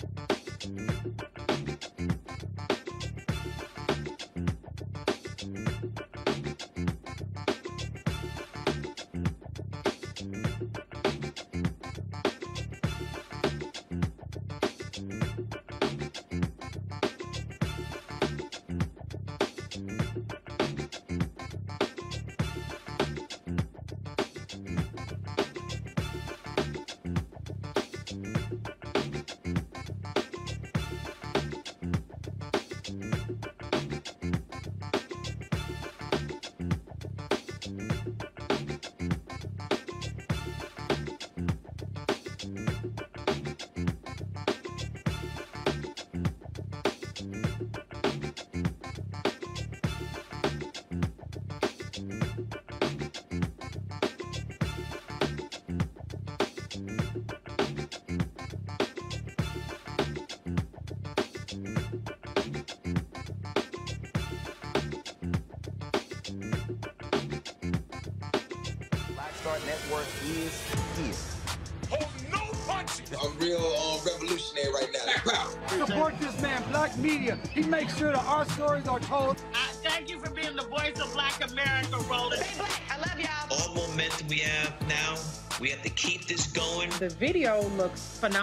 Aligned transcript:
Thank 0.00 0.30
you. 0.30 0.39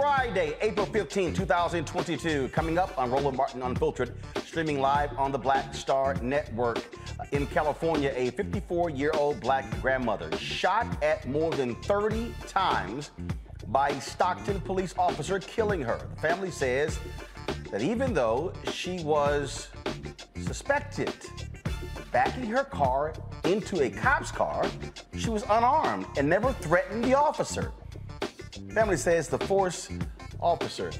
Friday, 0.00 0.54
April 0.60 0.86
15, 0.86 1.34
2022. 1.34 2.50
Coming 2.50 2.78
up 2.78 2.96
on 2.96 3.10
Roland 3.10 3.36
Martin 3.36 3.62
Unfiltered, 3.62 4.14
streaming 4.44 4.78
live 4.80 5.10
on 5.18 5.32
the 5.32 5.38
Black 5.38 5.74
Star 5.74 6.14
Network. 6.22 6.78
Uh, 7.18 7.24
in 7.32 7.48
California, 7.48 8.12
a 8.14 8.30
54 8.30 8.90
year 8.90 9.10
old 9.14 9.40
black 9.40 9.64
grandmother 9.82 10.30
shot 10.36 10.86
at 11.02 11.26
more 11.26 11.50
than 11.50 11.74
30 11.82 12.32
times 12.46 13.10
by 13.66 13.90
Stockton 13.98 14.60
police 14.60 14.94
officer, 14.96 15.40
killing 15.40 15.80
her. 15.80 15.98
The 16.14 16.20
family 16.20 16.52
says 16.52 17.00
that 17.72 17.82
even 17.82 18.14
though 18.14 18.52
she 18.70 19.02
was 19.02 19.66
suspected 20.44 21.12
backing 22.12 22.46
her 22.46 22.62
car 22.62 23.14
into 23.42 23.82
a 23.82 23.90
cop's 23.90 24.30
car, 24.30 24.64
she 25.16 25.28
was 25.28 25.42
unarmed 25.42 26.06
and 26.16 26.28
never 26.28 26.52
threatened 26.52 27.02
the 27.02 27.14
officer. 27.14 27.72
Family 28.72 28.96
says 28.96 29.28
the 29.28 29.38
force 29.38 29.88
officer 30.40 30.90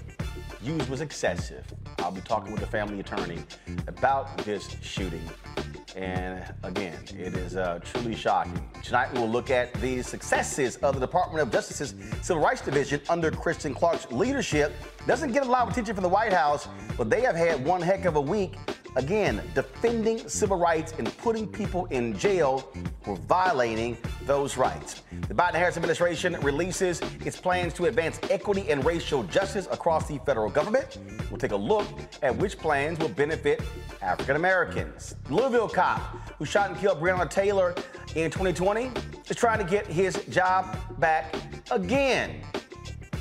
used 0.63 0.89
was 0.89 1.01
excessive. 1.01 1.65
I'll 1.99 2.11
be 2.11 2.21
talking 2.21 2.53
with 2.53 2.61
the 2.61 2.67
family 2.67 3.01
attorney 3.01 3.39
about 3.87 4.37
this 4.39 4.77
shooting. 4.83 5.23
And 5.97 6.45
again, 6.63 6.99
it 7.19 7.35
is 7.35 7.57
uh, 7.57 7.81
truly 7.83 8.15
shocking. 8.15 8.63
Tonight, 8.83 9.13
we 9.13 9.21
will 9.21 9.31
look 9.31 9.51
at 9.51 9.73
the 9.75 10.03
successes 10.03 10.77
of 10.77 10.95
the 10.95 11.01
Department 11.01 11.43
of 11.43 11.51
Justice's 11.51 11.95
Civil 12.23 12.43
Rights 12.43 12.61
Division 12.61 13.01
under 13.09 13.31
Kristen 13.31 13.75
Clarke's 13.75 14.11
leadership. 14.13 14.73
Doesn't 15.07 15.33
get 15.33 15.47
a 15.47 15.51
lot 15.51 15.63
of 15.63 15.73
attention 15.73 15.95
from 15.95 16.03
the 16.03 16.09
White 16.09 16.33
House, 16.33 16.69
but 16.97 17.11
they 17.11 17.23
have 17.23 17.35
had 17.35 17.65
one 17.65 17.81
heck 17.81 18.05
of 18.05 18.17
a 18.17 18.21
week 18.21 18.57
Again, 18.99 19.41
defending 19.55 20.29
civil 20.29 20.59
rights 20.59 20.93
and 20.99 21.17
putting 21.19 21.47
people 21.47 21.87
in 21.87 22.19
jail 22.19 22.69
for 23.03 23.15
violating 23.15 23.97
those 24.23 24.57
rights. 24.57 25.03
The 25.29 25.35
Biden 25.35 25.55
Harris 25.55 25.77
administration 25.77 26.37
releases 26.41 27.01
its 27.25 27.41
plans 27.41 27.73
to 27.75 27.85
advance 27.85 28.19
equity 28.29 28.69
and 28.69 28.85
racial 28.85 29.23
justice 29.23 29.69
across 29.71 30.09
the 30.09 30.19
federal 30.27 30.51
government. 30.51 30.99
We'll 31.31 31.39
take 31.39 31.53
a 31.53 31.57
look 31.57 31.87
at 32.23 32.37
which 32.37 32.59
plans 32.59 32.99
will 32.99 33.11
benefit 33.11 33.63
African 34.03 34.35
Americans. 34.35 35.15
Louisville 35.31 35.69
cop 35.69 36.01
who 36.37 36.45
shot 36.45 36.69
and 36.71 36.77
killed 36.77 37.01
Breonna 37.01 37.31
Taylor 37.31 37.77
in 38.17 38.33
2020 38.33 38.91
is 39.29 39.37
trying 39.37 39.59
to 39.59 39.65
get 39.65 39.87
his 39.87 40.25
job 40.25 40.77
back 40.99 41.37
again. 41.71 42.41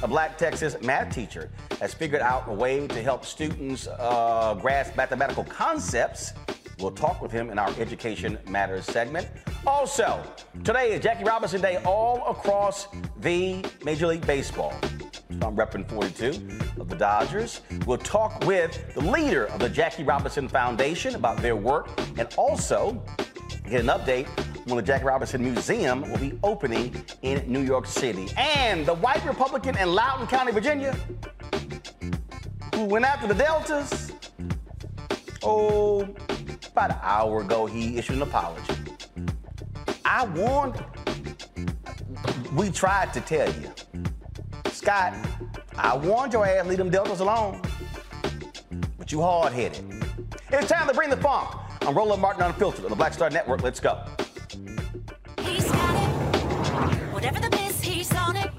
A 0.03 0.07
black 0.07 0.37
Texas 0.37 0.79
math 0.83 1.13
teacher 1.13 1.49
has 1.79 1.91
figured 1.91 2.21
out 2.21 2.43
a 2.47 2.53
way 2.53 2.85
to 2.85 3.01
help 3.01 3.25
students 3.25 3.87
uh, 3.87 4.55
grasp 4.61 4.95
mathematical 4.95 5.43
concepts. 5.43 6.33
We'll 6.77 6.91
talk 6.91 7.19
with 7.19 7.31
him 7.31 7.49
in 7.49 7.57
our 7.57 7.69
Education 7.79 8.37
Matters 8.47 8.85
segment. 8.85 9.27
Also, 9.65 10.21
today 10.63 10.93
is 10.93 11.03
Jackie 11.03 11.23
Robinson 11.23 11.61
Day 11.61 11.77
all 11.77 12.23
across 12.27 12.87
the 13.21 13.65
Major 13.83 14.05
League 14.05 14.25
Baseball. 14.27 14.71
I'm 15.41 15.55
repping 15.55 15.89
42 15.89 16.79
of 16.79 16.89
the 16.89 16.95
Dodgers. 16.95 17.61
We'll 17.87 17.97
talk 17.97 18.45
with 18.45 18.93
the 18.93 19.01
leader 19.01 19.45
of 19.47 19.59
the 19.59 19.69
Jackie 19.69 20.03
Robinson 20.03 20.47
Foundation 20.47 21.15
about 21.15 21.37
their 21.37 21.55
work 21.55 21.89
and 22.19 22.31
also 22.37 23.03
get 23.67 23.81
an 23.81 23.87
update 23.87 24.27
when 24.67 24.75
the 24.75 24.83
Jack 24.83 25.03
Robinson 25.03 25.41
Museum 25.41 26.01
will 26.01 26.17
be 26.17 26.37
opening 26.43 26.93
in 27.21 27.41
New 27.51 27.61
York 27.61 27.85
City. 27.85 28.27
And 28.35 28.85
the 28.85 28.95
white 28.95 29.25
Republican 29.25 29.77
in 29.77 29.93
Loudoun 29.93 30.27
County, 30.27 30.51
Virginia, 30.51 30.93
who 32.75 32.83
went 32.83 33.05
after 33.05 33.27
the 33.27 33.33
Deltas, 33.33 34.11
oh, 35.41 36.01
about 36.71 36.91
an 36.91 36.97
hour 37.01 37.41
ago, 37.41 37.65
he 37.65 37.97
issued 37.97 38.17
an 38.17 38.23
apology. 38.23 38.73
I 40.03 40.25
warned, 40.25 40.83
we 42.53 42.69
tried 42.69 43.13
to 43.13 43.21
tell 43.21 43.47
you. 43.47 43.71
Scott, 44.71 45.13
I 45.77 45.95
warned 45.95 46.33
your 46.33 46.45
ass, 46.45 46.65
leave 46.65 46.77
them 46.77 46.89
Deltas 46.89 47.21
alone. 47.21 47.61
But 48.97 49.13
you 49.13 49.21
hard 49.21 49.53
headed. 49.53 49.83
It's 50.51 50.69
time 50.69 50.87
to 50.89 50.93
bring 50.93 51.09
the 51.09 51.17
funk. 51.17 51.55
I'm 51.81 51.95
Roland 51.95 52.21
Martin 52.21 52.43
Unfiltered 52.43 52.83
on 52.83 52.89
the 52.89 52.97
Black 52.97 53.13
Star 53.13 53.29
Network. 53.29 53.63
Let's 53.63 53.79
go. 53.79 54.03
Whatever 57.11 57.39
the 57.39 57.49
biz, 57.49 57.81
he's 57.81 58.15
on 58.15 58.37
it. 58.37 58.49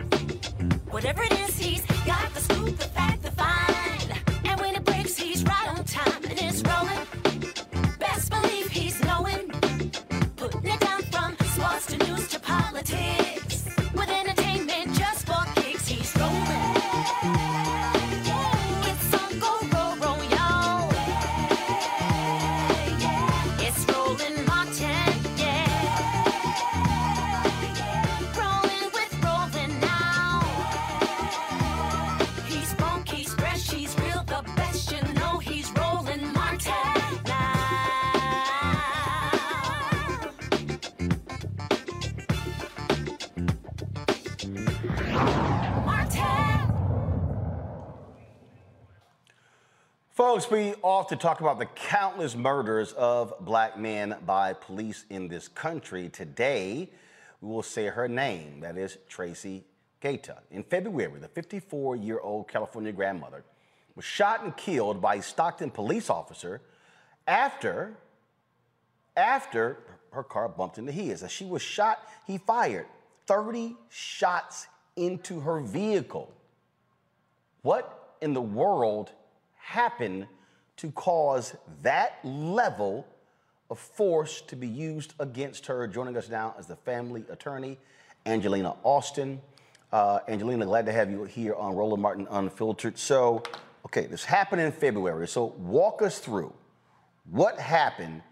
Whatever 0.90 1.22
it 1.22 1.32
is, 1.32 1.56
he's 1.56 1.80
got 2.04 2.34
the 2.34 2.40
scoop, 2.40 2.76
the 2.76 2.88
fact, 2.88 3.22
the 3.22 3.30
find. 3.30 4.12
And 4.44 4.60
when 4.60 4.74
it 4.74 4.84
breaks, 4.84 5.16
he's 5.16 5.42
right 5.44 5.68
on 5.68 5.84
time 5.84 6.24
and 6.24 6.38
it's 6.38 6.62
rolling. 6.62 7.06
Best 7.98 8.30
believe 8.30 8.68
he's 8.68 9.02
knowing. 9.04 9.50
Putting 10.36 10.66
it 10.66 10.80
down 10.80 11.02
from 11.02 11.36
sports 11.46 11.86
to 11.86 11.96
news 12.06 12.28
to 12.28 12.40
politics. 12.40 13.47
Folks, 50.28 50.50
we 50.50 50.74
often 50.82 51.16
talk 51.16 51.40
about 51.40 51.58
the 51.58 51.64
countless 51.64 52.36
murders 52.36 52.92
of 52.92 53.32
black 53.40 53.78
men 53.78 54.14
by 54.26 54.52
police 54.52 55.06
in 55.08 55.26
this 55.26 55.48
country. 55.48 56.10
Today, 56.10 56.90
we 57.40 57.48
will 57.48 57.62
say 57.62 57.86
her 57.86 58.08
name, 58.08 58.60
that 58.60 58.76
is 58.76 58.98
Tracy 59.08 59.64
Gaeta. 60.00 60.36
In 60.50 60.64
February, 60.64 61.18
the 61.18 61.28
54 61.28 61.96
year 61.96 62.20
old 62.20 62.46
California 62.46 62.92
grandmother 62.92 63.42
was 63.96 64.04
shot 64.04 64.44
and 64.44 64.54
killed 64.54 65.00
by 65.00 65.14
a 65.14 65.22
Stockton 65.22 65.70
police 65.70 66.10
officer 66.10 66.60
after, 67.26 67.96
after 69.16 69.78
her 70.12 70.22
car 70.22 70.46
bumped 70.46 70.76
into 70.76 70.92
his. 70.92 71.22
As 71.22 71.32
she 71.32 71.46
was 71.46 71.62
shot, 71.62 72.06
he 72.26 72.36
fired 72.36 72.84
30 73.24 73.76
shots 73.88 74.66
into 74.94 75.40
her 75.40 75.60
vehicle. 75.60 76.30
What 77.62 78.16
in 78.20 78.34
the 78.34 78.42
world 78.42 79.12
happened 79.68 80.26
to 80.78 80.90
cause 80.92 81.54
that 81.82 82.18
level 82.24 83.06
of 83.68 83.78
force 83.78 84.40
to 84.40 84.56
be 84.56 84.66
used 84.66 85.12
against 85.18 85.66
her? 85.66 85.86
Joining 85.86 86.16
us 86.16 86.30
now 86.30 86.54
is 86.58 86.66
the 86.66 86.76
family 86.76 87.22
attorney, 87.30 87.76
Angelina 88.24 88.76
Austin. 88.82 89.40
Uh, 89.92 90.20
Angelina, 90.26 90.64
glad 90.64 90.86
to 90.86 90.92
have 90.92 91.10
you 91.10 91.24
here 91.24 91.54
on 91.54 91.76
Roland 91.76 92.00
Martin 92.00 92.26
Unfiltered. 92.30 92.96
So, 92.98 93.42
okay, 93.84 94.06
this 94.06 94.24
happened 94.24 94.62
in 94.62 94.72
February. 94.72 95.28
So, 95.28 95.52
walk 95.58 96.00
us 96.00 96.18
through 96.18 96.52
what 97.30 97.58
happened 97.58 98.22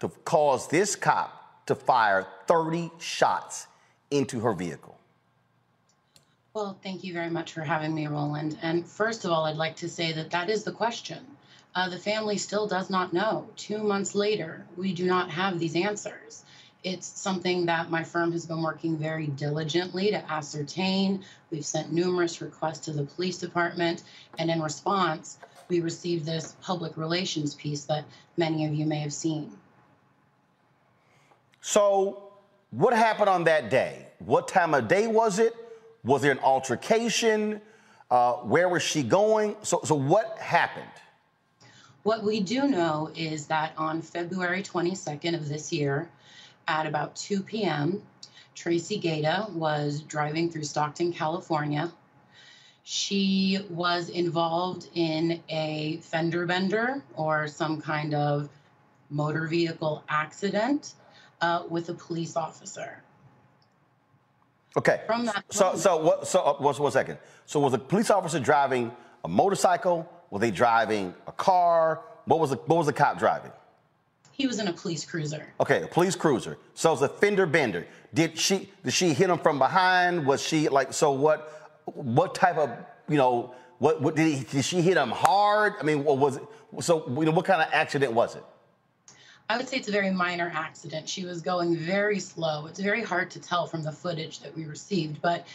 to 0.00 0.08
cause 0.26 0.68
this 0.68 0.96
cop 0.96 1.66
to 1.66 1.74
fire 1.74 2.26
30 2.46 2.90
shots 2.98 3.68
into 4.10 4.40
her 4.40 4.52
vehicle. 4.52 4.93
Well, 6.54 6.78
thank 6.84 7.02
you 7.02 7.12
very 7.12 7.30
much 7.30 7.52
for 7.52 7.62
having 7.62 7.92
me, 7.92 8.06
Roland. 8.06 8.56
And 8.62 8.86
first 8.86 9.24
of 9.24 9.32
all, 9.32 9.44
I'd 9.44 9.56
like 9.56 9.74
to 9.76 9.88
say 9.88 10.12
that 10.12 10.30
that 10.30 10.48
is 10.48 10.62
the 10.62 10.70
question. 10.70 11.18
Uh, 11.74 11.88
the 11.88 11.98
family 11.98 12.38
still 12.38 12.68
does 12.68 12.88
not 12.88 13.12
know. 13.12 13.48
Two 13.56 13.78
months 13.78 14.14
later, 14.14 14.64
we 14.76 14.94
do 14.94 15.04
not 15.04 15.28
have 15.30 15.58
these 15.58 15.74
answers. 15.74 16.44
It's 16.84 17.08
something 17.08 17.66
that 17.66 17.90
my 17.90 18.04
firm 18.04 18.30
has 18.30 18.46
been 18.46 18.62
working 18.62 18.96
very 18.96 19.26
diligently 19.26 20.12
to 20.12 20.30
ascertain. 20.30 21.24
We've 21.50 21.66
sent 21.66 21.92
numerous 21.92 22.40
requests 22.40 22.84
to 22.84 22.92
the 22.92 23.02
police 23.02 23.38
department, 23.38 24.04
and 24.38 24.48
in 24.48 24.62
response, 24.62 25.38
we 25.66 25.80
received 25.80 26.24
this 26.24 26.54
public 26.62 26.96
relations 26.96 27.56
piece 27.56 27.82
that 27.86 28.04
many 28.36 28.64
of 28.64 28.72
you 28.72 28.86
may 28.86 29.00
have 29.00 29.12
seen. 29.12 29.50
So, 31.62 32.30
what 32.70 32.94
happened 32.94 33.28
on 33.28 33.42
that 33.44 33.70
day? 33.70 34.06
What 34.20 34.46
time 34.46 34.72
of 34.74 34.86
day 34.86 35.08
was 35.08 35.40
it? 35.40 35.56
Was 36.04 36.20
there 36.20 36.32
an 36.32 36.38
altercation? 36.40 37.60
Uh, 38.10 38.34
where 38.34 38.68
was 38.68 38.82
she 38.82 39.02
going? 39.02 39.56
So, 39.62 39.80
so 39.84 39.94
what 39.94 40.38
happened? 40.38 40.84
What 42.02 42.22
we 42.22 42.40
do 42.40 42.68
know 42.68 43.10
is 43.16 43.46
that 43.46 43.72
on 43.78 44.02
February 44.02 44.62
22nd 44.62 45.34
of 45.34 45.48
this 45.48 45.72
year, 45.72 46.10
at 46.68 46.86
about 46.86 47.16
2 47.16 47.42
p.m., 47.42 48.02
Tracy 48.54 48.98
Gaeta 48.98 49.46
was 49.52 50.02
driving 50.02 50.50
through 50.50 50.64
Stockton, 50.64 51.12
California. 51.12 51.90
She 52.84 53.60
was 53.70 54.10
involved 54.10 54.88
in 54.94 55.42
a 55.48 55.98
fender 56.02 56.44
bender 56.44 57.02
or 57.14 57.48
some 57.48 57.80
kind 57.80 58.14
of 58.14 58.50
motor 59.08 59.46
vehicle 59.46 60.04
accident 60.08 60.92
uh, 61.40 61.62
with 61.68 61.88
a 61.88 61.94
police 61.94 62.36
officer. 62.36 63.02
Okay. 64.76 65.02
From 65.06 65.26
that 65.26 65.44
so, 65.50 65.76
so 65.76 65.96
what? 65.96 66.26
So, 66.26 66.40
uh, 66.40 66.54
one, 66.54 66.74
one 66.74 66.92
second. 66.92 67.18
So, 67.46 67.60
was 67.60 67.72
the 67.72 67.78
police 67.78 68.10
officer 68.10 68.40
driving 68.40 68.90
a 69.24 69.28
motorcycle? 69.28 70.10
Were 70.30 70.40
they 70.40 70.50
driving 70.50 71.14
a 71.26 71.32
car? 71.32 72.02
What 72.24 72.40
was 72.40 72.50
the 72.50 72.56
What 72.56 72.76
was 72.76 72.86
the 72.86 72.92
cop 72.92 73.18
driving? 73.18 73.52
He 74.32 74.48
was 74.48 74.58
in 74.58 74.66
a 74.66 74.72
police 74.72 75.04
cruiser. 75.04 75.46
Okay, 75.60 75.82
a 75.82 75.86
police 75.86 76.16
cruiser. 76.16 76.58
So 76.74 76.92
it's 76.92 77.02
a 77.02 77.08
fender 77.08 77.46
bender. 77.46 77.86
Did 78.12 78.36
she 78.36 78.68
did 78.82 78.92
she 78.92 79.14
hit 79.14 79.30
him 79.30 79.38
from 79.38 79.58
behind? 79.58 80.26
Was 80.26 80.42
she 80.42 80.68
like 80.68 80.92
so? 80.92 81.12
What 81.12 81.82
what 81.84 82.34
type 82.34 82.56
of 82.56 82.70
you 83.08 83.16
know 83.16 83.54
what, 83.78 84.00
what 84.00 84.16
did, 84.16 84.34
he, 84.34 84.44
did 84.44 84.64
she 84.64 84.80
hit 84.80 84.96
him 84.96 85.10
hard? 85.10 85.74
I 85.80 85.82
mean, 85.84 86.04
what 86.04 86.18
was 86.18 86.36
it? 86.36 86.42
So 86.80 87.06
you 87.08 87.26
know 87.26 87.32
what 87.32 87.44
kind 87.44 87.62
of 87.62 87.68
accident 87.72 88.12
was 88.12 88.34
it? 88.34 88.44
I 89.48 89.58
would 89.58 89.68
say 89.68 89.76
it's 89.76 89.88
a 89.88 89.92
very 89.92 90.10
minor 90.10 90.50
accident. 90.54 91.08
She 91.08 91.24
was 91.24 91.42
going 91.42 91.76
very 91.76 92.18
slow. 92.18 92.66
It's 92.66 92.80
very 92.80 93.02
hard 93.02 93.30
to 93.32 93.40
tell 93.40 93.66
from 93.66 93.82
the 93.82 93.92
footage 93.92 94.40
that 94.40 94.56
we 94.56 94.64
received, 94.64 95.20
but 95.20 95.46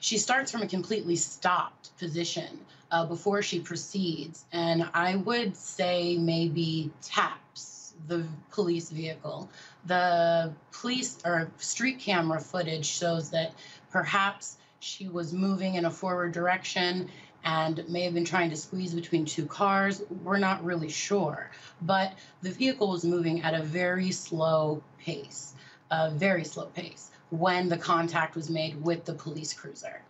she 0.00 0.18
starts 0.18 0.50
from 0.50 0.62
a 0.62 0.66
completely 0.66 1.16
stopped 1.16 1.96
position 1.98 2.58
uh, 2.90 3.06
before 3.06 3.42
she 3.42 3.60
proceeds. 3.60 4.44
And 4.52 4.88
I 4.94 5.16
would 5.16 5.56
say 5.56 6.18
maybe 6.18 6.90
taps 7.02 7.94
the 8.08 8.24
police 8.50 8.90
vehicle. 8.90 9.48
The 9.86 10.52
police 10.72 11.18
or 11.24 11.48
street 11.58 12.00
camera 12.00 12.40
footage 12.40 12.86
shows 12.86 13.30
that 13.30 13.52
perhaps 13.90 14.56
she 14.80 15.08
was 15.08 15.32
moving 15.32 15.76
in 15.76 15.84
a 15.84 15.90
forward 15.90 16.32
direction 16.32 17.10
and 17.46 17.88
may 17.88 18.02
have 18.02 18.12
been 18.12 18.24
trying 18.24 18.50
to 18.50 18.56
squeeze 18.56 18.92
between 18.92 19.24
two 19.24 19.46
cars. 19.46 20.02
We're 20.24 20.38
not 20.38 20.62
really 20.64 20.88
sure. 20.88 21.50
But 21.80 22.12
the 22.42 22.50
vehicle 22.50 22.90
was 22.90 23.04
moving 23.04 23.42
at 23.42 23.54
a 23.54 23.62
very 23.62 24.10
slow 24.10 24.82
pace, 24.98 25.54
a 25.92 26.10
very 26.10 26.42
slow 26.42 26.66
pace, 26.66 27.12
when 27.30 27.68
the 27.68 27.78
contact 27.78 28.34
was 28.34 28.50
made 28.50 28.82
with 28.82 29.04
the 29.04 29.14
police 29.14 29.52
cruiser. 29.54 30.02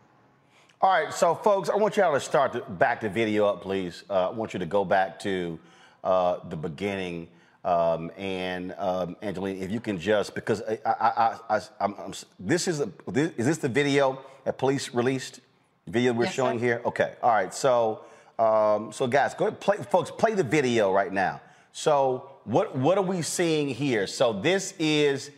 All 0.81 0.90
right, 0.90 1.12
so 1.12 1.35
folks, 1.35 1.69
I 1.69 1.76
want 1.76 1.99
y'all 1.99 2.14
to 2.14 2.21
start 2.21 2.55
to 2.55 2.61
back 2.61 3.02
the 3.02 3.09
video 3.09 3.47
up, 3.47 3.61
please. 3.61 4.05
Uh, 4.09 4.31
I 4.31 4.33
want 4.33 4.55
you 4.55 4.59
to 4.59 4.66
go 4.66 4.85
back 4.85 5.19
to 5.21 5.59
uh, 6.05 6.38
the 6.49 6.57
beginning. 6.57 7.28
Um, 7.64 8.12
and 8.16 8.75
um, 8.78 9.16
Angelina, 9.23 9.62
if 9.62 9.71
you 9.71 9.81
can 9.81 9.99
just 9.99 10.35
because 10.35 10.62
I, 10.62 10.78
I, 10.87 11.37
I, 11.50 11.61
am 11.81 12.14
this 12.38 12.69
is 12.69 12.81
a, 12.81 12.90
this, 13.09 13.33
is 13.37 13.45
this 13.45 13.59
the 13.59 13.69
video 13.69 14.21
that 14.45 14.57
police 14.57 14.95
released? 14.95 15.40
Video 15.87 16.12
we're 16.12 16.25
Yes, 16.25 16.35
showing 16.35 16.59
sir. 16.59 16.64
here. 16.64 16.83
Okay. 16.85 17.14
All 17.23 17.31
right. 17.33 17.55
So 17.55 18.05
um, 18.38 18.93
so 18.93 19.07
guys, 19.07 19.35
go 19.35 19.47
ahead, 19.47 19.61
play, 19.61 19.76
folks, 19.78 20.11
play 20.11 20.35
the 20.35 20.43
video 20.43 20.93
right 20.93 21.12
now. 21.12 21.40
So 21.73 22.31
what 22.45 22.76
what 22.76 22.99
are 22.99 23.05
we 23.05 23.23
seeing 23.23 23.69
here? 23.69 24.07
So 24.07 24.33
this 24.33 24.75
is 24.78 25.31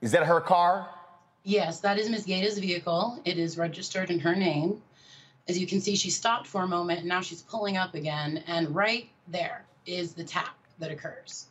is 0.00 0.12
that 0.12 0.24
her 0.24 0.40
car? 0.40 0.88
Yes, 1.44 1.80
that 1.80 1.98
is 1.98 2.08
Ms. 2.10 2.26
Gaeta's 2.26 2.58
vehicle. 2.58 3.20
It 3.24 3.38
is 3.38 3.56
registered 3.56 4.10
in 4.10 4.18
her 4.20 4.34
name. 4.34 4.82
As 5.48 5.58
you 5.58 5.66
can 5.66 5.80
see, 5.80 5.96
she 5.96 6.10
stopped 6.10 6.46
for 6.46 6.62
a 6.62 6.66
moment 6.66 7.00
and 7.00 7.08
now 7.08 7.20
she's 7.20 7.42
pulling 7.42 7.76
up 7.76 7.94
again. 7.94 8.42
And 8.46 8.74
right 8.74 9.08
there 9.28 9.64
is 9.86 10.12
the 10.12 10.24
tap 10.24 10.56
that 10.78 10.90
occurs. 10.90 11.46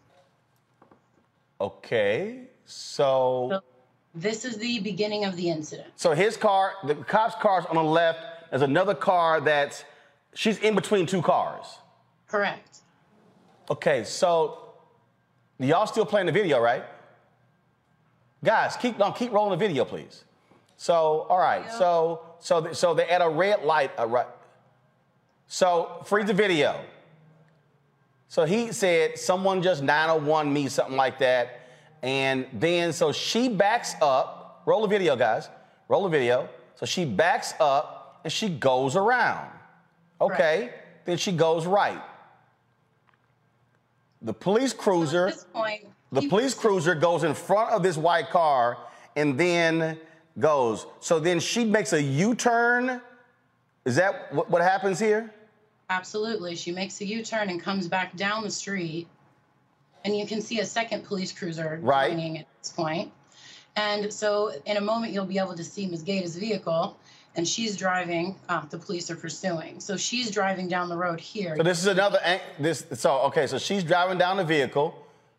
Okay. 1.60 2.42
So 2.66 3.62
This 4.20 4.46
is 4.46 4.58
the 4.58 4.80
beginning 4.80 5.26
of 5.26 5.36
the 5.36 5.48
incident. 5.50 5.90
so 5.96 6.14
his 6.14 6.38
car, 6.38 6.74
the 6.84 6.96
cop's 6.96 7.36
car's 7.40 7.66
on 7.66 7.76
the 7.76 7.84
left. 7.84 8.20
There's 8.50 8.64
another 8.64 8.96
car 8.96 9.40
that's 9.42 9.84
she's 10.34 10.58
in 10.58 10.74
between 10.74 11.06
two 11.06 11.22
cars. 11.22 11.66
Correct. 12.28 12.80
Okay, 13.70 14.04
so 14.04 14.74
y'all 15.60 15.86
still 15.86 16.06
playing 16.06 16.26
the 16.26 16.32
video, 16.32 16.60
right? 16.60 16.84
Guys, 18.44 18.76
keep 18.78 18.98
no, 18.98 19.12
keep 19.12 19.32
rolling 19.32 19.52
the 19.52 19.68
video, 19.68 19.86
please. 19.86 20.24
So, 20.78 21.28
all 21.30 21.38
right, 21.38 21.72
so 21.72 22.22
so 22.40 22.74
so 22.74 22.96
they're 22.96 23.10
at 23.10 23.22
a 23.22 23.30
red 23.30 23.64
light. 23.64 23.92
Uh, 24.00 24.08
right. 24.08 24.28
So 25.48 26.02
freeze 26.06 26.26
the 26.26 26.34
video. 26.34 26.80
So 28.30 28.46
he 28.46 28.72
said 28.72 29.20
someone 29.20 29.62
just 29.62 29.84
901 29.84 30.52
me, 30.52 30.70
something 30.70 30.98
like 30.98 31.20
that. 31.20 31.57
And 32.04 32.46
then 32.54 32.94
so 32.94 33.12
she 33.12 33.50
backs 33.50 33.96
up. 34.02 34.62
Roll 34.66 34.82
the 34.82 34.88
video, 34.88 35.16
guys. 35.16 35.50
Roll 35.88 36.04
the 36.04 36.10
video. 36.10 36.50
So 36.76 36.86
she 36.86 37.06
backs 37.06 37.54
up 37.60 38.22
and 38.24 38.32
she 38.32 38.50
goes 38.50 38.96
around. 38.96 39.50
Okay. 40.20 40.72
Then 41.06 41.18
she 41.18 41.32
goes 41.32 41.66
right. 41.66 42.02
The 44.22 44.34
police 44.34 44.74
cruiser. 44.74 45.28
At 45.28 45.34
this 45.36 45.44
point, 45.46 45.86
The 46.12 46.28
police 46.28 46.54
cruiser 46.54 46.96
goes 46.96 47.24
in 47.24 47.34
front 47.34 47.72
of 47.72 47.84
this 47.84 47.98
white 47.98 48.30
car 48.30 48.78
and 49.16 49.40
then 49.40 50.00
goes. 50.40 50.86
So 51.00 51.20
then 51.20 51.40
she 51.40 51.66
makes 51.66 51.94
a 51.94 52.02
U 52.02 52.36
turn. 52.36 53.02
Is 53.86 53.96
that 53.96 54.34
what, 54.34 54.50
what 54.50 54.62
happens 54.62 55.00
here? 55.00 55.34
absolutely, 55.90 56.54
she 56.54 56.72
makes 56.72 57.00
a 57.00 57.06
U 57.06 57.24
turn 57.24 57.50
and 57.50 57.62
comes 57.62 57.88
back 57.88 58.16
down 58.18 58.44
the 58.44 58.52
street. 58.52 59.08
And 60.08 60.18
you 60.18 60.26
can 60.26 60.42
see 60.42 60.62
a 60.62 60.66
second 60.66 61.04
police 61.04 61.34
cruiser 61.34 61.80
Right. 61.82 62.12
joining 62.12 62.38
at 62.38 62.46
this 62.62 62.72
point. 62.72 63.12
And 63.76 64.12
so, 64.12 64.54
in 64.66 64.78
a 64.78 64.82
moment, 64.82 65.12
you'll 65.12 65.26
be 65.26 65.38
able 65.38 65.54
to 65.56 65.66
see 65.66 65.86
Ms. 65.86 66.04
Gaeta's 66.04 66.38
vehicle, 66.38 66.98
and 67.36 67.46
she's 67.46 67.76
driving. 67.76 68.38
Uh, 68.48 68.62
the 68.70 68.78
police 68.78 69.12
are 69.12 69.18
pursuing. 69.18 69.82
So 69.82 69.98
she's 69.98 70.32
driving 70.32 70.70
down 70.70 70.88
the 70.88 70.96
road 70.96 71.20
here. 71.20 71.58
So 71.58 71.64
this 71.64 71.80
is 71.80 71.88
another 71.88 72.20
an- 72.24 72.40
this. 72.58 72.86
So 72.94 73.20
okay, 73.24 73.48
so 73.48 73.58
she's 73.58 73.84
driving 73.84 74.18
down 74.18 74.38
the 74.38 74.46
vehicle. 74.46 74.96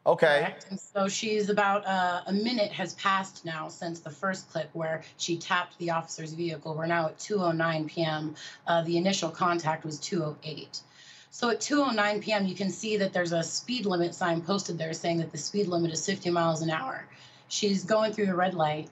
Okay. 0.06 0.26
Correct. 0.40 0.66
And 0.68 0.78
so 0.78 1.08
she's 1.08 1.48
about 1.48 1.86
uh, 1.86 2.20
a 2.26 2.32
minute 2.32 2.70
has 2.72 2.92
passed 2.94 3.46
now 3.46 3.68
since 3.68 4.00
the 4.00 4.10
first 4.10 4.50
clip 4.50 4.68
where 4.74 5.02
she 5.16 5.38
tapped 5.38 5.78
the 5.78 5.90
officer's 5.90 6.34
vehicle. 6.34 6.74
We're 6.74 6.86
now 6.86 7.06
at 7.06 7.18
2:09 7.18 7.86
p.m. 7.88 8.34
Uh, 8.66 8.82
the 8.82 8.98
initial 8.98 9.30
contact 9.30 9.86
was 9.86 9.98
2:08. 9.98 10.82
So 11.30 11.50
at 11.50 11.60
2:09 11.60 12.20
p.m. 12.22 12.46
you 12.46 12.54
can 12.54 12.70
see 12.70 12.96
that 12.96 13.12
there's 13.12 13.32
a 13.32 13.42
speed 13.42 13.86
limit 13.86 14.14
sign 14.14 14.40
posted 14.40 14.78
there 14.78 14.92
saying 14.92 15.18
that 15.18 15.30
the 15.30 15.38
speed 15.38 15.68
limit 15.68 15.92
is 15.92 16.04
50 16.04 16.30
miles 16.30 16.62
an 16.62 16.70
hour. 16.70 17.06
She's 17.48 17.84
going 17.84 18.12
through 18.12 18.26
the 18.26 18.34
red 18.34 18.54
light, 18.54 18.88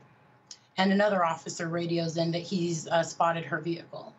and 0.76 0.92
another 0.92 1.24
officer 1.24 1.68
radios 1.68 2.16
in 2.16 2.30
that 2.32 2.42
he's 2.42 2.86
uh, 2.88 3.02
spotted 3.02 3.44
her 3.44 3.60
vehicle. 3.60 4.14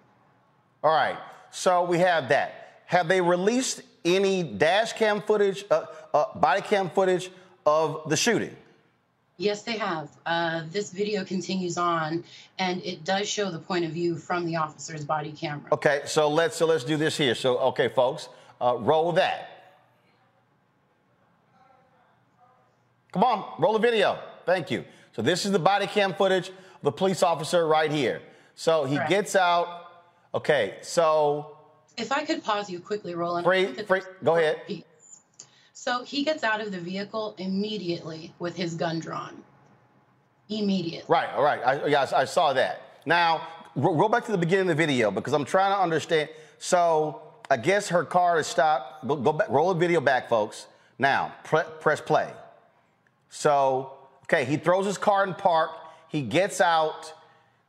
All 0.83 0.93
right. 0.93 1.17
So 1.51 1.83
we 1.83 1.99
have 1.99 2.29
that. 2.29 2.81
Have 2.85 3.07
they 3.07 3.21
released 3.21 3.81
any 4.05 4.43
dash 4.43 4.93
cam 4.93 5.21
footage, 5.21 5.65
uh, 5.69 5.85
uh, 6.13 6.25
body 6.37 6.61
cam 6.61 6.89
footage 6.89 7.29
of 7.65 8.09
the 8.09 8.15
shooting? 8.15 8.55
Yes, 9.37 9.61
they 9.61 9.77
have. 9.77 10.09
Uh, 10.25 10.63
this 10.71 10.91
video 10.91 11.23
continues 11.23 11.77
on, 11.77 12.23
and 12.57 12.81
it 12.83 13.03
does 13.03 13.29
show 13.29 13.51
the 13.51 13.59
point 13.59 13.85
of 13.85 13.91
view 13.91 14.15
from 14.17 14.45
the 14.45 14.55
officer's 14.55 15.05
body 15.05 15.31
camera. 15.31 15.69
Okay. 15.71 16.01
So 16.05 16.27
let's 16.27 16.55
so 16.55 16.65
let's 16.65 16.83
do 16.83 16.97
this 16.97 17.15
here. 17.15 17.35
So 17.35 17.59
okay, 17.59 17.87
folks, 17.87 18.29
uh, 18.59 18.77
roll 18.79 19.11
that. 19.13 19.49
Come 23.11 23.23
on, 23.23 23.53
roll 23.59 23.73
the 23.73 23.79
video. 23.79 24.19
Thank 24.45 24.71
you. 24.71 24.83
So 25.15 25.21
this 25.21 25.45
is 25.45 25.51
the 25.51 25.59
body 25.59 25.85
cam 25.85 26.13
footage 26.15 26.49
of 26.49 26.81
the 26.81 26.91
police 26.91 27.21
officer 27.21 27.67
right 27.67 27.91
here. 27.91 28.21
So 28.55 28.85
he 28.85 28.95
Correct. 28.95 29.09
gets 29.09 29.35
out. 29.35 29.67
Okay. 30.33 30.77
So 30.81 31.57
If 31.95 32.11
I 32.11 32.25
could 32.25 32.43
pause 32.43 32.71
you 32.71 32.79
quickly, 32.79 33.13
Roland. 33.13 33.45
free, 33.45 33.67
free. 33.83 34.01
Go 34.23 34.35
ahead. 34.35 34.65
piece. 34.65 34.83
So 35.79 36.03
he 36.03 36.23
gets 36.23 36.43
out 36.43 36.59
of 36.59 36.71
the 36.71 36.79
vehicle 36.79 37.35
immediately 37.37 38.33
with 38.39 38.55
his 38.55 38.73
gun 38.73 38.99
drawn. 38.99 39.43
Immediately. 40.49 41.05
Right, 41.07 41.29
all 41.35 41.43
right. 41.43 41.61
I, 41.63 41.85
yes, 41.85 42.13
I 42.13 42.25
saw 42.25 42.51
that. 42.53 42.81
Now, 43.05 43.47
roll 43.75 44.09
back 44.09 44.25
to 44.25 44.31
the 44.31 44.39
beginning 44.39 44.71
of 44.71 44.75
the 44.75 44.75
video 44.75 45.11
because 45.11 45.33
I'm 45.33 45.45
trying 45.45 45.71
to 45.71 45.79
understand. 45.79 46.29
So, 46.57 47.21
I 47.51 47.57
guess 47.57 47.89
her 47.89 48.03
car 48.03 48.39
is 48.39 48.47
stopped. 48.47 49.07
Go, 49.07 49.17
go 49.17 49.31
back, 49.31 49.49
roll 49.49 49.71
the 49.71 49.79
video 49.79 50.01
back, 50.01 50.29
folks. 50.29 50.65
Now, 50.97 51.35
pre- 51.43 51.61
press 51.79 52.01
play. 52.01 52.33
So, 53.29 53.93
okay, 54.23 54.45
he 54.45 54.57
throws 54.57 54.87
his 54.87 54.97
car 54.97 55.23
in 55.25 55.35
park. 55.35 55.69
He 56.09 56.23
gets 56.23 56.59
out. 56.59 57.13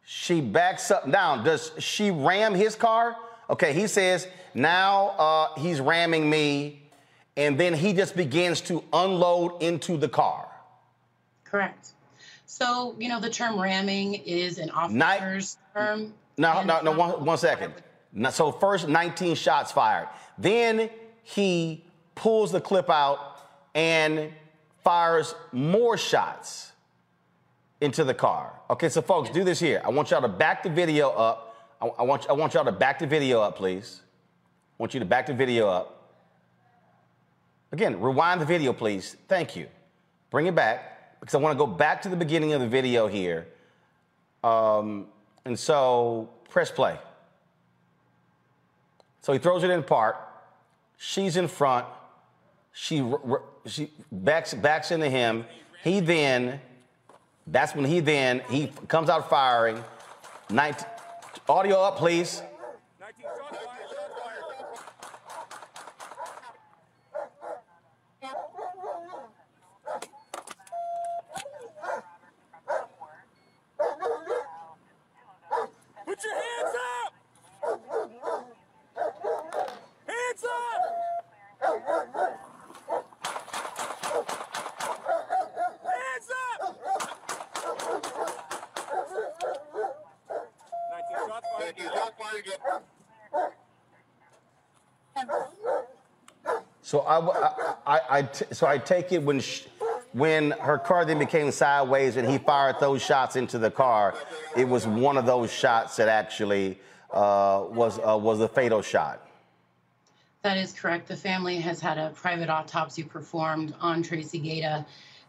She 0.07 0.41
backs 0.41 0.91
up. 0.91 1.07
Now, 1.07 1.43
does 1.43 1.73
she 1.79 2.11
ram 2.11 2.55
his 2.55 2.75
car? 2.75 3.17
Okay, 3.51 3.75
he 3.75 3.87
says, 3.87 4.27
now 4.55 5.09
uh, 5.19 5.61
he's 5.61 5.79
ramming 5.79 6.29
me. 6.29 6.88
And 7.39 7.57
then 7.59 7.73
he 7.73 7.93
just 7.93 8.17
begins 8.17 8.61
to 8.63 8.83
unload 8.93 9.63
into 9.63 9.97
the 9.97 10.09
car. 10.09 10.49
Correct. 11.45 11.93
So, 12.47 12.97
you 12.99 13.09
know, 13.09 13.21
the 13.21 13.31
term 13.31 13.61
ramming 13.61 14.15
is 14.15 14.59
an 14.59 14.71
officer's 14.71 15.57
term. 15.73 16.13
No, 16.37 16.65
no, 16.65 16.81
no, 16.81 16.91
one, 16.91 17.25
one 17.25 17.39
second. 17.39 17.75
So 18.33 18.51
first 18.51 18.89
19 18.89 19.37
shots 19.37 19.71
fired. 19.71 20.09
Then 20.37 20.91
he 21.23 21.85
pulls 22.17 22.51
the 22.51 22.61
clip 22.61 22.91
out 22.91 23.39
and 23.73 24.33
fires 24.83 25.37
more 25.53 25.97
shots 25.97 26.73
into 27.81 28.03
the 28.03 28.15
car. 28.15 28.53
Okay, 28.69 28.89
so 28.89 29.01
folks, 29.01 29.31
do 29.31 29.45
this 29.45 29.61
here. 29.61 29.81
I 29.85 29.91
want 29.91 30.11
y'all 30.11 30.23
to 30.23 30.29
back 30.29 30.65
the 30.65 30.71
video 30.71 31.11
up. 31.11 31.55
I, 31.81 31.87
I 31.87 32.03
want, 32.03 32.29
I 32.29 32.33
want 32.33 32.55
y'all 32.55 32.65
to 32.65 32.73
back 32.73 32.99
the 32.99 33.07
video 33.07 33.41
up, 33.41 33.57
please. 33.57 34.01
I 34.77 34.83
want 34.83 34.93
you 34.93 34.99
to 34.99 35.07
back 35.07 35.27
the 35.27 35.35
video 35.35 35.69
up. 35.69 35.98
Again, 37.73 38.01
rewind 38.01 38.41
the 38.41 38.47
video, 38.47 38.73
please. 38.73 39.17
Thank 39.29 39.57
you. 39.57 39.67
Bring 40.31 40.47
it 40.47 40.55
back 40.55 41.21
because 41.21 41.35
I 41.35 41.39
want 41.39 41.59
to 41.59 41.65
go 41.65 41.67
back 41.67 42.03
to 42.03 42.09
the 42.09 42.17
beginning 42.17 42.53
of 42.53 42.61
the 42.61 42.69
video 42.69 43.07
here. 43.07 43.47
Um, 44.43 45.07
and 45.45 45.59
so 45.59 46.31
press 46.49 46.71
play. 46.71 46.99
So 49.21 49.33
he 49.33 49.39
throws 49.39 49.65
it 49.65 49.71
in 49.71 49.83
park. 49.83 50.17
She's 50.97 51.37
in 51.37 51.49
front. 51.49 51.87
She 52.73 53.05
she 53.67 53.91
backs 54.11 54.55
backs 54.55 54.91
into 54.91 55.09
him. 55.09 55.45
He 55.83 56.01
then, 56.01 56.61
that's 57.47 57.75
when 57.75 57.85
he 57.85 58.01
then 58.01 58.43
he 58.49 58.73
comes 58.89 59.09
out 59.09 59.29
firing. 59.29 59.83
19, 60.51 60.87
audio 61.49 61.83
up, 61.83 61.99
please. 61.99 62.43
So 96.89 97.01
I, 97.01 97.19
I, 97.19 97.75
I, 97.87 98.01
I 98.19 98.23
t- 98.23 98.47
so 98.51 98.67
I 98.67 98.79
take 98.79 99.13
it 99.13 99.23
when 99.23 99.41
sh- 99.41 99.65
when 100.15 100.53
her 100.53 100.79
car 100.79 101.05
then 101.05 101.19
became 101.19 101.51
sideways 101.51 102.17
and 102.17 102.27
he 102.27 102.39
fired 102.39 102.77
those 102.81 103.03
shots 103.03 103.37
into 103.37 103.59
the 103.59 103.71
car, 103.71 104.15
it 104.57 104.67
was 104.67 104.87
one 104.87 105.19
of 105.19 105.27
those 105.27 105.53
shots 105.53 105.97
that 105.97 106.09
actually 106.09 106.79
uh, 107.13 107.67
was 107.69 107.99
uh, 107.99 108.17
was 108.17 108.39
the 108.39 108.49
fatal 108.49 108.81
shot. 108.81 109.29
That 110.41 110.57
is 110.57 110.73
correct. 110.73 111.09
The 111.09 111.17
family 111.19 111.57
has 111.57 111.79
had 111.79 111.99
a 111.99 112.09
private 112.15 112.49
autopsy 112.49 113.03
performed 113.03 113.75
on 113.83 114.03
Tracy 114.03 114.39
Gaeta, 114.39 114.87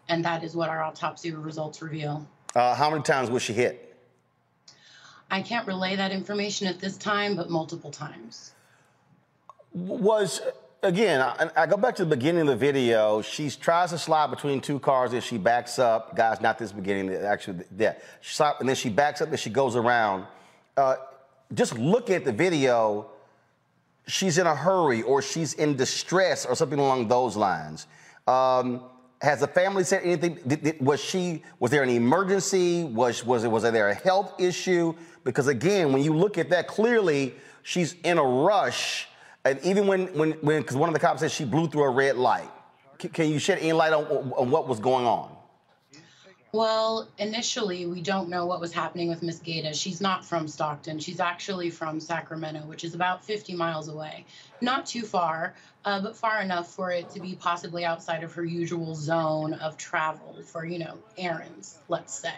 and 0.08 0.24
that 0.24 0.46
is 0.46 0.56
what 0.56 0.70
our 0.70 0.82
autopsy 0.82 1.34
results 1.34 1.82
reveal. 1.82 2.25
Uh, 2.56 2.74
how 2.74 2.89
many 2.89 3.04
times 3.04 3.30
was 3.30 3.42
she 3.44 3.51
hit? 3.51 3.98
I 5.30 5.42
can't 5.42 5.68
relay 5.68 5.98
that 5.98 6.13
information 6.13 6.68
at 6.68 6.80
this 6.80 6.96
time, 6.96 7.36
but 7.36 7.50
multiple 7.50 7.92
times. 7.92 8.54
Was 9.74 10.39
again, 10.83 11.21
I, 11.21 11.50
I, 11.55 11.65
go 11.65 11.77
back 11.77 11.95
to 11.95 12.05
the 12.05 12.15
beginning 12.15 12.41
of 12.41 12.48
the 12.48 12.55
video. 12.55 13.21
She 13.21 13.50
tries 13.50 13.91
to 13.91 13.98
slide 13.98 14.29
between 14.29 14.62
two 14.62 14.79
cars 14.79 15.13
and 15.13 15.24
she 15.24 15.38
backs 15.38 15.79
up. 15.79 16.15
Guys, 16.15 16.41
not 16.41 16.57
this 16.57 16.71
beginning, 16.71 17.13
actually, 17.13 17.65
yeah. 17.77 17.95
She 18.21 18.43
and 18.59 18.67
then 18.67 18.75
she 18.75 18.89
backs 18.89 19.21
up 19.21 19.29
and 19.29 19.39
she 19.39 19.50
goes 19.50 19.75
around. 19.75 20.25
Uh, 20.77 20.95
just 21.53 21.77
look 21.77 22.09
at 22.09 22.25
the 22.25 22.31
video. 22.31 23.09
She's 24.07 24.38
in 24.38 24.48
a 24.48 24.55
hurry 24.55 25.01
or 25.01 25.21
she's 25.21 25.53
in 25.53 25.75
distress 25.75 26.45
or 26.45 26.55
something 26.55 26.79
along 26.79 27.07
those 27.07 27.36
lines. 27.36 27.88
Um, 28.27 28.83
has 29.21 29.41
the 29.41 29.48
family 29.48 29.83
said 29.83 30.03
anything? 30.03 30.39
Did, 30.48 30.63
did, 30.63 30.81
was 30.81 31.03
she? 31.03 31.43
Was 31.59 31.71
there 31.71 31.83
an 31.83 31.89
emergency? 31.89 32.86
Was 32.86 33.25
was 33.25 33.43
it 33.43 33.50
was 33.50 33.63
there 33.63 33.89
a 33.89 33.93
health 33.93 34.39
issue? 34.39 34.95
Because 35.25 35.48
again, 35.48 35.91
when 35.91 36.03
you 36.03 36.15
look 36.15 36.38
at 36.38 36.50
that, 36.51 36.67
clearly 36.67 37.36
she's 37.63 37.95
in 38.05 38.17
a 38.17 38.24
rush 38.24 39.09
and 39.46 39.60
even 39.63 39.88
when, 39.88 40.08
when, 40.17 40.31
when, 40.34 40.62
because 40.62 40.75
one 40.75 40.89
of 40.89 40.93
the 40.93 41.00
cops 41.00 41.22
said 41.22 41.31
she 41.31 41.46
blew 41.46 41.67
through 41.67 41.84
a 41.84 41.89
red 41.89 42.17
light. 42.17 42.50
C- 43.01 43.10
can 43.10 43.29
you 43.29 43.39
shed 43.39 43.60
any 43.60 43.74
light 43.74 43.93
on, 43.93 44.05
on 44.05 44.51
what 44.51 44.67
was 44.67 44.79
going 44.79 45.05
on? 45.05 45.36
Well, 46.51 47.08
initially, 47.19 47.86
we 47.86 48.01
don't 48.01 48.27
know 48.27 48.48
what 48.48 48.60
was 48.60 48.74
happening 48.74 49.08
with 49.08 49.22
Miss 49.22 49.38
Gaeta. 49.38 49.72
She's 49.72 50.01
not 50.01 50.25
from 50.25 50.48
Stockton. 50.48 50.98
She's 50.98 51.19
actually 51.19 51.69
from 51.69 52.00
Sacramento, 52.00 52.62
which 52.62 52.84
is 52.84 52.96
about 52.96 53.24
50 53.24 53.53
miles 53.53 53.88
away. 53.88 54.25
Not 54.60 54.88
too 54.88 55.03
far, 55.03 55.53
uh, 55.86 56.01
but 56.01 56.15
far 56.15 56.41
enough 56.41 56.74
for 56.74 56.89
it 56.89 57.08
to 57.12 57.19
be 57.19 57.36
possibly 57.36 57.86
outside 57.86 58.24
of 58.24 58.34
her 58.34 58.43
usual 58.43 58.96
zone 58.96 59.53
of 59.53 59.77
travel 59.77 60.38
for, 60.43 60.65
you 60.65 60.79
know, 60.79 60.98
errands, 61.19 61.77
let's 61.88 62.15
say. 62.15 62.34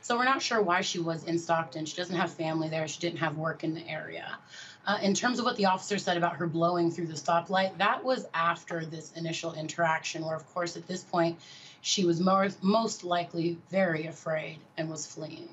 So 0.00 0.18
we're 0.18 0.24
not 0.24 0.42
sure 0.42 0.60
why 0.60 0.80
she 0.80 0.98
was 0.98 1.22
in 1.24 1.38
Stockton. 1.38 1.86
She 1.86 1.96
doesn't 1.96 2.16
have 2.16 2.34
family 2.34 2.68
there. 2.68 2.88
She 2.88 2.98
didn't 2.98 3.20
have 3.20 3.38
work 3.38 3.62
in 3.62 3.74
the 3.74 3.88
area. 3.88 4.38
Uh, 4.84 4.98
in 5.02 5.14
terms 5.14 5.38
of 5.38 5.44
what 5.44 5.56
the 5.56 5.64
officer 5.64 5.96
said 5.96 6.16
about 6.16 6.34
her 6.36 6.46
blowing 6.46 6.90
through 6.90 7.06
the 7.06 7.14
stoplight, 7.14 7.76
that 7.78 8.02
was 8.02 8.26
after 8.34 8.84
this 8.84 9.12
initial 9.12 9.54
interaction, 9.54 10.24
where, 10.24 10.34
of 10.34 10.46
course, 10.52 10.76
at 10.76 10.86
this 10.88 11.04
point, 11.04 11.38
she 11.82 12.04
was 12.04 12.20
more, 12.20 12.48
most 12.62 13.04
likely 13.04 13.58
very 13.70 14.06
afraid 14.06 14.58
and 14.76 14.90
was 14.90 15.06
fleeing. 15.06 15.48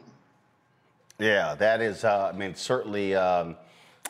Yeah, 1.19 1.53
that 1.55 1.81
is, 1.81 2.03
uh, 2.03 2.31
I 2.33 2.37
mean, 2.37 2.55
certainly 2.55 3.13
um, 3.13 3.55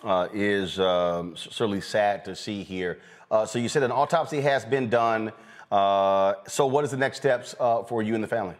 uh, 0.03 0.27
is 0.33 0.79
um, 0.79 1.35
certainly 1.35 1.81
sad 1.81 2.23
to 2.25 2.35
see 2.35 2.63
here. 2.63 2.99
Uh, 3.29 3.45
so 3.45 3.59
you 3.59 3.67
said 3.67 3.83
an 3.83 3.91
autopsy 3.91 4.41
has 4.41 4.63
been 4.63 4.89
done. 4.89 5.31
Uh, 5.71 6.35
so 6.47 6.65
what 6.65 6.83
is 6.85 6.91
the 6.91 6.97
next 6.97 7.17
steps 7.17 7.55
uh, 7.59 7.83
for 7.83 8.01
you 8.01 8.15
and 8.15 8.23
the 8.23 8.27
family? 8.27 8.55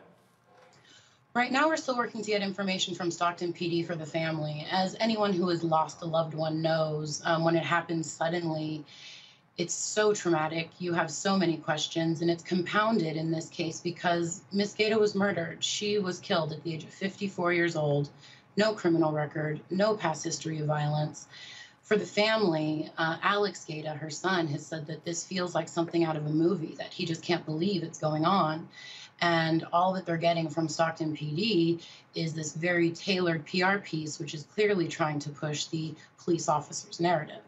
Right 1.40 1.54
now, 1.54 1.70
we're 1.70 1.78
still 1.78 1.96
working 1.96 2.22
to 2.22 2.32
get 2.32 2.42
information 2.42 2.96
from 2.96 3.12
Stockton 3.12 3.54
PD 3.54 3.88
for 3.88 3.96
the 3.96 4.06
family. 4.06 4.68
As 4.70 4.98
anyone 5.00 5.32
who 5.32 5.48
has 5.48 5.64
lost 5.64 6.02
a 6.02 6.06
loved 6.06 6.34
one 6.34 6.62
knows, 6.62 7.22
um, 7.24 7.46
when 7.46 7.56
it 7.56 7.64
happens 7.64 8.12
suddenly, 8.12 8.84
it's 9.58 9.74
so 9.74 10.14
traumatic. 10.14 10.70
You 10.80 10.92
have 10.92 11.10
so 11.10 11.38
many 11.38 11.56
questions, 11.56 12.22
and 12.22 12.30
it's 12.30 12.44
compounded 12.44 13.16
in 13.16 13.32
this 13.32 13.48
case 13.48 13.80
because 13.80 14.42
Miss 14.52 14.74
Gaeta 14.74 15.00
was 15.00 15.16
murdered. 15.16 15.64
She 15.64 15.98
was 15.98 16.20
killed 16.20 16.52
at 16.52 16.62
the 16.64 16.74
age 16.74 16.84
of 16.84 16.90
54 16.90 17.54
years 17.54 17.78
old, 17.78 18.10
no 18.58 18.74
criminal 18.74 19.14
record, 19.14 19.62
no 19.70 19.96
past 19.96 20.26
history 20.26 20.60
of 20.60 20.68
violence. 20.68 21.26
For 21.84 21.96
the 21.96 22.06
family, 22.06 22.92
uh, 22.98 23.16
Alex 23.24 23.64
Gaeta, 23.64 23.92
her 23.92 24.10
son, 24.10 24.48
has 24.48 24.66
said 24.66 24.88
that 24.88 25.06
this 25.06 25.24
feels 25.24 25.56
like 25.56 25.70
something 25.70 26.04
out 26.04 26.18
of 26.18 26.26
a 26.26 26.30
movie, 26.30 26.76
that 26.80 26.92
he 26.92 27.06
just 27.06 27.24
can't 27.24 27.46
believe 27.46 27.82
it's 27.82 28.00
going 28.00 28.26
on. 28.26 28.68
And 29.22 29.66
all 29.74 29.94
that 29.94 30.06
they're 30.06 30.18
getting 30.18 30.50
from 30.50 30.68
Stockton 30.70 31.16
PD 31.16 31.82
is 32.16 32.34
this 32.34 32.54
very 32.54 32.92
tailored 32.92 33.46
PR 33.46 33.78
piece, 33.78 34.20
which 34.20 34.34
is 34.34 34.44
clearly 34.44 34.88
trying 34.88 35.20
to 35.20 35.30
push 35.30 35.66
the 35.66 35.94
police 36.24 36.48
officer's 36.48 37.00
narrative. 37.00 37.42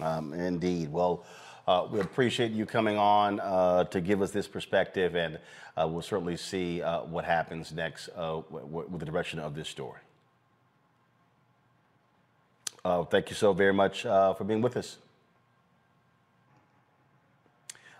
Um, 0.00 0.32
indeed. 0.32 0.92
Well, 0.92 1.24
uh, 1.66 1.88
we 1.90 2.00
appreciate 2.00 2.52
you 2.52 2.64
coming 2.64 2.96
on 2.96 3.40
uh, 3.40 3.84
to 3.84 4.00
give 4.00 4.22
us 4.22 4.30
this 4.30 4.46
perspective, 4.46 5.16
and 5.16 5.38
uh, 5.76 5.88
we'll 5.88 6.02
certainly 6.02 6.36
see 6.36 6.80
uh, 6.80 7.00
what 7.02 7.24
happens 7.24 7.72
next 7.72 8.08
uh, 8.14 8.40
with 8.50 9.00
the 9.00 9.06
direction 9.06 9.40
of 9.40 9.54
this 9.54 9.68
story. 9.68 10.00
Uh, 12.84 13.02
thank 13.02 13.30
you 13.30 13.34
so 13.34 13.52
very 13.52 13.72
much 13.72 14.02
for 14.02 14.44
being 14.46 14.62
with 14.62 14.76
us. 14.76 14.98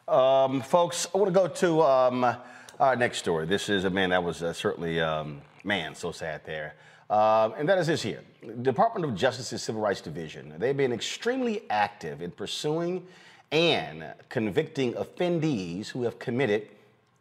Um, 0.07 0.61
folks, 0.61 1.09
I 1.13 1.19
want 1.19 1.35
to 1.35 1.41
go 1.41 1.49
to. 1.49 1.83
Um, 1.83 2.37
our 2.79 2.97
next 2.97 3.19
story. 3.19 3.47
This 3.47 3.69
is 3.69 3.85
a 3.85 3.91
man 3.91 4.11
that 4.11 4.23
was 4.23 4.43
uh, 4.43 4.53
certainly, 4.53 5.01
um, 5.01 5.41
man, 5.65 5.95
so 5.95 6.13
sad 6.13 6.43
there. 6.45 6.75
Uh, 7.09 7.51
and 7.57 7.69
that 7.69 7.79
is 7.79 7.87
this 7.87 8.03
here. 8.03 8.21
Department 8.63 9.05
of 9.05 9.15
Justice's 9.15 9.63
Civil 9.63 9.81
Rights 9.81 10.01
Division, 10.01 10.55
they've 10.59 10.77
been 10.77 10.93
extremely 10.93 11.63
active 11.71 12.21
in 12.21 12.31
pursuing 12.31 13.07
and 13.53 14.05
convicting 14.29 14.93
offendees 14.95 15.89
who 15.89 16.03
have 16.03 16.19
committed 16.19 16.69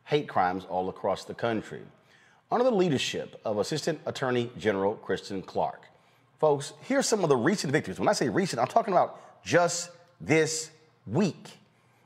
hate 0.06 0.28
crimes 0.28 0.65
all 0.70 0.89
across 0.89 1.24
the 1.24 1.34
country. 1.34 1.82
Under 2.52 2.63
the 2.63 2.72
leadership 2.72 3.39
of 3.46 3.58
Assistant 3.58 4.00
Attorney 4.06 4.52
General 4.58 4.96
Kristen 4.96 5.41
Clarke. 5.41 5.86
Folks, 6.39 6.74
here's 6.82 7.08
some 7.08 7.24
of 7.24 7.30
the 7.30 7.38
recent 7.38 7.72
victories. 7.72 8.00
When 8.00 8.10
I 8.10 8.13
say 8.13 8.30
recent, 8.30 8.62
I'm 8.62 8.68
talking 8.68 8.94
about 8.94 9.44
just 9.44 9.89
this 10.20 10.70
week. 11.08 11.58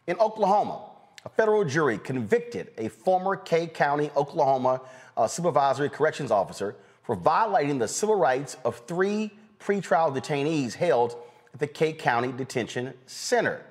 In 0.07 0.17
Oklahoma, 0.19 0.81
a 1.25 1.29
federal 1.29 1.65
jury 1.65 1.97
convicted 1.97 2.71
a 2.77 2.87
former 2.87 3.35
Kay 3.35 3.67
County, 3.67 4.09
Oklahoma 4.15 4.81
uh, 5.17 5.27
supervisory 5.27 5.89
corrections 5.89 6.31
officer 6.31 6.75
for 7.03 7.15
violating 7.15 7.77
the 7.77 7.87
civil 7.87 8.15
rights 8.15 8.57
of 8.63 8.77
three 8.87 9.31
pretrial 9.59 10.15
detainees 10.15 10.73
held 10.73 11.17
at 11.53 11.59
the 11.59 11.67
Kay 11.67 11.93
County 11.93 12.31
Detention 12.31 12.93
Center 13.05 13.65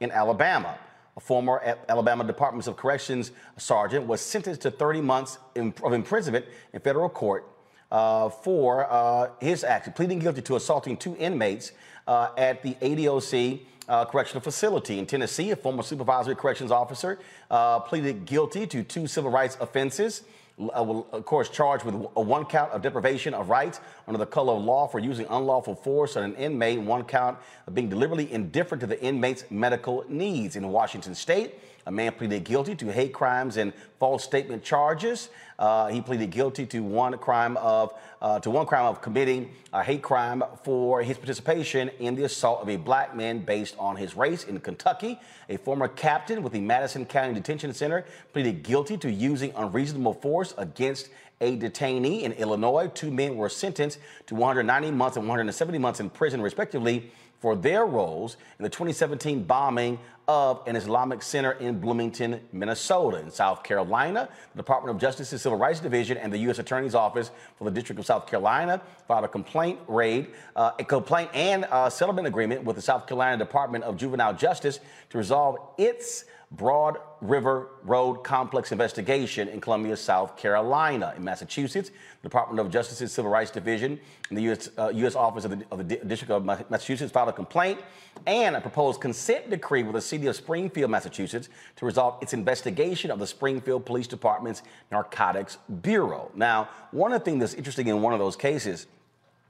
in 0.00 0.10
Alabama. 0.10 0.78
A 1.16 1.20
former 1.20 1.76
Alabama 1.88 2.24
Department 2.24 2.66
of 2.66 2.76
Corrections 2.76 3.30
sergeant 3.56 4.06
was 4.06 4.20
sentenced 4.20 4.62
to 4.62 4.70
30 4.70 5.00
months 5.00 5.38
of 5.56 5.92
imprisonment 5.92 6.44
in 6.72 6.80
federal 6.80 7.08
court 7.08 7.48
uh, 7.90 8.28
for 8.28 8.90
uh, 8.90 9.30
his 9.40 9.62
action, 9.62 9.92
pleading 9.92 10.18
guilty 10.18 10.42
to 10.42 10.56
assaulting 10.56 10.96
two 10.96 11.16
inmates 11.16 11.72
uh, 12.08 12.30
at 12.36 12.62
the 12.62 12.74
ADOC 12.74 13.60
uh, 13.88 14.04
correctional 14.04 14.40
facility 14.40 14.98
in 14.98 15.06
Tennessee. 15.06 15.50
A 15.50 15.56
former 15.56 15.82
supervisory 15.82 16.36
corrections 16.36 16.70
officer 16.70 17.18
uh, 17.50 17.80
pleaded 17.80 18.24
guilty 18.24 18.66
to 18.66 18.82
two 18.82 19.06
civil 19.06 19.30
rights 19.30 19.56
offenses. 19.60 20.22
Uh, 20.58 21.02
of 21.12 21.24
course, 21.24 21.48
charged 21.48 21.84
with 21.84 21.94
a 21.94 22.20
one 22.20 22.44
count 22.44 22.70
of 22.70 22.80
deprivation 22.80 23.34
of 23.34 23.48
rights 23.48 23.80
under 24.06 24.18
the 24.18 24.26
color 24.26 24.52
of 24.52 24.62
law 24.62 24.86
for 24.86 25.00
using 25.00 25.26
unlawful 25.30 25.74
force 25.74 26.16
on 26.16 26.22
an 26.22 26.34
inmate, 26.36 26.80
one 26.80 27.02
count 27.02 27.36
of 27.66 27.74
being 27.74 27.88
deliberately 27.88 28.32
indifferent 28.32 28.80
to 28.80 28.86
the 28.86 29.02
inmate's 29.02 29.44
medical 29.50 30.04
needs. 30.08 30.54
In 30.54 30.68
Washington 30.68 31.14
state, 31.14 31.58
a 31.86 31.90
man 31.90 32.12
pleaded 32.12 32.44
guilty 32.44 32.74
to 32.74 32.92
hate 32.92 33.12
crimes 33.12 33.56
and 33.56 33.72
false 33.98 34.24
statement 34.24 34.62
charges. 34.62 35.28
Uh, 35.58 35.88
he 35.88 36.00
pleaded 36.00 36.30
guilty 36.30 36.66
to 36.66 36.82
one 36.82 37.16
crime 37.18 37.56
of 37.58 37.94
uh, 38.22 38.40
to 38.40 38.50
one 38.50 38.64
crime 38.64 38.86
of 38.86 39.02
committing 39.02 39.50
a 39.72 39.82
hate 39.82 40.02
crime 40.02 40.42
for 40.62 41.02
his 41.02 41.18
participation 41.18 41.90
in 41.98 42.14
the 42.14 42.24
assault 42.24 42.62
of 42.62 42.68
a 42.70 42.76
black 42.76 43.14
man 43.14 43.38
based 43.38 43.76
on 43.78 43.96
his 43.96 44.16
race 44.16 44.44
in 44.44 44.58
Kentucky. 44.60 45.20
A 45.50 45.58
former 45.58 45.88
captain 45.88 46.42
with 46.42 46.54
the 46.54 46.60
Madison 46.60 47.04
County 47.04 47.34
Detention 47.34 47.74
Center 47.74 48.06
pleaded 48.32 48.62
guilty 48.62 48.96
to 48.96 49.10
using 49.10 49.52
unreasonable 49.56 50.14
force 50.14 50.54
against 50.56 51.10
a 51.40 51.56
detainee 51.56 52.22
in 52.22 52.32
Illinois. 52.32 52.88
Two 52.94 53.10
men 53.10 53.36
were 53.36 53.48
sentenced 53.48 53.98
to 54.26 54.34
190 54.34 54.90
months 54.92 55.16
and 55.16 55.26
170 55.26 55.78
months 55.78 56.00
in 56.00 56.08
prison, 56.08 56.40
respectively, 56.40 57.10
for 57.40 57.54
their 57.54 57.84
roles 57.84 58.38
in 58.58 58.62
the 58.62 58.70
2017 58.70 59.44
bombing 59.44 59.98
of 60.26 60.62
an 60.66 60.76
Islamic 60.76 61.22
center 61.22 61.52
in 61.52 61.78
Bloomington, 61.78 62.40
Minnesota. 62.52 63.18
In 63.18 63.30
South 63.30 63.62
Carolina, 63.62 64.28
the 64.54 64.56
Department 64.56 64.94
of 64.94 65.00
Justice's 65.00 65.42
Civil 65.42 65.58
Rights 65.58 65.80
Division 65.80 66.16
and 66.16 66.32
the 66.32 66.38
U.S. 66.38 66.58
Attorney's 66.58 66.94
Office 66.94 67.30
for 67.56 67.64
the 67.64 67.70
District 67.70 67.98
of 67.98 68.06
South 68.06 68.26
Carolina 68.26 68.80
filed 69.06 69.24
a 69.24 69.28
complaint 69.28 69.78
raid, 69.86 70.28
uh, 70.56 70.72
a 70.78 70.84
complaint 70.84 71.30
and 71.34 71.66
a 71.70 71.90
settlement 71.90 72.26
agreement 72.26 72.64
with 72.64 72.76
the 72.76 72.82
South 72.82 73.06
Carolina 73.06 73.36
Department 73.36 73.84
of 73.84 73.96
Juvenile 73.96 74.34
Justice 74.34 74.80
to 75.10 75.18
resolve 75.18 75.58
its 75.78 76.24
Broad 76.56 76.98
River 77.20 77.68
Road 77.82 78.22
Complex 78.22 78.70
investigation 78.70 79.48
in 79.48 79.60
Columbia, 79.60 79.96
South 79.96 80.36
Carolina. 80.36 81.12
In 81.16 81.24
Massachusetts, 81.24 81.90
the 81.90 82.28
Department 82.28 82.60
of 82.60 82.70
Justice's 82.70 83.12
Civil 83.12 83.30
Rights 83.30 83.50
Division 83.50 83.98
and 84.28 84.38
the 84.38 84.42
U.S. 84.42 84.70
Uh, 84.78 84.90
U.S. 84.94 85.16
Office 85.16 85.44
of 85.44 85.58
the, 85.58 85.66
of 85.70 85.78
the, 85.78 85.96
District 85.96 86.30
of 86.30 86.44
Massachusetts 86.44 87.10
filed 87.10 87.28
a 87.28 87.32
complaint 87.32 87.80
and 88.26 88.54
a 88.54 88.60
proposed 88.60 89.00
consent 89.00 89.50
decree 89.50 89.82
with 89.82 89.94
the 89.94 90.00
City 90.00 90.26
of 90.26 90.36
Springfield, 90.36 90.90
Massachusetts, 90.90 91.48
to 91.76 91.86
resolve 91.86 92.22
its 92.22 92.32
investigation 92.32 93.10
of 93.10 93.18
the 93.18 93.26
Springfield 93.26 93.84
Police 93.84 94.06
Department's 94.06 94.62
Narcotics 94.92 95.58
Bureau. 95.82 96.30
Now, 96.34 96.68
one 96.92 97.12
of 97.12 97.20
the 97.20 97.24
things 97.24 97.40
that's 97.40 97.54
interesting 97.54 97.88
in 97.88 98.00
one 98.00 98.12
of 98.12 98.18
those 98.18 98.36
cases, 98.36 98.86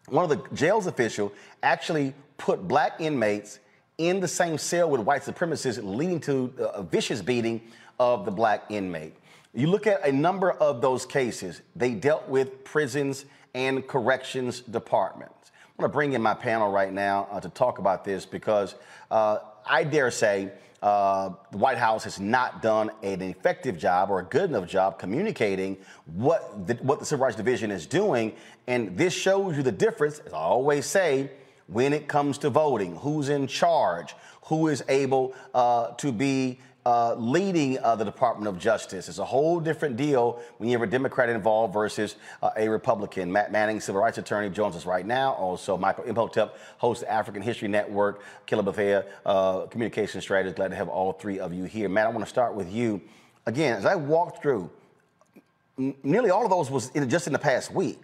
one 0.08 0.24
of 0.24 0.30
the 0.30 0.54
jail's 0.54 0.86
official 0.86 1.32
actually 1.62 2.14
put 2.38 2.66
black 2.66 3.00
inmates 3.00 3.60
in 3.98 4.20
the 4.20 4.28
same 4.28 4.58
cell 4.58 4.90
with 4.90 5.00
white 5.00 5.22
supremacists, 5.22 5.82
leading 5.82 6.20
to 6.20 6.52
a 6.74 6.82
vicious 6.82 7.22
beating 7.22 7.60
of 7.98 8.24
the 8.24 8.30
black 8.30 8.64
inmate. 8.70 9.14
You 9.52 9.68
look 9.68 9.86
at 9.86 10.06
a 10.06 10.10
number 10.10 10.50
of 10.50 10.80
those 10.80 11.06
cases, 11.06 11.62
they 11.76 11.92
dealt 11.94 12.28
with 12.28 12.64
prisons 12.64 13.24
and 13.54 13.86
corrections 13.86 14.60
departments. 14.60 15.52
I'm 15.54 15.82
going 15.82 15.90
to 15.90 15.92
bring 15.92 16.12
in 16.12 16.22
my 16.22 16.34
panel 16.34 16.70
right 16.70 16.92
now 16.92 17.28
uh, 17.30 17.40
to 17.40 17.48
talk 17.48 17.78
about 17.78 18.04
this 18.04 18.26
because 18.26 18.74
uh, 19.10 19.38
I 19.66 19.84
dare 19.84 20.10
say 20.10 20.50
uh, 20.82 21.30
the 21.50 21.58
White 21.58 21.78
House 21.78 22.04
has 22.04 22.20
not 22.20 22.62
done 22.62 22.90
an 23.02 23.22
effective 23.22 23.78
job 23.78 24.10
or 24.10 24.20
a 24.20 24.24
good 24.24 24.50
enough 24.50 24.68
job 24.68 24.98
communicating 24.98 25.76
what 26.06 26.66
the, 26.66 26.74
what 26.74 26.98
the 26.98 27.06
Civil 27.06 27.24
Rights 27.24 27.36
Division 27.36 27.70
is 27.70 27.86
doing. 27.86 28.34
And 28.66 28.96
this 28.96 29.14
shows 29.14 29.56
you 29.56 29.62
the 29.62 29.72
difference, 29.72 30.18
as 30.20 30.32
I 30.32 30.38
always 30.38 30.84
say, 30.84 31.30
when 31.66 31.92
it 31.92 32.08
comes 32.08 32.38
to 32.38 32.50
voting, 32.50 32.96
who's 32.96 33.28
in 33.28 33.46
charge, 33.46 34.14
who 34.44 34.68
is 34.68 34.84
able 34.88 35.34
uh, 35.54 35.88
to 35.92 36.12
be 36.12 36.58
uh, 36.86 37.14
leading 37.14 37.78
uh, 37.78 37.96
the 37.96 38.04
Department 38.04 38.46
of 38.46 38.58
Justice. 38.58 39.08
It's 39.08 39.18
a 39.18 39.24
whole 39.24 39.58
different 39.58 39.96
deal 39.96 40.42
when 40.58 40.68
you 40.68 40.76
have 40.78 40.86
a 40.86 40.90
Democrat 40.90 41.30
involved 41.30 41.72
versus 41.72 42.16
uh, 42.42 42.50
a 42.56 42.68
Republican. 42.68 43.32
Matt 43.32 43.50
Manning, 43.50 43.80
civil 43.80 44.02
rights 44.02 44.18
attorney, 44.18 44.50
joins 44.50 44.76
us 44.76 44.84
right 44.84 45.06
now. 45.06 45.32
Also, 45.32 45.78
Michael 45.78 46.04
Imhotep, 46.04 46.58
host 46.76 47.02
of 47.02 47.08
African 47.08 47.40
History 47.40 47.68
Network, 47.68 48.22
Caleb 48.44 48.66
Bethea, 48.66 49.06
uh, 49.24 49.62
communication 49.66 50.20
strategist. 50.20 50.56
Glad 50.56 50.68
to 50.68 50.76
have 50.76 50.88
all 50.88 51.12
three 51.12 51.38
of 51.38 51.54
you 51.54 51.64
here. 51.64 51.88
Matt, 51.88 52.06
I 52.06 52.10
want 52.10 52.24
to 52.24 52.28
start 52.28 52.54
with 52.54 52.70
you. 52.70 53.00
Again, 53.46 53.76
as 53.76 53.86
I 53.86 53.94
walked 53.94 54.42
through, 54.42 54.70
nearly 55.78 56.28
all 56.28 56.44
of 56.44 56.50
those 56.50 56.70
was 56.70 56.90
in, 56.90 57.08
just 57.08 57.26
in 57.26 57.32
the 57.32 57.38
past 57.38 57.72
week. 57.72 57.98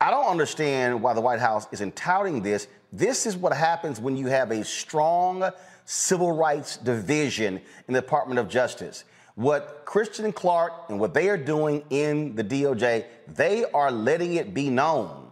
I 0.00 0.10
don't 0.10 0.26
understand 0.26 1.00
why 1.02 1.14
the 1.14 1.20
White 1.20 1.40
House 1.40 1.66
isn't 1.72 1.96
touting 1.96 2.42
this. 2.42 2.68
This 2.92 3.26
is 3.26 3.36
what 3.36 3.56
happens 3.56 3.98
when 3.98 4.16
you 4.16 4.26
have 4.26 4.50
a 4.50 4.64
strong 4.64 5.50
civil 5.86 6.32
rights 6.32 6.76
division 6.76 7.60
in 7.88 7.94
the 7.94 8.00
Department 8.00 8.38
of 8.38 8.48
Justice. 8.48 9.04
What 9.36 9.82
Kristen 9.84 10.32
Clarke 10.32 10.72
and 10.88 11.00
what 11.00 11.14
they 11.14 11.28
are 11.28 11.36
doing 11.36 11.84
in 11.90 12.34
the 12.34 12.44
DOJ, 12.44 13.04
they 13.28 13.64
are 13.72 13.90
letting 13.90 14.34
it 14.34 14.52
be 14.52 14.68
known. 14.68 15.30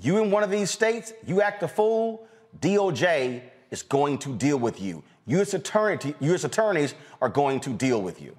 You 0.00 0.22
in 0.22 0.30
one 0.30 0.42
of 0.42 0.50
these 0.50 0.70
states, 0.70 1.12
you 1.26 1.40
act 1.42 1.62
a 1.62 1.68
fool, 1.68 2.26
DOJ 2.60 3.42
is 3.70 3.82
going 3.82 4.18
to 4.18 4.34
deal 4.34 4.58
with 4.58 4.80
you. 4.80 5.02
U.S. 5.26 5.54
Attorney, 5.54 6.14
U.S. 6.20 6.44
attorneys 6.44 6.94
are 7.20 7.28
going 7.28 7.60
to 7.60 7.70
deal 7.70 8.00
with 8.00 8.22
you. 8.22 8.36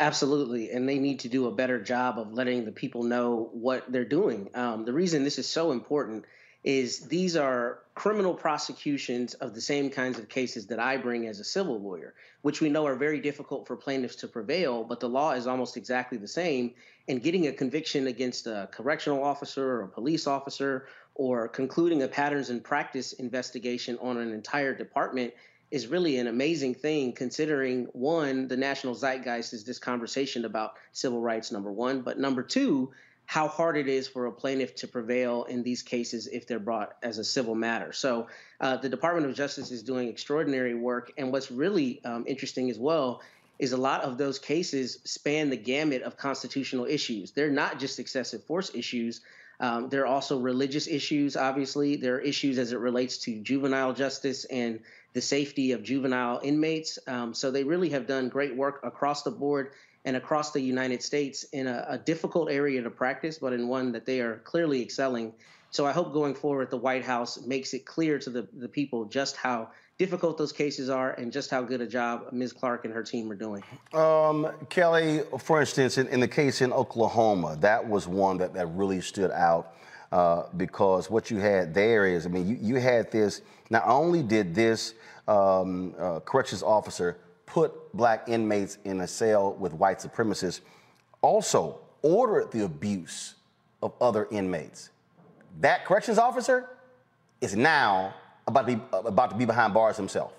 Absolutely, 0.00 0.70
and 0.70 0.88
they 0.88 0.98
need 0.98 1.20
to 1.20 1.28
do 1.28 1.46
a 1.46 1.52
better 1.52 1.78
job 1.78 2.18
of 2.18 2.32
letting 2.32 2.64
the 2.64 2.72
people 2.72 3.02
know 3.02 3.50
what 3.52 3.84
they're 3.92 4.02
doing. 4.02 4.48
Um, 4.54 4.86
the 4.86 4.94
reason 4.94 5.24
this 5.24 5.38
is 5.38 5.46
so 5.46 5.72
important 5.72 6.24
is 6.64 7.00
these 7.08 7.36
are 7.36 7.80
criminal 7.94 8.32
prosecutions 8.32 9.34
of 9.34 9.54
the 9.54 9.60
same 9.60 9.90
kinds 9.90 10.18
of 10.18 10.26
cases 10.30 10.66
that 10.68 10.78
I 10.78 10.96
bring 10.96 11.26
as 11.26 11.38
a 11.38 11.44
civil 11.44 11.78
lawyer, 11.78 12.14
which 12.40 12.62
we 12.62 12.70
know 12.70 12.86
are 12.86 12.96
very 12.96 13.20
difficult 13.20 13.66
for 13.66 13.76
plaintiffs 13.76 14.16
to 14.16 14.28
prevail, 14.28 14.84
but 14.84 15.00
the 15.00 15.08
law 15.08 15.32
is 15.32 15.46
almost 15.46 15.76
exactly 15.76 16.16
the 16.16 16.28
same. 16.28 16.72
And 17.06 17.22
getting 17.22 17.48
a 17.48 17.52
conviction 17.52 18.06
against 18.06 18.46
a 18.46 18.70
correctional 18.72 19.22
officer 19.22 19.66
or 19.66 19.82
a 19.82 19.88
police 19.88 20.26
officer 20.26 20.86
or 21.14 21.46
concluding 21.46 22.02
a 22.04 22.08
patterns 22.08 22.48
and 22.48 22.64
practice 22.64 23.12
investigation 23.12 23.98
on 24.00 24.16
an 24.16 24.32
entire 24.32 24.74
department 24.74 25.34
is 25.70 25.86
really 25.86 26.18
an 26.18 26.26
amazing 26.26 26.74
thing 26.74 27.12
considering 27.12 27.86
one 27.92 28.48
the 28.48 28.56
national 28.56 28.94
zeitgeist 28.94 29.52
is 29.52 29.64
this 29.64 29.78
conversation 29.78 30.44
about 30.44 30.74
civil 30.92 31.20
rights 31.20 31.52
number 31.52 31.70
one 31.70 32.00
but 32.00 32.18
number 32.18 32.42
two 32.42 32.90
how 33.30 33.46
hard 33.46 33.76
it 33.76 33.86
is 33.86 34.08
for 34.08 34.26
a 34.26 34.32
plaintiff 34.32 34.74
to 34.74 34.88
prevail 34.88 35.44
in 35.44 35.62
these 35.62 35.82
cases 35.82 36.26
if 36.26 36.48
they're 36.48 36.58
brought 36.58 36.96
as 37.00 37.18
a 37.18 37.22
civil 37.22 37.54
matter. 37.54 37.92
So 37.92 38.26
uh, 38.60 38.78
the 38.78 38.88
department 38.88 39.28
of 39.28 39.36
justice 39.36 39.70
is 39.70 39.84
doing 39.84 40.08
extraordinary 40.08 40.74
work 40.74 41.12
and 41.16 41.30
what's 41.30 41.48
really 41.48 42.04
um, 42.04 42.24
interesting 42.26 42.70
as 42.70 42.76
well 42.76 43.22
is 43.60 43.70
a 43.70 43.76
lot 43.76 44.00
of 44.00 44.18
those 44.18 44.40
cases 44.40 44.98
span 45.04 45.48
the 45.48 45.56
gamut 45.56 46.02
of 46.02 46.16
constitutional 46.16 46.86
issues. 46.86 47.30
They're 47.30 47.52
not 47.52 47.78
just 47.78 48.00
excessive 48.00 48.42
force 48.42 48.74
issues 48.74 49.20
um, 49.60 49.90
there 49.90 50.02
are 50.02 50.06
also 50.06 50.40
religious 50.40 50.88
issues 50.88 51.36
obviously. 51.36 51.96
There 51.96 52.16
are 52.16 52.20
issues 52.20 52.58
as 52.58 52.72
it 52.72 52.78
relates 52.78 53.18
to 53.18 53.40
juvenile 53.40 53.92
justice 53.92 54.46
and 54.46 54.80
the 55.12 55.20
safety 55.20 55.72
of 55.72 55.82
juvenile 55.82 56.40
inmates. 56.42 56.98
Um, 57.06 57.34
so 57.34 57.50
they 57.50 57.64
really 57.64 57.90
have 57.90 58.06
done 58.06 58.28
great 58.28 58.56
work 58.56 58.80
across 58.84 59.22
the 59.22 59.30
board 59.30 59.72
and 60.04 60.16
across 60.16 60.52
the 60.52 60.60
United 60.60 61.02
States 61.02 61.44
in 61.52 61.66
a, 61.66 61.84
a, 61.88 61.98
difficult 61.98 62.50
area 62.50 62.80
to 62.82 62.90
practice, 62.90 63.38
but 63.38 63.52
in 63.52 63.68
one 63.68 63.92
that 63.92 64.06
they 64.06 64.20
are 64.20 64.38
clearly 64.38 64.80
excelling. 64.80 65.32
So 65.70 65.86
I 65.86 65.92
hope 65.92 66.12
going 66.12 66.34
forward, 66.34 66.70
the 66.70 66.78
White 66.78 67.04
House 67.04 67.42
makes 67.42 67.74
it 67.74 67.84
clear 67.84 68.18
to 68.20 68.30
the, 68.30 68.48
the 68.56 68.68
people 68.68 69.04
just 69.04 69.36
how 69.36 69.68
difficult 69.98 70.38
those 70.38 70.52
cases 70.52 70.88
are 70.88 71.12
and 71.12 71.30
just 71.30 71.50
how 71.50 71.60
good 71.60 71.82
a 71.82 71.86
job 71.86 72.28
Ms. 72.32 72.54
Clarke 72.54 72.86
and 72.86 72.94
her 72.94 73.02
team 73.02 73.30
are 73.30 73.34
doing. 73.34 73.62
Um, 73.92 74.50
Kelly, 74.70 75.20
for 75.38 75.60
instance, 75.60 75.98
in, 75.98 76.08
in, 76.08 76.20
the 76.20 76.28
case 76.28 76.62
in 76.62 76.72
Oklahoma, 76.72 77.58
that 77.60 77.86
was 77.86 78.08
one 78.08 78.38
that, 78.38 78.54
that 78.54 78.66
really 78.68 79.02
stood 79.02 79.30
out 79.30 79.74
uh, 80.12 80.44
because 80.56 81.10
what 81.10 81.30
you 81.30 81.38
had 81.38 81.72
there 81.72 82.06
is, 82.06 82.26
I 82.26 82.28
mean, 82.28 82.48
you, 82.48 82.58
you 82.60 82.74
had 82.76 83.10
this, 83.10 83.42
not 83.70 83.84
only 83.86 84.22
did 84.22 84.54
this 84.54 84.94
um, 85.28 85.94
uh, 85.98 86.20
corrections 86.20 86.62
officer 86.62 87.18
put 87.46 87.92
black 87.96 88.28
inmates 88.28 88.78
in 88.84 89.00
a 89.00 89.06
cell 89.06 89.54
with 89.54 89.72
white 89.72 89.98
supremacists, 89.98 90.60
also 91.22 91.80
ordered 92.02 92.50
the 92.50 92.64
abuse 92.64 93.34
of 93.82 93.92
other 94.00 94.26
inmates. 94.30 94.90
That 95.60 95.84
corrections 95.84 96.18
officer 96.18 96.70
is 97.40 97.56
now 97.56 98.14
about 98.46 98.66
to 98.66 98.76
be, 98.76 98.82
about 98.92 99.30
to 99.30 99.36
be 99.36 99.44
behind 99.44 99.74
bars 99.74 99.96
himself. 99.96 100.32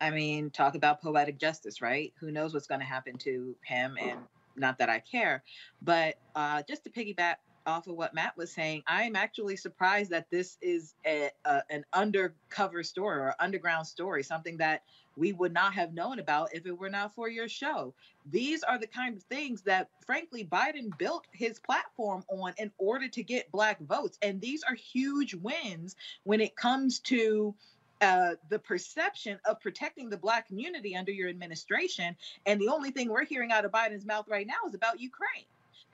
I 0.00 0.10
mean, 0.10 0.50
talk 0.50 0.74
about 0.74 1.00
poetic 1.00 1.38
justice, 1.38 1.80
right? 1.80 2.12
Who 2.20 2.30
knows 2.30 2.52
what's 2.52 2.66
going 2.66 2.80
to 2.80 2.86
happen 2.86 3.16
to 3.18 3.56
him? 3.64 3.96
And 4.00 4.18
not 4.56 4.78
that 4.78 4.88
I 4.88 5.00
care, 5.00 5.42
but 5.82 6.16
uh, 6.34 6.62
just 6.68 6.84
to 6.84 6.90
piggyback 6.90 7.36
off 7.66 7.86
of 7.86 7.96
what 7.96 8.14
Matt 8.14 8.36
was 8.36 8.52
saying, 8.52 8.82
I'm 8.86 9.16
actually 9.16 9.56
surprised 9.56 10.10
that 10.10 10.30
this 10.30 10.56
is 10.60 10.94
a, 11.04 11.30
a, 11.44 11.62
an 11.70 11.84
undercover 11.92 12.82
story 12.82 13.18
or 13.18 13.34
underground 13.40 13.86
story, 13.86 14.22
something 14.22 14.56
that 14.58 14.82
we 15.16 15.32
would 15.32 15.52
not 15.52 15.74
have 15.74 15.94
known 15.94 16.18
about 16.18 16.54
if 16.54 16.66
it 16.66 16.78
were 16.78 16.90
not 16.90 17.14
for 17.14 17.28
your 17.28 17.48
show. 17.48 17.94
These 18.30 18.62
are 18.62 18.78
the 18.78 18.86
kind 18.86 19.16
of 19.16 19.22
things 19.24 19.62
that, 19.62 19.88
frankly, 20.04 20.44
Biden 20.44 20.96
built 20.98 21.26
his 21.32 21.58
platform 21.58 22.24
on 22.28 22.52
in 22.58 22.70
order 22.78 23.08
to 23.08 23.22
get 23.22 23.50
black 23.50 23.80
votes. 23.80 24.18
And 24.22 24.40
these 24.40 24.62
are 24.62 24.74
huge 24.74 25.34
wins 25.34 25.96
when 26.24 26.40
it 26.40 26.54
comes 26.54 27.00
to 27.00 27.54
uh, 28.02 28.32
the 28.50 28.58
perception 28.58 29.38
of 29.46 29.58
protecting 29.60 30.10
the 30.10 30.18
black 30.18 30.46
community 30.48 30.94
under 30.94 31.12
your 31.12 31.30
administration. 31.30 32.14
And 32.44 32.60
the 32.60 32.68
only 32.68 32.90
thing 32.90 33.08
we're 33.08 33.24
hearing 33.24 33.52
out 33.52 33.64
of 33.64 33.72
Biden's 33.72 34.04
mouth 34.04 34.26
right 34.28 34.46
now 34.46 34.68
is 34.68 34.74
about 34.74 35.00
Ukraine. 35.00 35.44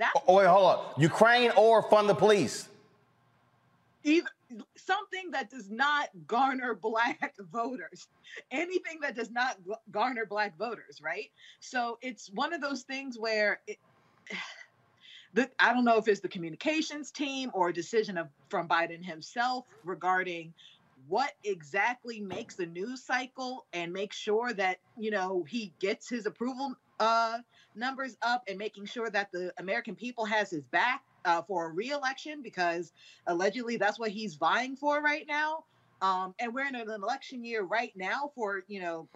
That 0.03 0.15
oh, 0.27 0.38
wait, 0.38 0.49
hold 0.49 0.65
on. 0.65 1.01
Ukraine 1.01 1.53
or 1.57 1.81
fund 1.81 2.09
the 2.09 2.15
police? 2.15 2.69
Either 4.03 4.27
something 4.77 5.31
that 5.31 5.49
does 5.49 5.71
not 5.71 6.09
garner 6.27 6.75
black 6.75 7.37
voters, 7.53 8.09
anything 8.51 8.99
that 9.03 9.15
does 9.15 9.31
not 9.31 9.59
garner 9.93 10.27
black 10.27 10.59
voters, 10.59 11.01
right? 11.01 11.31
So 11.61 11.99
it's 12.03 12.33
one 12.35 12.53
of 12.53 12.61
those 12.61 12.83
things 12.83 13.17
where 13.17 13.61
it, 13.69 13.79
the, 15.35 15.49
I 15.61 15.73
don't 15.73 15.85
know 15.85 15.99
if 15.99 16.09
it's 16.09 16.19
the 16.19 16.29
communications 16.29 17.12
team 17.12 17.53
or 17.55 17.69
a 17.69 17.73
decision 17.73 18.19
of 18.19 18.27
from 18.49 18.67
Biden 18.67 19.05
himself 19.05 19.67
regarding 19.85 20.53
what 21.07 21.35
exactly 21.45 22.21
makes 22.21 22.57
the 22.57 22.67
news 22.67 23.05
cycle 23.05 23.67
and 23.73 23.93
make 23.93 24.12
sure 24.12 24.53
that 24.53 24.79
you 24.99 25.12
know 25.12 25.45
he 25.49 25.73
gets 25.79 26.09
his 26.09 26.27
approval 26.27 26.75
uh, 27.03 27.38
numbers 27.75 28.17
up 28.23 28.45
and 28.47 28.57
making 28.57 28.87
sure 28.87 29.11
that 29.11 29.33
the 29.33 29.53
American 29.59 29.97
people 29.97 30.25
has 30.25 30.51
his 30.51 30.62
back 30.67 31.03
uh, 31.25 31.43
for 31.43 31.67
a 31.67 31.73
reelection 31.73 32.43
because 32.43 32.93
allegedly 33.27 33.77
that's 33.77 33.99
what 33.99 34.11
he's 34.11 34.37
vying 34.37 34.77
for 34.77 35.03
right 35.03 35.27
now. 35.27 35.65
Um, 36.01 36.35
and 36.38 36.55
we're 36.55 36.67
in 36.67 36.77
an 36.77 36.88
election 36.88 37.45
year 37.45 37.62
right 37.62 37.93
now 37.97 38.31
for, 38.35 38.65
you 38.69 38.81
know, 38.81 39.09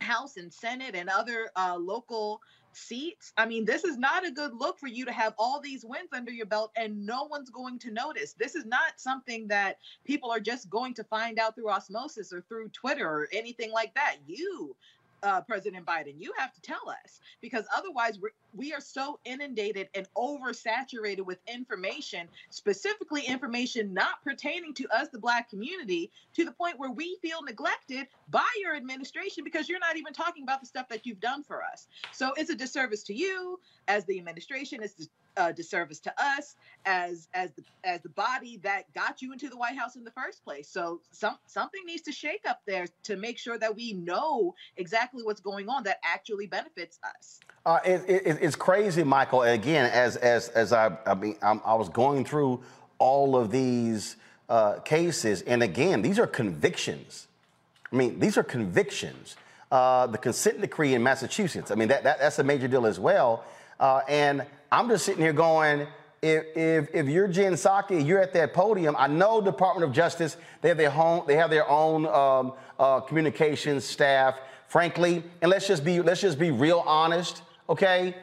House 0.00 0.36
and 0.36 0.52
Senate 0.52 0.94
and 0.94 1.08
other 1.08 1.50
uh, 1.56 1.76
local 1.76 2.40
seats. 2.72 3.32
I 3.36 3.46
mean, 3.46 3.64
this 3.64 3.84
is 3.84 3.96
not 3.96 4.26
a 4.26 4.30
good 4.30 4.52
look 4.54 4.78
for 4.78 4.86
you 4.86 5.04
to 5.06 5.12
have 5.12 5.34
all 5.38 5.60
these 5.60 5.84
wins 5.84 6.10
under 6.12 6.30
your 6.30 6.46
belt 6.46 6.72
and 6.76 7.06
no 7.06 7.24
one's 7.24 7.50
going 7.50 7.78
to 7.80 7.90
notice. 7.90 8.34
This 8.34 8.54
is 8.54 8.66
not 8.66 8.98
something 8.98 9.48
that 9.48 9.78
people 10.04 10.30
are 10.30 10.40
just 10.40 10.68
going 10.68 10.94
to 10.94 11.04
find 11.04 11.38
out 11.38 11.54
through 11.54 11.70
osmosis 11.70 12.32
or 12.32 12.42
through 12.42 12.68
Twitter 12.68 13.08
or 13.08 13.28
anything 13.32 13.72
like 13.72 13.94
that. 13.94 14.16
You 14.26 14.76
uh, 15.22 15.40
President 15.42 15.84
Biden. 15.86 16.14
You 16.18 16.32
have 16.38 16.52
to 16.54 16.60
tell 16.60 16.88
us 16.88 17.20
because 17.40 17.66
otherwise 17.76 18.18
we're, 18.20 18.30
we 18.56 18.72
are 18.72 18.80
so 18.80 19.18
inundated 19.24 19.88
and 19.94 20.08
oversaturated 20.16 21.20
with 21.20 21.38
information, 21.46 22.28
specifically 22.50 23.22
information 23.22 23.92
not 23.92 24.22
pertaining 24.22 24.74
to 24.74 24.88
us, 24.88 25.08
the 25.08 25.18
Black 25.18 25.50
community, 25.50 26.10
to 26.34 26.44
the 26.44 26.52
point 26.52 26.78
where 26.78 26.90
we 26.90 27.18
feel 27.22 27.42
neglected 27.42 28.06
by 28.30 28.46
your 28.60 28.74
administration 28.74 29.44
because 29.44 29.68
you're 29.68 29.78
not 29.78 29.96
even 29.96 30.12
talking 30.12 30.42
about 30.42 30.60
the 30.60 30.66
stuff 30.66 30.88
that 30.88 31.06
you've 31.06 31.20
done 31.20 31.42
for 31.42 31.62
us. 31.62 31.86
So 32.12 32.32
it's 32.36 32.50
a 32.50 32.54
disservice 32.54 33.02
to 33.04 33.14
you 33.14 33.60
as 33.88 34.04
the 34.06 34.18
administration. 34.18 34.82
It's 34.82 35.08
uh, 35.36 35.52
disservice 35.52 36.00
to 36.00 36.14
us 36.18 36.56
as 36.84 37.28
as 37.34 37.52
the 37.52 37.64
as 37.84 38.00
the 38.00 38.08
body 38.10 38.58
that 38.62 38.92
got 38.94 39.20
you 39.20 39.32
into 39.32 39.48
the 39.48 39.56
White 39.56 39.76
House 39.76 39.96
in 39.96 40.04
the 40.04 40.10
first 40.10 40.42
place. 40.44 40.68
So 40.68 41.00
some 41.12 41.36
something 41.46 41.80
needs 41.84 42.02
to 42.02 42.12
shake 42.12 42.44
up 42.48 42.60
there 42.66 42.86
to 43.04 43.16
make 43.16 43.38
sure 43.38 43.58
that 43.58 43.76
we 43.76 43.92
know 43.92 44.54
exactly 44.76 45.22
what's 45.22 45.40
going 45.40 45.68
on 45.68 45.84
that 45.84 45.98
actually 46.04 46.46
benefits 46.46 46.98
us. 47.04 47.40
Uh, 47.66 47.80
it, 47.84 48.04
it, 48.08 48.38
it's 48.40 48.54
crazy, 48.54 49.02
Michael. 49.02 49.42
Again, 49.42 49.90
as 49.92 50.14
as 50.16 50.50
as 50.50 50.72
I 50.72 50.96
I 51.04 51.14
mean 51.14 51.36
I'm, 51.42 51.60
i 51.64 51.74
was 51.74 51.88
going 51.88 52.24
through 52.24 52.62
all 53.00 53.36
of 53.36 53.50
these 53.50 54.14
uh, 54.48 54.74
cases, 54.84 55.42
and 55.42 55.64
again, 55.64 56.00
these 56.00 56.20
are 56.20 56.28
convictions. 56.28 57.26
I 57.92 57.96
mean, 57.96 58.20
these 58.20 58.38
are 58.38 58.44
convictions. 58.44 59.34
Uh, 59.72 60.06
the 60.06 60.16
consent 60.16 60.60
decree 60.60 60.94
in 60.94 61.02
Massachusetts. 61.02 61.72
I 61.72 61.74
mean, 61.74 61.88
that, 61.88 62.04
that 62.04 62.20
that's 62.20 62.38
a 62.38 62.44
major 62.44 62.68
deal 62.68 62.86
as 62.86 63.00
well. 63.00 63.44
Uh, 63.80 64.00
and 64.08 64.46
I'm 64.70 64.88
just 64.88 65.04
sitting 65.04 65.20
here 65.20 65.32
going, 65.32 65.88
if, 66.22 66.44
if, 66.56 66.94
if 66.94 67.08
you're 67.08 67.26
Jen 67.26 67.54
Psaki, 67.54 68.06
you're 68.06 68.20
at 68.20 68.32
that 68.34 68.54
podium. 68.54 68.94
I 68.96 69.08
know 69.08 69.40
Department 69.40 69.84
of 69.84 69.92
Justice, 69.92 70.36
they 70.60 70.68
have 70.68 70.78
their 70.78 70.92
own, 70.92 71.24
they 71.26 71.34
have 71.34 71.50
their 71.50 71.68
own 71.68 72.06
um, 72.06 72.52
uh, 72.78 73.00
communications 73.00 73.84
staff. 73.84 74.38
Frankly, 74.68 75.24
and 75.42 75.50
let's 75.50 75.66
just 75.66 75.84
be 75.84 76.00
let's 76.00 76.20
just 76.20 76.38
be 76.38 76.50
real 76.50 76.82
honest, 76.86 77.42
okay? 77.68 78.14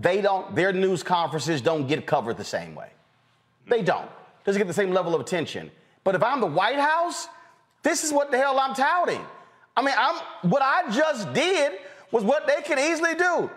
They 0.00 0.20
don't 0.20 0.54
their 0.54 0.72
news 0.72 1.02
conferences 1.02 1.60
don't 1.60 1.86
get 1.86 2.06
covered 2.06 2.36
the 2.36 2.44
same 2.44 2.74
way. 2.74 2.90
They 3.68 3.82
don't. 3.82 4.08
Doesn't 4.44 4.60
get 4.60 4.68
the 4.68 4.74
same 4.74 4.92
level 4.92 5.14
of 5.14 5.20
attention. 5.20 5.70
But 6.04 6.14
if 6.14 6.22
I'm 6.22 6.40
the 6.40 6.46
White 6.46 6.78
House, 6.78 7.28
this 7.82 8.04
is 8.04 8.12
what 8.12 8.30
the 8.30 8.38
hell 8.38 8.58
I'm 8.58 8.74
touting. 8.74 9.24
I 9.76 9.82
mean, 9.82 9.94
I'm 9.96 10.50
what 10.50 10.62
I 10.62 10.90
just 10.90 11.32
did 11.32 11.72
was 12.10 12.24
what 12.24 12.46
they 12.46 12.62
can 12.62 12.78
easily 12.78 13.14
do. 13.14 13.50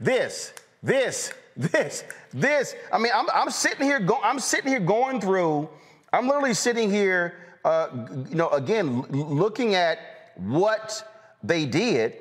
This, 0.00 0.52
this, 0.82 1.32
this, 1.56 2.04
this. 2.32 2.74
I 2.92 2.98
mean, 2.98 3.12
I'm, 3.14 3.26
I'm 3.32 3.50
sitting 3.50 3.84
here. 3.84 4.00
Go, 4.00 4.20
I'm 4.22 4.38
sitting 4.38 4.68
here 4.68 4.80
going 4.80 5.20
through. 5.20 5.68
I'm 6.12 6.26
literally 6.26 6.54
sitting 6.54 6.90
here. 6.90 7.38
Uh, 7.64 7.88
you 8.28 8.36
know, 8.36 8.48
again, 8.50 9.02
looking 9.10 9.74
at 9.74 10.32
what 10.36 11.06
they 11.42 11.66
did, 11.66 12.16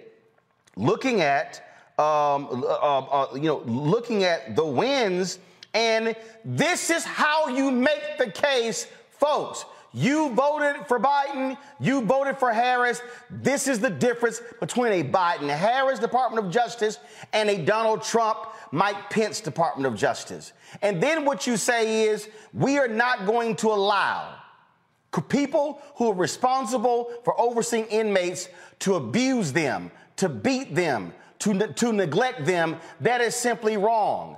looking 0.76 1.22
at, 1.22 1.67
um, 1.98 2.64
uh, 2.66 3.00
uh, 3.00 3.28
you 3.34 3.42
know, 3.42 3.62
looking 3.66 4.24
at 4.24 4.56
the 4.56 4.66
wins, 4.66 5.40
and 5.74 6.16
this 6.46 6.90
is 6.90 7.04
how 7.04 7.48
you 7.48 7.72
make 7.72 8.18
the 8.18 8.30
case, 8.30 8.88
folks. 9.12 9.66
You 9.94 10.30
voted 10.36 10.86
for 10.88 11.00
Biden, 11.00 11.58
you 11.80 12.02
voted 12.02 12.38
for 12.38 12.54
Harris. 12.54 13.02
This 13.32 13.68
is 13.68 13.80
the 13.80 13.90
difference 13.90 14.42
between 14.60 14.94
a 14.94 15.04
Biden 15.04 15.50
Harris 15.50 15.98
Department 15.98 16.46
of 16.46 16.52
Justice 16.52 17.00
and 17.34 17.50
a 17.50 17.58
Donald 17.58 18.04
Trump 18.04 18.38
Mike 18.72 19.10
Pence 19.10 19.42
Department 19.42 19.88
of 19.88 19.96
Justice. 19.96 20.54
And 20.82 21.02
then 21.02 21.26
what 21.26 21.48
you 21.48 21.58
say 21.58 22.04
is, 22.04 22.30
we 22.54 22.78
are 22.78 22.88
not 22.88 23.26
going 23.26 23.56
to 23.58 23.70
allow 23.70 24.36
people 25.30 25.82
who 25.96 26.12
are 26.12 26.16
responsible 26.16 27.12
for 27.24 27.40
overseeing 27.40 27.86
inmates 27.86 28.50
to 28.80 28.96
abuse 28.96 29.52
them, 29.52 29.92
to 30.18 30.30
beat 30.30 30.76
them, 30.76 31.14
to, 31.40 31.68
to 31.74 31.94
neglect 31.94 32.46
them. 32.46 32.78
That 33.02 33.22
is 33.22 33.36
simply 33.36 33.78
wrong. 33.78 34.38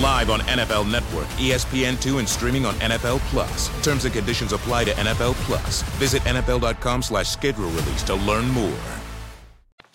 Live 0.00 0.30
on 0.30 0.40
NFL 0.40 0.90
Network, 0.90 1.26
ESPN2, 1.38 2.18
and 2.18 2.28
streaming 2.28 2.64
on 2.64 2.74
NFL 2.76 3.18
Plus. 3.30 3.68
Terms 3.84 4.04
and 4.04 4.14
conditions 4.14 4.52
apply 4.52 4.84
to 4.84 4.92
NFL 4.92 5.34
Plus. 5.44 5.82
Visit 5.98 6.22
NFL.com 6.22 7.02
slash 7.02 7.28
schedule 7.28 7.68
release 7.70 8.02
to 8.04 8.14
learn 8.14 8.48
more. 8.48 8.78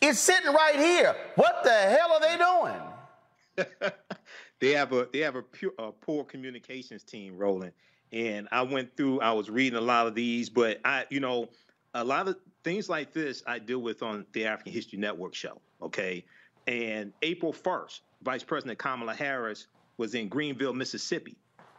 It's 0.02 0.20
sitting 0.20 0.54
right 0.54 0.76
here. 0.76 1.16
What 1.36 1.64
the 1.64 1.72
hell 1.72 2.12
are 2.14 2.20
they 2.22 2.38
doing? 2.38 3.92
they 4.60 4.72
have 4.72 4.94
a 4.94 5.08
they 5.12 5.20
have 5.20 5.36
a, 5.36 5.42
pure, 5.42 5.74
a 5.80 5.92
poor 5.92 6.24
communications 6.24 7.04
team 7.04 7.38
rolling, 7.38 7.72
and 8.12 8.48
I 8.52 8.62
went 8.62 8.96
through. 8.96 9.22
I 9.22 9.32
was 9.32 9.50
reading 9.50 9.78
a 9.78 9.82
lot 9.82 10.06
of 10.06 10.14
these, 10.14 10.50
but 10.50 10.80
I, 10.86 11.06
you 11.10 11.20
know, 11.20 11.50
a 11.96 12.04
lot 12.04 12.28
of 12.28 12.38
things 12.64 12.90
like 12.90 13.12
this 13.12 13.42
I 13.48 13.58
deal 13.58 13.80
with 13.80 14.04
on 14.04 14.26
the 14.34 14.46
African 14.46 14.72
History 14.74 15.00
Network 15.00 15.34
show. 15.34 15.60
Okay, 15.82 16.24
and 16.68 17.12
April 17.24 17.52
first, 17.52 18.02
Vice 18.22 18.44
President 18.44 18.78
Kamala 18.78 19.16
Harris 19.16 19.68
was 19.98 20.16
in 20.16 20.28
Greenville, 20.28 20.74
Mississippi, 20.74 21.38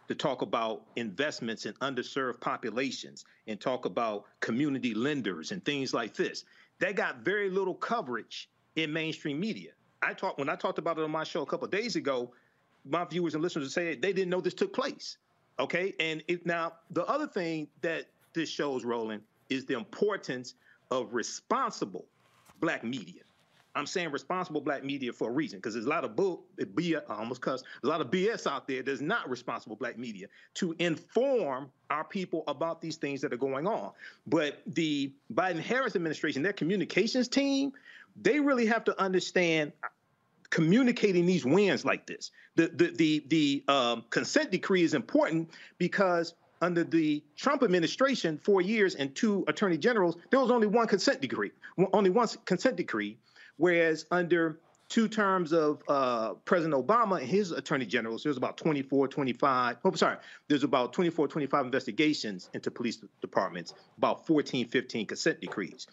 to 0.09 0.15
talk 0.15 0.43
about 0.43 0.83
investments 0.97 1.67
in 1.67 1.75
underserved 1.75 2.41
populations 2.41 3.25
and 3.47 3.61
talk 3.61 3.85
about 3.85 4.25
community 4.41 4.95
lenders 4.95 5.53
and 5.53 5.65
things 5.65 5.93
like 5.93 6.15
this. 6.15 6.45
That 6.81 6.97
got 6.97 7.19
very 7.19 7.51
little 7.51 7.75
coverage 7.75 8.49
in 8.77 8.93
mainstream 8.93 9.39
media. 9.39 9.73
I 10.03 10.15
talked 10.15 10.39
when 10.39 10.49
I 10.49 10.57
talked 10.57 10.79
about 10.79 10.99
it 10.99 11.05
on 11.05 11.11
my 11.11 11.25
show 11.25 11.43
a 11.43 11.47
couple 11.47 11.67
days 11.69 11.97
ago. 11.97 12.33
My 12.85 13.05
viewers 13.05 13.35
and 13.35 13.43
listeners 13.43 13.75
say 13.75 13.97
they 13.97 14.13
didn't 14.13 14.31
know 14.31 14.41
this 14.41 14.55
took 14.55 14.73
place. 14.73 15.19
Okay, 15.59 15.93
and 15.99 16.23
now 16.45 16.75
the 16.91 17.05
other 17.07 17.27
thing 17.27 17.67
that 17.81 18.07
this 18.33 18.49
shows, 18.49 18.85
Roland, 18.85 19.23
is 19.51 19.67
the 19.67 19.75
importance 19.75 20.55
of 20.91 21.13
responsible 21.13 22.07
black 22.61 22.85
media. 22.85 23.23
I'm 23.75 23.87
saying 23.87 24.11
responsible 24.11 24.61
black 24.61 24.83
media 24.83 25.13
for 25.13 25.29
a 25.29 25.33
reason 25.33 25.59
because 25.59 25.75
there's 25.75 25.87
a 25.87 25.89
lot 25.89 26.05
of 26.05 26.17
bull, 26.17 26.45
almost 27.09 27.41
cuss, 27.41 27.63
a 27.85 27.87
lot 27.87 28.01
of 28.01 28.11
BS 28.11 28.51
out 28.51 28.67
there 28.67 28.83
that's 28.83 29.01
not 29.01 29.29
responsible 29.29 29.77
black 29.77 29.99
media 29.99 30.27
to 30.55 30.75
inform 30.79 31.71
our 31.91 32.05
people 32.05 32.45
about 32.49 32.81
these 32.81 32.97
things 32.97 33.21
that 33.21 33.33
are 33.33 33.39
going 33.39 33.67
on. 33.67 33.93
But 34.27 34.63
the 34.67 35.13
Biden 35.33 35.61
Harris 35.61 35.97
administration, 35.97 36.43
their 36.43 36.53
communications 36.53 37.29
team, 37.29 37.73
they 38.21 38.41
really 38.41 38.67
have 38.67 38.85
to 38.85 39.01
understand 39.01 39.73
communicating 40.51 41.27
these 41.27 41.45
wins 41.45 41.85
like 41.85 42.07
this. 42.07 42.31
The 42.57 42.69
the 42.69 42.91
the 42.91 43.25
the 43.29 43.65
um, 43.73 44.05
consent 44.11 44.51
decree 44.51 44.83
is 44.83 44.95
important 44.95 45.51
because 45.79 46.35
under 46.61 46.85
the 46.85 47.23
Trump 47.37 47.63
administration, 47.63 48.39
four 48.39 48.61
years 48.61 48.95
and 48.97 49.15
two 49.15 49.45
attorney 49.47 49.79
generals, 49.79 50.17
there 50.31 50.41
was 50.41 50.51
only 50.51 50.67
one 50.67 50.87
consent 50.87 51.21
decree, 51.21 51.53
only 51.93 52.11
one 52.11 52.27
consent 52.45 52.77
decree, 52.77 53.17
whereas 53.59 54.07
under 54.11 54.59
two 54.89 55.07
terms 55.07 55.53
of 55.53 55.83
uh, 55.89 56.35
President 56.47 56.75
Obama 56.75 57.21
and 57.21 57.29
his 57.29 57.53
attorney 57.53 57.85
generals, 57.85 58.23
there's 58.23 58.39
about 58.39 58.57
24, 58.57 59.09
25, 59.09 59.77
oh, 59.85 59.93
sorry, 59.93 60.17
there's 60.49 60.65
about 60.65 60.93
24, 60.93 61.29
25 61.29 61.65
investigations 61.67 62.49
into 62.55 62.71
police 62.71 62.99
departments, 63.21 63.75
about 63.99 64.27
14, 64.27 64.67
15 64.67 65.07
consent 65.07 65.41
decrees. 65.41 65.87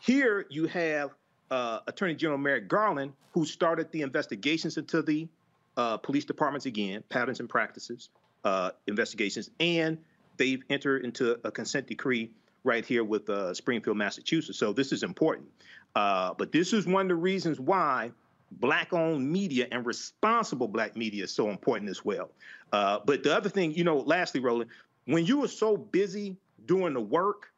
Here 0.00 0.46
you 0.50 0.66
have 0.66 1.14
uh, 1.50 1.80
Attorney 1.86 2.14
General 2.14 2.38
Merrick 2.38 2.68
Garland, 2.68 3.12
who 3.32 3.46
started 3.46 3.90
the 3.92 4.02
investigations 4.02 4.76
into 4.76 5.02
the 5.02 5.28
uh, 5.76 5.96
police 5.96 6.24
departments 6.24 6.66
again, 6.66 7.02
patterns 7.08 7.40
and 7.40 7.48
practices 7.48 8.10
uh, 8.44 8.70
investigations, 8.86 9.50
and 9.60 9.98
they've 10.36 10.62
entered 10.68 11.04
into 11.04 11.38
a 11.44 11.50
consent 11.50 11.86
decree 11.86 12.30
right 12.64 12.84
here 12.84 13.04
with 13.04 13.28
uh, 13.28 13.52
Springfield, 13.54 13.96
Massachusetts. 13.96 14.58
So 14.58 14.72
this 14.72 14.92
is 14.92 15.02
important. 15.02 15.48
Uh, 15.94 16.34
but 16.34 16.52
this 16.52 16.72
is 16.72 16.86
one 16.86 17.02
of 17.02 17.08
the 17.08 17.14
reasons 17.14 17.60
why 17.60 18.10
black-owned 18.52 19.30
media 19.30 19.66
and 19.72 19.86
responsible 19.86 20.68
black 20.68 20.96
media 20.96 21.24
is 21.24 21.32
so 21.32 21.50
important 21.50 21.90
as 21.90 22.04
well. 22.04 22.30
Uh, 22.72 22.98
but 23.04 23.22
the 23.22 23.34
other 23.34 23.48
thing, 23.48 23.72
you 23.72 23.84
know, 23.84 23.98
lastly, 23.98 24.40
Roland, 24.40 24.70
when 25.06 25.26
you 25.26 25.42
are 25.44 25.48
so 25.48 25.76
busy 25.76 26.36
doing 26.66 26.94
the 26.94 27.00
work, 27.00 27.50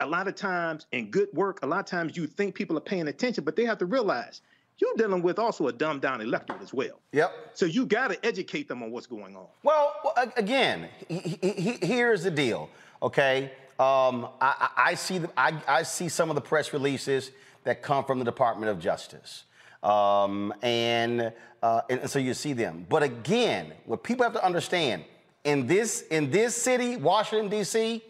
a 0.00 0.06
lot 0.06 0.28
of 0.28 0.34
times 0.34 0.86
in 0.92 1.10
good 1.10 1.28
work, 1.32 1.60
a 1.62 1.66
lot 1.66 1.80
of 1.80 1.86
times 1.86 2.16
you 2.16 2.26
think 2.26 2.54
people 2.54 2.76
are 2.76 2.82
paying 2.82 3.08
attention, 3.08 3.44
but 3.44 3.56
they 3.56 3.64
have 3.64 3.78
to 3.78 3.86
realize 3.86 4.42
you're 4.78 4.94
dealing 4.96 5.22
with 5.22 5.38
also 5.38 5.68
a 5.68 5.72
dumbed 5.72 6.02
down 6.02 6.20
electorate 6.20 6.60
as 6.60 6.74
well. 6.74 7.00
Yep. 7.12 7.32
So 7.54 7.64
you 7.64 7.86
got 7.86 8.08
to 8.08 8.26
educate 8.26 8.68
them 8.68 8.82
on 8.82 8.90
what's 8.90 9.06
going 9.06 9.34
on. 9.36 9.46
Well, 9.62 9.94
again, 10.36 10.88
he, 11.08 11.38
he, 11.40 11.78
here's 11.80 12.24
the 12.24 12.30
deal. 12.30 12.68
Okay, 13.02 13.52
um, 13.78 14.28
I, 14.40 14.68
I, 14.76 14.94
see 14.94 15.18
the, 15.18 15.30
I, 15.36 15.54
I, 15.68 15.82
see 15.82 16.08
some 16.08 16.30
of 16.30 16.34
the 16.34 16.40
press 16.40 16.72
releases 16.72 17.30
that 17.66 17.82
come 17.82 18.04
from 18.04 18.20
the 18.20 18.24
Department 18.24 18.70
of 18.70 18.78
Justice, 18.78 19.44
um, 19.82 20.54
and, 20.62 21.32
uh, 21.62 21.80
and 21.90 22.08
so 22.08 22.20
you 22.20 22.32
see 22.32 22.52
them. 22.52 22.86
But 22.88 23.02
again, 23.02 23.72
what 23.84 24.04
people 24.04 24.22
have 24.24 24.32
to 24.34 24.44
understand 24.44 25.04
in 25.42 25.66
this 25.66 26.02
in 26.10 26.30
this 26.30 26.54
city, 26.54 26.96
Washington 26.96 27.50
D.C., 27.50 28.02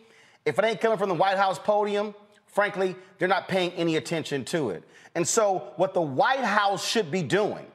if 0.44 0.58
it 0.58 0.64
ain't 0.64 0.80
coming 0.80 0.98
from 0.98 1.08
the 1.08 1.14
White 1.14 1.38
House 1.38 1.58
podium, 1.58 2.14
frankly, 2.46 2.94
they're 3.18 3.28
not 3.28 3.48
paying 3.48 3.72
any 3.72 3.96
attention 3.96 4.44
to 4.46 4.70
it. 4.70 4.84
And 5.14 5.26
so, 5.26 5.72
what 5.76 5.94
the 5.94 6.02
White 6.02 6.44
House 6.44 6.86
should 6.86 7.10
be 7.10 7.22
doing, 7.22 7.66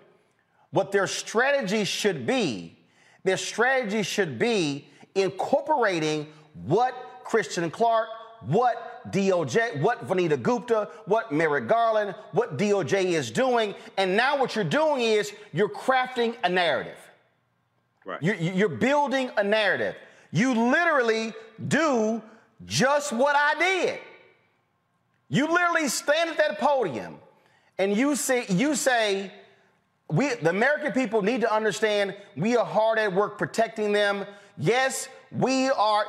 what 0.70 0.92
their 0.92 1.08
strategy 1.08 1.84
should 1.84 2.28
be, 2.28 2.78
their 3.24 3.38
strategy 3.38 4.04
should 4.04 4.38
be 4.38 4.88
incorporating 5.16 6.28
what 6.66 7.24
Kristen 7.24 7.70
Clarke, 7.72 8.10
what 8.42 9.12
DOJ, 9.12 9.82
what 9.82 10.08
Vanita 10.08 10.42
Gupta, 10.42 10.90
what 11.06 11.32
Merrick 11.32 11.68
Garland, 11.68 12.16
what 12.32 12.58
DOJ 12.58 13.06
is 13.06 13.32
doing. 13.32 13.76
And 13.98 14.16
now 14.16 14.38
what 14.38 14.56
you're 14.56 14.64
doing 14.64 15.02
is 15.02 15.34
you're 15.54 15.70
crafting 15.70 16.36
a 16.44 16.50
narrative. 16.50 16.98
Right. 18.06 18.22
You're, 18.22 18.36
you're 18.36 18.70
building 18.70 19.32
a 19.38 19.44
narrative. 19.44 19.96
You 20.32 20.54
literally 20.54 21.34
do 21.68 22.22
just 22.66 23.12
what 23.12 23.36
I 23.36 23.56
did. 23.60 24.00
You 25.30 25.52
literally 25.52 25.88
stand 25.88 26.30
at 26.30 26.38
that 26.38 26.60
podium 26.60 27.18
and 27.78 27.96
you 27.96 28.16
say, 28.16 28.46
you 28.50 28.76
say, 28.76 29.32
we, 30.10 30.34
the 30.36 30.50
American 30.50 30.92
people 30.92 31.22
need 31.22 31.42
to 31.42 31.54
understand 31.54 32.16
we 32.36 32.58
are 32.58 32.66
hard 32.66 33.00
at 33.00 33.14
work 33.14 33.38
protecting 33.38 33.94
them. 33.94 34.26
Yes, 34.58 35.08
we 35.32 35.70
are. 35.70 36.06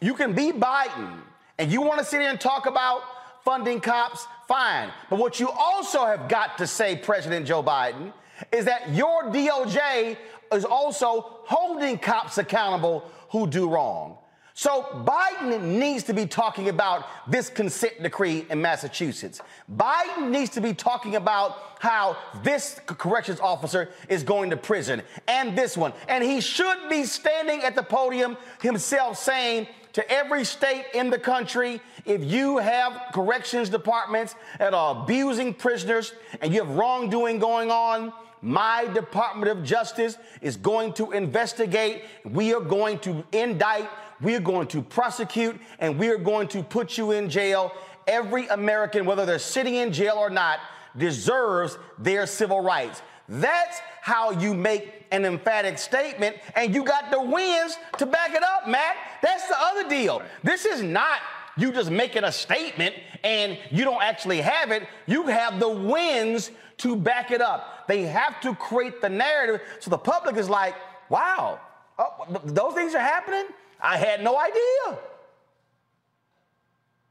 You 0.00 0.14
can 0.14 0.34
be 0.34 0.52
Biden 0.52 1.20
and 1.58 1.70
you 1.72 1.80
want 1.80 1.98
to 1.98 2.04
sit 2.04 2.20
here 2.20 2.30
and 2.30 2.40
talk 2.40 2.66
about 2.66 3.02
funding 3.44 3.80
cops, 3.80 4.26
fine. 4.48 4.90
But 5.08 5.18
what 5.18 5.40
you 5.40 5.48
also 5.50 6.04
have 6.04 6.28
got 6.28 6.58
to 6.58 6.66
say, 6.66 6.96
President 6.96 7.46
Joe 7.46 7.62
Biden, 7.62 8.12
is 8.52 8.64
that 8.66 8.94
your 8.94 9.24
DOJ 9.30 10.16
is 10.52 10.64
also 10.64 11.40
holding 11.44 11.98
cops 11.98 12.38
accountable 12.38 13.10
who 13.30 13.46
do 13.46 13.68
wrong. 13.68 14.18
So 14.58 15.04
Biden 15.04 15.60
needs 15.78 16.02
to 16.04 16.14
be 16.14 16.24
talking 16.24 16.70
about 16.70 17.04
this 17.30 17.50
consent 17.50 18.02
decree 18.02 18.46
in 18.48 18.62
Massachusetts. 18.62 19.42
Biden 19.76 20.30
needs 20.30 20.48
to 20.50 20.62
be 20.62 20.72
talking 20.72 21.16
about 21.16 21.58
how 21.78 22.16
this 22.42 22.80
corrections 22.86 23.38
officer 23.38 23.90
is 24.08 24.22
going 24.22 24.48
to 24.48 24.56
prison 24.56 25.02
and 25.28 25.56
this 25.56 25.76
one. 25.76 25.92
And 26.08 26.24
he 26.24 26.40
should 26.40 26.88
be 26.88 27.04
standing 27.04 27.64
at 27.64 27.74
the 27.74 27.82
podium 27.82 28.38
himself 28.62 29.18
saying 29.18 29.68
to 29.96 30.12
every 30.12 30.44
state 30.44 30.84
in 30.92 31.08
the 31.08 31.18
country, 31.18 31.80
if 32.04 32.22
you 32.22 32.58
have 32.58 33.00
corrections 33.14 33.70
departments 33.70 34.34
that 34.58 34.74
are 34.74 35.02
abusing 35.02 35.54
prisoners 35.54 36.12
and 36.42 36.52
you 36.52 36.62
have 36.62 36.68
wrongdoing 36.76 37.38
going 37.38 37.70
on, 37.70 38.12
my 38.42 38.86
Department 38.92 39.50
of 39.50 39.64
Justice 39.64 40.18
is 40.42 40.58
going 40.58 40.92
to 40.92 41.12
investigate. 41.12 42.02
We 42.26 42.52
are 42.52 42.60
going 42.60 42.98
to 43.00 43.24
indict 43.32 43.88
we're 44.20 44.38
going 44.38 44.66
to 44.68 44.82
prosecute 44.82 45.58
and 45.78 45.98
we're 45.98 46.18
going 46.18 46.48
to 46.48 46.62
put 46.62 46.98
you 46.98 47.12
in 47.12 47.30
jail. 47.30 47.72
Every 48.06 48.48
American, 48.48 49.06
whether 49.06 49.24
they're 49.24 49.38
sitting 49.38 49.76
in 49.76 49.94
jail 49.94 50.16
or 50.18 50.28
not, 50.28 50.60
deserves 50.98 51.78
their 51.98 52.26
civil 52.26 52.60
rights. 52.60 53.00
That's 53.30 53.80
how 54.06 54.30
you 54.30 54.54
make 54.54 55.04
an 55.10 55.24
emphatic 55.24 55.78
statement, 55.78 56.36
and 56.54 56.72
you 56.72 56.84
got 56.84 57.10
the 57.10 57.20
wins 57.20 57.76
to 57.98 58.06
back 58.06 58.32
it 58.34 58.42
up, 58.44 58.68
Matt. 58.68 58.94
That's 59.20 59.48
the 59.48 59.56
other 59.58 59.88
deal. 59.88 60.22
This 60.44 60.64
is 60.64 60.80
not 60.80 61.18
you 61.56 61.72
just 61.72 61.90
making 61.90 62.22
a 62.22 62.30
statement 62.30 62.94
and 63.24 63.58
you 63.68 63.82
don't 63.82 64.00
actually 64.00 64.40
have 64.40 64.70
it. 64.70 64.86
You 65.06 65.26
have 65.26 65.58
the 65.58 65.68
wins 65.68 66.52
to 66.76 66.94
back 66.94 67.32
it 67.32 67.40
up. 67.40 67.88
They 67.88 68.02
have 68.02 68.40
to 68.42 68.54
create 68.54 69.00
the 69.00 69.08
narrative 69.08 69.60
so 69.80 69.90
the 69.90 69.98
public 69.98 70.36
is 70.36 70.48
like, 70.48 70.76
wow, 71.08 71.58
oh, 71.98 72.40
those 72.44 72.74
things 72.74 72.94
are 72.94 73.00
happening? 73.00 73.46
I 73.80 73.96
had 73.96 74.22
no 74.22 74.38
idea. 74.38 75.00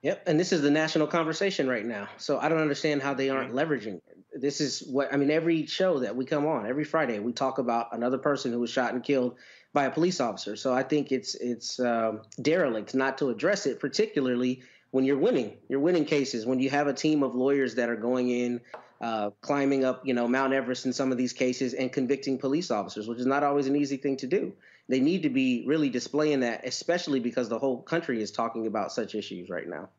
Yep, 0.01 0.23
and 0.27 0.39
this 0.39 0.53
is 0.53 0.61
the 0.61 0.71
national 0.71 1.07
conversation 1.07 1.67
right 1.67 1.85
now. 1.85 2.07
So 2.15 2.39
I 2.39 2.47
don't 2.47 2.59
understand 2.61 3.01
how 3.01 3.13
they 3.13 3.29
aren't 3.29 3.53
leveraging 3.53 3.95
it. 3.95 4.14
This 4.35 4.61
is 4.61 4.81
what 4.81 5.13
I 5.13 5.17
mean. 5.17 5.31
Every 5.31 5.65
show 5.65 5.99
that 5.99 6.15
we 6.15 6.25
come 6.25 6.45
on, 6.45 6.67
every 6.67 6.83
Friday, 6.83 7.19
we 7.19 7.31
talk 7.31 7.57
about 7.57 7.95
another 7.95 8.17
person 8.17 8.51
who 8.51 8.59
was 8.59 8.69
shot 8.69 8.93
and 8.93 9.03
killed 9.03 9.35
by 9.73 9.85
a 9.85 9.91
police 9.91 10.19
officer. 10.19 10.55
So 10.55 10.73
I 10.73 10.83
think 10.83 11.11
it's 11.11 11.35
it's 11.35 11.79
um, 11.79 12.21
derelict 12.41 12.93
not 12.93 13.17
to 13.19 13.29
address 13.29 13.65
it, 13.65 13.79
particularly 13.79 14.61
when 14.91 15.05
you're 15.05 15.17
winning. 15.17 15.57
You're 15.69 15.79
winning 15.79 16.05
cases 16.05 16.45
when 16.45 16.59
you 16.59 16.69
have 16.69 16.87
a 16.87 16.93
team 16.93 17.23
of 17.23 17.33
lawyers 17.33 17.75
that 17.75 17.89
are 17.89 17.95
going 17.95 18.29
in, 18.29 18.61
uh, 19.01 19.31
climbing 19.41 19.85
up, 19.85 20.05
you 20.05 20.13
know, 20.13 20.27
Mount 20.27 20.53
Everest 20.53 20.85
in 20.85 20.93
some 20.93 21.11
of 21.11 21.17
these 21.17 21.33
cases 21.33 21.73
and 21.73 21.91
convicting 21.91 22.37
police 22.37 22.71
officers, 22.71 23.07
which 23.07 23.19
is 23.19 23.25
not 23.25 23.43
always 23.43 23.67
an 23.67 23.75
easy 23.75 23.97
thing 23.97 24.17
to 24.17 24.27
do 24.27 24.53
they 24.87 24.99
need 24.99 25.23
to 25.23 25.29
be 25.29 25.63
really 25.65 25.89
displaying 25.89 26.41
that, 26.41 26.65
especially 26.65 27.19
because 27.19 27.49
the 27.49 27.59
whole 27.59 27.81
country 27.81 28.21
is 28.21 28.31
talking 28.31 28.67
about 28.67 28.91
such 28.91 29.15
issues 29.15 29.49
right 29.49 29.67
now. 29.67 29.89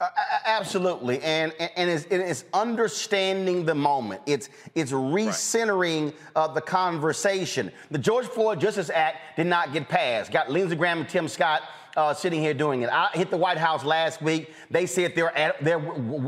Uh, 0.00 0.08
absolutely, 0.46 1.20
and 1.20 1.52
and, 1.60 1.70
and 1.76 1.90
it's, 1.90 2.06
it's, 2.06 2.44
understanding 2.54 3.66
the 3.66 3.74
moment. 3.74 4.22
It's 4.24 4.48
it's 4.74 4.92
recentering 4.92 6.06
right. 6.06 6.14
uh, 6.34 6.48
the 6.48 6.62
conversation. 6.62 7.70
The 7.90 7.98
George 7.98 8.26
Floyd 8.26 8.60
Justice 8.60 8.88
Act 8.88 9.36
did 9.36 9.46
not 9.46 9.74
get 9.74 9.90
passed. 9.90 10.32
Got 10.32 10.50
Lindsey 10.50 10.74
Graham 10.74 11.00
and 11.00 11.08
Tim 11.08 11.28
Scott 11.28 11.62
uh, 11.96 12.14
sitting 12.14 12.40
here 12.40 12.54
doing 12.54 12.80
it. 12.80 12.88
I 12.90 13.10
hit 13.12 13.30
the 13.30 13.36
White 13.36 13.58
House 13.58 13.84
last 13.84 14.22
week. 14.22 14.54
They 14.70 14.86
said 14.86 15.14
they're 15.14 15.36
at 15.36 15.62
they're 15.62 15.82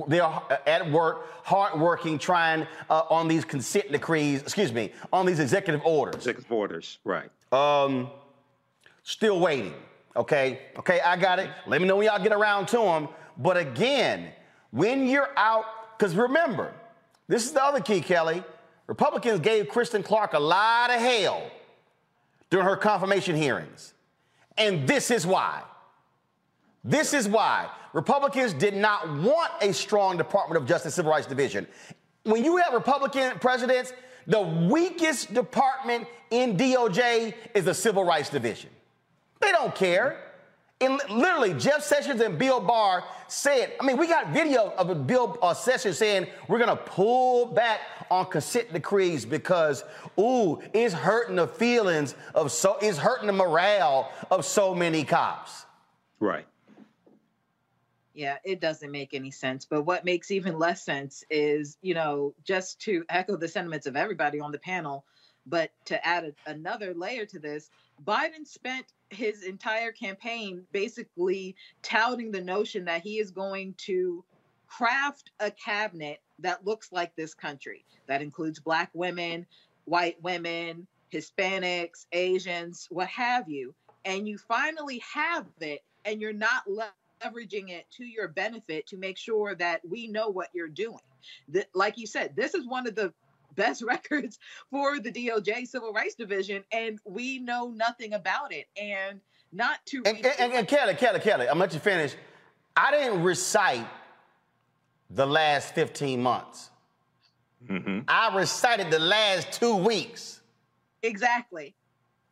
they're 0.07 0.31
at 0.67 0.91
work, 0.91 1.47
hard 1.47 1.81
working, 1.81 2.19
trying 2.19 2.67
uh, 2.91 3.05
on 3.09 3.27
these 3.27 3.45
consent 3.45 3.91
decrees. 3.91 4.43
Excuse 4.43 4.71
me, 4.71 4.93
on 5.15 5.25
these 5.25 5.41
executive 5.41 5.81
orders. 5.87 6.17
Executive 6.17 6.53
orders, 6.53 6.99
right? 7.05 7.31
Um, 7.53 8.11
still 9.03 9.41
waiting. 9.41 9.73
Okay, 10.15 10.61
okay, 10.79 11.01
I 11.01 11.17
got 11.17 11.39
it. 11.39 11.49
Let 11.67 11.81
me 11.81 11.89
know 11.89 11.97
when 11.97 12.07
y'all 12.07 12.23
get 12.23 12.33
around 12.33 12.67
to 12.69 12.77
them. 12.77 13.09
But 13.39 13.57
again, 13.57 14.29
when 14.71 15.07
you're 15.07 15.31
out, 15.37 15.65
because 15.99 16.15
remember, 16.15 16.73
this 17.29 17.45
is 17.45 17.53
the 17.53 17.63
other 17.63 17.81
key, 17.81 18.01
Kelly. 18.01 18.43
Republicans 18.87 19.41
gave 19.41 19.69
Kristen 19.69 20.03
Clarke 20.03 20.35
a 20.35 20.39
lot 20.39 20.91
of 20.91 21.01
hell 21.01 21.43
during 22.51 22.67
her 22.67 22.77
confirmation 22.77 23.37
hearings. 23.37 23.95
And 24.59 24.87
this 24.87 25.11
is 25.11 25.27
why. 25.27 25.63
This 26.85 27.15
is 27.15 27.29
why 27.29 27.71
Republicans 27.93 28.53
did 28.53 28.75
not 28.75 29.09
want 29.21 29.53
a 29.61 29.73
strong 29.73 30.17
Department 30.17 30.61
of 30.61 30.69
Justice 30.69 30.95
Civil 30.95 31.13
Rights 31.13 31.27
Division. 31.27 31.67
When 32.25 32.45
you 32.45 32.57
have 32.59 32.75
Republican 32.75 33.39
presidents, 33.39 33.93
the 34.27 34.41
weakest 34.41 35.33
department 35.35 36.07
in 36.31 36.57
DOJ 36.57 37.35
is 37.55 37.65
the 37.65 37.75
Civil 37.75 38.05
Rights 38.05 38.31
Division. 38.31 38.71
They 39.41 39.53
don't 39.53 39.75
care. 39.75 40.19
And 40.83 41.01
literally, 41.09 41.55
Jeff 41.55 41.85
Sessions 41.85 42.21
and 42.21 42.37
Bill 42.37 42.59
Barr 42.59 43.05
said, 43.29 43.75
I 43.81 43.87
mean, 43.87 43.97
we 43.97 44.09
got 44.09 44.31
video 44.31 44.73
of 44.77 45.07
Bill 45.07 45.39
uh, 45.41 45.55
Sessions 45.55 45.97
saying 45.97 46.27
we're 46.49 46.59
going 46.59 46.77
to 46.77 46.83
pull 46.85 47.47
back 47.47 47.79
on 48.11 48.27
consent 48.27 48.73
decrees 48.73 49.25
because, 49.25 49.85
ooh, 50.19 50.61
it's 50.75 50.93
hurting 50.93 51.37
the 51.37 51.47
feelings 51.47 52.17
of 52.35 52.51
so, 52.51 52.79
it's 52.83 52.99
hurting 52.99 53.29
the 53.29 53.33
morale 53.33 54.11
of 54.33 54.45
so 54.45 54.75
many 54.75 55.05
cops. 55.05 55.67
Right. 56.19 56.47
Yeah, 58.13 58.39
it 58.45 58.61
doesn't 58.61 58.91
make 58.91 59.15
any 59.15 59.31
sense. 59.31 59.65
But 59.65 59.83
what 59.83 60.05
makes 60.05 60.33
even 60.33 60.59
less 60.59 60.83
sense 60.83 61.23
is, 61.31 61.79
you 61.81 61.95
know, 61.95 62.35
just 62.43 62.81
to 62.81 63.05
echo 63.09 63.37
the 63.37 63.47
sentiments 63.47 63.87
of 63.87 63.95
everybody 63.95 64.41
on 64.41 64.51
the 64.51 64.59
panel, 64.59 65.05
but 65.47 65.71
to 65.87 66.07
add 66.07 66.25
a, 66.25 66.51
another 66.51 66.95
layer 66.95 67.27
to 67.27 67.39
this, 67.39 67.71
Biden 68.05 68.47
spent 68.47 68.87
his 69.11 69.45
entire 69.45 69.93
campaign 69.93 70.65
basically 70.73 71.55
touting 71.83 72.31
the 72.31 72.41
notion 72.41 72.85
that 72.87 73.03
he 73.03 73.19
is 73.19 73.31
going 73.31 73.75
to 73.79 74.25
craft 74.67 75.31
a 75.41 75.51
cabinet 75.51 76.21
that 76.39 76.65
looks 76.67 76.93
like 76.93 77.15
this 77.15 77.35
country, 77.35 77.85
that 78.07 78.23
includes 78.23 78.59
Black 78.59 78.91
women, 78.95 79.47
white 79.85 80.21
women, 80.23 80.87
Hispanics, 81.13 82.07
Asians, 82.13 82.89
what 82.91 83.09
have 83.09 83.49
you. 83.49 83.75
And 84.05 84.27
you 84.27 84.39
finally 84.39 85.03
have 85.15 85.47
it, 85.61 85.85
and 86.05 86.21
you're 86.21 86.33
not 86.33 86.65
leveraging 86.67 87.69
it 87.69 87.87
to 87.99 88.05
your 88.05 88.29
benefit 88.29 88.87
to 88.89 88.97
make 88.97 89.19
sure 89.19 89.55
that 89.57 89.81
we 89.89 90.09
know 90.09 90.29
what 90.29 90.49
you're 90.53 90.69
doing. 90.69 90.99
That, 91.49 91.69
like 91.75 91.99
you 91.99 92.07
said, 92.07 92.35
this 92.35 92.55
is 92.55 92.67
one 92.67 92.89
of 92.89 92.95
the 92.95 93.13
best 93.55 93.83
records 93.87 94.39
for 94.71 94.99
the 94.99 95.13
DOJ 95.13 95.67
Civil 95.67 95.93
Rights 95.93 96.15
Division, 96.15 96.65
and 96.73 96.99
we 97.05 97.39
know 97.39 97.71
nothing 97.71 98.15
about 98.15 98.53
it. 98.53 98.67
And 98.81 99.21
not 99.53 99.85
to 99.87 100.03
and, 100.07 100.25
and, 100.39 100.53
and, 100.53 100.69
Kelly, 100.69 100.95
Kelly, 100.95 101.21
Kelly, 101.21 101.47
I'm 101.47 101.55
gonna 101.55 101.61
let 101.61 101.75
you 101.75 101.81
finish. 101.81 102.15
I 102.77 102.91
didn't 102.91 103.23
recite 103.23 103.87
the 105.11 105.27
last 105.27 105.75
15 105.75 106.23
months. 106.23 106.71
Mm-hmm. 107.69 108.01
I 108.09 108.35
recited 108.35 108.91
the 108.91 108.99
last 108.99 109.53
two 109.53 109.77
weeks. 109.77 110.41
Exactly. 111.03 111.75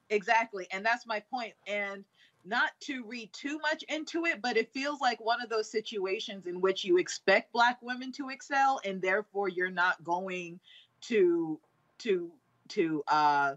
Exactly. 0.08 0.66
And 0.72 0.84
that's 0.84 1.06
my 1.06 1.20
point. 1.30 1.52
And 1.66 2.04
not 2.44 2.70
to 2.80 3.04
read 3.04 3.32
too 3.32 3.58
much 3.58 3.82
into 3.84 4.24
it, 4.24 4.40
but 4.40 4.56
it 4.56 4.72
feels 4.72 5.00
like 5.00 5.20
one 5.20 5.42
of 5.42 5.50
those 5.50 5.70
situations 5.70 6.46
in 6.46 6.60
which 6.60 6.84
you 6.84 6.98
expect 6.98 7.52
Black 7.52 7.78
women 7.82 8.12
to 8.12 8.30
excel, 8.30 8.80
and 8.84 9.00
therefore 9.00 9.48
you're 9.48 9.70
not 9.70 10.02
going 10.02 10.58
to 11.02 11.58
to 11.98 12.30
to 12.68 13.02
uh, 13.08 13.54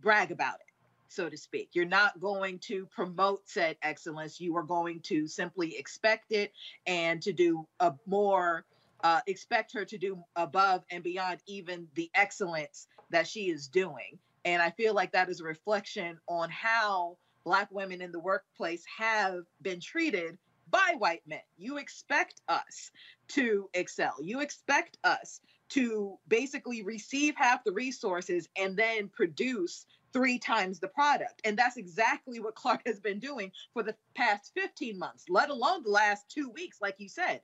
brag 0.00 0.30
about 0.30 0.56
it 0.56 0.68
so 1.08 1.28
to 1.28 1.36
speak. 1.36 1.70
You're 1.72 1.86
not 1.86 2.20
going 2.20 2.58
to 2.60 2.86
promote 2.86 3.48
said 3.48 3.76
excellence. 3.82 4.40
You 4.40 4.56
are 4.56 4.62
going 4.62 5.00
to 5.00 5.26
simply 5.26 5.76
expect 5.76 6.32
it 6.32 6.52
and 6.86 7.20
to 7.22 7.32
do 7.32 7.66
a 7.80 7.94
more, 8.06 8.64
uh, 9.02 9.20
expect 9.26 9.72
her 9.72 9.84
to 9.86 9.98
do 9.98 10.22
above 10.36 10.84
and 10.90 11.02
beyond 11.02 11.40
even 11.46 11.88
the 11.94 12.10
excellence 12.14 12.86
that 13.10 13.26
she 13.26 13.50
is 13.50 13.68
doing. 13.68 14.18
And 14.44 14.62
I 14.62 14.70
feel 14.70 14.94
like 14.94 15.12
that 15.12 15.28
is 15.28 15.40
a 15.40 15.44
reflection 15.44 16.18
on 16.28 16.50
how 16.50 17.16
Black 17.44 17.68
women 17.70 18.02
in 18.02 18.12
the 18.12 18.20
workplace 18.20 18.84
have 18.98 19.44
been 19.62 19.80
treated 19.80 20.36
by 20.70 20.94
white 20.98 21.22
men. 21.26 21.40
You 21.56 21.78
expect 21.78 22.42
us 22.48 22.90
to 23.28 23.70
excel. 23.72 24.16
You 24.22 24.40
expect 24.40 24.98
us 25.04 25.40
to 25.70 26.18
basically 26.28 26.82
receive 26.82 27.34
half 27.36 27.64
the 27.64 27.72
resources 27.72 28.48
and 28.56 28.76
then 28.76 29.08
produce 29.08 29.86
three 30.12 30.38
times 30.38 30.80
the 30.80 30.88
product. 30.88 31.40
And 31.44 31.56
that's 31.56 31.76
exactly 31.76 32.40
what 32.40 32.54
Clarke 32.54 32.82
has 32.86 33.00
been 33.00 33.18
doing 33.18 33.52
for 33.72 33.82
the 33.82 33.94
past 34.14 34.52
15 34.54 34.98
months, 34.98 35.26
let 35.28 35.50
alone 35.50 35.82
the 35.82 35.90
last 35.90 36.28
two 36.28 36.48
weeks, 36.50 36.78
like 36.80 36.96
you 36.98 37.08
said. 37.08 37.40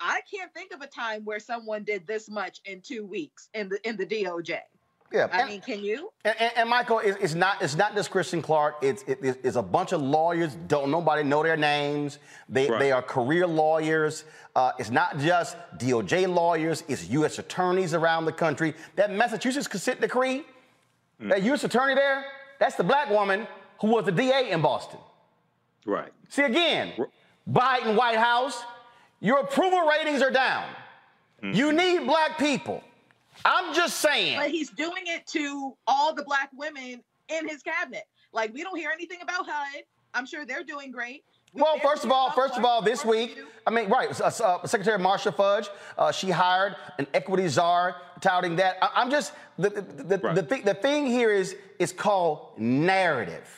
I 0.00 0.22
can't 0.32 0.52
think 0.54 0.72
of 0.72 0.80
a 0.80 0.86
time 0.86 1.24
where 1.24 1.38
someone 1.38 1.84
did 1.84 2.06
this 2.06 2.30
much 2.30 2.60
in 2.64 2.80
two 2.80 3.04
weeks 3.04 3.50
in 3.52 3.68
the 3.68 3.86
in 3.86 3.96
the 3.96 4.06
DOJ. 4.06 4.60
Yeah, 5.12 5.26
I 5.32 5.40
and, 5.40 5.50
mean, 5.50 5.60
can 5.60 5.82
you? 5.82 6.12
And, 6.24 6.36
and, 6.38 6.52
and 6.56 6.70
Michael, 6.70 7.00
it's, 7.00 7.18
it's, 7.20 7.34
not 7.34 7.60
it's 7.60 7.74
not 7.74 7.96
just 7.96 8.12
Kristen 8.12 8.40
Clarke. 8.40 8.76
It's 8.80 9.02
it, 9.08 9.18
it's 9.22 9.56
a 9.56 9.62
bunch 9.62 9.92
of 9.92 10.00
lawyers. 10.00 10.56
Don't 10.68 10.90
nobody 10.90 11.24
know 11.24 11.42
their 11.42 11.56
names. 11.56 12.18
They 12.48 12.70
right. 12.70 12.78
they 12.78 12.92
are 12.92 13.02
career 13.02 13.46
lawyers. 13.46 14.24
Uh, 14.54 14.72
it's 14.78 14.90
not 14.90 15.18
just 15.18 15.56
DOJ 15.78 16.32
lawyers. 16.32 16.84
It's 16.86 17.08
U.S. 17.10 17.40
attorneys 17.40 17.92
around 17.92 18.24
the 18.24 18.32
country. 18.32 18.74
That 18.94 19.10
Massachusetts 19.12 19.66
consent 19.66 20.00
decree, 20.00 20.44
mm. 21.20 21.28
that 21.28 21.42
U.S. 21.42 21.64
attorney 21.64 21.94
there, 21.94 22.24
that's 22.60 22.76
the 22.76 22.84
black 22.84 23.10
woman 23.10 23.48
who 23.80 23.88
was 23.88 24.04
the 24.04 24.12
DA 24.12 24.50
in 24.50 24.62
Boston. 24.62 25.00
Right. 25.86 26.12
See 26.28 26.42
again, 26.42 26.92
Biden 27.50 27.96
White 27.96 28.18
House, 28.18 28.62
your 29.20 29.40
approval 29.40 29.80
ratings 29.88 30.22
are 30.22 30.30
down. 30.30 30.68
Mm-hmm. 31.42 31.56
You 31.56 31.72
need 31.72 32.06
black 32.06 32.38
people. 32.38 32.84
I'm 33.44 33.74
just 33.74 33.98
saying. 33.98 34.38
But 34.38 34.50
he's 34.50 34.70
doing 34.70 35.04
it 35.06 35.26
to 35.28 35.76
all 35.86 36.14
the 36.14 36.22
black 36.22 36.50
women 36.54 37.02
in 37.28 37.48
his 37.48 37.62
cabinet. 37.62 38.04
Like 38.32 38.52
we 38.54 38.62
don't 38.62 38.76
hear 38.76 38.90
anything 38.90 39.18
about 39.22 39.46
HUD. 39.46 39.84
I'm 40.14 40.26
sure 40.26 40.44
they're 40.44 40.64
doing 40.64 40.90
great. 40.90 41.24
We 41.52 41.62
well, 41.62 41.78
first 41.80 42.04
of 42.04 42.12
all, 42.12 42.30
first 42.30 42.56
of 42.56 42.64
all, 42.64 42.80
this 42.80 43.04
week, 43.04 43.36
I 43.66 43.70
mean, 43.70 43.88
right, 43.88 44.20
uh, 44.20 44.26
uh, 44.26 44.66
Secretary 44.66 44.98
Marcia 44.98 45.32
Fudge, 45.32 45.68
uh, 45.98 46.12
she 46.12 46.30
hired 46.30 46.76
an 46.98 47.08
equity 47.12 47.48
czar, 47.48 47.96
touting 48.20 48.54
that. 48.56 48.76
I, 48.80 49.02
am 49.02 49.10
just 49.10 49.32
the 49.58 49.70
the, 49.70 49.80
the, 49.80 50.18
right. 50.18 50.34
the, 50.36 50.42
th- 50.42 50.64
the 50.64 50.74
thing 50.74 51.06
here 51.06 51.32
is 51.32 51.56
is 51.80 51.92
called 51.92 52.50
narrative. 52.56 53.48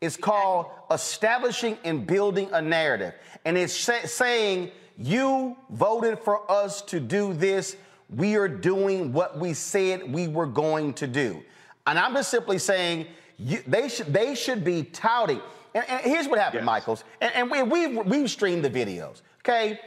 It's 0.00 0.16
called 0.16 0.66
establishing 0.90 1.78
and 1.84 2.06
building 2.06 2.48
a 2.52 2.62
narrative, 2.62 3.14
and 3.44 3.58
it's 3.58 3.74
sa- 3.74 4.04
saying 4.04 4.70
you 4.96 5.56
voted 5.70 6.20
for 6.20 6.48
us 6.50 6.80
to 6.82 7.00
do 7.00 7.34
this 7.34 7.76
we 8.14 8.36
are 8.36 8.48
doing 8.48 9.12
what 9.12 9.38
we 9.38 9.54
said 9.54 10.12
we 10.12 10.28
were 10.28 10.46
going 10.46 10.94
to 10.94 11.06
do. 11.06 11.42
And 11.86 11.98
I'm 11.98 12.14
just 12.14 12.30
simply 12.30 12.58
saying 12.58 13.06
you, 13.38 13.62
they, 13.66 13.88
should, 13.88 14.12
they 14.12 14.34
should 14.34 14.64
be 14.64 14.84
touting. 14.84 15.40
And, 15.74 15.84
and 15.88 16.00
here's 16.02 16.28
what 16.28 16.38
happened, 16.38 16.60
yes. 16.62 16.66
Michaels. 16.66 17.04
And, 17.20 17.34
and 17.34 17.50
we, 17.50 17.62
we've, 17.62 18.06
we've 18.06 18.30
streamed 18.30 18.64
the 18.64 18.70
videos, 18.70 19.22
okay? 19.40 19.80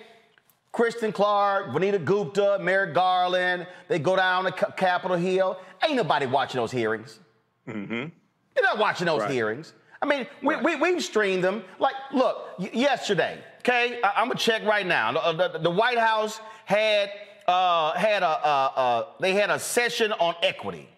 Kristen 0.71 1.13
Clarke, 1.13 1.67
Vanita 1.67 2.03
Gupta, 2.03 2.57
Merrick 2.59 2.93
Garland, 2.93 3.65
they 3.87 3.97
go 3.97 4.15
down 4.17 4.43
to 4.43 4.51
C- 4.51 4.65
Capitol 4.75 5.15
Hill. 5.15 5.57
Ain't 5.81 5.95
nobody 5.95 6.25
watching 6.25 6.59
those 6.59 6.71
hearings. 6.71 7.19
Mm-hmm. 7.65 8.09
They're 8.53 8.63
not 8.63 8.77
watching 8.77 9.05
those 9.05 9.21
right. 9.21 9.31
hearings. 9.31 9.73
I 10.01 10.05
mean, 10.05 10.27
we, 10.41 10.55
right. 10.55 10.63
we, 10.63 10.75
we've 10.75 11.01
streamed 11.01 11.45
them. 11.45 11.63
Like, 11.79 11.93
look, 12.13 12.59
y- 12.59 12.71
yesterday, 12.73 13.39
okay, 13.59 14.01
I, 14.03 14.21
am 14.21 14.27
going 14.27 14.37
to 14.37 14.43
check 14.43 14.65
right 14.65 14.85
now. 14.85 15.13
The, 15.13 15.49
the, 15.49 15.59
the 15.59 15.71
White 15.71 15.97
House 15.97 16.41
had 16.65 17.09
uh, 17.47 17.93
had 17.93 18.23
a, 18.23 18.47
a, 18.47 18.73
a, 18.75 19.07
they 19.19 19.33
had 19.33 19.49
a 19.49 19.59
session 19.59 20.11
on 20.13 20.35
equity. 20.41 20.89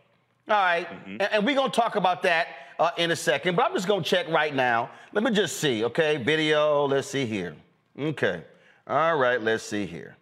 All 0.49 0.55
right? 0.55 0.87
mm-hmm. 0.89 1.11
and, 1.11 1.21
and, 1.21 1.45
we're 1.45 1.55
gonna 1.55 1.71
talk 1.71 1.95
about 1.95 2.23
that 2.23 2.47
uh, 2.79 2.91
in 2.97 3.11
a 3.11 3.15
second. 3.15 3.55
But 3.55 3.65
I'm 3.65 3.73
just 3.73 3.87
gonna 3.87 4.03
check 4.03 4.27
right 4.29 4.55
now. 4.55 4.89
Let 5.11 5.23
me 5.23 5.31
just 5.31 5.57
see. 5.57 5.83
Okay, 5.85 6.17
video. 6.17 6.85
Let's 6.85 7.09
see 7.09 7.25
here. 7.25 7.55
Okay. 7.99 8.43
All 8.87 9.17
right. 9.17 9.41
Let's 9.41 9.63
see 9.63 9.85
here. 9.85 10.15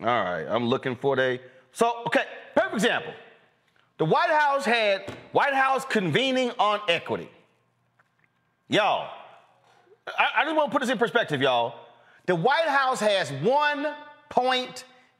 All 0.00 0.06
right. 0.06 0.44
I'm 0.48 0.66
looking 0.66 0.96
for 0.96 1.14
the. 1.14 1.38
So 1.72 2.02
okay. 2.06 2.24
Perfect 2.54 2.74
example. 2.74 3.12
The 3.98 4.06
White 4.06 4.30
House 4.30 4.64
had 4.64 5.14
White 5.32 5.54
House 5.54 5.84
convening 5.84 6.50
on 6.58 6.80
equity. 6.88 7.30
Y'all, 8.68 9.10
I, 10.06 10.28
I 10.38 10.44
just 10.44 10.56
want 10.56 10.70
to 10.70 10.72
put 10.72 10.80
this 10.80 10.90
in 10.90 10.98
perspective, 10.98 11.42
y'all. 11.42 11.74
The 12.26 12.34
White 12.34 12.68
House 12.68 13.00
has 13.00 13.30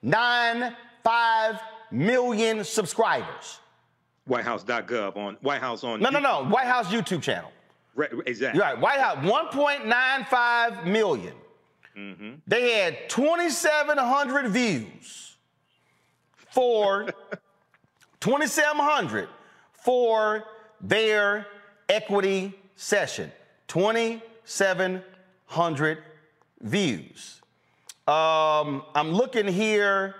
1.95 0.05 1.61
million 1.91 2.63
subscribers. 2.65 3.59
WhiteHouse.gov 4.29 5.17
on 5.17 5.37
White 5.41 5.61
House 5.61 5.83
on. 5.85 6.01
No, 6.01 6.11
no, 6.11 6.19
no. 6.21 6.45
White 6.45 6.67
House 6.67 6.89
YouTube 6.89 7.23
channel. 7.23 7.51
Right, 7.95 8.11
exactly. 8.27 8.61
Right. 8.61 8.79
White 8.79 9.01
House, 9.01 9.17
1.95 9.25 10.85
million. 10.87 11.33
Mm-hmm. 11.97 12.35
They 12.47 12.81
had 12.81 13.09
2,700 13.09 14.49
views 14.49 15.37
for 16.53 17.09
2,700 18.21 19.29
for 19.73 20.45
their 20.81 21.47
equity 21.89 22.55
session. 22.77 23.33
2,700 23.69 25.99
views. 26.61 27.40
Um, 28.11 28.83
I'm 28.97 29.13
looking 29.13 29.47
here, 29.47 30.17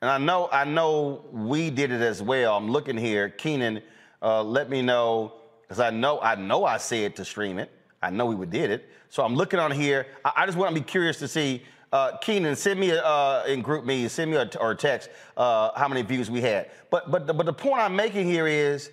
and 0.00 0.08
I 0.08 0.16
know 0.16 0.48
I 0.52 0.62
know 0.62 1.24
we 1.32 1.70
did 1.70 1.90
it 1.90 2.00
as 2.00 2.22
well. 2.22 2.56
I'm 2.56 2.70
looking 2.70 2.96
here. 2.96 3.30
Keenan, 3.30 3.82
uh, 4.22 4.44
let 4.44 4.70
me 4.70 4.80
know 4.80 5.32
because 5.62 5.80
I 5.80 5.90
know 5.90 6.20
I 6.20 6.36
know 6.36 6.64
I 6.64 6.76
said 6.76 7.16
to 7.16 7.24
stream 7.24 7.58
it. 7.58 7.68
I 8.00 8.10
know 8.10 8.26
we 8.26 8.46
did 8.46 8.70
it. 8.70 8.88
So 9.08 9.24
I'm 9.24 9.34
looking 9.34 9.58
on 9.58 9.72
here. 9.72 10.06
I, 10.24 10.32
I 10.36 10.46
just 10.46 10.56
want 10.56 10.72
to 10.72 10.80
be 10.80 10.86
curious 10.86 11.18
to 11.18 11.26
see. 11.26 11.64
Uh, 11.90 12.16
Keenan, 12.18 12.54
send 12.54 12.78
me 12.78 12.92
uh, 12.92 13.44
in 13.46 13.60
group 13.60 13.84
me, 13.84 14.06
send 14.06 14.30
me 14.30 14.36
a 14.36 14.48
or 14.60 14.70
a 14.70 14.76
text 14.76 15.10
uh, 15.36 15.72
how 15.74 15.88
many 15.88 16.02
views 16.02 16.30
we 16.30 16.40
had. 16.40 16.70
But 16.90 17.10
but 17.10 17.26
the, 17.26 17.34
but 17.34 17.46
the 17.46 17.52
point 17.52 17.80
I'm 17.80 17.96
making 17.96 18.28
here 18.28 18.46
is 18.46 18.92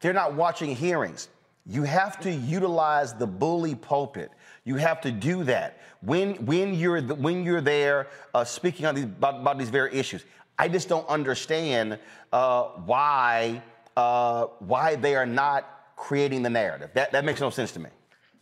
they're 0.00 0.12
not 0.12 0.34
watching 0.34 0.76
hearings. 0.76 1.28
You 1.64 1.84
have 1.84 2.20
to 2.20 2.30
utilize 2.30 3.14
the 3.14 3.26
bully 3.26 3.74
pulpit. 3.74 4.30
You 4.68 4.76
have 4.76 5.00
to 5.00 5.10
do 5.10 5.44
that 5.44 5.78
when 6.02 6.34
when 6.44 6.74
you're 6.74 7.00
the, 7.00 7.14
when 7.14 7.42
you're 7.42 7.62
there 7.62 8.08
uh, 8.34 8.44
speaking 8.44 8.84
on 8.84 8.94
these 8.94 9.04
about, 9.04 9.40
about, 9.40 9.56
these 9.56 9.70
very 9.70 9.94
issues. 9.94 10.26
I 10.58 10.68
just 10.68 10.90
don't 10.90 11.08
understand 11.08 11.98
uh, 12.34 12.64
why 12.84 13.62
uh, 13.96 14.48
why 14.58 14.96
they 14.96 15.16
are 15.16 15.24
not 15.24 15.94
creating 15.96 16.42
the 16.42 16.50
narrative. 16.50 16.90
That 16.92 17.12
that 17.12 17.24
makes 17.24 17.40
no 17.40 17.48
sense 17.48 17.72
to 17.72 17.80
me. 17.80 17.88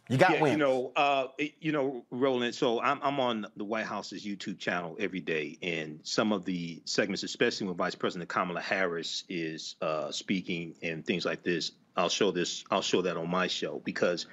You 0.09 0.19
got 0.19 0.33
yeah, 0.33 0.43
wins. 0.43 0.53
You 0.55 0.59
know, 0.59 0.93
uh, 0.97 1.27
you 1.61 1.71
know, 1.71 2.05
Roland. 2.11 2.57
So 2.57 2.81
I'm 2.81 2.99
I'm 3.05 3.21
on 3.21 3.47
the 3.57 3.65
White 3.65 3.87
House's 3.87 4.27
YouTube 4.27 4.59
channel 4.59 4.97
every 4.99 5.21
day, 5.21 5.59
and 5.63 6.01
some 6.03 6.33
of 6.33 6.45
the 6.45 6.83
segments, 6.87 7.23
especially 7.23 7.69
when 7.69 7.77
Vice 7.77 7.95
President 7.95 8.29
Kamala 8.29 8.61
Harris 8.61 9.23
is 9.29 9.77
uh, 9.81 10.11
speaking 10.11 10.75
and 10.83 11.07
things 11.07 11.25
like 11.25 11.45
this, 11.45 11.71
I'll 11.97 12.09
show 12.09 12.33
this. 12.33 12.65
I'll 12.69 12.83
show 12.83 13.03
that 13.03 13.17
on 13.17 13.31
my 13.31 13.47
show 13.47 13.81
because 13.85 14.27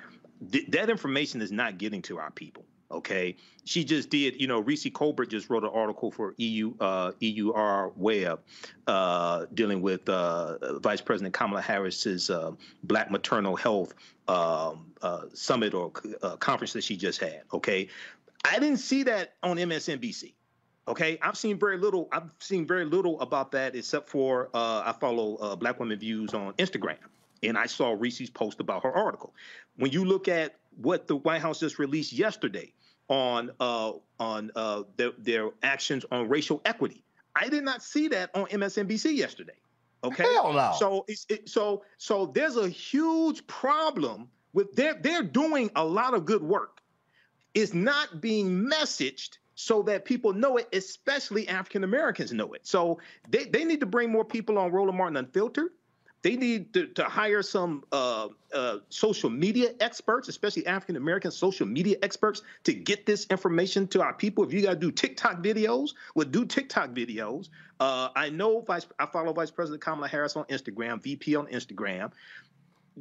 th- 0.52 0.68
that 0.68 0.90
information 0.90 1.42
is 1.42 1.52
not 1.52 1.78
getting 1.78 2.02
to 2.04 2.20
our 2.20 2.32
people. 2.32 2.66
Okay, 2.94 3.36
she 3.66 3.84
just 3.84 4.10
did. 4.12 4.40
You 4.40 4.46
know, 4.48 4.60
Reecie 4.60 4.92
Colbert 4.92 5.26
just 5.26 5.50
wrote 5.50 5.64
an 5.64 5.72
article 5.74 6.12
for 6.12 6.36
EU 6.38 6.74
uh, 6.80 7.12
EUR 7.20 7.92
Web 7.96 8.42
uh, 8.86 9.46
dealing 9.54 9.82
with 9.82 10.08
uh, 10.08 10.80
Vice 10.80 11.02
President 11.02 11.34
Kamala 11.34 11.62
Harris's 11.62 12.30
uh, 12.30 12.52
Black 12.84 13.10
maternal 13.10 13.56
health 13.56 13.96
um, 14.28 14.94
uh, 15.02 15.22
summit 15.34 15.74
or 15.74 15.92
uh, 16.22 16.36
conference 16.38 16.74
that 16.74 16.84
she 16.84 16.96
just 16.96 17.20
had. 17.20 17.42
Okay, 17.52 17.88
I 18.46 18.60
didn't 18.60 18.78
see 18.78 19.04
that 19.04 19.34
on 19.42 19.58
MSNBC. 19.58 20.34
Okay, 20.88 21.18
I've 21.22 21.38
seen 21.38 21.58
very 21.58 21.80
little. 21.80 22.10
I've 22.12 22.30
seen 22.40 22.68
very 22.68 22.86
little 22.86 23.20
about 23.22 23.54
that, 23.54 23.76
except 23.76 24.08
for 24.08 24.50
I 24.54 24.94
follow 25.00 25.56
Black 25.56 25.80
Women 25.80 25.98
Views 25.98 26.36
on 26.36 26.54
Instagram 26.54 26.98
and 27.44 27.58
I 27.58 27.66
saw 27.66 27.96
Reese's 27.98 28.30
post 28.30 28.60
about 28.60 28.84
her 28.84 28.92
article. 28.92 29.34
When 29.78 29.92
you 29.92 30.06
look 30.06 30.28
at 30.28 30.56
what 30.78 31.08
the 31.08 31.16
White 31.16 31.42
House 31.42 31.60
just 31.60 31.80
released 31.80 32.14
yesterday 32.14 32.74
on 33.08 33.52
uh, 33.60 33.94
on 34.20 34.52
uh, 34.56 34.84
their, 34.98 35.12
their 35.18 35.50
actions 35.62 36.06
on 36.12 36.30
racial 36.30 36.62
equity, 36.66 37.04
I 37.36 37.50
did 37.50 37.64
not 37.64 37.84
see 37.84 38.08
that 38.10 38.32
on 38.36 38.46
MSNBC 38.46 39.16
yesterday. 39.16 39.54
Okay, 40.04 40.24
Hell 40.24 40.54
no. 40.54 40.74
So 40.78 41.06
it's 41.08 41.26
it, 41.30 41.50
so 41.50 41.84
so 41.98 42.28
there's 42.28 42.58
a 42.58 42.68
huge 42.68 43.46
problem 43.48 44.30
with 44.54 44.76
they're 44.76 44.96
they're 44.96 45.24
doing 45.24 45.72
a 45.76 45.84
lot 45.84 46.14
of 46.14 46.26
good 46.26 46.44
work. 46.44 46.82
It's 47.54 47.74
not 47.74 48.20
being 48.20 48.50
messaged 48.50 49.38
so 49.56 49.84
that 49.84 50.06
people 50.06 50.34
know 50.34 50.58
it, 50.58 50.68
especially 50.74 51.48
African 51.48 51.84
Americans 51.84 52.34
know 52.34 52.54
it. 52.54 52.66
So 52.66 53.00
they, 53.30 53.46
they 53.46 53.64
need 53.64 53.80
to 53.82 53.86
bring 53.86 54.12
more 54.12 54.26
people 54.26 54.58
on 54.58 54.72
Roland 54.72 54.98
Martin 54.98 55.18
Unfiltered. 55.18 55.70
They 56.24 56.38
need 56.38 56.74
to, 56.74 56.88
to 56.88 57.04
hire 57.04 57.44
some 57.44 57.84
uh, 57.92 58.30
uh, 58.54 58.78
social 58.90 59.30
media 59.30 59.74
experts, 59.82 60.30
especially 60.30 60.66
African 60.66 60.96
American 60.96 61.32
social 61.32 61.68
media 61.68 61.98
experts, 62.02 62.42
to 62.64 62.74
get 62.74 63.06
this 63.06 63.28
information 63.28 63.88
to 63.90 64.02
our 64.02 64.14
people. 64.14 64.44
If 64.46 64.54
you 64.54 64.62
got 64.62 64.72
to 64.72 64.80
do 64.80 64.92
TikTok 64.92 65.44
videos, 65.44 65.92
well, 66.16 66.26
do 66.26 66.46
TikTok 66.46 66.92
videos. 66.92 67.50
Uh, 67.80 68.10
I 68.16 68.30
know 68.30 68.62
Vice, 68.62 68.88
I 68.98 69.06
follow 69.06 69.34
Vice 69.34 69.52
President 69.52 69.82
Kamala 69.82 70.08
Harris 70.08 70.38
on 70.38 70.46
Instagram, 70.46 71.02
VP 71.02 71.36
on 71.36 71.48
Instagram 71.48 72.12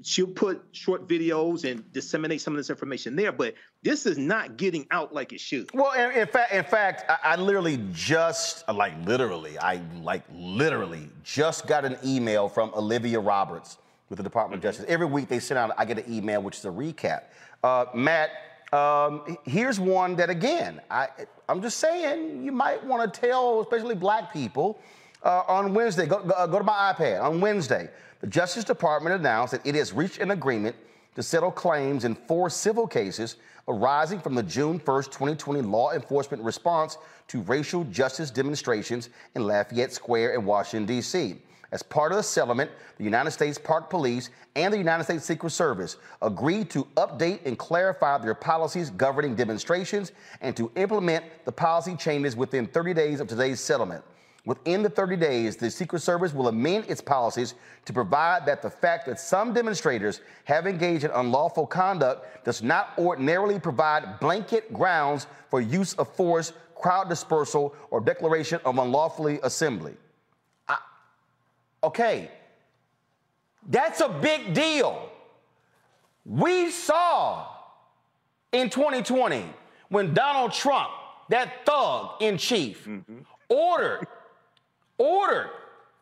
she'll 0.03 0.26
put 0.26 0.62
short 0.72 1.07
videos 1.07 1.70
and 1.70 1.90
disseminate 1.93 2.40
some 2.40 2.55
of 2.55 2.59
this 2.59 2.70
information 2.70 3.14
there, 3.14 3.32
but 3.32 3.55
this 3.82 4.07
is 4.07 4.16
not 4.16 4.57
getting 4.57 4.86
out 4.90 5.12
like 5.12 5.32
it 5.32 5.40
should. 5.40 5.70
Well, 5.74 5.93
in, 5.93 6.18
in 6.18 6.26
fact, 6.26 6.53
in 6.53 6.64
fact, 6.64 7.05
I, 7.11 7.32
I, 7.32 7.36
literally 7.36 7.84
just, 7.93 8.66
like 8.68 8.95
literally, 9.05 9.59
I 9.59 9.82
like 10.01 10.22
literally 10.32 11.09
just 11.24 11.66
got 11.66 11.84
an 11.84 11.99
email 12.05 12.49
from 12.49 12.72
Olivia 12.74 13.20
Roberts 13.20 13.78
with 14.09 14.16
the 14.16 14.22
Department 14.22 14.61
mm-hmm. 14.61 14.68
of 14.68 14.74
Justice. 14.74 14.86
Every 14.88 15.07
week 15.07 15.28
they 15.28 15.38
send 15.38 15.59
out, 15.59 15.72
I 15.76 15.84
get 15.84 15.99
an 15.99 16.12
email 16.12 16.43
which 16.43 16.59
is 16.59 16.64
a 16.64 16.70
recap. 16.70 17.24
Uh, 17.62 17.86
Matt, 17.95 18.30
um, 18.72 19.36
here's 19.45 19.78
one 19.78 20.16
that 20.16 20.30
again, 20.30 20.80
I, 20.90 21.09
I'm 21.49 21.61
just 21.61 21.78
saying 21.78 22.43
you 22.43 22.53
might 22.53 22.82
want 22.84 23.12
to 23.12 23.20
tell, 23.20 23.61
especially 23.61 23.95
black 23.95 24.32
people, 24.32 24.80
uh, 25.22 25.43
on 25.47 25.74
Wednesday. 25.74 26.07
Go, 26.07 26.22
go, 26.22 26.47
go 26.47 26.59
to 26.59 26.64
my 26.64 26.95
iPad 26.95 27.22
on 27.22 27.40
Wednesday. 27.40 27.90
The 28.22 28.28
Justice 28.28 28.62
Department 28.62 29.16
announced 29.16 29.50
that 29.50 29.66
it 29.66 29.74
has 29.74 29.92
reached 29.92 30.18
an 30.20 30.30
agreement 30.30 30.76
to 31.16 31.24
settle 31.24 31.50
claims 31.50 32.04
in 32.04 32.14
four 32.14 32.48
civil 32.50 32.86
cases 32.86 33.34
arising 33.66 34.20
from 34.20 34.36
the 34.36 34.44
June 34.44 34.78
1, 34.78 35.02
2020 35.04 35.60
law 35.62 35.90
enforcement 35.90 36.40
response 36.40 36.98
to 37.26 37.42
racial 37.42 37.82
justice 37.84 38.30
demonstrations 38.30 39.08
in 39.34 39.44
Lafayette 39.44 39.92
Square 39.92 40.34
in 40.34 40.44
Washington, 40.44 40.86
D.C. 40.86 41.36
As 41.72 41.82
part 41.82 42.12
of 42.12 42.16
the 42.16 42.22
settlement, 42.22 42.70
the 42.96 43.02
United 43.02 43.32
States 43.32 43.58
Park 43.58 43.90
Police 43.90 44.30
and 44.54 44.72
the 44.72 44.78
United 44.78 45.02
States 45.02 45.24
Secret 45.24 45.50
Service 45.50 45.96
agreed 46.20 46.70
to 46.70 46.84
update 46.96 47.40
and 47.44 47.58
clarify 47.58 48.18
their 48.18 48.34
policies 48.34 48.90
governing 48.90 49.34
demonstrations 49.34 50.12
and 50.42 50.56
to 50.56 50.70
implement 50.76 51.24
the 51.44 51.52
policy 51.52 51.96
changes 51.96 52.36
within 52.36 52.68
30 52.68 52.94
days 52.94 53.18
of 53.18 53.26
today's 53.26 53.58
settlement. 53.58 54.04
Within 54.45 54.82
the 54.82 54.90
30 54.90 55.16
days, 55.16 55.57
the 55.57 55.70
Secret 55.70 56.01
Service 56.01 56.34
will 56.34 56.49
amend 56.49 56.86
its 56.90 57.01
policies 57.01 57.55
to 57.84 57.93
provide 57.93 58.45
that 58.47 58.61
the 58.61 58.70
fact 58.70 59.07
that 59.07 59.20
some 59.20 59.53
demonstrators 59.53 60.20
have 60.45 60.66
engaged 60.66 61.05
in 61.05 61.12
unlawful 61.12 61.64
conduct 61.64 62.45
does 62.45 62.61
not 62.61 62.90
ordinarily 62.99 63.61
provide 63.61 64.18
blanket 64.18 64.72
grounds 64.72 65.28
for 65.49 65.61
use 65.61 65.95
of 65.95 66.12
force, 66.16 66.53
crowd 66.74 67.09
dispersal, 67.09 67.72
or 67.90 68.01
declaration 68.01 68.59
of 68.64 68.78
unlawfully 68.78 69.38
assembly. 69.45 69.95
I, 70.66 70.78
okay, 71.84 72.28
that's 73.68 74.01
a 74.01 74.09
big 74.09 74.55
deal. 74.55 75.09
We 76.24 76.70
saw 76.72 77.47
in 78.51 78.70
2020 78.70 79.45
when 79.88 80.14
Donald 80.14 80.53
Trump, 80.53 80.90
that 81.28 81.64
thug 81.64 82.20
in 82.20 82.38
chief, 82.38 82.86
mm-hmm. 82.86 83.18
ordered 83.49 84.09
ordered 85.03 85.50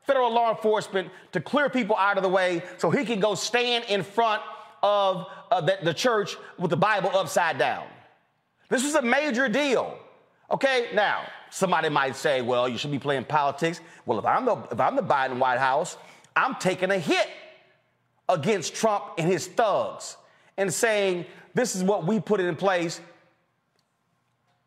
federal 0.03 0.33
law 0.33 0.51
enforcement 0.51 1.11
to 1.33 1.41
clear 1.41 1.71
people 1.71 1.97
out 1.97 2.17
of 2.17 2.23
the 2.23 2.29
way 2.29 2.63
so 2.79 2.91
he 2.91 3.05
can 3.05 3.21
go 3.21 3.35
stand 3.35 3.85
in 3.89 4.03
front 4.03 4.43
of 4.83 5.27
uh, 5.51 5.61
the, 5.61 5.79
the 5.83 5.95
church 5.95 6.37
with 6.59 6.71
the 6.71 6.77
Bible 6.77 7.11
upside 7.15 7.59
down. 7.59 7.87
This 8.69 8.85
was 8.85 8.95
a 8.95 9.03
major 9.03 9.49
deal. 9.49 9.99
Okay, 10.51 10.89
now 10.95 11.27
somebody 11.51 11.89
might 11.89 12.17
say, 12.17 12.43
well, 12.43 12.69
you 12.69 12.77
should 12.77 12.91
be 12.91 12.99
playing 12.99 13.25
politics. 13.25 13.81
Well, 14.05 14.19
if 14.19 14.27
I'm 14.27 14.45
the 14.45 14.57
if 14.71 14.81
I'm 14.81 14.97
the 14.97 15.03
Biden 15.03 15.39
White 15.39 15.59
House, 15.59 15.97
I'm 16.35 16.57
taking 16.57 16.91
a 16.91 16.99
hit 16.99 17.29
against 18.29 18.75
Trump 18.75 19.05
and 19.19 19.31
his 19.31 19.47
thugs 19.47 20.17
and 20.57 20.73
saying 20.73 21.27
this 21.55 21.77
is 21.77 21.83
what 21.85 22.07
we 22.07 22.21
put 22.21 22.41
in 22.41 22.57
place. 22.57 23.01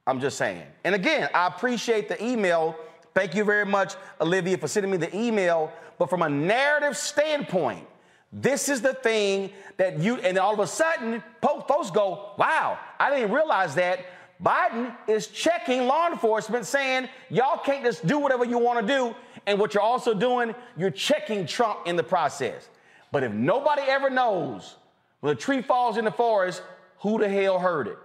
I'm 0.06 0.20
just 0.20 0.38
saying. 0.38 0.64
And 0.84 0.96
again, 0.96 1.30
I 1.34 1.48
appreciate 1.48 2.10
the 2.10 2.22
email 2.24 2.76
Thank 3.14 3.36
you 3.36 3.44
very 3.44 3.66
much, 3.66 3.96
Olivia, 4.20 4.58
for 4.58 4.68
sending 4.68 4.92
me 4.92 4.98
the 4.98 5.16
email. 5.16 5.72
But 6.00 6.10
from 6.10 6.22
a 6.24 6.30
narrative 6.30 6.98
standpoint, 6.98 7.88
this 8.32 8.68
is 8.70 8.82
the 8.82 8.96
thing 8.96 9.52
that 9.78 10.00
you, 10.00 10.16
and 10.18 10.38
all 10.38 10.54
of 10.54 10.60
a 10.60 10.68
sudden, 10.68 11.24
folks 11.42 11.92
go, 11.92 12.32
wow, 12.38 12.80
I 13.00 13.12
didn't 13.12 13.32
realize 13.32 13.76
that. 13.76 14.00
Biden 14.44 14.96
is 15.08 15.28
checking 15.28 15.86
law 15.86 16.10
enforcement 16.10 16.66
saying, 16.66 17.08
y'all 17.30 17.60
can't 17.60 17.86
just 17.86 18.06
do 18.06 18.18
whatever 18.18 18.44
you 18.44 18.58
want 18.58 18.86
to 18.86 18.94
do. 18.94 19.16
And 19.46 19.60
what 19.60 19.74
you're 19.74 19.84
also 19.84 20.14
doing, 20.14 20.56
you're 20.76 20.90
checking 20.90 21.46
Trump 21.46 21.82
in 21.86 21.96
the 21.96 22.04
process. 22.04 22.68
But 23.12 23.24
if 23.24 23.32
nobody 23.32 23.84
ever 23.84 24.10
knows 24.10 24.76
when 25.20 25.32
a 25.32 25.36
tree 25.36 25.62
falls 25.62 25.98
in 25.98 26.06
the 26.06 26.12
forest, 26.12 26.64
who 27.00 27.20
the 27.20 27.30
hell 27.30 27.60
heard 27.60 27.88
it? 27.88 27.98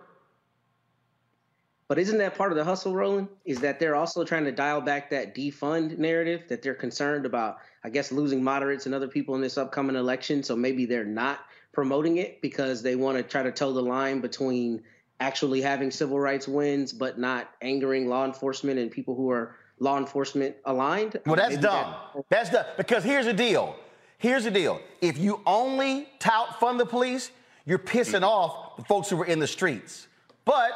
But 1.88 1.98
isn't 1.98 2.18
that 2.18 2.36
part 2.36 2.52
of 2.52 2.58
the 2.58 2.64
hustle, 2.64 2.94
Roland? 2.94 3.28
Is 3.46 3.60
that 3.60 3.80
they're 3.80 3.96
also 3.96 4.22
trying 4.22 4.44
to 4.44 4.52
dial 4.52 4.82
back 4.82 5.08
that 5.10 5.34
defund 5.34 5.96
narrative 5.96 6.42
that 6.48 6.60
they're 6.60 6.74
concerned 6.74 7.24
about, 7.24 7.58
I 7.82 7.88
guess, 7.88 8.12
losing 8.12 8.44
moderates 8.44 8.84
and 8.84 8.94
other 8.94 9.08
people 9.08 9.34
in 9.34 9.40
this 9.40 9.56
upcoming 9.56 9.96
election. 9.96 10.42
So 10.42 10.54
maybe 10.54 10.84
they're 10.84 11.04
not 11.04 11.40
promoting 11.72 12.18
it 12.18 12.42
because 12.42 12.82
they 12.82 12.94
want 12.94 13.16
to 13.16 13.22
try 13.22 13.42
to 13.42 13.50
toe 13.50 13.72
the 13.72 13.80
line 13.80 14.20
between 14.20 14.82
actually 15.18 15.62
having 15.62 15.90
civil 15.90 16.20
rights 16.20 16.46
wins, 16.46 16.92
but 16.92 17.18
not 17.18 17.50
angering 17.62 18.06
law 18.06 18.26
enforcement 18.26 18.78
and 18.78 18.90
people 18.90 19.14
who 19.14 19.30
are 19.30 19.56
law 19.78 19.96
enforcement 19.96 20.56
aligned. 20.66 21.18
Well, 21.24 21.36
that's 21.36 21.54
Maybe 21.54 21.62
dumb. 21.62 21.94
that- 22.14 22.24
That's 22.28 22.50
dumb. 22.50 22.66
Because 22.76 23.02
here's 23.02 23.24
the 23.24 23.32
deal. 23.32 23.76
Here's 24.18 24.44
the 24.44 24.50
deal. 24.50 24.80
If 25.00 25.16
you 25.16 25.40
only 25.46 26.08
tout 26.18 26.60
fund 26.60 26.78
the 26.78 26.86
police, 26.86 27.30
you're 27.64 27.78
pissing 27.78 28.20
mm. 28.20 28.28
off 28.28 28.76
the 28.76 28.84
folks 28.84 29.08
who 29.08 29.16
were 29.16 29.26
in 29.26 29.38
the 29.38 29.46
streets. 29.46 30.08
But 30.44 30.72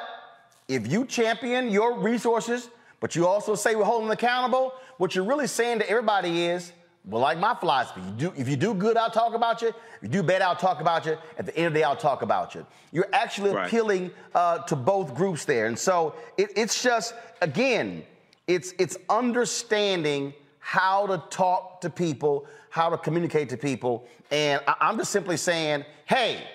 if 0.68 0.90
you 0.90 1.04
champion 1.06 1.70
your 1.70 1.98
resources, 1.98 2.70
but 3.00 3.14
you 3.16 3.26
also 3.26 3.54
say 3.54 3.74
we're 3.74 3.84
holding 3.84 4.08
them 4.08 4.12
accountable, 4.12 4.74
what 4.98 5.14
you're 5.14 5.24
really 5.24 5.46
saying 5.46 5.80
to 5.80 5.90
everybody 5.90 6.44
is, 6.46 6.72
well, 7.04 7.20
like 7.20 7.36
my 7.38 7.52
philosophy, 7.54 8.00
you 8.00 8.12
do, 8.12 8.32
if 8.36 8.48
you 8.48 8.54
do 8.54 8.74
good, 8.74 8.96
I'll 8.96 9.10
talk 9.10 9.34
about 9.34 9.60
you. 9.60 9.68
If 9.68 10.02
you 10.02 10.08
do 10.08 10.22
bad, 10.22 10.40
I'll 10.40 10.54
talk 10.54 10.80
about 10.80 11.04
you. 11.04 11.16
At 11.36 11.46
the 11.46 11.56
end 11.56 11.66
of 11.66 11.72
the 11.72 11.80
day, 11.80 11.84
I'll 11.84 11.96
talk 11.96 12.22
about 12.22 12.54
you. 12.54 12.64
You're 12.92 13.08
actually 13.12 13.50
Right. 13.50 13.66
appealing 13.66 14.12
uh, 14.36 14.58
to 14.58 14.76
both 14.76 15.12
groups 15.14 15.44
there. 15.44 15.66
And 15.66 15.76
so 15.76 16.14
it, 16.38 16.50
it's 16.54 16.80
just, 16.80 17.14
again, 17.40 18.04
it's, 18.46 18.72
it's 18.78 18.96
understanding 19.08 20.32
how 20.60 21.08
to 21.08 21.18
talk 21.28 21.80
to 21.80 21.90
people, 21.90 22.46
how 22.70 22.88
to 22.88 22.96
communicate 22.96 23.48
to 23.48 23.56
people. 23.56 24.06
And 24.30 24.60
I, 24.68 24.76
I'm 24.80 24.96
just 24.96 25.10
simply 25.10 25.36
saying, 25.36 25.84
hey, 26.06 26.46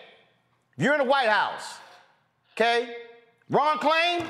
if 0.78 0.84
you're 0.84 0.94
in 0.94 1.00
the 1.00 1.06
White 1.06 1.28
House, 1.28 1.78
okay? 2.54 2.96
Ron 3.50 3.78
Klain, 3.80 4.26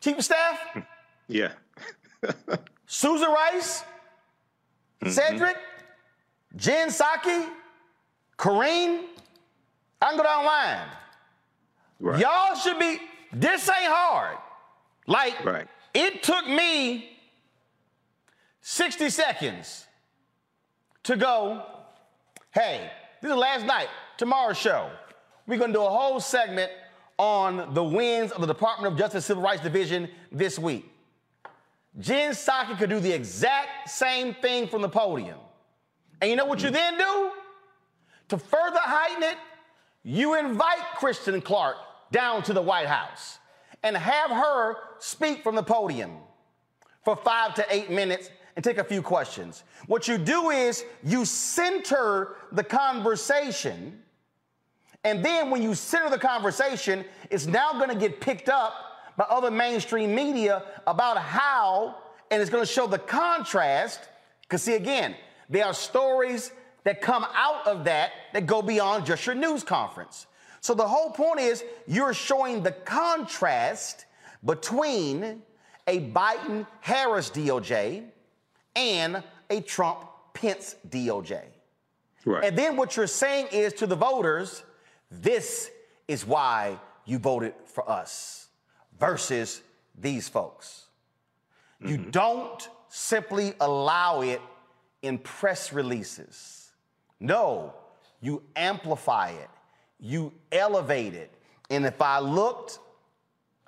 Chief 0.00 0.18
of 0.18 0.24
Staff, 0.24 0.58
Yeah. 1.28 1.52
Susan 2.86 3.28
Rice, 3.30 3.82
mm-hmm. 5.02 5.10
Cedric, 5.10 5.56
Jen 6.54 6.88
Psaki, 6.88 7.48
Kareem. 8.38 9.04
I 10.00 10.08
can 10.08 10.16
go 10.16 10.22
down 10.22 10.42
the 10.42 10.46
line. 10.48 10.88
Right. 12.00 12.20
Y'all 12.20 12.54
should 12.54 12.78
be, 12.78 12.98
this 13.32 13.68
ain't 13.68 13.90
hard. 13.92 14.36
Like, 15.06 15.44
Right. 15.44 15.66
it 15.94 16.22
took 16.22 16.46
me 16.46 17.16
60 18.60 19.08
seconds 19.10 19.86
to 21.04 21.16
go, 21.16 21.62
hey, 22.52 22.90
this 23.22 23.30
is 23.30 23.36
last 23.36 23.64
night, 23.64 23.88
tomorrow's 24.16 24.58
show. 24.58 24.90
We're 25.46 25.58
gonna 25.58 25.72
do 25.72 25.82
a 25.82 25.88
whole 25.90 26.20
segment 26.20 26.70
on 27.18 27.74
the 27.74 27.82
wins 27.82 28.32
of 28.32 28.40
the 28.40 28.46
Department 28.46 28.92
of 28.92 28.98
Justice 28.98 29.26
Civil 29.26 29.42
Rights 29.42 29.62
Division 29.62 30.08
this 30.30 30.58
week. 30.58 30.90
Jen 31.98 32.32
Psaki 32.32 32.76
could 32.78 32.90
do 32.90 33.00
the 33.00 33.12
exact 33.12 33.88
same 33.88 34.34
thing 34.34 34.68
from 34.68 34.82
the 34.82 34.88
podium. 34.88 35.38
And 36.20 36.30
you 36.30 36.36
know 36.36 36.44
what 36.44 36.62
you 36.62 36.70
then 36.70 36.98
do? 36.98 37.30
To 38.28 38.38
further 38.38 38.80
heighten 38.80 39.22
it, 39.22 39.36
you 40.02 40.34
invite 40.34 40.84
Kristen 40.96 41.40
Clarke 41.40 41.76
down 42.12 42.42
to 42.44 42.52
the 42.52 42.62
White 42.62 42.86
House 42.86 43.38
and 43.82 43.96
have 43.96 44.30
her 44.30 44.76
speak 44.98 45.42
from 45.42 45.54
the 45.54 45.62
podium 45.62 46.12
for 47.04 47.16
five 47.16 47.54
to 47.54 47.66
eight 47.70 47.90
minutes 47.90 48.30
and 48.56 48.64
take 48.64 48.78
a 48.78 48.84
few 48.84 49.02
questions. 49.02 49.64
What 49.86 50.08
you 50.08 50.18
do 50.18 50.50
is 50.50 50.84
you 51.04 51.24
center 51.24 52.36
the 52.52 52.64
conversation, 52.64 54.02
and 55.06 55.24
then 55.24 55.50
when 55.50 55.62
you 55.62 55.76
center 55.76 56.10
the 56.10 56.18
conversation, 56.18 57.04
it's 57.30 57.46
now 57.46 57.72
gonna 57.74 57.94
get 57.94 58.20
picked 58.20 58.48
up 58.48 58.74
by 59.16 59.24
other 59.30 59.52
mainstream 59.52 60.12
media 60.12 60.64
about 60.84 61.16
how, 61.16 61.94
and 62.30 62.42
it's 62.42 62.50
gonna 62.50 62.66
show 62.66 62.88
the 62.88 62.98
contrast. 62.98 64.00
Because, 64.42 64.64
see, 64.64 64.74
again, 64.74 65.14
there 65.48 65.64
are 65.64 65.74
stories 65.74 66.50
that 66.82 67.00
come 67.00 67.24
out 67.34 67.68
of 67.68 67.84
that 67.84 68.10
that 68.32 68.46
go 68.46 68.62
beyond 68.62 69.06
just 69.06 69.24
your 69.26 69.36
news 69.36 69.62
conference. 69.62 70.26
So 70.60 70.74
the 70.74 70.88
whole 70.88 71.10
point 71.10 71.38
is 71.38 71.62
you're 71.86 72.12
showing 72.12 72.64
the 72.64 72.72
contrast 72.72 74.06
between 74.44 75.40
a 75.86 76.00
Biden 76.10 76.66
Harris 76.80 77.30
DOJ 77.30 78.02
and 78.74 79.22
a 79.50 79.60
Trump 79.60 80.00
Pence 80.34 80.74
DOJ. 80.88 81.42
Right. 82.24 82.42
And 82.42 82.58
then 82.58 82.76
what 82.76 82.96
you're 82.96 83.06
saying 83.06 83.46
is 83.52 83.72
to 83.74 83.86
the 83.86 83.94
voters, 83.94 84.64
this 85.22 85.70
is 86.08 86.26
why 86.26 86.78
you 87.04 87.18
voted 87.18 87.54
for 87.64 87.88
us 87.88 88.48
versus 88.98 89.62
these 89.98 90.28
folks. 90.28 90.84
You 91.80 91.98
mm-hmm. 91.98 92.10
don't 92.10 92.68
simply 92.88 93.54
allow 93.60 94.22
it 94.22 94.40
in 95.02 95.18
press 95.18 95.72
releases. 95.72 96.70
No, 97.20 97.74
you 98.20 98.42
amplify 98.54 99.30
it, 99.30 99.50
you 100.00 100.32
elevate 100.52 101.14
it. 101.14 101.32
And 101.70 101.84
if 101.84 102.00
I 102.00 102.18
looked, 102.18 102.78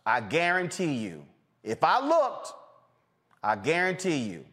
I 0.05 0.21
guarantee 0.21 0.95
you, 0.95 1.25
if 1.63 1.83
I 1.83 2.01
looked, 2.01 2.53
I 3.43 3.57
guarantee 3.57 4.19
you, 4.19 4.45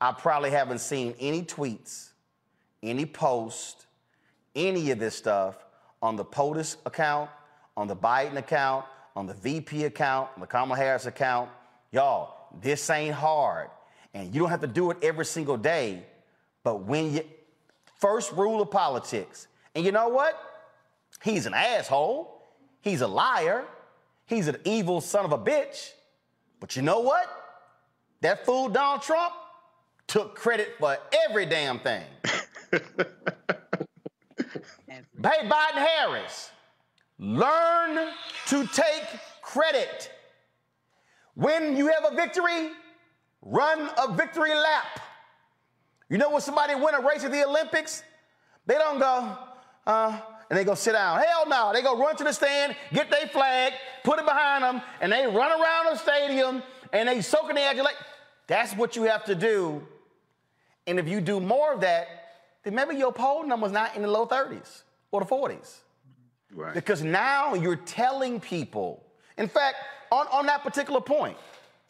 I 0.00 0.12
probably 0.12 0.50
haven't 0.50 0.80
seen 0.80 1.14
any 1.20 1.42
tweets, 1.42 2.10
any 2.82 3.06
post, 3.06 3.86
any 4.54 4.90
of 4.90 4.98
this 4.98 5.14
stuff 5.14 5.56
on 6.02 6.16
the 6.16 6.24
POTUS 6.24 6.76
account, 6.86 7.30
on 7.76 7.86
the 7.86 7.96
Biden 7.96 8.36
account, 8.36 8.84
on 9.16 9.26
the 9.26 9.34
VP 9.34 9.84
account, 9.84 10.28
on 10.34 10.40
the 10.40 10.46
Kamala 10.46 10.76
Harris 10.76 11.06
account. 11.06 11.50
Y'all, 11.92 12.34
this 12.60 12.88
ain't 12.90 13.14
hard. 13.14 13.70
And 14.14 14.34
you 14.34 14.40
don't 14.40 14.50
have 14.50 14.60
to 14.60 14.66
do 14.66 14.90
it 14.90 14.98
every 15.02 15.24
single 15.24 15.56
day. 15.56 16.04
But 16.64 16.84
when 16.84 17.14
you, 17.14 17.24
first 17.98 18.32
rule 18.32 18.60
of 18.60 18.70
politics, 18.70 19.46
and 19.74 19.84
you 19.84 19.92
know 19.92 20.08
what? 20.08 20.34
He's 21.22 21.46
an 21.46 21.54
asshole. 21.54 22.42
He's 22.80 23.02
a 23.02 23.06
liar. 23.06 23.64
He's 24.26 24.48
an 24.48 24.56
evil 24.64 25.00
son 25.00 25.24
of 25.24 25.32
a 25.32 25.38
bitch. 25.38 25.90
But 26.60 26.76
you 26.76 26.82
know 26.82 27.00
what? 27.00 27.26
That 28.20 28.44
fool 28.44 28.68
Donald 28.68 29.02
Trump 29.02 29.32
took 30.06 30.34
credit 30.34 30.74
for 30.78 30.96
every 31.28 31.46
damn 31.46 31.78
thing. 31.80 32.04
hey, 35.22 35.48
Biden 35.48 35.86
Harris, 35.86 36.50
learn 37.18 38.10
to 38.46 38.66
take 38.68 39.04
credit. 39.42 40.10
When 41.34 41.76
you 41.76 41.88
have 41.88 42.12
a 42.12 42.14
victory, 42.14 42.70
run 43.42 43.90
a 43.98 44.14
victory 44.14 44.54
lap. 44.54 45.00
You 46.08 46.18
know 46.18 46.30
when 46.30 46.40
somebody 46.40 46.74
win 46.74 46.94
a 46.94 47.00
race 47.00 47.24
at 47.24 47.30
the 47.30 47.46
Olympics, 47.46 48.02
they 48.66 48.74
don't 48.74 48.98
go, 48.98 49.36
uh, 49.86 50.20
and 50.48 50.58
they 50.58 50.64
go 50.64 50.74
sit 50.74 50.92
down. 50.92 51.20
Hell 51.20 51.48
no. 51.48 51.70
They 51.72 51.82
go 51.82 51.98
run 51.98 52.16
to 52.16 52.24
the 52.24 52.32
stand, 52.32 52.74
get 52.92 53.10
their 53.10 53.28
flag, 53.28 53.72
put 54.02 54.18
it 54.18 54.24
behind 54.24 54.64
them, 54.64 54.82
and 55.00 55.12
they 55.12 55.26
run 55.26 55.52
around 55.60 55.86
the 55.86 55.96
stadium 55.96 56.62
and 56.92 57.08
they 57.08 57.20
soak 57.20 57.48
in 57.50 57.56
the 57.56 57.62
adulation. 57.62 57.98
That's 58.46 58.74
what 58.74 58.96
you 58.96 59.04
have 59.04 59.24
to 59.26 59.34
do. 59.34 59.86
And 60.86 60.98
if 60.98 61.08
you 61.08 61.20
do 61.20 61.38
more 61.38 61.72
of 61.72 61.80
that, 61.82 62.08
then 62.64 62.74
maybe 62.74 62.96
your 62.96 63.12
poll 63.12 63.46
number's 63.46 63.70
not 63.70 63.94
in 63.94 64.02
the 64.02 64.08
low 64.08 64.26
30s 64.26 64.82
or 65.12 65.20
the 65.20 65.26
40s. 65.26 65.78
Right. 66.54 66.74
Because 66.74 67.02
now 67.02 67.54
you're 67.54 67.76
telling 67.76 68.40
people. 68.40 69.04
In 69.38 69.48
fact, 69.48 69.76
on, 70.10 70.26
on 70.32 70.46
that 70.46 70.62
particular 70.62 71.00
point, 71.00 71.36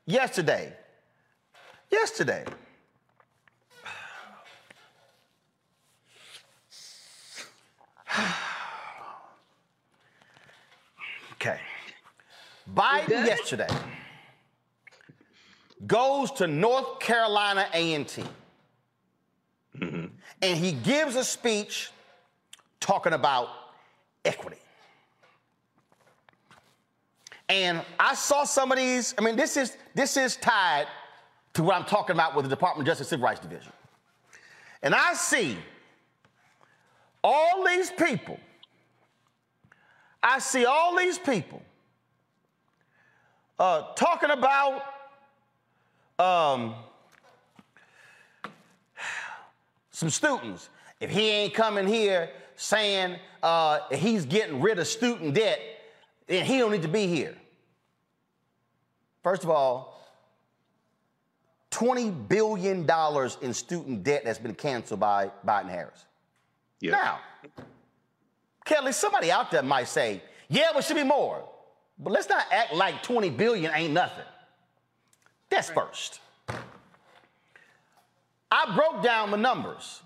yesterday, 0.07 0.73
yesterday, 1.91 2.45
okay, 11.35 11.59
Biden 12.75 13.27
yesterday 13.27 13.69
goes 15.87 16.31
to 16.33 16.47
North 16.47 17.01
Carolina 17.01 17.67
A&T, 17.73 18.23
mm-hmm. 19.79 20.05
and 20.43 20.59
he 20.59 20.73
gives 20.73 21.17
a 21.17 21.25
speech 21.25 21.91
talking 22.81 23.13
about 23.13 23.49
equity. 24.25 24.57
And 27.49 27.83
I 27.99 28.15
saw 28.15 28.45
some 28.45 28.71
of 28.71 28.79
these. 28.79 29.15
I 29.19 29.23
mean, 29.23 29.37
this 29.37 29.57
is 29.57 29.77
this 29.95 30.17
is 30.17 30.37
tied 30.37 30.87
to 31.55 31.63
what 31.63 31.75
I'm 31.75 31.85
talking 31.85 32.15
about 32.15 32.35
with 32.37 32.45
the 32.45 32.49
Department 32.49 32.89
of 32.89 32.93
Justice 32.93 33.09
Civil 33.09 33.25
Rights 33.25 33.41
Division. 33.41 33.73
And 34.83 34.95
I 34.95 35.15
see 35.15 35.59
all 37.23 37.67
these 37.67 37.91
people. 37.91 38.39
I 40.23 40.39
see 40.39 40.65
all 40.65 40.97
these 40.97 41.19
people 41.19 41.63
uh, 43.59 43.93
talking 43.95 44.31
about 44.31 44.83
um, 46.19 46.75
some 49.91 50.11
students. 50.11 50.69
If 51.01 51.11
he 51.11 51.31
ain't 51.31 51.55
coming 51.55 51.87
here 51.87 52.31
saying 52.61 53.17
uh, 53.43 53.79
he's 53.91 54.27
getting 54.27 54.61
rid 54.61 54.79
of 54.79 54.87
student 54.87 55.33
debt, 55.33 55.59
then 56.27 56.45
he 56.45 56.59
don't 56.59 56.71
need 56.71 56.83
to 56.83 56.89
be 56.89 57.07
here. 57.07 57.35
First 59.23 59.45
of 59.45 59.51
all, 59.51 59.99
$20 61.71 62.29
billion 62.29 62.87
in 63.41 63.55
student 63.55 64.05
debt 64.05 64.23
that's 64.27 64.39
been 64.39 64.55
canceled 64.55 65.01
by 65.01 65.31
Biden 65.47 65.71
Harris. 65.71 66.05
Yeah. 66.81 66.93
Now, 66.93 67.19
Kelly, 68.67 68.93
somebody 68.93 69.33
out 69.33 69.51
there 69.51 69.63
might 69.63 69.89
say, 69.89 70.23
yeah, 70.49 70.69
but 70.75 70.85
should 70.85 70.97
be 70.97 71.03
more. 71.03 71.49
But 71.99 72.13
let's 72.13 72.29
not 72.29 72.45
act 72.53 72.75
like 72.75 73.03
20 73.03 73.31
billion 73.31 73.73
ain't 73.75 73.95
nothing. 73.95 74.25
That's 75.49 75.71
first. 75.71 76.21
I 78.51 78.75
broke 78.77 79.03
down 79.03 79.31
the 79.31 79.37
numbers 79.39 80.03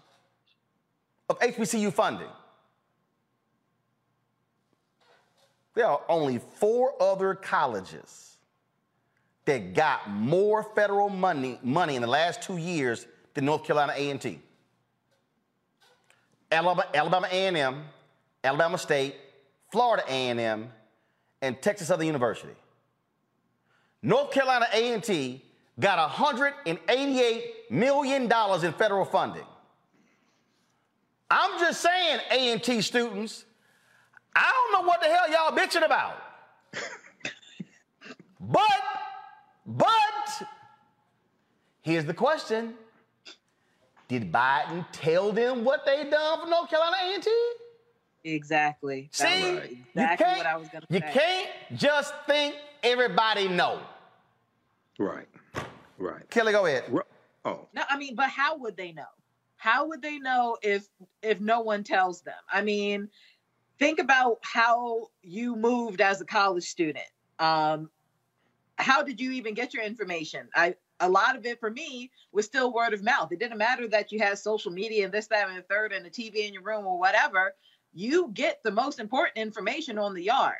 of 1.28 1.40
HBCU 1.40 1.92
funding. 1.92 2.28
There 5.74 5.86
are 5.86 6.00
only 6.08 6.40
four 6.56 6.94
other 7.02 7.34
colleges 7.34 8.36
that 9.44 9.74
got 9.74 10.08
more 10.08 10.62
federal 10.74 11.10
money, 11.10 11.58
money 11.62 11.96
in 11.96 12.02
the 12.02 12.08
last 12.08 12.42
two 12.42 12.56
years 12.56 13.06
than 13.34 13.44
North 13.44 13.64
Carolina 13.64 13.92
A&T. 13.96 14.40
Alabama, 16.50 17.28
A&M, 17.30 17.82
Alabama 18.44 18.78
State, 18.78 19.16
Florida 19.72 20.04
A&M, 20.08 20.70
and 21.42 21.60
Texas 21.60 21.88
Southern 21.88 22.06
University. 22.06 22.54
North 24.02 24.30
Carolina 24.30 24.66
A&T 24.72 25.42
got 25.80 26.10
$188 26.10 27.42
million 27.70 28.22
in 28.22 28.72
federal 28.74 29.04
funding. 29.04 29.44
I'm 31.28 31.58
just 31.58 31.80
saying, 31.80 32.20
A&T 32.30 32.82
students, 32.82 33.44
I 34.34 34.50
don't 34.50 34.72
know 34.82 34.88
what 34.88 35.00
the 35.00 35.06
hell 35.08 35.30
y'all 35.30 35.56
bitching 35.56 35.84
about. 35.84 36.16
but, 38.40 38.62
but, 39.66 40.48
here's 41.82 42.04
the 42.04 42.14
question. 42.14 42.74
Did 44.08 44.30
Biden 44.30 44.84
tell 44.92 45.32
them 45.32 45.64
what 45.64 45.86
they 45.86 46.08
done 46.10 46.40
for 46.40 46.46
North 46.48 46.68
Carolina 46.68 46.96
A&T? 47.14 47.30
Exactly. 48.24 49.08
See, 49.12 49.24
was 49.24 49.70
you 49.70 49.78
exactly 49.94 50.24
can't, 50.24 50.38
what 50.38 50.46
I 50.46 50.56
was 50.56 50.68
gonna 50.68 50.86
you 50.88 51.00
say. 51.00 51.10
can't 51.12 51.78
just 51.78 52.14
think 52.26 52.54
everybody 52.82 53.48
know. 53.48 53.80
Right. 54.98 55.26
Right. 55.98 56.28
Kelly, 56.30 56.52
go 56.52 56.66
ahead. 56.66 56.84
Oh. 57.44 57.68
No, 57.74 57.82
I 57.88 57.98
mean, 57.98 58.14
but 58.14 58.30
how 58.30 58.56
would 58.56 58.76
they 58.76 58.92
know? 58.92 59.04
How 59.56 59.86
would 59.86 60.02
they 60.02 60.18
know 60.18 60.56
if 60.62 60.88
if 61.22 61.40
no 61.40 61.60
one 61.60 61.84
tells 61.84 62.22
them? 62.22 62.34
I 62.50 62.62
mean, 62.62 63.08
think 63.78 63.98
about 63.98 64.38
how 64.42 65.08
you 65.22 65.56
moved 65.56 66.00
as 66.00 66.20
a 66.20 66.24
college 66.24 66.64
student. 66.64 67.06
Um, 67.38 67.90
how 68.76 69.02
did 69.02 69.20
you 69.20 69.32
even 69.32 69.54
get 69.54 69.74
your 69.74 69.84
information? 69.84 70.48
I 70.54 70.74
a 71.00 71.08
lot 71.08 71.36
of 71.36 71.44
it 71.44 71.60
for 71.60 71.70
me 71.70 72.10
was 72.32 72.46
still 72.46 72.72
word 72.72 72.94
of 72.94 73.02
mouth. 73.02 73.32
It 73.32 73.38
didn't 73.38 73.58
matter 73.58 73.88
that 73.88 74.12
you 74.12 74.18
had 74.20 74.38
social 74.38 74.70
media 74.70 75.04
and 75.04 75.12
this, 75.12 75.26
that, 75.26 75.48
and 75.48 75.58
the 75.58 75.62
third, 75.62 75.92
and 75.92 76.04
the 76.04 76.10
TV 76.10 76.46
in 76.46 76.54
your 76.54 76.62
room 76.62 76.86
or 76.86 76.98
whatever. 76.98 77.54
You 77.92 78.30
get 78.32 78.62
the 78.62 78.70
most 78.70 79.00
important 79.00 79.36
information 79.36 79.98
on 79.98 80.14
the 80.14 80.22
yard, 80.22 80.56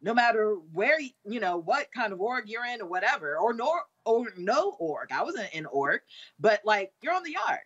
no 0.00 0.14
matter 0.14 0.56
where 0.72 0.98
you 1.00 1.40
know 1.40 1.58
what 1.58 1.88
kind 1.94 2.12
of 2.12 2.20
org 2.20 2.48
you're 2.48 2.66
in 2.66 2.80
or 2.80 2.86
whatever, 2.86 3.36
or 3.36 3.52
nor 3.52 3.82
or 4.04 4.26
no 4.36 4.76
org. 4.78 5.10
I 5.12 5.22
wasn't 5.22 5.52
in 5.52 5.66
org, 5.66 6.00
but 6.38 6.60
like 6.64 6.92
you're 7.00 7.14
on 7.14 7.22
the 7.22 7.32
yard, 7.32 7.60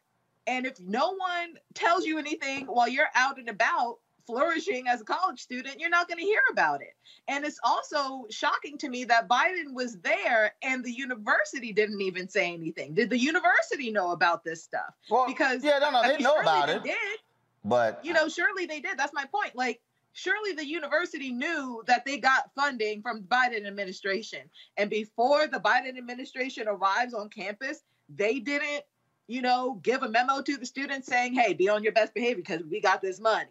and 0.47 0.67
if 0.67 0.79
no 0.81 1.15
one 1.15 1.55
tells 1.75 2.05
you 2.05 2.19
anything 2.19 2.67
while 2.67 2.89
you're 2.89 3.09
out 3.15 3.39
and 3.39 3.49
about 3.49 3.99
flourishing 4.29 4.87
as 4.89 5.01
a 5.01 5.05
college 5.05 5.41
student, 5.41 5.81
you're 5.81 5.89
not 5.89 6.07
going 6.07 6.19
to 6.19 6.25
hear 6.25 6.43
about 6.51 6.83
it. 6.83 6.95
And 7.29 7.47
it's 7.47 7.59
also 7.65 8.27
shocking 8.31 8.77
to 8.79 8.89
me 8.91 9.05
that 9.05 9.27
Biden 9.27 9.73
was 9.73 9.99
there 10.01 10.53
and 10.63 10.85
the 10.85 10.93
university 10.93 11.73
didn't 11.73 12.03
even 12.03 12.29
say 12.29 12.53
anything. 12.53 12.93
Did 12.93 13.09
the 13.09 13.19
university 13.19 13.91
know 13.91 14.13
about 14.13 14.45
this 14.45 14.63
stuff? 14.63 14.95
Well, 15.11 15.27
because 15.27 15.65
yeah, 15.65 15.79
no, 15.79 15.91
no, 15.91 16.01
I 16.01 16.09
they 16.09 16.15
mean, 16.15 16.25
know 16.25 16.35
surely 16.35 16.43
about 16.43 16.67
they 16.69 16.75
it. 16.75 16.83
Did 16.85 17.19
But 17.65 18.05
you 18.05 18.13
know, 18.13 18.29
surely 18.29 18.67
they 18.67 18.81
did. 18.81 18.99
That's 18.99 19.15
my 19.15 19.25
point. 19.25 19.57
Like, 19.57 19.81
surely 20.13 20.53
the 20.53 20.67
university 20.67 21.33
knew 21.33 21.83
that 21.87 22.05
they 22.05 22.19
got 22.19 22.51
funding 22.55 23.01
from 23.01 23.23
the 23.23 23.27
Biden 23.29 23.67
administration. 23.67 24.41
And 24.77 24.91
before 24.91 25.47
the 25.47 25.61
Biden 25.61 25.97
administration 25.97 26.69
arrives 26.69 27.15
on 27.15 27.31
campus, 27.31 27.81
they 28.15 28.41
didn't, 28.41 28.83
you 29.27 29.43
know, 29.43 29.81
give 29.83 30.03
a 30.03 30.09
memo 30.09 30.43
to 30.43 30.57
the 30.57 30.67
students 30.67 31.07
saying, 31.07 31.35
hey, 31.35 31.55
be 31.55 31.69
on 31.69 31.83
your 31.83 31.93
best 31.93 32.15
behavior 32.15 32.37
because 32.37 32.63
we 32.71 32.81
got 32.81 33.01
this 33.01 33.21
money. 33.21 33.49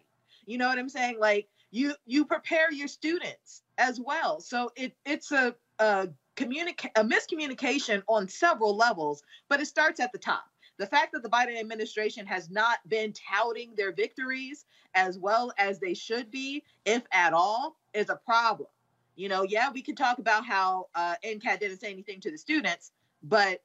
You 0.48 0.58
know 0.58 0.68
what 0.68 0.78
I'm 0.78 0.88
saying? 0.88 1.18
Like 1.20 1.48
you 1.70 1.94
you 2.06 2.24
prepare 2.24 2.72
your 2.72 2.88
students 2.88 3.62
as 3.76 4.00
well. 4.00 4.40
So 4.40 4.72
it 4.76 4.96
it's 5.04 5.30
a 5.30 5.54
a 5.78 6.08
communica- 6.36 6.90
a 6.96 7.04
miscommunication 7.04 8.02
on 8.08 8.28
several 8.28 8.74
levels, 8.76 9.22
but 9.48 9.60
it 9.60 9.66
starts 9.66 10.00
at 10.00 10.10
the 10.12 10.18
top 10.18 10.44
the 10.78 10.86
fact 10.86 11.12
that 11.12 11.22
the 11.22 11.28
Biden 11.28 11.58
administration 11.58 12.24
has 12.26 12.48
not 12.48 12.78
been 12.88 13.12
touting 13.12 13.74
their 13.76 13.92
victories 13.92 14.64
as 14.94 15.18
well 15.18 15.52
as 15.58 15.80
they 15.80 15.92
should 15.92 16.30
be, 16.30 16.62
if 16.84 17.02
at 17.12 17.32
all, 17.32 17.76
is 17.92 18.08
a 18.08 18.16
problem. 18.16 18.68
You 19.16 19.28
know, 19.28 19.42
yeah, 19.42 19.70
we 19.70 19.82
can 19.82 19.96
talk 19.96 20.20
about 20.20 20.46
how 20.46 20.86
uh, 20.94 21.16
NCAT 21.24 21.58
didn't 21.58 21.80
say 21.80 21.90
anything 21.90 22.20
to 22.20 22.30
the 22.30 22.38
students, 22.38 22.92
but 23.24 23.60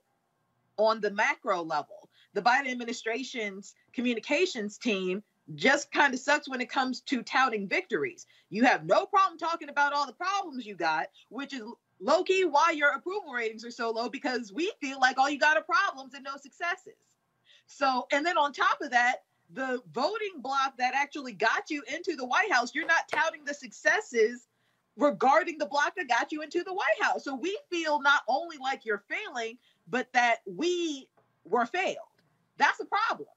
on 0.77 0.99
the 0.99 1.11
macro 1.11 1.61
level, 1.61 2.09
the 2.34 2.41
Biden 2.41 2.71
administration's 2.71 3.75
communications 3.93 4.79
team 4.79 5.21
just 5.55 5.91
kind 5.91 6.13
of 6.13 6.19
sucks 6.19 6.49
when 6.49 6.61
it 6.61 6.69
comes 6.69 7.01
to 7.01 7.21
touting 7.21 7.67
victories. 7.67 8.25
You 8.49 8.63
have 8.63 8.85
no 8.85 9.05
problem 9.05 9.37
talking 9.37 9.69
about 9.69 9.93
all 9.93 10.07
the 10.07 10.13
problems 10.13 10.65
you 10.65 10.75
got, 10.75 11.07
which 11.29 11.53
is 11.53 11.61
low 11.99 12.23
key 12.23 12.45
why 12.45 12.71
your 12.71 12.91
approval 12.91 13.33
ratings 13.33 13.65
are 13.65 13.71
so 13.71 13.91
low 13.91 14.09
because 14.09 14.51
we 14.53 14.71
feel 14.81 14.99
like 14.99 15.17
all 15.17 15.29
you 15.29 15.39
got 15.39 15.57
are 15.57 15.63
problems 15.63 16.13
and 16.13 16.23
no 16.23 16.37
successes. 16.37 16.93
So, 17.67 18.07
and 18.11 18.25
then 18.25 18.37
on 18.37 18.53
top 18.53 18.81
of 18.81 18.91
that, 18.91 19.23
the 19.51 19.81
voting 19.93 20.41
block 20.41 20.77
that 20.77 20.93
actually 20.95 21.33
got 21.33 21.69
you 21.69 21.83
into 21.93 22.15
the 22.15 22.25
White 22.25 22.51
House, 22.51 22.73
you're 22.73 22.87
not 22.87 23.07
touting 23.11 23.43
the 23.45 23.53
successes 23.53 24.47
regarding 24.97 25.57
the 25.57 25.65
block 25.65 25.93
that 25.95 26.07
got 26.07 26.31
you 26.31 26.41
into 26.41 26.63
the 26.63 26.73
White 26.73 27.01
House. 27.01 27.23
So 27.23 27.35
we 27.35 27.57
feel 27.69 28.01
not 28.01 28.21
only 28.27 28.57
like 28.57 28.85
you're 28.85 29.03
failing, 29.09 29.57
but 29.87 30.07
that 30.13 30.37
we 30.45 31.07
were 31.45 31.65
failed. 31.65 31.97
That's 32.57 32.79
a 32.79 32.85
problem. 32.85 33.27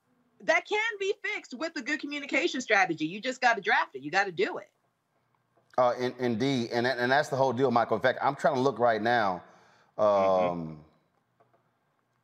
That 0.45 0.67
can 0.69 0.79
be 1.01 1.15
fixed 1.23 1.55
with 1.55 1.77
a 1.77 1.83
good 1.83 2.01
communication 2.01 2.61
strategy. 2.61 3.07
You 3.07 3.21
just 3.21 3.41
got 3.41 3.57
to 3.57 3.63
draft 3.63 3.95
it. 3.95 4.03
You 4.03 4.11
got 4.11 4.25
to 4.25 4.33
do 4.33 4.59
it. 4.59 4.71
Uh, 5.79 5.93
in, 5.99 6.15
indeed, 6.19 6.71
and 6.73 6.87
and 6.87 7.13
that's 7.13 7.29
the 7.29 7.37
whole 7.37 7.53
deal, 7.53 7.71
Michael. 7.71 7.97
In 7.97 8.03
fact, 8.03 8.19
I'm 8.23 8.35
trying 8.35 8.55
to 8.55 8.61
look 8.61 8.79
right 8.79 9.03
now. 9.03 9.43
Um, 9.99 10.79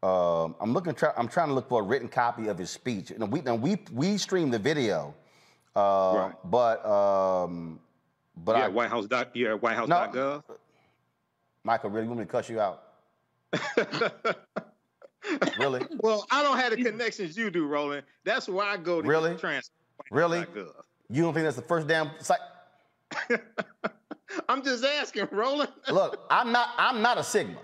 um, 0.02 0.54
I'm 0.60 0.72
looking. 0.72 0.94
Try, 0.94 1.12
I'm 1.16 1.28
trying 1.28 1.48
to 1.48 1.54
look 1.54 1.68
for 1.68 1.80
a 1.80 1.84
written 1.84 2.08
copy 2.08 2.48
of 2.48 2.56
his 2.56 2.70
speech. 2.70 3.10
And 3.10 3.30
we 3.30 3.42
now 3.42 3.54
we 3.54 3.76
we 3.92 4.16
stream 4.16 4.50
the 4.50 4.58
video, 4.58 5.14
uh, 5.76 6.30
but 6.44 6.84
um, 6.86 7.78
but 8.38 8.56
yeah, 8.56 8.64
I, 8.64 8.68
White 8.68 8.88
House 8.88 9.06
dot 9.06 9.30
yeah, 9.34 9.52
whitehouse.gov. 9.54 10.42
Michael, 11.64 11.90
really, 11.90 12.04
you 12.04 12.08
want 12.08 12.20
me 12.20 12.26
to 12.26 12.32
cuss 12.32 12.48
you 12.48 12.58
out? 12.60 12.82
really? 15.58 15.80
Well, 15.98 16.26
I 16.30 16.42
don't 16.42 16.58
have 16.58 16.70
the 16.76 16.82
connections 16.82 17.36
you 17.36 17.50
do, 17.50 17.66
Roland. 17.66 18.04
That's 18.24 18.48
why 18.48 18.66
I 18.72 18.76
go 18.76 19.00
to 19.02 19.08
Really? 19.08 19.34
trans. 19.36 19.70
Really? 20.10 20.40
Gov. 20.40 20.68
Uh, 20.68 20.82
you 21.10 21.22
don't 21.22 21.34
think 21.34 21.44
that's 21.44 21.56
the 21.56 21.62
first 21.62 21.86
damn 21.86 22.10
site? 22.20 22.38
I'm 24.48 24.62
just 24.64 24.84
asking, 24.84 25.28
Roland. 25.30 25.70
Look, 25.90 26.20
I'm 26.30 26.52
not. 26.52 26.70
I'm 26.78 27.02
not 27.02 27.18
a 27.18 27.24
Sigma. 27.24 27.58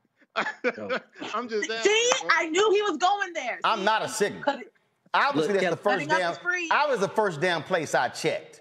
I'm 0.36 1.48
just 1.48 1.70
asking. 1.70 1.82
See, 1.82 2.10
I 2.30 2.48
knew 2.48 2.70
he 2.72 2.82
was 2.82 2.96
going 2.98 3.32
there. 3.32 3.60
I'm 3.64 3.84
not 3.84 4.02
a 4.02 4.08
Sigma. 4.08 4.60
Obviously, 5.14 5.54
Look, 5.54 5.62
that's 5.62 5.76
the 5.76 5.82
first 5.82 6.08
damn. 6.08 6.34
I 6.70 6.86
was 6.88 7.00
the 7.00 7.08
first 7.08 7.40
damn 7.40 7.62
place 7.62 7.94
I 7.94 8.08
checked. 8.08 8.60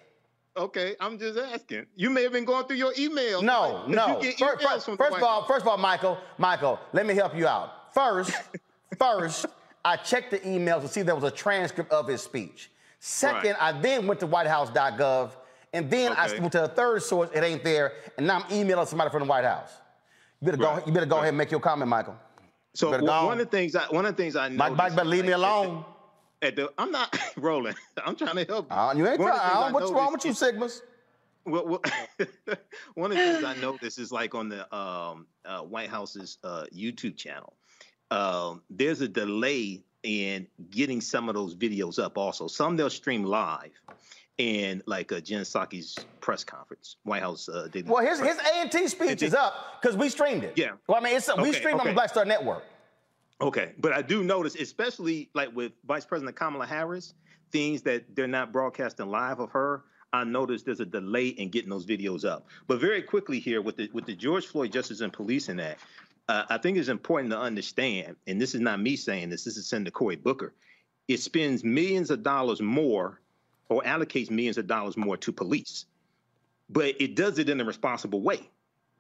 Okay, 0.56 0.96
I'm 1.00 1.20
just 1.20 1.38
asking. 1.38 1.86
You 1.96 2.10
may 2.10 2.24
have 2.24 2.32
been 2.32 2.46
going 2.46 2.66
through 2.66 2.78
your 2.78 2.94
emails. 2.94 3.44
No, 3.44 3.84
Like, 3.86 3.90
no. 3.90 4.22
You 4.22 4.34
get 4.34 4.40
First, 4.40 4.64
first- 4.64 4.86
from 4.86 4.98
first 4.98 5.18
of 5.18 5.24
all, 5.24 5.44
first 5.46 5.62
of 5.62 5.68
all, 5.68 5.78
Michael, 5.78 6.18
Michael, 6.40 6.80
let 6.94 7.06
me 7.06 7.14
help 7.14 7.36
you 7.36 7.48
out. 7.48 7.87
First, 7.98 8.32
first, 9.00 9.46
I 9.84 9.96
checked 9.96 10.30
the 10.30 10.40
emails 10.40 10.82
to 10.82 10.88
see 10.88 11.00
if 11.00 11.08
there 11.08 11.16
was 11.16 11.24
a 11.24 11.32
transcript 11.32 11.92
of 11.92 12.08
his 12.08 12.22
speech. 12.22 12.70
Second, 13.00 13.56
I 13.60 13.72
then 13.72 14.06
went 14.06 14.20
to 14.20 14.28
whitehouse.gov, 14.28 15.32
and 15.74 15.90
then 15.90 16.14
I 16.14 16.28
Okay. 16.28 16.40
went 16.40 16.52
to 16.52 16.66
a 16.66 16.68
third 16.68 17.02
source. 17.02 17.32
It 17.34 17.44
ain't 17.44 17.64
there, 17.64 17.94
and 18.18 18.28
now 18.28 18.44
I'm 18.44 18.52
emailing 18.54 18.86
somebody 18.86 19.10
from 19.10 19.22
the 19.24 19.28
White 19.28 19.46
House. 19.46 19.72
You 20.42 20.46
better 20.46 20.58
go. 20.58 20.84
You 20.86 20.92
better 20.92 21.08
go 21.08 21.18
ahead 21.18 21.30
and 21.30 21.38
make 21.38 21.50
your 21.50 21.60
comment, 21.60 21.90
Michael. 21.90 22.16
So 22.76 22.92
one 22.92 23.10
on. 23.10 23.32
of 23.34 23.38
the 23.40 23.46
things 23.46 23.76
I 23.76 23.86
one 23.88 24.06
of 24.06 24.16
the 24.16 24.22
things 24.22 24.36
I 24.36 24.50
know. 24.50 24.58
Mike, 24.58 24.76
Mike, 24.76 24.96
better 24.96 25.10
leave 25.10 25.26
me 25.26 25.32
alone. 25.32 25.84
At 26.44 26.56
the, 26.56 26.72
I'm 26.78 26.92
not 26.92 27.18
rolling. 27.38 27.74
I'm 28.06 28.16
trying 28.16 28.36
to 28.36 28.46
help 28.46 28.70
you. 28.70 28.78
Uh, 28.78 28.94
you 28.94 29.08
ain't 29.08 29.20
One 29.20 29.32
of 29.32 29.36
the 29.38 29.42
things 29.42 29.52
trying. 29.54 29.64
I 29.64 29.72
What's 29.72 29.92
wrong 29.92 30.12
with 30.12 30.24
you, 30.24 30.32
Sigmas? 30.34 30.82
Well, 31.46 31.66
well, 31.66 31.82
one 32.94 33.12
of 33.12 33.18
the 33.18 33.24
things 33.24 33.44
I 33.44 33.56
noticed 33.56 33.98
is 33.98 34.12
like 34.12 34.36
on 34.36 34.50
the 34.50 34.76
um, 34.76 35.26
uh, 35.46 35.62
White 35.62 35.90
House's 35.90 36.38
uh, 36.44 36.66
YouTube 36.76 37.18
channel, 37.18 37.54
um, 38.12 38.62
there's 38.70 39.02
a 39.02 39.08
delay 39.08 39.84
in 40.04 40.48
getting 40.70 41.02
some 41.02 41.28
of 41.30 41.36
those 41.36 41.56
videos 41.56 42.00
up. 42.00 42.18
Also, 42.18 42.48
some 42.48 42.78
they'll 42.78 42.90
stream 42.90 43.24
live, 43.24 43.72
and 44.40 44.82
like 44.86 45.12
uh, 45.12 45.20
Jen 45.20 45.42
Psaki's 45.42 45.98
press 46.22 46.44
conference, 46.44 46.98
White 47.04 47.22
House. 47.22 47.50
Uh, 47.50 47.68
did 47.72 47.88
well, 47.88 48.06
his 48.06 48.20
his 48.20 48.38
A 48.38 48.56
and 48.58 48.72
T 48.72 48.88
speech 48.88 49.22
is 49.22 49.34
up 49.34 49.82
because 49.82 49.98
we 49.98 50.10
streamed 50.10 50.44
it. 50.44 50.54
Yeah. 50.56 50.72
Well, 50.88 50.98
I 50.98 51.04
mean, 51.04 51.16
it's 51.16 51.28
we 51.28 51.50
Okay, 51.50 51.52
streamed 51.54 51.80
on 51.80 51.82
okay. 51.82 51.90
the 51.90 51.96
Black 51.96 52.10
Star 52.10 52.26
Network. 52.26 52.64
Okay, 53.40 53.74
but 53.78 53.94
I 53.94 54.02
do 54.02 54.24
notice, 54.24 54.56
especially 54.56 55.30
like 55.36 55.56
with 55.56 55.74
Vice 55.86 56.06
President 56.06 56.36
Kamala 56.36 56.66
Harris, 56.66 57.14
things 57.52 57.82
that 57.84 58.16
they're 58.16 58.28
not 58.28 58.52
broadcasting 58.52 59.08
live 59.08 59.40
of 59.40 59.52
her. 59.52 59.84
I 60.14 60.24
noticed 60.24 60.66
there's 60.66 60.80
a 60.80 60.86
delay 60.86 61.28
in 61.28 61.50
getting 61.50 61.70
those 61.70 61.86
videos 61.86 62.26
up. 62.26 62.48
But 62.66 62.80
very 62.80 63.02
quickly 63.02 63.40
here 63.40 63.62
with 63.62 63.76
the 63.78 63.90
with 63.94 64.06
the 64.06 64.16
George 64.16 64.48
Floyd 64.48 64.72
Justice 64.72 65.02
and 65.02 65.12
Policing 65.12 65.60
Act, 65.60 65.82
uh, 66.30 66.44
I 66.50 66.58
think 66.58 66.78
it's 66.78 66.90
important 66.90 67.32
to 67.32 67.40
understand, 67.40 68.18
and 68.28 68.42
this 68.42 68.54
is 68.54 68.62
not 68.62 68.82
me 68.82 68.96
saying 68.96 69.30
this. 69.30 69.44
This 69.46 69.58
is 69.58 69.68
Senator 69.68 69.92
Cory 69.92 70.18
Booker. 70.18 70.54
It 71.08 71.22
spends 71.22 71.64
millions 71.64 72.12
of 72.12 72.22
dollars 72.22 72.62
more, 72.62 73.22
or 73.70 73.82
allocates 73.84 74.30
millions 74.30 74.58
of 74.58 74.68
dollars 74.68 74.98
more 74.98 75.16
to 75.18 75.32
police, 75.32 75.86
but 76.70 76.96
it 77.00 77.16
does 77.16 77.40
it 77.40 77.50
in 77.50 77.62
a 77.62 77.66
responsible 77.66 78.22
way. 78.22 78.50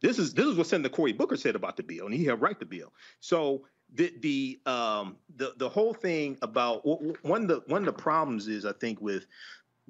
This 0.01 0.19
is 0.19 0.34
this 0.34 0.45
is 0.45 0.55
what 0.55 0.67
Senator 0.67 0.89
Cory 0.89 1.11
Booker 1.11 1.36
said 1.36 1.55
about 1.55 1.75
the 1.75 1.84
bill, 1.84 2.05
and 2.05 2.13
he 2.13 2.23
helped 2.23 2.41
write 2.41 2.59
the 2.59 2.65
bill. 2.65 2.93
So 3.19 3.65
the 3.93 4.13
the 4.21 4.59
um 4.65 5.17
the 5.36 5.53
the 5.57 5.67
whole 5.67 5.93
thing 5.93 6.38
about 6.41 6.86
one 7.25 7.41
of 7.41 7.47
the 7.47 7.63
one 7.67 7.82
of 7.82 7.86
the 7.86 8.01
problems 8.01 8.47
is 8.47 8.65
I 8.65 8.73
think 8.73 9.01
with 9.01 9.25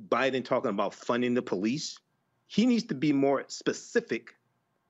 Biden 0.10 0.44
talking 0.44 0.72
about 0.72 0.94
funding 0.94 1.36
the 1.36 1.42
police, 1.44 2.00
he 2.48 2.66
needs 2.66 2.86
to 2.86 2.96
be 2.96 3.14
more 3.14 3.44
specific 3.48 4.36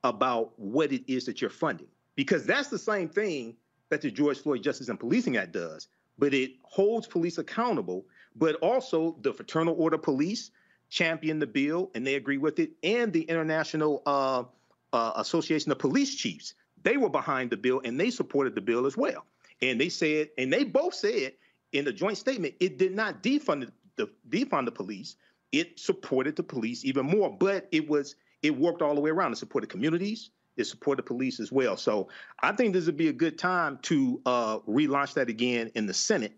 about 0.06 0.58
what 0.58 0.94
it 0.94 1.04
is 1.12 1.26
that 1.26 1.42
you're 1.42 1.50
funding 1.50 1.88
because 2.18 2.46
that's 2.46 2.68
the 2.68 2.78
same 2.78 3.08
thing 3.08 3.56
that 3.88 4.02
the 4.02 4.12
George 4.12 4.40
Floyd 4.40 4.62
Justice 4.62 4.90
and 4.90 5.00
Policing 5.00 5.38
Act 5.38 5.54
does, 5.54 5.88
but 6.20 6.34
it 6.34 6.52
holds 6.64 7.08
police 7.08 7.38
accountable, 7.38 8.06
but 8.36 8.56
also 8.56 9.16
the 9.22 9.32
Fraternal 9.32 9.76
Order 9.80 9.98
Police 9.98 10.52
champion 10.90 11.40
the 11.40 11.48
bill 11.48 11.90
and 11.96 12.06
they 12.06 12.16
agree 12.16 12.38
with 12.38 12.60
it, 12.60 12.72
and 12.84 13.14
the 13.14 13.22
International 13.22 14.04
uh, 14.06 14.44
uh, 14.92 15.14
Association 15.16 15.72
of 15.72 15.80
Police 15.80 16.14
Chiefs 16.16 16.54
they 16.84 16.98
were 16.98 17.10
behind 17.10 17.50
the 17.50 17.58
bill 17.58 17.82
and 17.84 18.00
they 18.00 18.10
supported 18.10 18.56
the 18.56 18.62
bill 18.62 18.86
as 18.86 18.96
well. 18.96 19.26
And 19.62 19.82
they 19.82 19.90
said, 19.90 20.30
and 20.38 20.54
they 20.54 20.64
both 20.64 20.94
said 20.94 21.34
in 21.74 21.86
the 21.86 21.92
joint 21.92 22.18
statement, 22.18 22.56
it 22.60 22.78
did 22.78 22.96
not 22.96 23.22
defund 23.22 23.72
the 23.96 24.10
defund 24.30 24.66
the 24.66 24.72
police. 24.72 25.16
It 25.52 25.80
supported 25.80 26.36
the 26.36 26.44
police 26.44 26.86
even 26.86 27.06
more, 27.06 27.30
but 27.30 27.68
it 27.72 27.90
was 27.90 28.16
it 28.42 28.58
worked 28.58 28.82
all 28.82 28.96
the 28.96 29.02
way 29.02 29.10
around. 29.10 29.34
It 29.34 29.38
supported 29.38 29.70
communities. 29.70 30.30
It 30.58 30.66
supported 30.66 31.04
police 31.04 31.40
as 31.40 31.52
well. 31.52 31.78
So 31.78 32.10
I 32.42 32.52
think 32.52 32.74
this 32.74 32.86
would 32.86 32.98
be 32.98 33.08
a 33.10 33.14
good 33.14 33.38
time 33.38 33.80
to 33.84 34.22
uh, 34.26 34.60
relaunch 34.60 35.14
that 35.14 35.30
again 35.30 35.72
in 35.76 35.86
the 35.86 35.94
Senate 35.94 36.34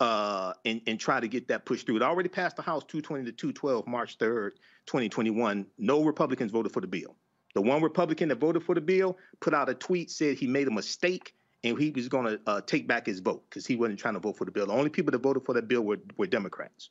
uh, 0.00 0.52
and, 0.64 0.80
and 0.86 1.00
try 1.00 1.20
to 1.20 1.28
get 1.28 1.48
that 1.48 1.64
pushed 1.64 1.86
through. 1.86 1.96
It 1.96 2.02
already 2.02 2.28
passed 2.28 2.56
the 2.56 2.62
House 2.62 2.84
220 2.84 3.24
to 3.24 3.32
212 3.32 3.86
March 3.86 4.18
3rd, 4.18 4.52
2021. 4.86 5.66
No 5.78 6.02
Republicans 6.02 6.52
voted 6.52 6.72
for 6.72 6.80
the 6.80 6.86
bill. 6.86 7.16
The 7.54 7.62
one 7.62 7.82
Republican 7.82 8.28
that 8.28 8.38
voted 8.38 8.62
for 8.62 8.74
the 8.74 8.80
bill 8.80 9.16
put 9.40 9.54
out 9.54 9.68
a 9.68 9.74
tweet 9.74 10.10
said 10.10 10.36
he 10.36 10.46
made 10.46 10.68
a 10.68 10.70
mistake 10.70 11.34
and 11.64 11.78
he 11.78 11.90
was 11.90 12.08
going 12.08 12.26
to 12.26 12.40
uh, 12.46 12.60
take 12.60 12.86
back 12.86 13.06
his 13.06 13.20
vote 13.20 13.44
because 13.48 13.66
he 13.66 13.76
wasn't 13.76 13.98
trying 13.98 14.14
to 14.14 14.20
vote 14.20 14.36
for 14.36 14.44
the 14.44 14.50
bill. 14.50 14.66
The 14.66 14.74
only 14.74 14.90
people 14.90 15.10
that 15.12 15.22
voted 15.22 15.44
for 15.44 15.54
that 15.54 15.66
bill 15.66 15.82
were, 15.82 15.98
were 16.18 16.26
Democrats. 16.26 16.90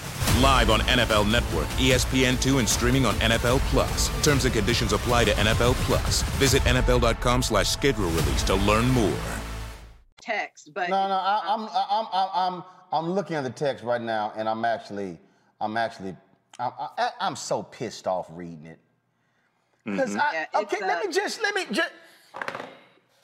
Live 0.41 0.69
on 0.69 0.79
NFL 0.81 1.29
Network, 1.31 1.67
E 1.79 1.91
ESPN2, 1.91 2.59
and 2.59 2.67
streaming 2.67 3.05
on 3.05 3.13
NFL 3.15 3.59
Plus. 3.69 4.09
Terms 4.23 4.45
and 4.45 4.53
conditions 4.53 4.93
apply 4.93 5.25
to 5.25 5.31
NFL 5.31 5.73
Plus. 5.85 6.23
Visit 6.39 6.61
NFL.com 6.63 7.43
slash 7.43 7.69
schedule 7.69 8.09
release 8.09 8.43
to 8.43 8.55
learn 8.55 8.87
more. 8.89 9.17
text, 10.19 10.71
but 10.73 10.89
No, 10.89 11.07
no, 11.07 11.15
I, 11.15 11.41
I'm, 11.45 11.61
I'm, 11.63 12.07
I'm, 12.13 12.29
I'm, 12.53 12.63
I'm 12.93 13.11
looking 13.11 13.35
at 13.35 13.43
the 13.43 13.49
text 13.49 13.83
right 13.83 14.01
now, 14.01 14.33
and 14.35 14.47
I'm 14.47 14.63
actually, 14.65 15.17
I'm 15.59 15.77
actually, 15.77 16.15
I'm, 16.59 16.71
I, 16.97 17.09
I'm 17.19 17.35
so 17.35 17.63
pissed 17.63 18.07
off 18.07 18.27
reading 18.31 18.65
it. 18.65 18.79
Because 19.85 20.15
I, 20.15 20.31
Yeah, 20.33 20.45
okay, 20.61 20.77
it's, 20.77 20.81
let 20.81 21.03
uh, 21.03 21.07
me 21.07 21.13
just, 21.13 21.41
let 21.41 21.55
me 21.55 21.65
just, 21.71 21.89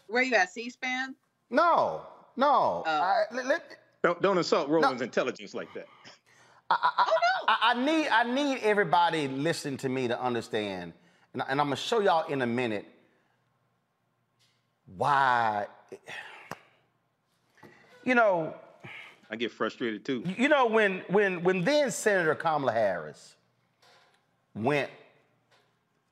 where 0.08 0.24
you 0.24 0.36
at? 0.36 0.50
C-SPAN? 0.52 1.16
no, 1.50 2.02
no, 2.36 2.84
I, 2.86 3.24
let, 3.32 3.46
let- 3.46 3.64
Don't, 4.04 4.22
don't 4.22 4.38
insult 4.38 4.70
Roland's 4.70 5.02
intelligence 5.02 5.54
like 5.54 5.72
that. 5.76 5.88
I, 6.70 7.58
I 7.74 7.86
need 7.86 8.08
I 8.10 8.24
need 8.24 8.60
everybody 8.62 9.28
listening 9.28 9.78
to 9.78 9.90
me 9.90 10.08
to 10.10 10.22
understand, 10.22 10.94
and, 11.34 11.42
I- 11.42 11.46
and 11.50 11.62
I'm 11.62 11.68
gonna 11.68 11.76
show 11.78 12.00
y'all 12.00 12.28
in 12.32 12.42
a 12.42 12.48
minute 12.48 12.86
why. 14.98 15.68
You 18.04 18.16
know, 18.16 18.54
I 19.30 19.36
get 19.36 19.52
frustrated 19.52 20.06
too. 20.06 20.24
you 20.38 20.48
know 20.50 20.66
when 20.68 21.00
when 21.10 21.44
when 21.44 21.64
then 21.64 21.92
Senator 21.92 22.36
Kamala 22.36 22.72
Harris 22.74 23.36
went 24.56 24.90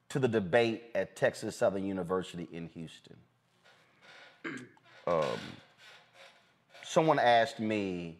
to 0.09 0.19
the 0.19 0.27
debate 0.27 0.83
at 0.93 1.15
Texas 1.15 1.55
Southern 1.57 1.85
University 1.85 2.47
in 2.51 2.67
Houston. 2.69 3.15
Um, 5.07 5.23
someone 6.83 7.19
asked 7.19 7.59
me, 7.59 8.17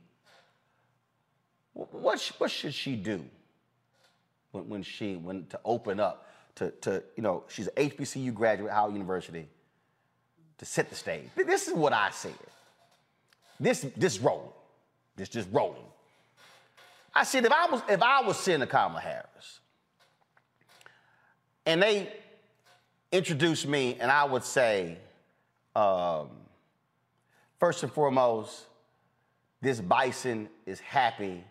what, 1.76 2.32
what 2.38 2.50
should 2.50 2.74
she 2.74 2.96
do 2.96 3.24
when, 4.52 4.70
when 4.70 4.84
she, 4.84 5.16
when 5.18 5.46
to 5.48 5.60
open 5.66 6.00
up 6.00 6.30
to, 6.56 6.72
to, 6.82 7.04
you 7.18 7.24
know, 7.24 7.44
she's 7.50 7.68
an 7.68 7.90
HBCU 7.90 8.34
graduate, 8.34 8.72
Howard 8.72 8.94
University, 8.94 9.48
to 10.58 10.66
set 10.66 10.90
the 10.90 10.96
stage. 10.96 11.28
This 11.36 11.68
is 11.68 11.74
what 11.74 11.92
I 11.92 12.12
said. 12.12 12.34
This, 13.60 13.86
this 13.98 14.20
rolling. 14.20 14.50
This 15.18 15.28
just 15.28 15.50
rolling. 15.52 15.84
I 17.14 17.24
said, 17.26 17.46
if 17.46 17.52
I 17.52 17.68
was, 17.70 17.82
if 17.90 18.02
I 18.02 18.22
was 18.22 18.38
Senator 18.40 18.70
Kamala 18.70 19.02
Harris, 19.02 19.60
and 21.66 21.82
they 21.82 22.12
introduced 23.12 23.68
me, 23.68 23.98
and 24.00 24.10
I 24.10 24.24
would 24.24 24.44
say, 24.44 24.98
um, 25.76 26.30
first 27.60 27.84
and 27.84 27.92
foremost, 27.92 28.66
this 29.62 29.82
bison 29.82 30.48
is 30.66 30.80
happy 30.80 31.44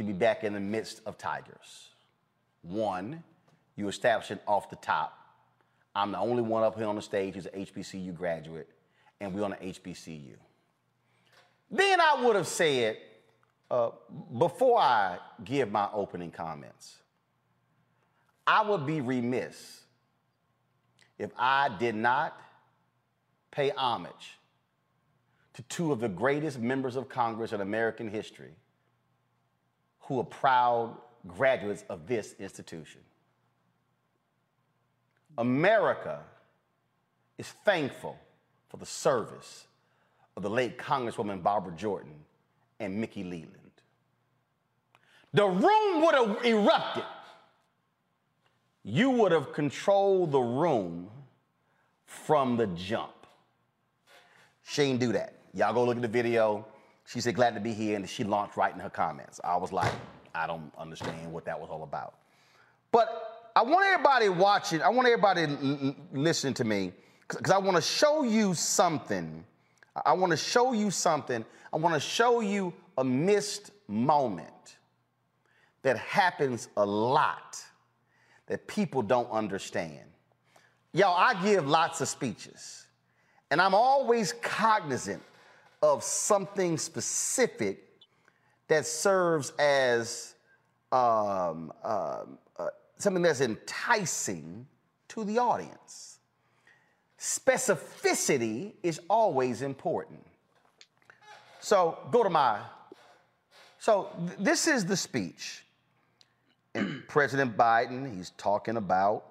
to 0.00 0.04
be 0.04 0.12
back 0.14 0.44
in 0.44 0.54
the 0.54 0.60
midst 0.60 1.02
of 1.04 1.18
tigers. 1.18 1.90
One, 2.62 3.22
you 3.76 3.86
establish 3.86 4.30
it 4.30 4.40
off 4.48 4.70
the 4.70 4.76
top. 4.76 5.12
I'm 5.94 6.10
the 6.10 6.18
only 6.18 6.42
one 6.42 6.62
up 6.62 6.78
here 6.78 6.86
on 6.86 6.96
the 6.96 7.02
stage 7.02 7.34
who's 7.34 7.44
an 7.44 7.66
HBCU 7.66 8.16
graduate, 8.16 8.70
and 9.20 9.34
we're 9.34 9.44
on 9.44 9.52
an 9.52 9.58
HBCU. 9.58 10.36
Then 11.70 12.00
I 12.00 12.22
would 12.24 12.34
have 12.34 12.46
said, 12.46 12.96
uh, 13.70 13.90
before 14.38 14.78
I 14.78 15.18
give 15.44 15.70
my 15.70 15.90
opening 15.92 16.30
comments, 16.30 16.96
I 18.46 18.62
would 18.62 18.86
be 18.86 19.02
remiss 19.02 19.82
if 21.18 21.30
I 21.36 21.76
did 21.78 21.94
not 21.94 22.40
pay 23.50 23.68
homage 23.76 24.38
to 25.52 25.62
two 25.64 25.92
of 25.92 26.00
the 26.00 26.08
greatest 26.08 26.58
members 26.58 26.96
of 26.96 27.10
Congress 27.10 27.52
in 27.52 27.60
American 27.60 28.08
history 28.08 28.54
who 30.10 30.18
are 30.18 30.24
proud 30.24 30.96
graduates 31.28 31.84
of 31.88 32.08
this 32.08 32.34
institution. 32.40 33.00
America 35.38 36.18
is 37.38 37.46
thankful 37.64 38.18
for 38.68 38.76
the 38.78 38.86
service 38.86 39.68
of 40.36 40.42
the 40.42 40.50
late 40.50 40.76
Congresswoman 40.78 41.44
Barbara 41.44 41.72
Jordan 41.76 42.16
and 42.80 43.00
Mickey 43.00 43.22
Leland. 43.22 43.54
The 45.32 45.46
room 45.46 46.02
would 46.02 46.14
have 46.16 46.44
erupted. 46.44 47.04
You 48.82 49.10
would 49.10 49.30
have 49.30 49.52
controlled 49.52 50.32
the 50.32 50.40
room 50.40 51.08
from 52.04 52.56
the 52.56 52.66
jump. 52.66 53.14
She 54.64 54.86
didn't 54.86 54.98
do 54.98 55.12
that. 55.12 55.34
Y'all 55.54 55.72
go 55.72 55.84
look 55.84 55.94
at 55.94 56.02
the 56.02 56.08
video. 56.08 56.66
She 57.10 57.20
said, 57.20 57.34
glad 57.34 57.54
to 57.54 57.60
be 57.60 57.72
here, 57.72 57.96
and 57.96 58.08
she 58.08 58.22
launched 58.22 58.56
right 58.56 58.72
in 58.72 58.78
her 58.78 58.88
comments. 58.88 59.40
I 59.42 59.56
was 59.56 59.72
like, 59.72 59.92
I 60.32 60.46
don't 60.46 60.72
understand 60.78 61.32
what 61.32 61.44
that 61.46 61.60
was 61.60 61.68
all 61.68 61.82
about. 61.82 62.14
But 62.92 63.50
I 63.56 63.62
want 63.62 63.84
everybody 63.84 64.28
watching, 64.28 64.80
I 64.80 64.90
want 64.90 65.08
everybody 65.08 65.42
l- 65.42 65.96
listening 66.12 66.54
to 66.54 66.64
me, 66.64 66.92
because 67.26 67.50
I 67.50 67.58
want 67.58 67.76
to 67.76 67.82
show 67.82 68.22
you 68.22 68.54
something. 68.54 69.44
I 70.06 70.12
want 70.12 70.30
to 70.30 70.36
show 70.36 70.72
you 70.72 70.92
something. 70.92 71.44
I 71.72 71.78
want 71.78 71.94
to 71.94 72.00
show 72.00 72.38
you 72.40 72.72
a 72.96 73.02
missed 73.02 73.72
moment 73.88 74.76
that 75.82 75.98
happens 75.98 76.68
a 76.76 76.86
lot 76.86 77.58
that 78.46 78.68
people 78.68 79.02
don't 79.02 79.30
understand. 79.32 79.98
Y'all, 80.92 81.16
I 81.16 81.42
give 81.42 81.66
lots 81.66 82.00
of 82.00 82.06
speeches, 82.06 82.86
and 83.50 83.60
I'm 83.60 83.74
always 83.74 84.32
cognizant 84.32 85.22
of 85.82 86.02
something 86.02 86.76
specific 86.78 87.84
that 88.68 88.86
serves 88.86 89.50
as 89.58 90.34
um, 90.92 91.72
um, 91.82 92.38
uh, 92.58 92.68
something 92.98 93.22
that's 93.22 93.40
enticing 93.40 94.66
to 95.08 95.24
the 95.24 95.38
audience. 95.38 96.18
Specificity 97.18 98.72
is 98.82 99.00
always 99.08 99.62
important. 99.62 100.24
So 101.60 101.98
go 102.10 102.22
to 102.22 102.30
my. 102.30 102.60
So 103.78 104.08
th- 104.26 104.38
this 104.38 104.66
is 104.66 104.86
the 104.86 104.96
speech. 104.96 105.64
And 106.74 107.06
President 107.08 107.56
Biden, 107.56 108.16
he's 108.16 108.30
talking 108.30 108.76
about 108.76 109.24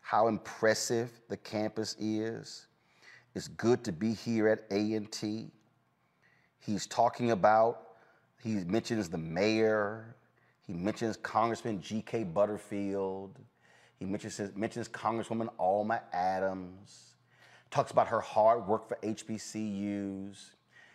how 0.00 0.28
impressive 0.28 1.10
the 1.28 1.36
campus 1.36 1.96
is. 1.98 2.66
It's 3.34 3.48
good 3.48 3.84
to 3.84 3.92
be 3.92 4.14
here 4.14 4.48
at 4.48 4.60
A&T. 4.70 5.50
He's 6.68 6.86
talking 6.86 7.30
about, 7.30 7.80
he 8.42 8.56
mentions 8.56 9.08
the 9.08 9.16
mayor, 9.16 10.14
he 10.66 10.74
mentions 10.74 11.16
Congressman 11.16 11.80
G.K. 11.80 12.24
Butterfield, 12.24 13.38
he 13.98 14.04
mentions, 14.04 14.54
mentions 14.54 14.86
Congresswoman 14.86 15.48
Alma 15.58 16.02
Adams, 16.12 17.14
talks 17.70 17.90
about 17.90 18.08
her 18.08 18.20
hard 18.20 18.66
work 18.66 18.86
for 18.86 18.98
HBCUs. 19.02 20.50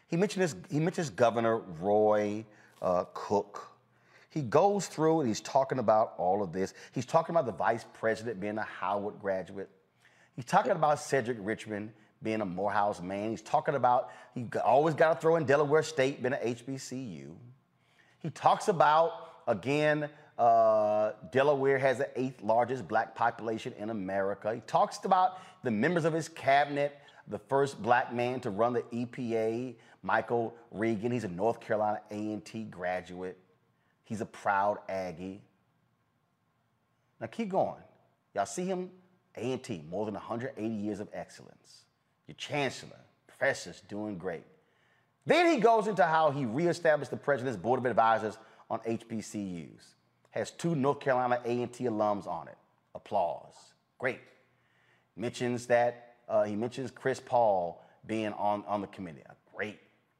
He 0.07 0.15
mentions, 0.15 0.55
he 0.69 0.79
mentions 0.79 1.09
Governor 1.09 1.57
Roy 1.57 2.45
uh, 2.79 3.05
Cook. 3.15 3.71
He 4.29 4.41
goes 4.41 4.85
through 4.85 5.21
and 5.21 5.27
he's 5.27 5.41
talking 5.41 5.79
about 5.79 6.13
all 6.19 6.43
of 6.43 6.53
this. 6.53 6.75
He's 6.91 7.07
talking 7.07 7.33
about 7.33 7.47
the 7.47 7.51
vice 7.51 7.85
president 7.93 8.39
being 8.39 8.59
a 8.59 8.63
Howard 8.63 9.15
graduate. 9.19 9.71
He's 10.35 10.45
talking 10.45 10.73
about 10.73 10.99
Cedric 10.99 11.37
Richmond 11.41 11.93
being 12.23 12.41
a 12.41 12.45
Morehouse 12.45 13.01
man. 13.01 13.31
He's 13.31 13.41
talking 13.41 13.75
about, 13.75 14.11
he 14.33 14.47
always 14.63 14.95
got 14.95 15.13
to 15.13 15.19
throw 15.19 15.35
in 15.35 15.45
Delaware 15.45 15.83
State 15.83 16.23
been 16.23 16.33
an 16.33 16.55
HBCU. 16.55 17.31
He 18.19 18.29
talks 18.29 18.69
about, 18.69 19.11
again, 19.47 20.09
uh, 20.37 21.11
Delaware 21.31 21.77
has 21.77 21.97
the 21.97 22.09
eighth 22.19 22.41
largest 22.41 22.87
black 22.87 23.13
population 23.13 23.73
in 23.77 23.89
America. 23.89 24.53
He 24.53 24.61
talks 24.61 25.03
about 25.03 25.39
the 25.63 25.71
members 25.71 26.05
of 26.05 26.13
his 26.13 26.29
cabinet, 26.29 26.97
the 27.27 27.37
first 27.37 27.81
black 27.81 28.13
man 28.13 28.39
to 28.41 28.49
run 28.49 28.73
the 28.73 28.81
EPA, 28.81 29.75
Michael 30.01 30.55
Regan. 30.71 31.11
He's 31.11 31.23
a 31.23 31.29
North 31.29 31.59
Carolina 31.59 32.01
A&T 32.11 32.63
graduate. 32.65 33.37
He's 34.05 34.21
a 34.21 34.25
proud 34.25 34.79
Aggie. 34.89 35.41
Now 37.19 37.27
keep 37.27 37.49
going. 37.49 37.81
Y'all 38.33 38.45
see 38.45 38.65
him? 38.65 38.89
A&T, 39.35 39.83
more 39.89 40.05
than 40.05 40.13
180 40.13 40.67
years 40.67 40.99
of 40.99 41.09
excellence. 41.13 41.82
Your 42.27 42.35
chancellor, 42.35 42.99
professors 43.27 43.81
doing 43.87 44.17
great. 44.17 44.43
Then 45.25 45.53
he 45.53 45.59
goes 45.59 45.87
into 45.87 46.03
how 46.03 46.31
he 46.31 46.45
reestablished 46.45 47.11
the 47.11 47.17
president's 47.17 47.57
board 47.57 47.79
of 47.79 47.85
advisors 47.85 48.37
on 48.69 48.79
HBCUs. 48.79 49.83
Has 50.31 50.51
two 50.51 50.75
North 50.75 50.99
Carolina 50.99 51.39
A&T 51.45 51.83
alums 51.85 52.27
on 52.27 52.47
it. 52.47 52.57
Applause. 52.95 53.55
Great. 53.99 54.19
Mentions 55.15 55.67
that 55.67 56.15
uh, 56.27 56.43
he 56.43 56.55
mentions 56.55 56.91
Chris 56.91 57.19
Paul 57.19 57.83
being 58.07 58.33
on, 58.33 58.63
on 58.67 58.81
the 58.81 58.87
committee. 58.87 59.21
Great. 59.55 59.79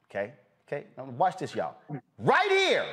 Okay. 0.10 0.34
Okay. 0.68 0.86
Now 0.98 1.06
watch 1.06 1.38
this, 1.38 1.56
y'all. 1.56 1.76
Right 2.18 2.50
here. 2.50 2.86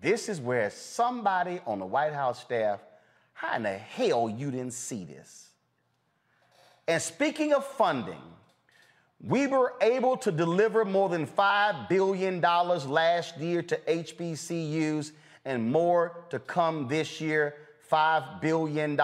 This 0.00 0.28
is 0.28 0.40
where 0.40 0.70
somebody 0.70 1.60
on 1.66 1.78
the 1.78 1.86
White 1.86 2.12
House 2.12 2.40
staff, 2.40 2.80
how 3.32 3.56
in 3.56 3.62
the 3.62 3.72
hell 3.72 4.28
you 4.28 4.50
didn't 4.50 4.72
see 4.72 5.04
this? 5.04 5.50
And 6.86 7.00
speaking 7.00 7.52
of 7.52 7.64
funding, 7.64 8.20
we 9.26 9.46
were 9.46 9.74
able 9.80 10.16
to 10.18 10.30
deliver 10.30 10.84
more 10.84 11.08
than 11.08 11.26
$5 11.26 11.88
billion 11.88 12.40
last 12.40 13.38
year 13.38 13.62
to 13.62 13.76
HBCUs 13.76 15.12
and 15.46 15.70
more 15.70 16.24
to 16.30 16.38
come 16.38 16.88
this 16.88 17.20
year 17.20 17.54
$5 17.90 18.40
billion. 18.40 19.00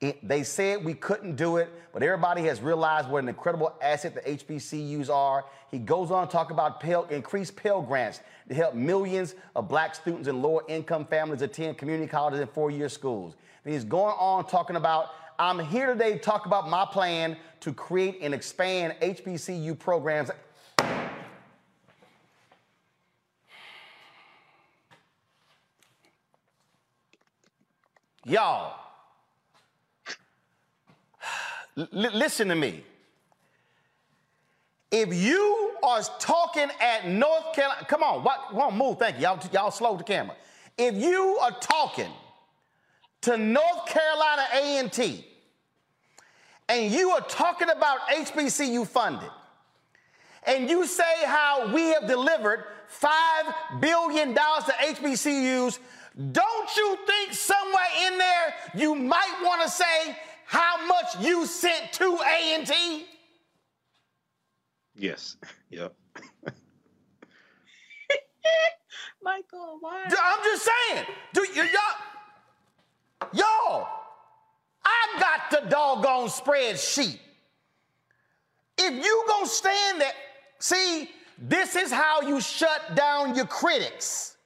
It, 0.00 0.26
they 0.26 0.44
said 0.44 0.84
we 0.84 0.94
couldn't 0.94 1.36
do 1.36 1.56
it, 1.56 1.68
but 1.92 2.02
everybody 2.02 2.42
has 2.44 2.60
realized 2.60 3.08
what 3.10 3.22
an 3.22 3.28
incredible 3.28 3.74
asset 3.82 4.14
the 4.14 4.20
HBCUs 4.20 5.10
are. 5.10 5.44
He 5.70 5.78
goes 5.78 6.10
on 6.10 6.28
to 6.28 6.32
talk 6.32 6.50
about 6.50 6.80
Pell, 6.80 7.04
increased 7.04 7.56
Pell 7.56 7.82
Grants 7.82 8.20
to 8.48 8.54
help 8.54 8.74
millions 8.74 9.34
of 9.56 9.68
black 9.68 9.94
students 9.94 10.28
and 10.28 10.40
lower 10.40 10.62
income 10.68 11.04
families 11.04 11.42
attend 11.42 11.76
community 11.76 12.08
colleges 12.08 12.40
and 12.40 12.48
four 12.50 12.70
year 12.70 12.88
schools. 12.88 13.34
Then 13.64 13.74
he's 13.74 13.84
going 13.84 14.14
on 14.18 14.46
talking 14.46 14.76
about 14.76 15.08
I'm 15.40 15.60
here 15.60 15.86
today 15.92 16.14
to 16.14 16.18
talk 16.18 16.46
about 16.46 16.68
my 16.68 16.84
plan 16.84 17.36
to 17.60 17.72
create 17.72 18.18
and 18.20 18.34
expand 18.34 18.96
HBCU 19.00 19.78
programs. 19.78 20.30
Y'all, 28.24 28.74
listen 31.92 32.48
to 32.48 32.56
me. 32.56 32.82
If 34.90 35.14
you 35.14 35.72
are 35.84 36.02
talking 36.18 36.68
at 36.80 37.06
North 37.06 37.54
Carolina, 37.54 37.86
come 37.86 38.02
on, 38.02 38.24
what, 38.24 38.48
come 38.50 38.60
on, 38.60 38.76
move, 38.76 38.98
thank 38.98 39.16
you. 39.16 39.22
Y'all, 39.22 39.40
y'all 39.52 39.70
slow 39.70 39.96
the 39.96 40.02
camera. 40.02 40.34
If 40.76 40.96
you 40.96 41.38
are 41.40 41.52
talking 41.60 42.10
to 43.20 43.36
North 43.36 43.86
Carolina 43.86 44.42
A&T 44.54 45.27
and 46.68 46.92
you 46.92 47.10
are 47.10 47.20
talking 47.22 47.70
about 47.70 48.00
HBCU 48.08 48.86
funded, 48.86 49.30
and 50.46 50.68
you 50.68 50.86
say 50.86 51.24
how 51.24 51.72
we 51.74 51.88
have 51.94 52.06
delivered 52.06 52.64
$5 53.00 53.80
billion 53.80 54.34
to 54.34 54.40
HBCUs, 54.80 55.78
don't 56.32 56.76
you 56.76 56.96
think 57.06 57.32
somewhere 57.32 57.86
in 58.06 58.18
there 58.18 58.54
you 58.74 58.94
might 58.94 59.40
want 59.42 59.62
to 59.62 59.68
say 59.68 60.16
how 60.46 60.84
much 60.86 61.20
you 61.20 61.46
sent 61.46 61.92
to 61.92 62.18
A&T? 62.18 63.06
Yes. 64.96 65.36
Yep. 65.70 65.94
Michael, 69.22 69.76
why? 69.80 70.04
I'm 70.04 70.42
just 70.44 70.64
saying. 70.90 71.04
Do 71.34 71.46
y- 71.54 71.68
y'all, 71.70 73.30
y'all, 73.34 73.88
I 75.16 75.20
got 75.20 75.50
the 75.50 75.68
doggone 75.68 76.28
spreadsheet. 76.28 77.18
If 78.76 79.04
you 79.04 79.24
gonna 79.28 79.46
stand 79.46 80.00
there, 80.00 80.12
see, 80.58 81.10
this 81.38 81.76
is 81.76 81.90
how 81.90 82.22
you 82.22 82.40
shut 82.40 82.94
down 82.94 83.34
your 83.34 83.46
critics. 83.46 84.36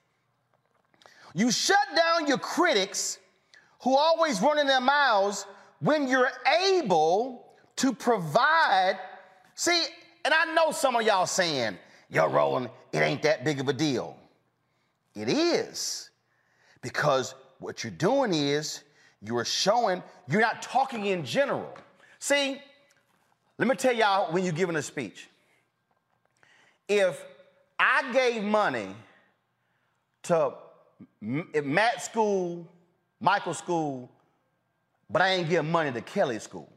You 1.35 1.51
shut 1.51 1.79
down 1.97 2.27
your 2.27 2.39
critics 2.39 3.19
who 3.81 3.97
always 3.97 4.41
running 4.41 4.67
their 4.67 4.81
mouths 4.81 5.47
when 5.81 6.09
you're 6.09 6.31
able 6.71 7.47
to 7.77 7.93
provide. 7.93 8.99
See, 9.55 9.83
and 10.25 10.33
I 10.33 10.53
know 10.55 10.71
some 10.71 10.97
of 10.97 11.03
y'all 11.03 11.27
saying, 11.27 11.79
yo, 12.11 12.29
Roland, 12.29 12.69
it 12.93 12.99
ain't 12.99 13.23
that 13.23 13.45
big 13.45 13.61
of 13.61 13.69
a 13.69 13.73
deal. 13.73 14.17
It 15.15 15.29
is. 15.29 16.11
Because 16.81 17.35
what 17.59 17.83
you're 17.83 17.93
doing 17.93 18.33
is 18.35 18.83
you're 19.25 19.45
showing, 19.45 20.03
you're 20.29 20.41
not 20.41 20.63
talking 20.63 21.07
in 21.07 21.25
general. 21.25 21.73
See, 22.19 22.61
let 23.59 23.69
me 23.69 23.75
tell 23.77 23.95
y'all 23.95 24.33
when 24.33 24.45
you're 24.45 24.53
giving 24.53 24.77
a 24.77 24.83
speech. 24.83 25.29
If 26.89 27.25
I 27.79 28.13
gave 28.13 28.43
money 28.43 28.95
to 30.25 30.55
Matt 31.21 32.03
school, 32.03 32.67
Michael 33.21 33.55
school, 33.55 34.11
but 35.09 35.23
I 35.23 35.31
ain't 35.31 35.49
give 35.49 35.65
money 35.65 35.93
to 35.93 36.01
Kelly 36.01 36.39
school. 36.39 36.69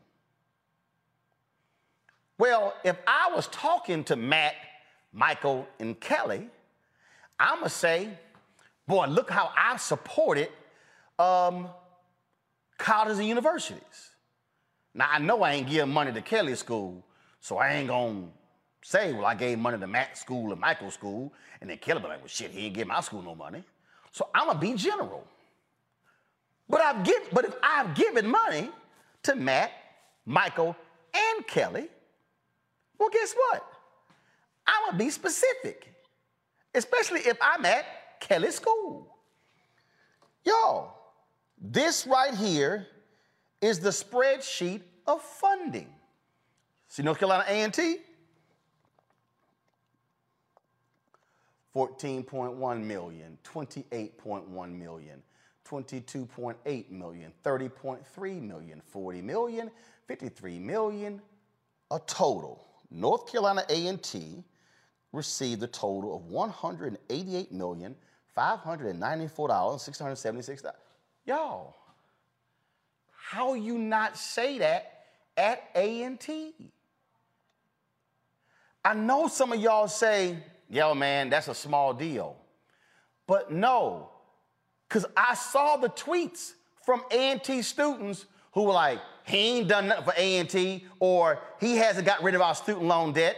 Well, 2.38 2.74
if 2.84 2.98
I 3.08 3.32
was 3.34 3.48
talking 3.48 4.04
to 4.06 4.16
Matt, 4.16 4.56
Michael, 5.14 5.68
and 5.80 6.00
Kelly, 6.00 6.50
I'm 7.40 7.60
gonna 7.60 7.70
say, 7.70 8.10
boy, 8.88 9.08
look 9.08 9.30
how 9.30 9.52
I 9.56 9.78
supported 9.78 10.50
um, 11.18 11.70
colleges 12.78 13.20
and 13.20 13.28
universities. 13.28 14.12
Now 14.94 15.08
I 15.12 15.20
know 15.20 15.44
I 15.44 15.54
ain't 15.54 15.70
giving 15.70 15.94
money 15.94 16.12
to 16.12 16.22
Kelly 16.22 16.56
school, 16.56 17.04
so 17.42 17.58
I 17.58 17.74
ain't 17.74 17.88
gonna 17.88 18.28
say, 18.84 19.14
well, 19.14 19.26
I 19.26 19.36
gave 19.36 19.60
money 19.60 19.78
to 19.78 19.88
Matt 19.88 20.18
school 20.18 20.52
and 20.52 20.62
Michael 20.62 20.92
school, 20.92 21.34
and 21.60 21.70
then 21.70 21.78
Kelly 21.78 22.02
be 22.02 22.08
like, 22.08 22.20
well, 22.20 22.28
shit, 22.28 22.52
he 22.52 22.68
ain't 22.68 22.76
give 22.76 22.88
my 22.88 23.02
school 23.02 23.22
no 23.22 23.36
money. 23.36 23.64
So 24.12 24.30
I'm 24.34 24.48
gonna 24.48 24.60
be 24.60 24.74
general. 24.74 25.26
But 26.70 26.82
I've 26.82 27.04
given, 27.04 27.28
but 27.32 27.46
if 27.46 27.56
I've 27.62 27.94
given 27.96 28.28
money 28.28 28.70
to 29.24 29.36
Matt, 29.36 29.72
Michael, 30.26 30.76
and 31.14 31.46
Kelly, 31.48 31.88
well, 32.98 33.10
guess 33.10 33.34
what? 33.34 33.66
I'm 34.68 34.86
gonna 34.88 34.98
be 34.98 35.10
specific, 35.10 35.94
especially 36.74 37.22
if 37.22 37.38
I'm 37.42 37.66
at 37.66 37.86
Kelly 38.20 38.52
School. 38.52 39.16
Y'all, 40.44 40.95
this 41.60 42.06
right 42.06 42.34
here 42.34 42.88
is 43.62 43.80
the 43.80 43.90
spreadsheet 43.90 44.82
of 45.08 45.22
funding. 45.22 45.88
See 46.88 47.04
North 47.04 47.20
Carolina 47.20 47.46
A&T? 47.48 47.98
14.1 51.76 52.84
million, 52.84 53.38
28.1 53.44 54.80
million, 54.80 55.22
22.8 55.68 56.90
million, 56.90 57.34
30.3 57.44 58.42
million, 58.42 58.82
40 58.88 59.22
million, 59.22 59.72
53 60.08 60.60
million, 60.60 61.22
a 61.92 62.00
total. 62.08 62.66
North 62.90 63.30
Carolina 63.30 63.66
A&T 63.70 64.44
received 65.12 65.64
a 65.64 65.68
total 65.68 66.16
of 66.16 66.26
188 66.28 67.52
million, 67.52 67.96
594 68.34 69.48
dollars, 69.50 69.82
676 69.82 70.62
Y'all, 71.26 71.76
how 73.16 73.56
you 73.56 73.78
not 73.78 74.18
say 74.18 74.60
that 74.60 75.06
at 75.36 75.64
A&T? 75.76 76.54
I 78.84 78.94
know 78.94 79.28
some 79.28 79.52
of 79.52 79.60
y'all 79.60 79.88
say, 79.88 80.38
yo, 80.70 80.94
man, 80.94 81.30
that's 81.30 81.48
a 81.48 81.56
small 81.56 81.94
deal. 81.94 82.38
But 83.26 83.52
no, 83.52 84.12
because 84.88 85.06
I 85.18 85.34
saw 85.34 85.78
the 85.78 85.90
tweets 85.90 86.54
from 86.84 87.02
A&T 87.10 87.64
students 87.64 88.28
who 88.54 88.64
were 88.64 88.74
like, 88.74 89.00
he 89.24 89.58
ain't 89.58 89.68
done 89.68 89.88
nothing 89.88 90.06
for 90.06 90.14
A&T 90.16 90.86
or 91.00 91.40
he 91.60 91.78
hasn't 91.78 92.06
got 92.06 92.22
rid 92.22 92.36
of 92.36 92.42
our 92.42 92.54
student 92.54 92.86
loan 92.86 93.12
debt. 93.14 93.36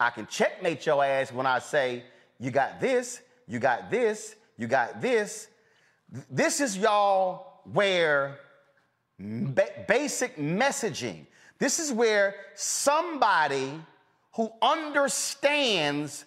I 0.00 0.10
can 0.10 0.26
checkmate 0.26 0.84
your 0.84 1.04
ass 1.04 1.32
when 1.32 1.46
I 1.46 1.60
say, 1.60 2.02
you 2.40 2.50
got 2.50 2.80
this, 2.80 3.22
you 3.46 3.60
got 3.60 3.90
this, 3.90 4.34
you 4.58 4.66
got 4.66 5.00
this. 5.00 5.46
This 6.30 6.60
is 6.60 6.76
y'all 6.76 7.62
where 7.72 8.38
ba- 9.18 9.84
basic 9.88 10.36
messaging, 10.36 11.26
this 11.58 11.78
is 11.78 11.92
where 11.92 12.36
somebody 12.54 13.80
who 14.34 14.50
understands 14.62 16.24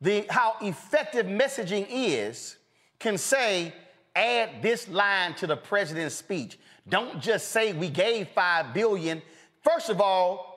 the, 0.00 0.26
how 0.28 0.56
effective 0.60 1.26
messaging 1.26 1.86
is 1.88 2.56
can 2.98 3.16
say, 3.18 3.72
add 4.14 4.62
this 4.62 4.88
line 4.88 5.34
to 5.34 5.46
the 5.46 5.56
president's 5.56 6.14
speech. 6.14 6.58
Don't 6.88 7.20
just 7.20 7.48
say 7.48 7.72
we 7.72 7.88
gave 7.88 8.28
five 8.28 8.74
billion. 8.74 9.22
First 9.62 9.90
of 9.90 10.00
all, 10.00 10.52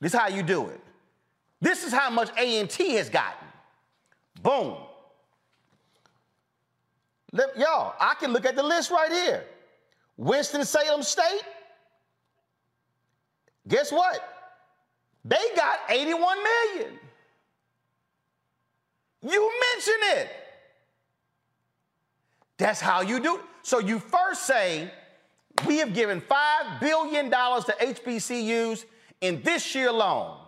this 0.00 0.14
is 0.14 0.18
how 0.18 0.28
you 0.28 0.42
do 0.42 0.68
it. 0.68 0.80
This 1.60 1.84
is 1.84 1.92
how 1.92 2.10
much 2.10 2.30
A&T 2.38 2.92
has 2.94 3.10
gotten. 3.10 3.46
Boom. 4.42 4.76
Let, 7.32 7.56
y'all, 7.58 7.94
I 8.00 8.14
can 8.14 8.32
look 8.32 8.44
at 8.44 8.56
the 8.56 8.62
list 8.62 8.90
right 8.90 9.10
here. 9.10 9.44
Winston-Salem 10.16 11.02
State, 11.02 11.42
guess 13.66 13.92
what? 13.92 14.20
They 15.24 15.36
got 15.56 15.78
81 15.88 16.38
million. 16.42 16.98
You 19.22 19.52
mention 19.74 19.94
it. 20.18 20.30
That's 22.58 22.80
how 22.80 23.02
you 23.02 23.20
do 23.20 23.36
it. 23.36 23.42
So 23.62 23.78
you 23.78 23.98
first 23.98 24.46
say, 24.46 24.90
we 25.66 25.78
have 25.78 25.94
given 25.94 26.20
$5 26.20 26.80
billion 26.80 27.30
to 27.30 27.76
HBCUs 27.80 28.84
in 29.20 29.42
this 29.42 29.74
year 29.74 29.88
alone. 29.88 30.38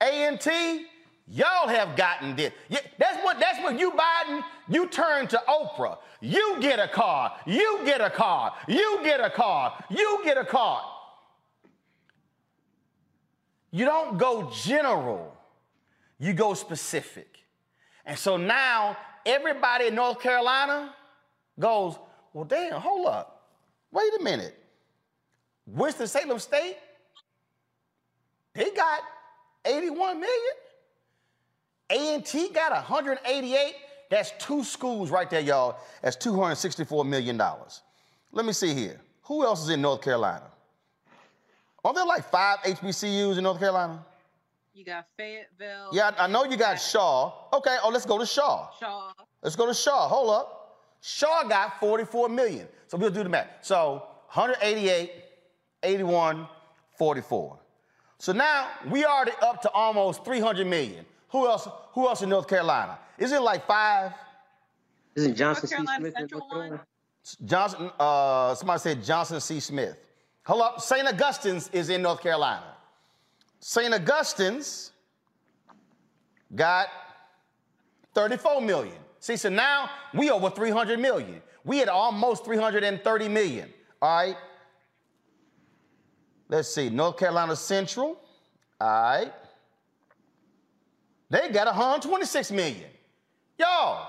A&T, 0.00 0.86
y'all 1.28 1.68
have 1.68 1.96
gotten 1.96 2.36
this. 2.36 2.52
That's 2.98 3.22
what 3.24 3.38
that's 3.38 3.60
what 3.62 3.78
you 3.78 3.92
Biden, 3.92 4.42
you 4.68 4.88
turn 4.88 5.28
to 5.28 5.42
Oprah. 5.48 5.98
You 6.22 6.58
get 6.60 6.78
a 6.78 6.86
car, 6.86 7.36
you 7.46 7.80
get 7.84 8.00
a 8.00 8.08
car, 8.08 8.54
you 8.68 9.00
get 9.02 9.20
a 9.20 9.28
car, 9.28 9.84
you 9.90 10.20
get 10.22 10.38
a 10.38 10.44
car. 10.44 10.84
You 13.72 13.84
don't 13.84 14.18
go 14.18 14.48
general, 14.54 15.36
you 16.20 16.32
go 16.32 16.54
specific. 16.54 17.38
And 18.06 18.16
so 18.16 18.36
now 18.36 18.96
everybody 19.26 19.88
in 19.88 19.96
North 19.96 20.20
Carolina 20.20 20.94
goes, 21.58 21.98
well, 22.32 22.44
damn, 22.44 22.80
hold 22.80 23.08
up. 23.08 23.48
Wait 23.90 24.12
a 24.20 24.22
minute. 24.22 24.56
Winston-Salem 25.66 26.38
State, 26.38 26.76
they 28.54 28.70
got 28.70 29.00
81 29.64 30.20
million. 30.20 30.54
A&T 31.90 32.48
got 32.50 32.72
188. 32.72 33.74
That's 34.12 34.34
two 34.38 34.62
schools 34.62 35.10
right 35.10 35.30
there, 35.30 35.40
y'all. 35.40 35.78
That's 36.02 36.18
$264 36.18 37.06
million. 37.06 37.40
Let 38.30 38.44
me 38.44 38.52
see 38.52 38.74
here. 38.74 39.00
Who 39.22 39.42
else 39.42 39.62
is 39.62 39.70
in 39.70 39.80
North 39.80 40.02
Carolina? 40.02 40.50
Are 41.82 41.94
there 41.94 42.04
like 42.04 42.30
five 42.30 42.58
HBCUs 42.58 43.38
in 43.38 43.44
North 43.44 43.58
Carolina? 43.58 44.04
You 44.74 44.84
got 44.84 45.06
Fayetteville. 45.16 45.88
Yeah, 45.94 46.10
I 46.18 46.24
I 46.24 46.26
know 46.26 46.44
you 46.44 46.58
got 46.58 46.74
Shaw. 46.74 47.32
Okay, 47.54 47.78
oh, 47.82 47.88
let's 47.88 48.04
go 48.04 48.18
to 48.18 48.26
Shaw. 48.26 48.68
Shaw. 48.78 49.12
Let's 49.40 49.56
go 49.56 49.66
to 49.66 49.72
Shaw. 49.72 50.08
Hold 50.08 50.28
up. 50.28 50.76
Shaw 51.00 51.44
got 51.48 51.80
44 51.80 52.28
million. 52.28 52.68
So 52.88 52.98
we'll 52.98 53.10
do 53.10 53.22
the 53.22 53.30
math. 53.30 53.48
So 53.62 54.08
188, 54.34 55.10
81, 55.82 56.46
44. 56.98 57.58
So 58.18 58.32
now 58.32 58.68
we 58.90 59.06
already 59.06 59.32
up 59.40 59.62
to 59.62 59.70
almost 59.70 60.22
300 60.22 60.66
million. 60.66 61.06
Who 61.30 61.46
else? 61.46 61.66
Who 61.94 62.06
else 62.08 62.20
in 62.20 62.28
North 62.28 62.46
Carolina? 62.46 62.98
Is 63.22 63.30
it 63.30 63.40
like 63.40 63.64
five? 63.68 64.12
Isn't 65.14 65.36
Johnson 65.36 65.70
North 65.70 65.88
C. 65.88 65.96
Smith 65.96 66.14
Central 66.18 66.40
North 66.40 66.50
Carolina? 66.50 66.86
Johnson, 67.44 67.90
uh, 68.00 68.54
somebody 68.56 68.80
said 68.80 69.04
Johnson 69.04 69.40
C. 69.40 69.60
Smith. 69.60 69.96
Hold 70.44 70.62
up. 70.62 70.80
St. 70.80 71.06
Augustine's 71.06 71.70
is 71.72 71.88
in 71.88 72.02
North 72.02 72.20
Carolina. 72.20 72.74
St. 73.60 73.94
Augustine's 73.94 74.90
got 76.52 76.88
34 78.14 78.60
million. 78.60 78.96
See, 79.20 79.36
so 79.36 79.48
now 79.48 79.88
we 80.12 80.28
over 80.28 80.50
300 80.50 80.98
million. 80.98 81.40
We 81.62 81.78
had 81.78 81.88
almost 81.88 82.44
330 82.44 83.28
million. 83.28 83.68
All 84.00 84.16
right. 84.16 84.36
Let's 86.48 86.74
see. 86.74 86.90
North 86.90 87.18
Carolina 87.18 87.54
Central. 87.54 88.20
All 88.80 88.88
right. 88.88 89.32
They 91.30 91.50
got 91.50 91.68
126 91.68 92.50
million. 92.50 92.91
Y'all, 93.62 94.08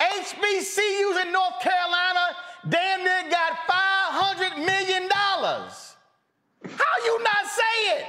HBCUs 0.00 1.24
in 1.24 1.32
North 1.32 1.60
Carolina 1.60 2.34
damn 2.68 3.04
near 3.04 3.30
got 3.30 3.52
500 3.64 4.58
million 4.58 5.08
dollars. 5.08 5.94
How 6.64 7.04
you 7.04 7.22
not 7.22 7.46
say 7.46 7.90
it? 7.92 8.06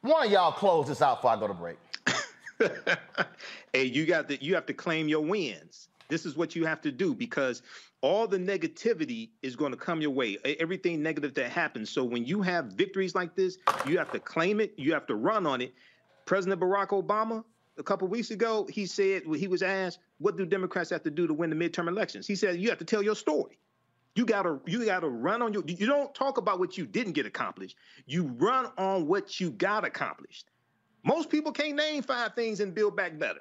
One 0.00 0.26
of 0.26 0.32
y'all 0.32 0.52
close 0.52 0.88
this 0.88 1.02
out 1.02 1.18
before 1.18 1.32
I 1.32 1.36
go 1.38 1.48
to 1.48 1.52
break. 1.52 1.76
hey, 3.74 3.84
you 3.84 4.06
got 4.06 4.28
to 4.28 4.42
you 4.42 4.54
have 4.54 4.64
to 4.64 4.72
claim 4.72 5.08
your 5.08 5.20
wins. 5.20 5.88
This 6.08 6.24
is 6.24 6.38
what 6.38 6.56
you 6.56 6.64
have 6.64 6.80
to 6.80 6.90
do 6.90 7.14
because 7.14 7.60
all 8.00 8.28
the 8.28 8.38
negativity 8.38 9.30
is 9.42 9.56
going 9.56 9.72
to 9.72 9.76
come 9.76 10.00
your 10.00 10.10
way. 10.10 10.38
Everything 10.60 11.02
negative 11.02 11.34
that 11.34 11.50
happens. 11.50 11.90
So 11.90 12.04
when 12.04 12.24
you 12.24 12.42
have 12.42 12.66
victories 12.66 13.14
like 13.14 13.34
this, 13.34 13.58
you 13.86 13.98
have 13.98 14.12
to 14.12 14.20
claim 14.20 14.60
it. 14.60 14.74
You 14.76 14.92
have 14.92 15.06
to 15.06 15.16
run 15.16 15.46
on 15.46 15.60
it. 15.60 15.74
President 16.24 16.60
Barack 16.60 16.88
Obama, 16.88 17.42
a 17.78 17.82
couple 17.82 18.06
weeks 18.08 18.30
ago, 18.30 18.66
he 18.70 18.86
said 18.86 19.22
he 19.36 19.48
was 19.48 19.62
asked, 19.62 19.98
"What 20.18 20.36
do 20.36 20.44
Democrats 20.44 20.90
have 20.90 21.02
to 21.04 21.10
do 21.10 21.26
to 21.26 21.34
win 21.34 21.50
the 21.50 21.56
midterm 21.56 21.88
elections?" 21.88 22.26
He 22.26 22.36
said, 22.36 22.60
"You 22.60 22.68
have 22.68 22.78
to 22.78 22.84
tell 22.84 23.02
your 23.02 23.16
story. 23.16 23.58
You 24.14 24.26
gotta 24.26 24.60
you 24.66 24.84
gotta 24.84 25.08
run 25.08 25.42
on 25.42 25.52
your. 25.52 25.62
You 25.66 25.86
don't 25.86 26.14
talk 26.14 26.38
about 26.38 26.58
what 26.58 26.76
you 26.76 26.86
didn't 26.86 27.12
get 27.12 27.24
accomplished. 27.24 27.76
You 28.06 28.24
run 28.38 28.66
on 28.76 29.06
what 29.06 29.40
you 29.40 29.50
got 29.50 29.84
accomplished. 29.84 30.50
Most 31.04 31.30
people 31.30 31.52
can't 31.52 31.76
name 31.76 32.02
five 32.02 32.34
things 32.34 32.60
and 32.60 32.74
build 32.74 32.96
back 32.96 33.18
better. 33.18 33.40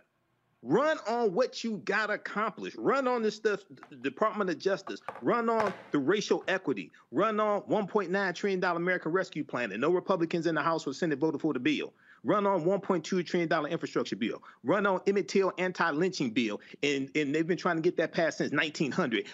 Run 0.67 0.97
on 1.07 1.33
what 1.33 1.63
you 1.63 1.77
got 1.85 2.09
accomplished. 2.09 2.75
Run 2.77 3.07
on 3.07 3.21
the 3.21 3.31
stuff, 3.31 3.61
Department 4.01 4.49
of 4.49 4.59
Justice. 4.59 4.99
Run 5.21 5.49
on 5.49 5.73
the 5.91 5.97
racial 5.97 6.43
equity. 6.49 6.91
Run 7.11 7.39
on 7.39 7.61
1.9 7.61 8.35
trillion 8.35 8.59
dollar 8.59 8.75
American 8.75 9.13
Rescue 9.13 9.45
Plan. 9.45 9.71
And 9.71 9.79
no 9.79 9.91
Republicans 9.91 10.45
in 10.45 10.55
the 10.55 10.61
House 10.61 10.85
or 10.85 10.93
Senate 10.93 11.19
voted 11.19 11.39
for 11.39 11.53
the 11.53 11.59
bill. 11.59 11.93
Run 12.25 12.45
on 12.45 12.65
1.2 12.65 13.25
trillion 13.25 13.47
dollar 13.47 13.69
infrastructure 13.69 14.17
bill. 14.17 14.43
Run 14.65 14.85
on 14.85 14.99
Emmett 15.07 15.29
Till 15.29 15.53
anti-lynching 15.57 16.31
bill, 16.31 16.59
and 16.83 17.09
and 17.15 17.33
they've 17.33 17.47
been 17.47 17.57
trying 17.57 17.77
to 17.77 17.81
get 17.81 17.95
that 17.95 18.11
passed 18.11 18.39
since 18.39 18.51
1900. 18.51 19.25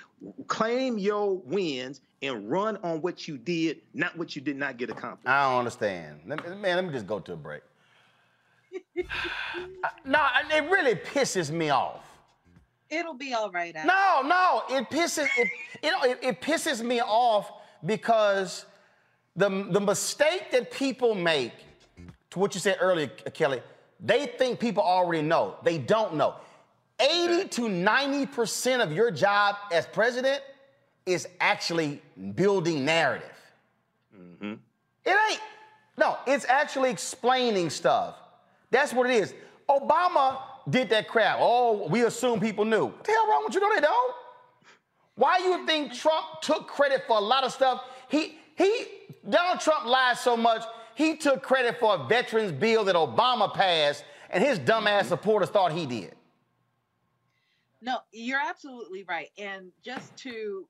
Claim 0.46 1.00
your 1.00 1.38
wins 1.40 2.02
and 2.22 2.48
run 2.48 2.78
on 2.84 3.02
what 3.02 3.28
you 3.28 3.40
did, 3.40 3.82
not 3.96 4.16
what 4.20 4.36
you 4.36 4.42
did 4.44 4.58
not 4.58 4.78
get 4.78 4.92
accomplished. 4.92 5.28
I 5.28 5.50
don't 5.50 5.60
understand. 5.60 6.20
Let 6.28 6.48
me, 6.48 6.56
man, 6.58 6.76
let 6.76 6.86
me 6.86 6.92
just 6.92 7.08
go 7.08 7.20
to 7.20 7.34
a 7.34 7.36
break. 7.36 7.64
no, 10.06 10.26
it 10.52 10.70
really 10.72 10.96
pisses 10.96 11.52
me 11.52 11.70
off. 11.70 12.02
It'll 12.90 13.14
be 13.14 13.34
all 13.34 13.52
right. 13.52 13.76
After. 13.76 13.88
No, 13.88 14.22
no, 14.26 14.78
it 14.78 14.90
pisses 14.90 15.28
it, 15.38 15.48
you 15.82 15.92
know, 15.92 16.04
it, 16.04 16.20
it 16.22 16.42
pisses 16.42 16.84
me 16.84 17.02
off 17.02 17.52
because 17.86 18.66
the 19.36 19.50
the 19.72 19.82
mistake 19.82 20.52
that 20.52 20.72
people 20.72 21.16
make, 21.16 21.54
to 22.32 22.40
what 22.40 22.54
you 22.54 22.62
said 22.62 22.78
earlier, 22.80 23.08
Kelly, 23.08 23.62
they 24.00 24.28
think 24.28 24.60
people 24.60 24.84
already 24.84 25.24
know. 25.24 25.56
They 25.64 25.78
don't 25.78 26.16
know. 26.16 26.36
80 27.00 27.50
to 27.50 27.62
90% 27.64 28.82
of 28.82 28.92
your 28.94 29.12
job 29.12 29.56
as 29.72 29.86
president 29.88 30.42
is 31.06 31.28
actually 31.40 32.02
building 32.36 32.86
narrative. 32.86 33.30
Mm-hmm. 34.16 34.54
It 35.06 35.18
ain't. 35.32 35.42
No, 35.98 36.18
it's 36.28 36.46
actually 36.46 36.92
explaining 36.92 37.70
stuff. 37.70 38.16
That's 38.74 38.92
what 38.92 39.10
it 39.10 39.14
is. 39.14 39.34
Obama 39.70 40.40
did 40.70 40.90
that 40.90 41.08
crap. 41.08 41.38
Oh, 41.40 41.88
we 41.88 42.04
assume 42.04 42.40
people 42.40 42.66
knew. 42.66 42.86
What 42.88 43.04
the 43.04 43.12
hell 43.12 43.28
wrong 43.30 43.44
with 43.46 43.54
you? 43.54 43.62
No, 43.62 43.74
they 43.74 43.82
don't. 43.82 44.16
Why 45.16 45.38
you 45.38 45.66
think 45.68 45.94
Trump 45.94 46.42
took 46.42 46.68
credit 46.68 47.04
for 47.08 47.18
a 47.18 47.22
lot 47.22 47.44
of 47.44 47.54
stuff? 47.54 47.84
He 48.10 48.40
he 48.56 48.86
Donald 49.30 49.60
Trump 49.60 49.86
lied 49.86 50.18
so 50.18 50.36
much, 50.36 50.64
he 50.96 51.16
took 51.16 51.44
credit 51.44 51.80
for 51.80 51.96
a 51.96 52.08
veterans 52.08 52.52
bill 52.52 52.84
that 52.86 52.96
Obama 52.96 53.54
passed, 53.54 54.04
and 54.30 54.44
his 54.44 54.60
dumbass 54.60 55.06
supporters 55.06 55.50
thought 55.50 55.72
he 55.72 55.86
did. 55.86 56.16
No, 57.82 58.00
you're 58.12 58.42
absolutely 58.42 59.04
right. 59.04 59.30
And 59.38 59.72
just 59.84 60.16
to 60.18 60.66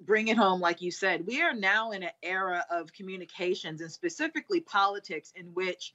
bring 0.00 0.28
it 0.28 0.36
home, 0.36 0.60
like 0.60 0.80
you 0.80 0.90
said, 0.90 1.26
we 1.26 1.42
are 1.42 1.54
now 1.54 1.90
in 1.90 2.02
an 2.04 2.10
era 2.22 2.64
of 2.70 2.92
communications 2.92 3.80
and 3.80 3.90
specifically 3.90 4.60
politics 4.60 5.32
in 5.36 5.46
which 5.54 5.92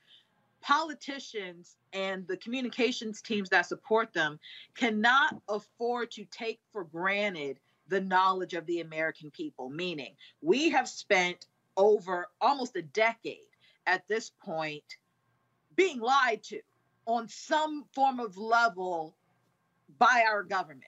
politicians 0.63 1.75
and 1.91 2.25
the 2.27 2.37
communications 2.37 3.21
teams 3.21 3.49
that 3.49 3.65
support 3.65 4.13
them 4.13 4.39
cannot 4.75 5.39
afford 5.49 6.09
to 6.11 6.25
take 6.25 6.59
for 6.71 6.85
granted 6.85 7.59
the 7.89 8.01
knowledge 8.01 8.53
of 8.53 8.65
the 8.65 8.79
American 8.79 9.29
people. 9.29 9.69
Meaning, 9.69 10.15
we 10.41 10.69
have 10.69 10.87
spent 10.87 11.45
over 11.77 12.27
almost 12.41 12.75
a 12.75 12.81
decade 12.81 13.37
at 13.85 14.07
this 14.07 14.31
point 14.43 14.83
being 15.75 15.99
lied 15.99 16.41
to 16.43 16.61
on 17.05 17.27
some 17.27 17.83
form 17.93 18.19
of 18.19 18.37
level 18.37 19.15
by 19.99 20.23
our 20.27 20.43
government. 20.43 20.83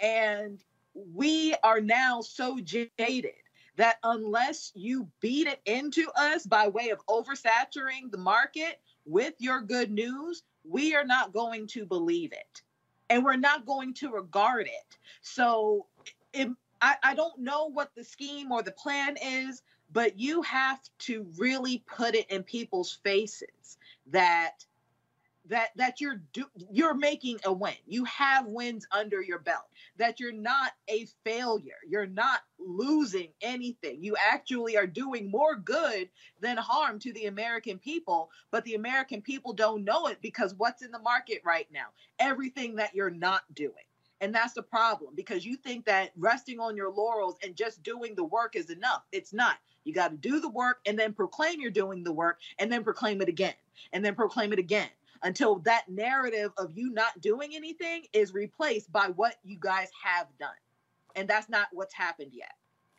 And 0.00 0.62
we 0.94 1.54
are 1.64 1.80
now 1.80 2.20
so 2.20 2.60
jaded 2.60 3.32
that 3.76 3.96
unless 4.02 4.72
you 4.74 5.08
beat 5.20 5.46
it 5.46 5.60
into 5.64 6.10
us 6.16 6.46
by 6.46 6.68
way 6.68 6.90
of 6.90 7.04
oversaturating 7.06 8.10
the 8.10 8.18
market 8.18 8.80
with 9.08 9.34
your 9.38 9.60
good 9.60 9.90
news, 9.90 10.42
we 10.64 10.94
are 10.94 11.04
not 11.04 11.32
going 11.32 11.66
to 11.68 11.86
believe 11.86 12.32
it. 12.32 12.62
And 13.10 13.24
we're 13.24 13.36
not 13.36 13.64
going 13.64 13.94
to 13.94 14.10
regard 14.10 14.66
it. 14.66 14.98
So 15.22 15.86
it, 16.32 16.48
I, 16.82 16.96
I 17.02 17.14
don't 17.14 17.38
know 17.38 17.70
what 17.70 17.94
the 17.94 18.04
scheme 18.04 18.52
or 18.52 18.62
the 18.62 18.72
plan 18.72 19.16
is, 19.20 19.62
but 19.92 20.18
you 20.18 20.42
have 20.42 20.78
to 20.98 21.26
really 21.38 21.82
put 21.86 22.14
it 22.14 22.30
in 22.30 22.42
people's 22.42 22.98
faces 23.02 23.78
that 24.08 24.64
that 25.48 25.70
that 25.76 26.00
you're 26.00 26.20
do, 26.32 26.44
you're 26.70 26.94
making 26.94 27.38
a 27.44 27.52
win. 27.52 27.74
You 27.86 28.04
have 28.04 28.46
wins 28.46 28.86
under 28.92 29.22
your 29.22 29.38
belt. 29.38 29.64
That 29.96 30.20
you're 30.20 30.32
not 30.32 30.72
a 30.88 31.06
failure. 31.24 31.78
You're 31.88 32.06
not 32.06 32.40
losing 32.58 33.28
anything. 33.42 34.02
You 34.02 34.16
actually 34.16 34.76
are 34.76 34.86
doing 34.86 35.30
more 35.30 35.56
good 35.56 36.08
than 36.40 36.56
harm 36.56 36.98
to 37.00 37.12
the 37.12 37.26
American 37.26 37.78
people, 37.78 38.30
but 38.50 38.64
the 38.64 38.74
American 38.74 39.22
people 39.22 39.52
don't 39.52 39.84
know 39.84 40.06
it 40.06 40.18
because 40.22 40.54
what's 40.54 40.82
in 40.82 40.90
the 40.90 40.98
market 41.00 41.40
right 41.44 41.66
now? 41.72 41.86
Everything 42.18 42.76
that 42.76 42.94
you're 42.94 43.10
not 43.10 43.42
doing. 43.54 43.72
And 44.20 44.34
that's 44.34 44.54
the 44.54 44.62
problem 44.62 45.14
because 45.14 45.44
you 45.44 45.56
think 45.56 45.84
that 45.86 46.10
resting 46.16 46.58
on 46.58 46.76
your 46.76 46.90
laurels 46.90 47.36
and 47.44 47.54
just 47.54 47.82
doing 47.84 48.14
the 48.16 48.24
work 48.24 48.56
is 48.56 48.70
enough. 48.70 49.02
It's 49.12 49.32
not. 49.32 49.58
You 49.84 49.94
got 49.94 50.10
to 50.10 50.16
do 50.16 50.40
the 50.40 50.48
work 50.48 50.78
and 50.86 50.98
then 50.98 51.12
proclaim 51.12 51.60
you're 51.60 51.70
doing 51.70 52.02
the 52.02 52.12
work 52.12 52.40
and 52.58 52.70
then 52.70 52.82
proclaim 52.82 53.22
it 53.22 53.28
again 53.28 53.54
and 53.92 54.04
then 54.04 54.14
proclaim 54.16 54.52
it 54.52 54.58
again 54.58 54.88
until 55.22 55.56
that 55.60 55.88
narrative 55.88 56.52
of 56.58 56.70
you 56.76 56.90
not 56.90 57.20
doing 57.20 57.50
anything 57.54 58.04
is 58.12 58.32
replaced 58.32 58.92
by 58.92 59.08
what 59.08 59.36
you 59.44 59.56
guys 59.60 59.88
have 60.02 60.26
done. 60.38 60.50
And 61.16 61.28
that's 61.28 61.48
not 61.48 61.68
what's 61.72 61.94
happened 61.94 62.30
yet. 62.32 62.52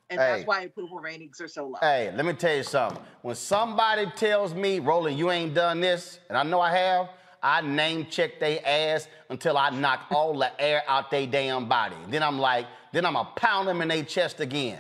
And 0.10 0.20
Hey. 0.20 0.28
that's 0.28 0.48
why 0.48 0.62
approval 0.62 0.98
ratings 0.98 1.40
are 1.40 1.48
so 1.48 1.68
low. 1.68 1.78
Hey, 1.82 2.12
let 2.16 2.26
me 2.26 2.34
tell 2.34 2.56
you 2.56 2.64
something. 2.64 3.02
When 3.22 3.36
somebody 3.36 4.12
tells 4.16 4.54
me, 4.54 4.80
Roland, 4.80 5.18
you 5.18 5.30
ain't 5.30 5.54
done 5.54 5.80
this, 5.80 6.20
and 6.30 6.38
I 6.38 6.44
know 6.44 6.60
I 6.60 6.72
have, 6.76 7.10
I 7.44 7.62
name 7.62 8.08
check 8.08 8.40
they 8.40 8.60
ass 8.60 9.08
until 9.30 9.58
I 9.58 9.70
knock 9.70 10.08
all 10.12 10.38
the 10.38 10.60
air 10.60 10.84
out 10.88 11.12
they 11.12 11.28
damn 11.28 11.70
body. 11.70 11.96
Then 12.10 12.24
I'm 12.24 12.40
like, 12.40 12.66
then 12.92 13.06
I'm 13.06 13.14
gonna 13.14 13.30
pound 13.36 13.68
them 13.68 13.82
in 13.82 13.88
their 13.88 14.04
chest 14.04 14.40
again. 14.40 14.80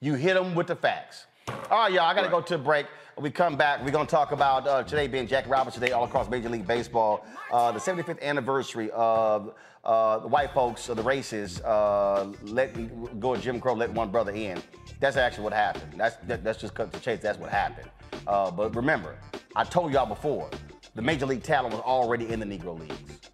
You 0.00 0.14
hit 0.14 0.34
them 0.34 0.54
with 0.54 0.66
the 0.66 0.76
facts. 0.76 1.26
All 1.70 1.78
right, 1.78 1.92
y'all, 1.92 2.04
I 2.04 2.14
gotta 2.14 2.28
go 2.28 2.40
to 2.42 2.54
a 2.56 2.58
break. 2.58 2.86
When 3.14 3.24
we 3.24 3.30
come 3.30 3.56
back, 3.56 3.84
we're 3.84 3.90
gonna 3.90 4.06
talk 4.06 4.32
about 4.32 4.66
uh, 4.66 4.82
today 4.84 5.06
being 5.06 5.26
Jackie 5.26 5.50
Robinson 5.50 5.82
Day 5.82 5.92
all 5.92 6.04
across 6.04 6.30
Major 6.30 6.48
League 6.48 6.66
Baseball, 6.66 7.26
uh, 7.50 7.70
the 7.70 7.78
75th 7.78 8.22
anniversary 8.22 8.90
of 8.92 9.52
uh, 9.84 10.20
the 10.20 10.28
white 10.28 10.54
folks, 10.54 10.88
uh, 10.88 10.94
the 10.94 11.02
racists, 11.02 11.62
uh, 11.62 12.32
let 12.44 13.20
go 13.20 13.36
Jim 13.36 13.60
Crow, 13.60 13.74
let 13.74 13.92
one 13.92 14.10
brother 14.10 14.32
in. 14.32 14.62
That's 14.98 15.18
actually 15.18 15.44
what 15.44 15.52
happened. 15.52 15.92
That's 15.98 16.16
that, 16.26 16.42
that's 16.42 16.58
just 16.58 16.74
cut 16.74 16.90
to 16.90 17.00
chase. 17.00 17.20
That's 17.20 17.38
what 17.38 17.50
happened. 17.50 17.90
Uh, 18.26 18.50
but 18.50 18.74
remember, 18.74 19.18
I 19.56 19.64
told 19.64 19.92
y'all 19.92 20.06
before, 20.06 20.48
the 20.94 21.02
Major 21.02 21.26
League 21.26 21.42
talent 21.42 21.74
was 21.74 21.82
already 21.82 22.28
in 22.28 22.40
the 22.40 22.46
Negro 22.46 22.80
Leagues. 22.80 23.30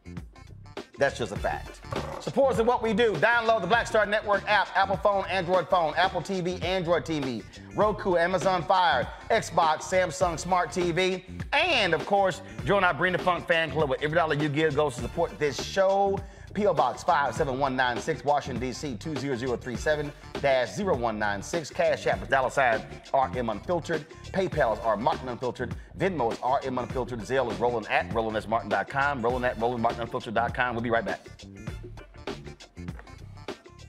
That's 0.99 1.16
just 1.16 1.31
a 1.31 1.37
fact. 1.37 1.81
Support 2.20 2.55
us 2.55 2.59
in 2.59 2.66
what 2.66 2.83
we 2.83 2.93
do. 2.93 3.12
Download 3.15 3.61
the 3.61 3.69
Black 3.69 3.87
Star 3.87 4.05
Network 4.05 4.43
app, 4.49 4.69
Apple 4.77 4.97
phone, 4.97 5.25
Android 5.27 5.69
phone, 5.69 5.95
Apple 5.97 6.20
TV, 6.20 6.62
Android 6.65 7.05
TV, 7.05 7.45
Roku, 7.77 8.16
Amazon 8.16 8.65
Fire, 8.65 9.07
Xbox, 9.31 9.83
Samsung 9.83 10.39
Smart 10.39 10.70
TV, 10.70 11.23
and 11.53 11.95
of 11.95 12.05
course, 12.05 12.43
join 12.65 12.83
our 12.83 13.11
the 13.11 13.19
Funk 13.19 13.47
fan 13.47 13.70
club. 13.70 13.91
With 13.91 14.03
every 14.03 14.16
dollar 14.16 14.35
you 14.35 14.49
give 14.49 14.75
goes 14.75 14.97
to 14.97 15.03
support 15.03 15.39
this 15.39 15.65
show. 15.65 16.19
P.O. 16.55 16.73
Box 16.75 17.03
57196, 17.05 18.25
Washington, 18.25 18.61
D.C. 18.61 18.97
20037-0196. 18.97 21.75
Cash 21.75 22.07
App 22.07 22.23
is 22.23 22.29
dollar 22.29 22.51
sign 22.51 22.81
RM 23.12 23.51
Unfiltered. 23.51 24.07
PayPal 24.33 24.75
is 24.75 24.79
R 24.81 24.97
Martin 24.97 25.29
Unfiltered. 25.29 25.75
Venmo 25.99 26.33
is 26.33 26.39
RM 26.65 26.79
Unfiltered. 26.79 27.20
Zelle 27.20 27.53
is 27.53 27.59
roland 27.59 27.87
at 27.89 28.09
rolandsmartin.com. 28.11 29.23
Roland 29.23 29.45
at 29.45 29.59
rolandmartinunfiltered.com. 29.59 30.75
We'll 30.75 30.83
be 30.83 30.91
right 30.91 31.05
back. 31.05 31.27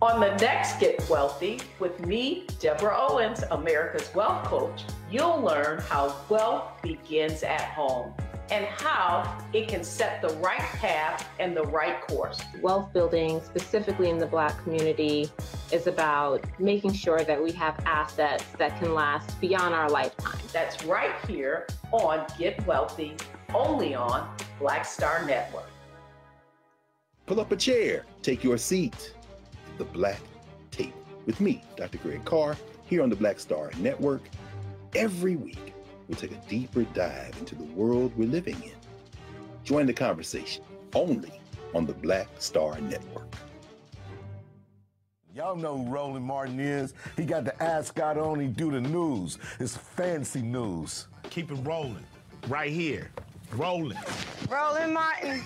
On 0.02 0.22
the 0.22 0.34
next 0.38 0.80
Get 0.80 1.06
Wealthy 1.10 1.60
with 1.80 2.00
me, 2.06 2.48
Deborah 2.62 2.96
Owens, 2.98 3.44
America's 3.52 4.10
Wealth 4.16 4.46
Coach, 4.46 4.86
you'll 5.12 5.42
learn 5.42 5.80
how 5.80 6.16
wealth 6.30 6.82
begins 6.82 7.44
at 7.44 7.60
home 7.62 8.14
and 8.52 8.66
how 8.66 9.38
it 9.54 9.68
can 9.68 9.84
set 9.84 10.22
the 10.22 10.30
right 10.36 10.60
path 10.60 11.30
and 11.40 11.56
the 11.56 11.64
right 11.64 12.02
course. 12.02 12.42
Wealth 12.62 12.92
building, 12.94 13.42
specifically 13.42 14.10
in 14.10 14.18
the 14.18 14.26
Black 14.26 14.62
community, 14.64 15.30
is 15.72 15.88
about 15.88 16.44
making 16.60 16.94
sure 16.94 17.24
that 17.24 17.42
we 17.42 17.52
have 17.52 17.80
assets 17.86 18.46
that 18.58 18.80
can 18.80 18.94
last 18.94 19.40
beyond 19.40 19.76
our 19.76 19.90
lifetime. 19.90 20.40
That's 20.52 20.84
right 20.86 21.14
here 21.28 21.68
on 21.92 22.26
Get 22.38 22.66
Wealthy, 22.66 23.16
only 23.54 23.94
on 23.96 24.36
Black 24.60 24.86
Star 24.86 25.26
Network. 25.26 25.70
Pull 27.26 27.40
up 27.40 27.52
a 27.52 27.56
chair, 27.56 28.06
take 28.24 28.44
your 28.44 28.58
seat. 28.58 29.14
The 29.78 29.86
Black 29.86 30.20
Tape 30.72 30.96
with 31.26 31.40
me, 31.40 31.64
Dr. 31.78 32.00
Greg 32.00 32.26
Carr, 32.26 32.58
here 32.86 33.04
on 33.04 33.10
the 33.10 33.16
Black 33.16 33.40
Star 33.40 33.72
Network. 33.78 34.22
Every 34.96 35.36
week, 35.36 35.74
we'll 36.10 36.18
take 36.18 36.32
a 36.32 36.50
deeper 36.50 36.84
dive 36.84 37.36
into 37.40 37.56
the 37.56 37.64
world 37.64 38.12
we're 38.18 38.28
living 38.28 38.62
in. 38.64 38.74
Join 39.64 39.86
the 39.86 39.94
conversation 39.94 40.64
only 40.94 41.40
on 41.76 41.86
the 41.86 41.94
Black 41.94 42.28
Star 42.40 42.82
Network. 42.82 43.28
Y'all 45.36 45.56
know 45.56 45.78
who 45.78 45.90
Roland 45.90 46.26
Martin 46.26 46.60
is. 46.60 46.94
He 47.16 47.24
got 47.24 47.46
the 47.46 47.64
ascot 47.64 48.18
on, 48.18 48.40
he 48.40 48.48
do 48.48 48.72
the 48.72 48.82
news. 48.82 49.38
It's 49.60 49.78
fancy 49.78 50.42
news. 50.42 51.08
Keep 51.30 51.52
it 51.52 51.60
rolling. 51.64 52.04
Right 52.48 52.72
here. 52.72 53.12
Rolling. 53.54 53.98
Roland 54.50 54.94
Martin. 54.94 55.42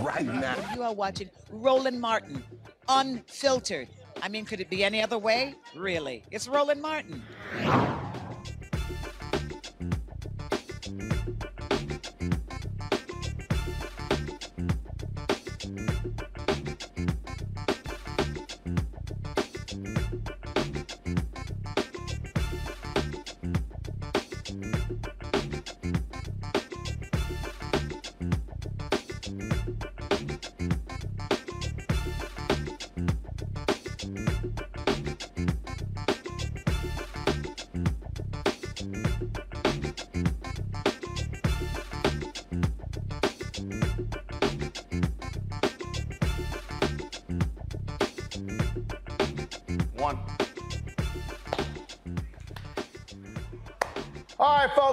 Right 0.00 0.26
now. 0.26 0.56
You 0.74 0.82
are 0.82 0.92
watching 0.92 1.30
Roland 1.50 2.00
Martin, 2.00 2.42
unfiltered. 2.88 3.88
I 4.20 4.28
mean, 4.28 4.44
could 4.44 4.60
it 4.60 4.68
be 4.68 4.82
any 4.82 5.02
other 5.02 5.18
way? 5.18 5.54
Really? 5.76 6.24
It's 6.30 6.48
Roland 6.48 6.82
Martin. 6.82 7.22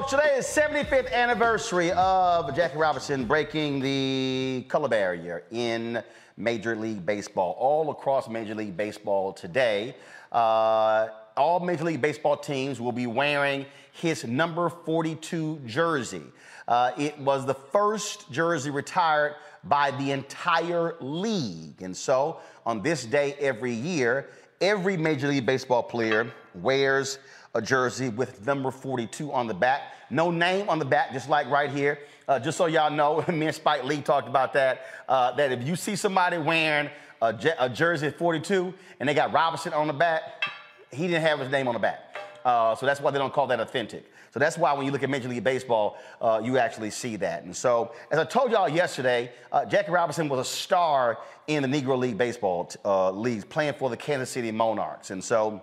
Folks, 0.04 0.16
today 0.16 0.36
is 0.36 0.46
75th 0.46 1.14
anniversary 1.14 1.90
of 1.94 2.54
Jackie 2.54 2.78
Robinson 2.78 3.24
breaking 3.24 3.80
the 3.80 4.66
color 4.68 4.90
barrier 4.90 5.44
in 5.52 6.04
Major 6.36 6.76
League 6.76 7.06
Baseball. 7.06 7.56
All 7.58 7.90
across 7.90 8.28
Major 8.28 8.54
League 8.54 8.76
Baseball 8.76 9.32
today, 9.32 9.96
uh, 10.34 11.08
all 11.38 11.62
Major 11.62 11.86
League 11.86 12.02
Baseball 12.02 12.36
teams 12.36 12.82
will 12.82 12.92
be 12.92 13.08
wearing 13.08 13.66
his 13.94 14.26
number 14.26 14.68
42 14.68 15.62
jersey. 15.66 16.24
Uh, 16.68 16.92
it 16.98 17.18
was 17.20 17.46
the 17.46 17.54
first 17.54 18.30
jersey 18.30 18.72
retired 18.72 19.36
by 19.64 19.92
the 19.92 20.12
entire 20.12 20.98
league. 21.00 21.82
And 21.82 21.96
so, 21.96 22.42
on 22.66 22.82
this 22.82 23.06
day 23.06 23.36
every 23.40 23.74
year, 23.74 24.28
every 24.60 24.98
Major 24.98 25.30
League 25.30 25.46
Baseball 25.46 25.84
player 25.84 26.30
wears 26.56 27.20
a 27.56 27.62
jersey 27.62 28.10
with 28.10 28.46
number 28.46 28.72
42 28.72 29.32
on 29.32 29.48
the 29.48 29.54
back. 29.54 29.94
No 30.10 30.32
name 30.32 30.70
on 30.70 30.80
the 30.80 30.86
back, 30.86 31.14
just 31.14 31.30
like 31.30 31.48
right 31.50 31.70
here. 31.70 32.00
Uh, 32.28 32.40
just 32.40 32.58
so 32.58 32.66
y'all 32.66 32.92
know, 32.92 33.24
me 33.32 33.48
and 33.48 33.56
Spike 33.56 33.84
Lee 33.84 34.02
talked 34.02 34.28
about 34.28 34.54
that. 34.54 34.86
Uh, 35.08 35.32
that 35.36 35.52
if 35.52 35.64
you 35.64 35.76
see 35.76 35.96
somebody 35.96 36.38
wearing 36.38 36.90
a, 37.22 37.34
je- 37.34 37.56
a 37.60 37.70
jersey 37.70 38.10
42 38.10 38.74
and 39.00 39.08
they 39.08 39.14
got 39.14 39.32
Robinson 39.32 39.74
on 39.74 39.88
the 39.88 39.94
back, 39.94 40.44
he 40.92 41.08
didn't 41.08 41.22
have 41.22 41.40
his 41.40 41.50
name 41.50 41.68
on 41.68 41.74
the 41.74 41.80
back. 41.80 42.18
Uh, 42.44 42.76
so 42.76 42.86
that's 42.86 43.00
why 43.00 43.12
they 43.12 43.18
don't 43.18 43.34
call 43.34 43.48
that 43.48 43.60
authentic. 43.60 44.06
So 44.34 44.40
that's 44.40 44.58
why 44.58 44.74
when 44.74 44.86
you 44.86 44.92
look 44.92 45.04
at 45.04 45.12
Major 45.12 45.30
League 45.30 45.44
Baseball, 45.44 45.98
uh, 46.20 46.42
you 46.44 46.58
actually 46.58 46.90
see 46.90 47.18
that. 47.18 47.44
And 47.44 47.56
so, 47.56 47.94
as 48.10 48.18
I 48.18 48.24
told 48.24 48.52
y'all 48.52 48.68
yesterday, 48.68 49.32
uh, 49.52 49.64
Jackie 49.64 49.92
Robinson 49.92 50.28
was 50.28 50.40
a 50.40 50.50
star 50.50 51.20
in 51.46 51.62
the 51.62 51.70
Negro 51.70 51.98
League 51.98 52.18
Baseball 52.18 52.72
uh, 52.84 53.12
leagues, 53.12 53.46
playing 53.46 53.76
for 53.76 53.92
the 53.92 53.98
Kansas 53.98 54.32
City 54.32 54.52
Monarchs. 54.52 55.12
And 55.12 55.24
so, 55.24 55.62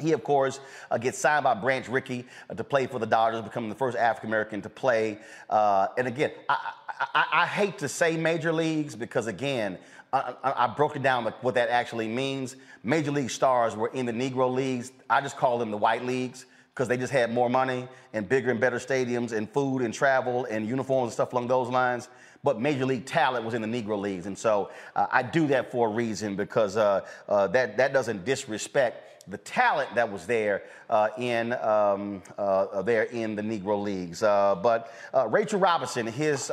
he, 0.00 0.12
of 0.12 0.24
course, 0.24 0.60
uh, 0.90 0.98
gets 0.98 1.18
signed 1.18 1.44
by 1.44 1.54
Branch 1.54 1.88
Rickey 1.88 2.26
uh, 2.48 2.54
to 2.54 2.64
play 2.64 2.86
for 2.86 2.98
the 2.98 3.06
Dodgers, 3.06 3.42
becoming 3.42 3.68
the 3.68 3.76
first 3.76 3.96
African 3.96 4.30
American 4.30 4.62
to 4.62 4.68
play. 4.68 5.18
Uh, 5.48 5.88
and 5.98 6.06
again, 6.06 6.32
I, 6.48 6.72
I, 7.14 7.24
I, 7.32 7.46
hate 7.46 7.78
to 7.78 7.88
say 7.88 8.16
major 8.16 8.52
leagues 8.52 8.94
because, 8.94 9.26
again, 9.26 9.78
I, 10.12 10.34
I, 10.42 10.66
broke 10.66 10.96
it 10.96 11.02
down 11.02 11.24
what 11.40 11.54
that 11.54 11.68
actually 11.68 12.08
means. 12.08 12.56
Major 12.82 13.10
league 13.10 13.30
stars 13.30 13.76
were 13.76 13.88
in 13.88 14.06
the 14.06 14.12
Negro 14.12 14.52
leagues. 14.52 14.92
I 15.08 15.20
just 15.20 15.36
call 15.36 15.58
them 15.58 15.70
the 15.70 15.76
white 15.76 16.04
leagues 16.04 16.46
because 16.74 16.88
they 16.88 16.96
just 16.96 17.12
had 17.12 17.32
more 17.32 17.48
money 17.48 17.86
and 18.12 18.28
bigger 18.28 18.50
and 18.50 18.60
better 18.60 18.78
stadiums 18.78 19.32
and 19.32 19.48
food 19.50 19.82
and 19.82 19.94
travel 19.94 20.46
and 20.46 20.66
uniforms 20.66 21.08
and 21.08 21.12
stuff 21.12 21.32
along 21.32 21.46
those 21.48 21.68
lines. 21.68 22.08
But 22.42 22.60
major 22.60 22.86
league 22.86 23.04
talent 23.04 23.44
was 23.44 23.54
in 23.54 23.62
the 23.62 23.68
Negro 23.68 24.00
leagues, 24.00 24.26
and 24.26 24.36
so 24.36 24.70
uh, 24.96 25.06
I 25.12 25.22
do 25.22 25.46
that 25.48 25.70
for 25.70 25.88
a 25.88 25.90
reason 25.90 26.36
because 26.36 26.76
uh, 26.78 27.02
uh, 27.28 27.48
that 27.48 27.76
that 27.76 27.92
doesn't 27.92 28.24
disrespect 28.24 29.09
the 29.30 29.38
talent 29.38 29.94
that 29.94 30.10
was 30.10 30.26
there 30.26 30.62
uh, 30.88 31.08
in 31.18 31.52
um, 31.54 32.22
uh, 32.36 32.82
there 32.82 33.04
in 33.04 33.36
the 33.36 33.42
Negro 33.42 33.80
leagues. 33.82 34.22
Uh, 34.22 34.54
but 34.56 34.92
Rachel 35.28 35.60
Robinson, 35.60 36.06
his 36.06 36.50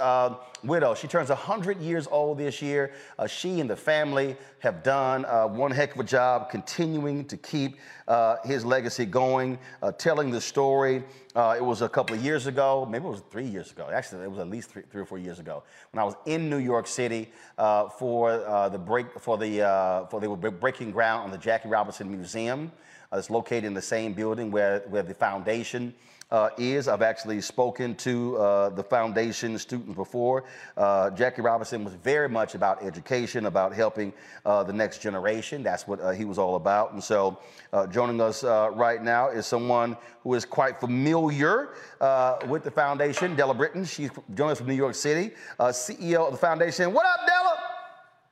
widow, 0.64 0.94
she 0.96 1.08
turns 1.08 1.30
100 1.30 1.80
years 1.80 2.08
old 2.10 2.38
this 2.38 2.62
year. 2.62 2.94
Uh, 3.18 3.28
she 3.28 3.60
and 3.60 3.70
the 3.70 3.76
family 3.76 4.36
have 4.60 4.84
done 4.84 5.26
uh, 5.26 5.48
one 5.48 5.72
heck 5.72 5.94
of 5.94 6.00
a 6.00 6.04
job 6.04 6.50
continuing 6.50 7.26
to 7.26 7.38
keep 7.38 7.78
uh, 8.08 8.38
his 8.46 8.66
legacy 8.66 9.06
going, 9.06 9.58
telling 9.98 10.32
the 10.32 10.42
story. 10.42 11.04
it 11.36 11.64
was 11.64 11.82
a 11.82 11.90
couple 11.90 12.16
of 12.16 12.24
years 12.24 12.48
ago, 12.48 12.88
maybe 12.90 13.06
it 13.06 13.10
was 13.10 13.24
three 13.30 13.46
years 13.46 13.72
ago. 13.72 13.90
Actually, 13.94 14.24
it 14.24 14.30
was 14.30 14.40
at 14.40 14.50
least 14.50 14.70
three, 14.70 14.84
three 14.90 15.02
or 15.02 15.06
four 15.06 15.18
years 15.18 15.40
ago 15.40 15.64
when 15.92 16.02
I 16.02 16.06
was 16.06 16.16
in 16.26 16.50
New 16.50 16.58
York 16.58 16.88
City 16.88 17.30
for 17.98 18.70
the 18.72 18.80
break 18.80 19.20
for 19.20 19.38
the 19.38 20.08
for 20.10 20.20
they 20.20 20.28
were 20.28 20.38
breaking 20.38 20.92
ground 20.92 21.24
on 21.24 21.32
the 21.32 21.38
Jackie 21.38 21.70
Robinson 21.70 22.10
Museum. 22.10 22.72
Uh, 23.12 23.18
it's 23.18 23.30
located 23.30 23.66
in 23.66 23.74
the 23.74 23.82
same 23.82 24.14
building 24.14 24.52
where, 24.52 24.84
where 24.90 25.04
the 25.04 25.14
foundation 25.14 25.94
uh, 26.32 26.50
is. 26.58 26.88
I've 26.88 27.02
actually 27.02 27.42
spoken 27.42 27.96
to 27.96 28.38
uh, 28.38 28.70
the 28.70 28.84
foundation 28.84 29.58
students 29.58 29.96
before. 29.96 30.44
Uh, 30.76 31.10
Jackie 31.12 31.42
Robinson 31.42 31.84
was 31.84 31.94
very 31.94 32.30
much 32.30 32.56
about 32.56 32.84
education, 32.84 33.46
about 33.46 33.74
helping 33.74 34.14
uh, 34.46 34.64
the 34.64 34.74
next 34.74 35.02
generation. 35.02 35.64
That's 35.64 35.88
what 35.88 36.02
uh, 36.02 36.12
he 36.12 36.26
was 36.26 36.38
all 36.38 36.56
about. 36.56 36.94
And 36.94 37.04
so, 37.04 37.40
joining 37.92 38.20
us 38.22 38.44
right 38.44 39.04
now 39.04 39.30
is 39.30 39.46
someone 39.46 39.96
who 40.24 40.34
is 40.34 40.46
quite 40.46 40.80
familiar 40.80 41.70
with 42.48 42.64
the 42.64 42.72
foundation, 42.72 43.36
Della 43.36 43.54
Britton. 43.54 43.86
She's 43.86 44.10
joining 44.34 44.52
us 44.52 44.58
from 44.58 44.68
New 44.68 44.74
York 44.74 44.96
City, 44.96 45.32
CEO 45.60 46.26
of 46.26 46.32
the 46.32 46.38
foundation. 46.38 46.92
What 46.94 47.06
up, 47.06 47.28
Della? 47.28 47.77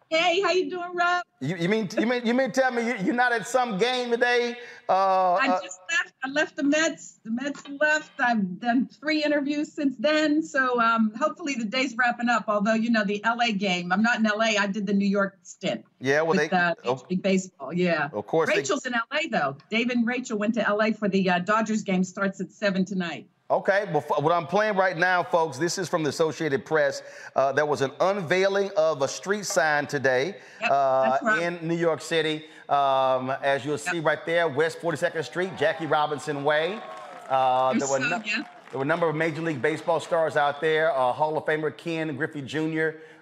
Hey, 0.09 0.39
how 0.41 0.51
you 0.51 0.69
doing, 0.69 0.95
Rob? 0.95 1.23
You, 1.41 1.55
you 1.55 1.67
mean 1.67 1.89
you 1.97 2.05
mean 2.05 2.25
you 2.25 2.33
mean 2.35 2.51
tell 2.51 2.71
me 2.71 2.85
you, 2.85 3.11
are 3.11 3.13
not 3.13 3.31
at 3.31 3.47
some 3.47 3.79
game 3.79 4.11
today? 4.11 4.55
Uh, 4.87 5.33
I 5.33 5.47
uh, 5.49 5.61
just 5.63 5.79
left. 5.89 6.13
I 6.23 6.29
left 6.29 6.55
the 6.55 6.63
Mets. 6.63 7.19
The 7.23 7.31
Mets 7.31 7.63
left. 7.81 8.11
I've 8.19 8.59
done 8.59 8.87
three 8.87 9.23
interviews 9.23 9.73
since 9.73 9.95
then. 9.97 10.43
So 10.43 10.79
um, 10.79 11.11
hopefully 11.19 11.55
the 11.55 11.65
day's 11.65 11.95
wrapping 11.97 12.29
up. 12.29 12.45
Although 12.47 12.75
you 12.75 12.91
know 12.91 13.03
the 13.03 13.19
LA 13.25 13.51
game, 13.57 13.91
I'm 13.91 14.03
not 14.03 14.19
in 14.19 14.23
LA. 14.23 14.59
I 14.59 14.67
did 14.67 14.85
the 14.85 14.93
New 14.93 15.07
York 15.07 15.39
stint. 15.41 15.83
Yeah, 15.99 16.21
well 16.21 16.37
with, 16.37 16.51
they 16.51 16.57
uh, 16.57 16.75
oh, 16.85 17.01
baseball. 17.21 17.73
Yeah, 17.73 18.09
of 18.13 18.27
course. 18.27 18.49
Rachel's 18.49 18.81
they, 18.81 18.91
in 18.91 18.95
LA 19.11 19.21
though. 19.31 19.57
David 19.71 19.97
and 19.97 20.07
Rachel 20.07 20.37
went 20.37 20.53
to 20.53 20.61
LA 20.61 20.91
for 20.91 21.09
the 21.09 21.27
uh, 21.31 21.39
Dodgers 21.39 21.81
game. 21.81 22.03
Starts 22.03 22.39
at 22.39 22.51
seven 22.51 22.85
tonight. 22.85 23.27
Okay, 23.51 23.85
well, 23.93 24.01
what 24.21 24.31
I'm 24.31 24.47
playing 24.47 24.75
right 24.75 24.97
now, 24.97 25.21
folks, 25.21 25.59
this 25.59 25.77
is 25.77 25.87
from 25.87 26.01
the 26.01 26.09
Associated 26.09 26.65
Press. 26.65 27.03
Uh, 27.35 27.51
there 27.51 27.67
was 27.67 27.81
an 27.81 27.91
unveiling 27.99 28.71
of 28.75 29.03
a 29.03 29.07
street 29.07 29.45
sign 29.45 29.85
today 29.85 30.37
yep, 30.59 30.71
uh, 30.71 31.19
right. 31.21 31.43
in 31.43 31.59
New 31.67 31.75
York 31.75 32.01
City. 32.01 32.45
Um, 32.69 33.29
as 33.43 33.63
you'll 33.63 33.77
see 33.77 33.97
yep. 33.97 34.05
right 34.05 34.25
there, 34.25 34.47
West 34.47 34.79
42nd 34.81 35.23
Street, 35.23 35.55
Jackie 35.59 35.85
Robinson 35.85 36.43
Way. 36.43 36.81
Uh, 37.29 37.77
there, 37.77 37.87
were 37.87 37.99
no, 37.99 38.19
yeah. 38.25 38.45
there 38.71 38.79
were 38.79 38.83
a 38.83 38.87
number 38.87 39.07
of 39.07 39.15
Major 39.15 39.43
League 39.43 39.61
Baseball 39.61 39.99
stars 39.99 40.37
out 40.37 40.59
there. 40.59 40.91
Uh, 40.91 41.13
Hall 41.13 41.37
of 41.37 41.45
Famer 41.45 41.75
Ken 41.77 42.15
Griffey 42.15 42.41
Jr. 42.41 42.97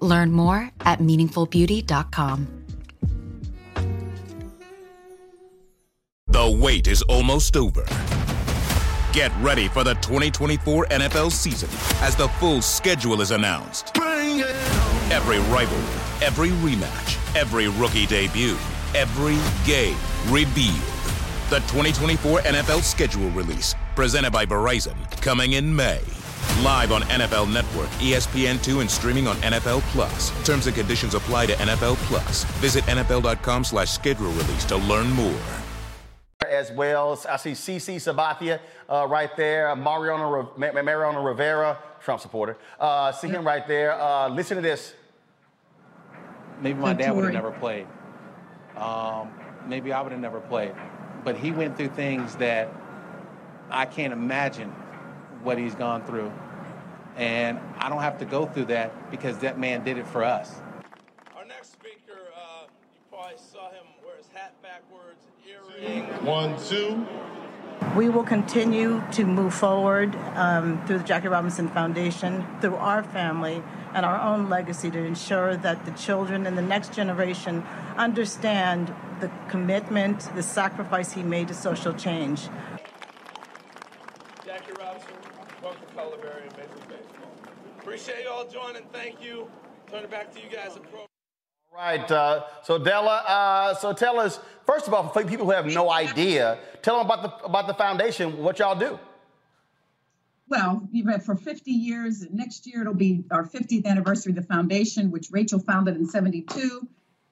Learn 0.00 0.32
more 0.32 0.70
at 0.80 1.00
meaningfulbeauty.com. 1.00 2.48
The 6.30 6.58
wait 6.60 6.86
is 6.86 7.02
almost 7.02 7.56
over. 7.56 7.84
Get 9.12 9.32
ready 9.40 9.66
for 9.66 9.82
the 9.82 9.94
2024 9.94 10.86
NFL 10.90 11.32
season 11.32 11.70
as 12.02 12.14
the 12.14 12.28
full 12.38 12.60
schedule 12.60 13.22
is 13.22 13.30
announced. 13.30 13.96
Every 15.10 15.38
rivalry, 15.50 16.00
every 16.24 16.50
rematch, 16.50 17.16
every 17.34 17.68
rookie 17.68 18.06
debut, 18.06 18.56
every 18.94 19.38
game 19.66 19.96
revealed. 20.28 20.76
The 21.48 21.60
2024 21.66 22.40
NFL 22.40 22.82
schedule 22.82 23.30
release, 23.30 23.74
presented 23.96 24.30
by 24.30 24.44
Verizon, 24.44 24.94
coming 25.22 25.54
in 25.54 25.74
May. 25.74 26.02
Live 26.62 26.90
on 26.92 27.02
NFL 27.02 27.52
Network, 27.52 27.88
ESPN2, 28.00 28.80
and 28.80 28.90
streaming 28.90 29.26
on 29.28 29.36
NFL 29.36 29.80
Plus. 29.92 30.30
Terms 30.44 30.66
and 30.66 30.74
conditions 30.74 31.14
apply 31.14 31.46
to 31.46 31.52
NFL 31.54 31.96
Plus. 32.08 32.44
Visit 32.60 32.84
NFL.com 32.84 33.64
slash 33.64 33.90
schedule 33.90 34.30
release 34.30 34.64
to 34.64 34.76
learn 34.76 35.10
more. 35.12 35.40
As 36.48 36.72
well, 36.72 37.20
I 37.28 37.36
see 37.36 37.52
CC 37.52 37.96
Sabathia 37.96 38.60
uh, 38.88 39.06
right 39.08 39.36
there, 39.36 39.74
Mariano, 39.76 40.52
Mariano 40.56 41.22
Rivera, 41.22 41.78
Trump 42.00 42.20
supporter. 42.20 42.56
Uh, 42.80 43.12
see 43.12 43.28
him 43.28 43.46
right 43.46 43.66
there. 43.68 43.92
Uh, 44.00 44.28
listen 44.28 44.56
to 44.56 44.62
this. 44.62 44.94
Maybe 46.60 46.78
my 46.78 46.92
dad 46.92 47.14
would 47.14 47.24
have 47.24 47.34
never 47.34 47.52
played. 47.52 47.86
Um, 48.76 49.30
maybe 49.66 49.92
I 49.92 50.00
would 50.00 50.12
have 50.12 50.20
never 50.20 50.40
played. 50.40 50.74
But 51.24 51.36
he 51.36 51.50
went 51.50 51.76
through 51.76 51.88
things 51.88 52.34
that 52.36 52.72
I 53.70 53.84
can't 53.84 54.12
imagine 54.12 54.72
what 55.42 55.58
he's 55.58 55.74
gone 55.74 56.04
through. 56.04 56.32
And 57.16 57.58
I 57.78 57.88
don't 57.88 58.02
have 58.02 58.18
to 58.18 58.24
go 58.24 58.46
through 58.46 58.66
that 58.66 59.10
because 59.10 59.38
that 59.38 59.58
man 59.58 59.84
did 59.84 59.98
it 59.98 60.06
for 60.06 60.22
us. 60.22 60.54
Our 61.36 61.44
next 61.44 61.72
speaker, 61.72 62.18
uh, 62.36 62.64
you 62.94 63.00
probably 63.10 63.36
saw 63.36 63.70
him 63.70 63.84
wear 64.04 64.16
his 64.16 64.28
hat 64.32 64.54
backwards, 64.62 65.26
earring. 65.48 66.04
One, 66.24 66.56
two. 66.64 67.06
We 67.96 68.08
will 68.08 68.24
continue 68.24 69.02
to 69.12 69.24
move 69.24 69.54
forward 69.54 70.14
um, 70.34 70.84
through 70.86 70.98
the 70.98 71.04
Jackie 71.04 71.28
Robinson 71.28 71.68
Foundation, 71.68 72.44
through 72.60 72.76
our 72.76 73.02
family 73.02 73.62
and 73.94 74.04
our 74.04 74.20
own 74.20 74.48
legacy 74.48 74.90
to 74.90 74.98
ensure 74.98 75.56
that 75.56 75.84
the 75.84 75.92
children 75.92 76.46
and 76.46 76.56
the 76.56 76.62
next 76.62 76.92
generation 76.92 77.64
understand 77.96 78.94
the 79.20 79.30
commitment, 79.48 80.32
the 80.34 80.42
sacrifice 80.42 81.12
he 81.12 81.22
made 81.22 81.48
to 81.48 81.54
social 81.54 81.92
change. 81.92 82.48
Appreciate 87.88 88.24
you 88.24 88.28
all 88.28 88.46
joining. 88.46 88.82
Thank 88.92 89.22
you. 89.24 89.50
Turn 89.90 90.04
it 90.04 90.10
back 90.10 90.30
to 90.34 90.38
you 90.38 90.50
guys. 90.50 90.72
All 90.76 91.08
right. 91.74 92.10
Uh, 92.10 92.44
so 92.62 92.78
Della, 92.78 93.24
uh, 93.26 93.74
so 93.76 93.94
tell 93.94 94.20
us 94.20 94.38
first 94.66 94.86
of 94.86 94.92
all, 94.92 95.08
for 95.08 95.24
people 95.24 95.46
who 95.46 95.52
have 95.52 95.64
no 95.64 95.90
idea, 95.90 96.58
tell 96.82 96.98
them 96.98 97.06
about 97.06 97.22
the 97.22 97.46
about 97.46 97.66
the 97.66 97.72
foundation. 97.72 98.42
What 98.42 98.58
y'all 98.58 98.78
do? 98.78 98.98
Well, 100.48 100.86
you've 100.92 101.08
had 101.08 101.24
for 101.24 101.34
50 101.34 101.70
years. 101.70 102.26
Next 102.30 102.66
year 102.66 102.82
it'll 102.82 102.92
be 102.92 103.24
our 103.30 103.46
50th 103.46 103.86
anniversary 103.86 104.32
of 104.32 104.36
the 104.36 104.42
foundation, 104.42 105.10
which 105.10 105.28
Rachel 105.32 105.58
founded 105.58 105.96
in 105.96 106.06
72, 106.06 106.86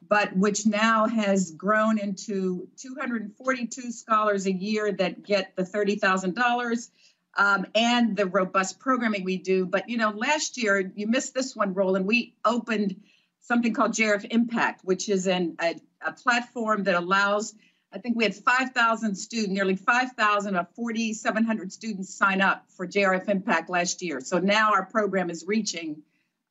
but 0.09 0.35
which 0.35 0.65
now 0.65 1.07
has 1.07 1.51
grown 1.51 1.99
into 1.99 2.67
242 2.79 3.93
scholars 3.93 4.47
a 4.47 4.53
year 4.53 4.91
that 4.93 5.23
get 5.23 5.55
the 5.55 5.65
$30,000 5.65 6.89
um, 7.37 7.67
and 7.75 8.17
the 8.17 8.27
robust 8.27 8.79
programming 8.79 9.25
we 9.25 9.37
do. 9.37 9.67
But 9.67 9.89
you 9.89 9.99
know, 9.99 10.11
last 10.11 10.57
year 10.57 10.93
you 10.95 11.07
missed 11.07 11.35
this 11.35 11.55
one, 11.55 11.75
Roland. 11.75 12.07
We 12.07 12.35
opened 12.45 12.97
something 13.41 13.73
called 13.75 13.93
JRF 13.93 14.27
Impact, 14.31 14.85
which 14.85 15.09
is 15.09 15.27
an, 15.27 15.57
a, 15.61 15.77
a 16.05 16.13
platform 16.13 16.85
that 16.85 16.95
allows. 16.95 17.55
I 17.93 17.99
think 17.99 18.17
we 18.17 18.25
had 18.25 18.35
5,000 18.35 19.15
students, 19.15 19.53
nearly 19.53 19.77
5,000 19.77 20.57
of 20.57 20.67
4,700 20.75 21.73
students 21.73 22.15
sign 22.15 22.41
up 22.41 22.65
for 22.77 22.87
JRF 22.87 23.29
Impact 23.29 23.71
last 23.71 24.03
year. 24.03 24.21
So 24.21 24.39
now 24.39 24.73
our 24.73 24.85
program 24.85 25.31
is 25.31 25.45
reaching 25.47 26.03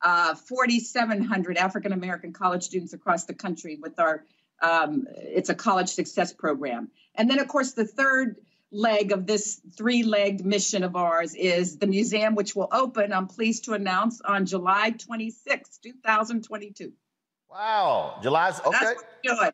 uh, 0.02 0.34
4,700 0.34 1.56
African 1.58 1.92
American 1.92 2.32
college 2.32 2.62
students 2.62 2.92
across 2.92 3.24
the 3.24 3.34
country 3.34 3.78
with 3.80 3.98
our, 3.98 4.24
um, 4.62 5.06
it's 5.10 5.50
a 5.50 5.54
college 5.54 5.90
success 5.90 6.32
program. 6.32 6.90
And 7.14 7.30
then, 7.30 7.38
of 7.38 7.48
course, 7.48 7.72
the 7.72 7.86
third 7.86 8.36
leg 8.72 9.12
of 9.12 9.26
this 9.26 9.60
three 9.76 10.02
legged 10.02 10.44
mission 10.44 10.82
of 10.84 10.96
ours 10.96 11.34
is 11.34 11.78
the 11.78 11.86
museum, 11.86 12.34
which 12.34 12.56
will 12.56 12.68
open, 12.72 13.12
I'm 13.12 13.26
pleased 13.26 13.64
to 13.64 13.74
announce, 13.74 14.20
on 14.22 14.46
July 14.46 14.90
26, 14.90 15.78
2022. 15.78 16.92
Wow, 17.50 18.18
July's 18.22 18.60
okay. 18.60 18.78
That's 18.80 19.02
good. 19.24 19.52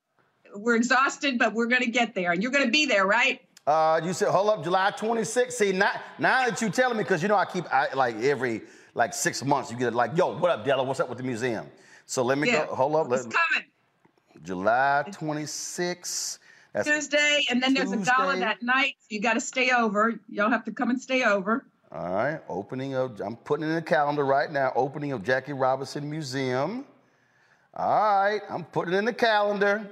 We're 0.55 0.77
exhausted, 0.77 1.39
but 1.39 1.55
we're 1.55 1.67
going 1.67 1.83
to 1.83 1.91
get 1.91 2.15
there. 2.15 2.33
And 2.33 2.43
you're 2.43 2.53
going 2.53 2.65
to 2.65 2.71
be 2.71 2.85
there, 2.87 3.07
right? 3.07 3.41
Uh, 3.67 4.01
you 4.03 4.13
said, 4.13 4.29
hold 4.29 4.51
up, 4.51 4.65
July 4.65 4.91
26th. 4.91 5.53
See, 5.53 5.73
now, 5.73 5.93
now 6.19 6.49
that 6.49 6.61
you're 6.61 6.71
telling 6.71 6.97
me, 6.97 7.05
because 7.05 7.23
you 7.23 7.29
know 7.29 7.37
I 7.37 7.45
keep 7.45 7.65
I, 7.73 7.93
like 7.95 8.17
every 8.17 8.63
like 8.95 9.15
six 9.15 9.45
months, 9.45 9.71
you 9.71 9.77
get 9.79 9.95
like, 9.95 10.17
yo, 10.17 10.37
what 10.37 10.51
up, 10.51 10.65
Della? 10.65 10.83
What's 10.83 11.01
up 11.01 11.09
with 11.09 11.19
the 11.19 11.25
museum? 11.25 11.67
So 12.07 12.23
let 12.23 12.39
me 12.39 12.49
Yeah. 12.49 12.67
go. 12.67 12.75
Hold 12.75 12.97
up. 12.97 13.09
Let, 13.09 13.21
it's 13.21 13.29
coming. 13.35 13.69
July 14.43 15.05
26th. 15.07 16.39
That's 16.73 16.89
Tuesday, 16.89 17.45
and 17.51 17.63
then 17.63 17.75
there's 17.75 17.93
a 17.93 17.99
gala 17.99 18.39
that 18.39 18.63
night. 18.63 18.95
You 19.11 19.21
got 19.21 19.35
to 19.35 19.41
stay 19.41 19.71
over. 19.71 20.15
Y'all 20.29 20.51
have 20.51 20.65
to 20.65 20.73
come 20.73 20.89
and 20.91 21.01
stay 21.01 21.23
over. 21.23 21.67
All 21.91 22.11
right, 22.15 22.41
opening 22.49 22.95
of, 22.95 23.21
I'm 23.21 23.37
putting 23.37 23.67
it 23.67 23.69
in 23.69 23.75
the 23.75 23.83
calendar 23.83 24.25
right 24.25 24.51
now, 24.51 24.73
opening 24.75 25.13
of 25.13 25.23
Jackie 25.23 25.53
Robinson 25.53 26.09
Museum. 26.09 26.87
All 27.75 28.23
right, 28.23 28.41
I'm 28.49 28.65
putting 28.65 28.95
it 28.95 28.97
in 28.97 29.05
the 29.05 29.13
calendar. 29.13 29.87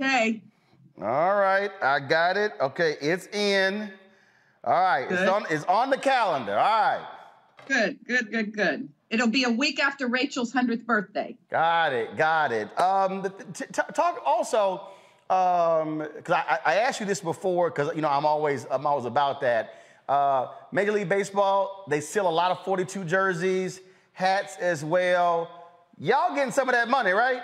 Okay. 0.00 0.40
All 1.02 1.34
right, 1.34 1.72
I 1.82 1.98
got 1.98 2.36
it. 2.36 2.52
Okay, 2.60 2.96
it's 3.00 3.26
in. 3.28 3.90
All 4.62 4.72
right, 4.72 5.10
it's 5.10 5.28
on, 5.28 5.44
it's 5.50 5.64
on 5.64 5.90
the 5.90 5.98
calendar. 5.98 6.56
All 6.56 6.58
right, 6.58 7.06
Good, 7.66 7.98
good, 8.06 8.30
good, 8.30 8.56
good. 8.56 8.88
It'll 9.10 9.28
be 9.28 9.44
a 9.44 9.50
week 9.50 9.80
after 9.82 10.06
Rachel's 10.06 10.52
100th 10.52 10.86
birthday. 10.86 11.36
got 11.50 11.92
it, 11.92 12.16
got 12.16 12.52
it. 12.52 12.68
Um, 12.80 13.22
t- 13.52 13.64
t- 13.72 13.82
talk 13.92 14.22
also, 14.24 14.88
because 15.28 16.30
I, 16.30 16.44
I 16.48 16.58
I 16.64 16.74
asked 16.76 17.00
you 17.00 17.06
this 17.06 17.20
before, 17.20 17.70
because 17.70 17.94
you 17.94 18.02
know 18.02 18.08
I'm 18.08 18.26
always 18.26 18.66
I'm 18.70 18.86
always 18.86 19.06
about 19.06 19.40
that. 19.40 19.74
Uh, 20.08 20.48
Major 20.70 20.92
League 20.92 21.08
Baseball, 21.08 21.84
they 21.88 22.00
sell 22.00 22.28
a 22.28 22.30
lot 22.30 22.50
of 22.50 22.62
42 22.64 23.04
jerseys, 23.04 23.80
hats 24.12 24.56
as 24.58 24.84
well. 24.84 25.48
Y'all 25.98 26.34
getting 26.34 26.52
some 26.52 26.68
of 26.68 26.74
that 26.74 26.88
money, 26.88 27.12
right? 27.12 27.42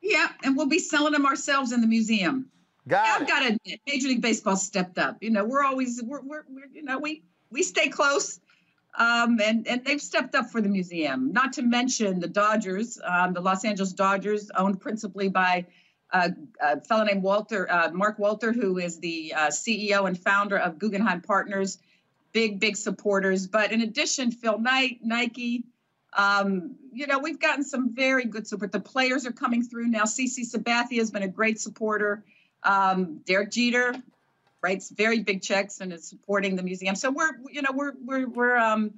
Yeah, 0.00 0.28
and 0.42 0.56
we'll 0.56 0.66
be 0.66 0.80
selling 0.80 1.12
them 1.12 1.24
ourselves 1.24 1.70
in 1.70 1.80
the 1.80 1.86
museum. 1.86 2.46
Got 2.88 3.06
yeah, 3.06 3.16
I've 3.20 3.28
got 3.28 3.40
to 3.40 3.46
admit, 3.54 3.80
Major 3.86 4.08
League 4.08 4.22
Baseball 4.22 4.56
stepped 4.56 4.98
up. 4.98 5.18
You 5.20 5.30
know, 5.30 5.44
we're 5.44 5.62
always 5.62 6.02
we're, 6.02 6.20
we're, 6.22 6.42
we're 6.48 6.66
you 6.72 6.82
know 6.82 6.98
we 6.98 7.22
we 7.50 7.62
stay 7.62 7.88
close, 7.88 8.40
um, 8.98 9.38
and 9.40 9.68
and 9.68 9.84
they've 9.84 10.02
stepped 10.02 10.34
up 10.34 10.50
for 10.50 10.60
the 10.60 10.68
museum. 10.68 11.32
Not 11.32 11.52
to 11.54 11.62
mention 11.62 12.18
the 12.18 12.26
Dodgers, 12.26 12.98
um, 13.04 13.34
the 13.34 13.40
Los 13.40 13.64
Angeles 13.64 13.92
Dodgers, 13.92 14.50
owned 14.56 14.80
principally 14.80 15.28
by 15.28 15.66
a 16.12 16.80
fellow 16.82 17.04
named 17.04 17.22
Walter 17.22 17.70
uh, 17.70 17.90
Mark 17.90 18.18
Walter, 18.18 18.52
who 18.52 18.78
is 18.78 18.98
the 18.98 19.32
uh, 19.34 19.46
CEO 19.48 20.06
and 20.06 20.18
founder 20.18 20.58
of 20.58 20.78
Guggenheim 20.78 21.22
Partners. 21.22 21.78
Big 22.32 22.60
big 22.60 22.76
supporters. 22.76 23.46
But 23.46 23.72
in 23.72 23.80
addition, 23.82 24.30
Phil 24.30 24.58
Knight, 24.58 25.00
Nike. 25.02 25.64
Um, 26.14 26.76
you 26.92 27.06
know, 27.06 27.18
we've 27.18 27.40
gotten 27.40 27.64
some 27.64 27.94
very 27.94 28.26
good 28.26 28.46
support. 28.46 28.70
The 28.72 28.80
players 28.80 29.26
are 29.26 29.32
coming 29.32 29.62
through 29.62 29.86
now. 29.86 30.02
CC 30.02 30.40
Sabathia 30.40 30.98
has 30.98 31.10
been 31.10 31.22
a 31.22 31.28
great 31.28 31.58
supporter. 31.58 32.22
Um, 32.62 33.20
Derek 33.24 33.50
Jeter 33.50 33.94
writes 34.62 34.90
very 34.90 35.20
big 35.20 35.42
checks 35.42 35.80
and 35.80 35.92
is 35.92 36.06
supporting 36.06 36.54
the 36.54 36.62
museum. 36.62 36.94
So 36.94 37.10
we're, 37.10 37.32
you 37.50 37.62
know, 37.62 37.70
we're 37.72 37.94
we're 38.04 38.28
we're 38.28 38.56
um, 38.58 38.92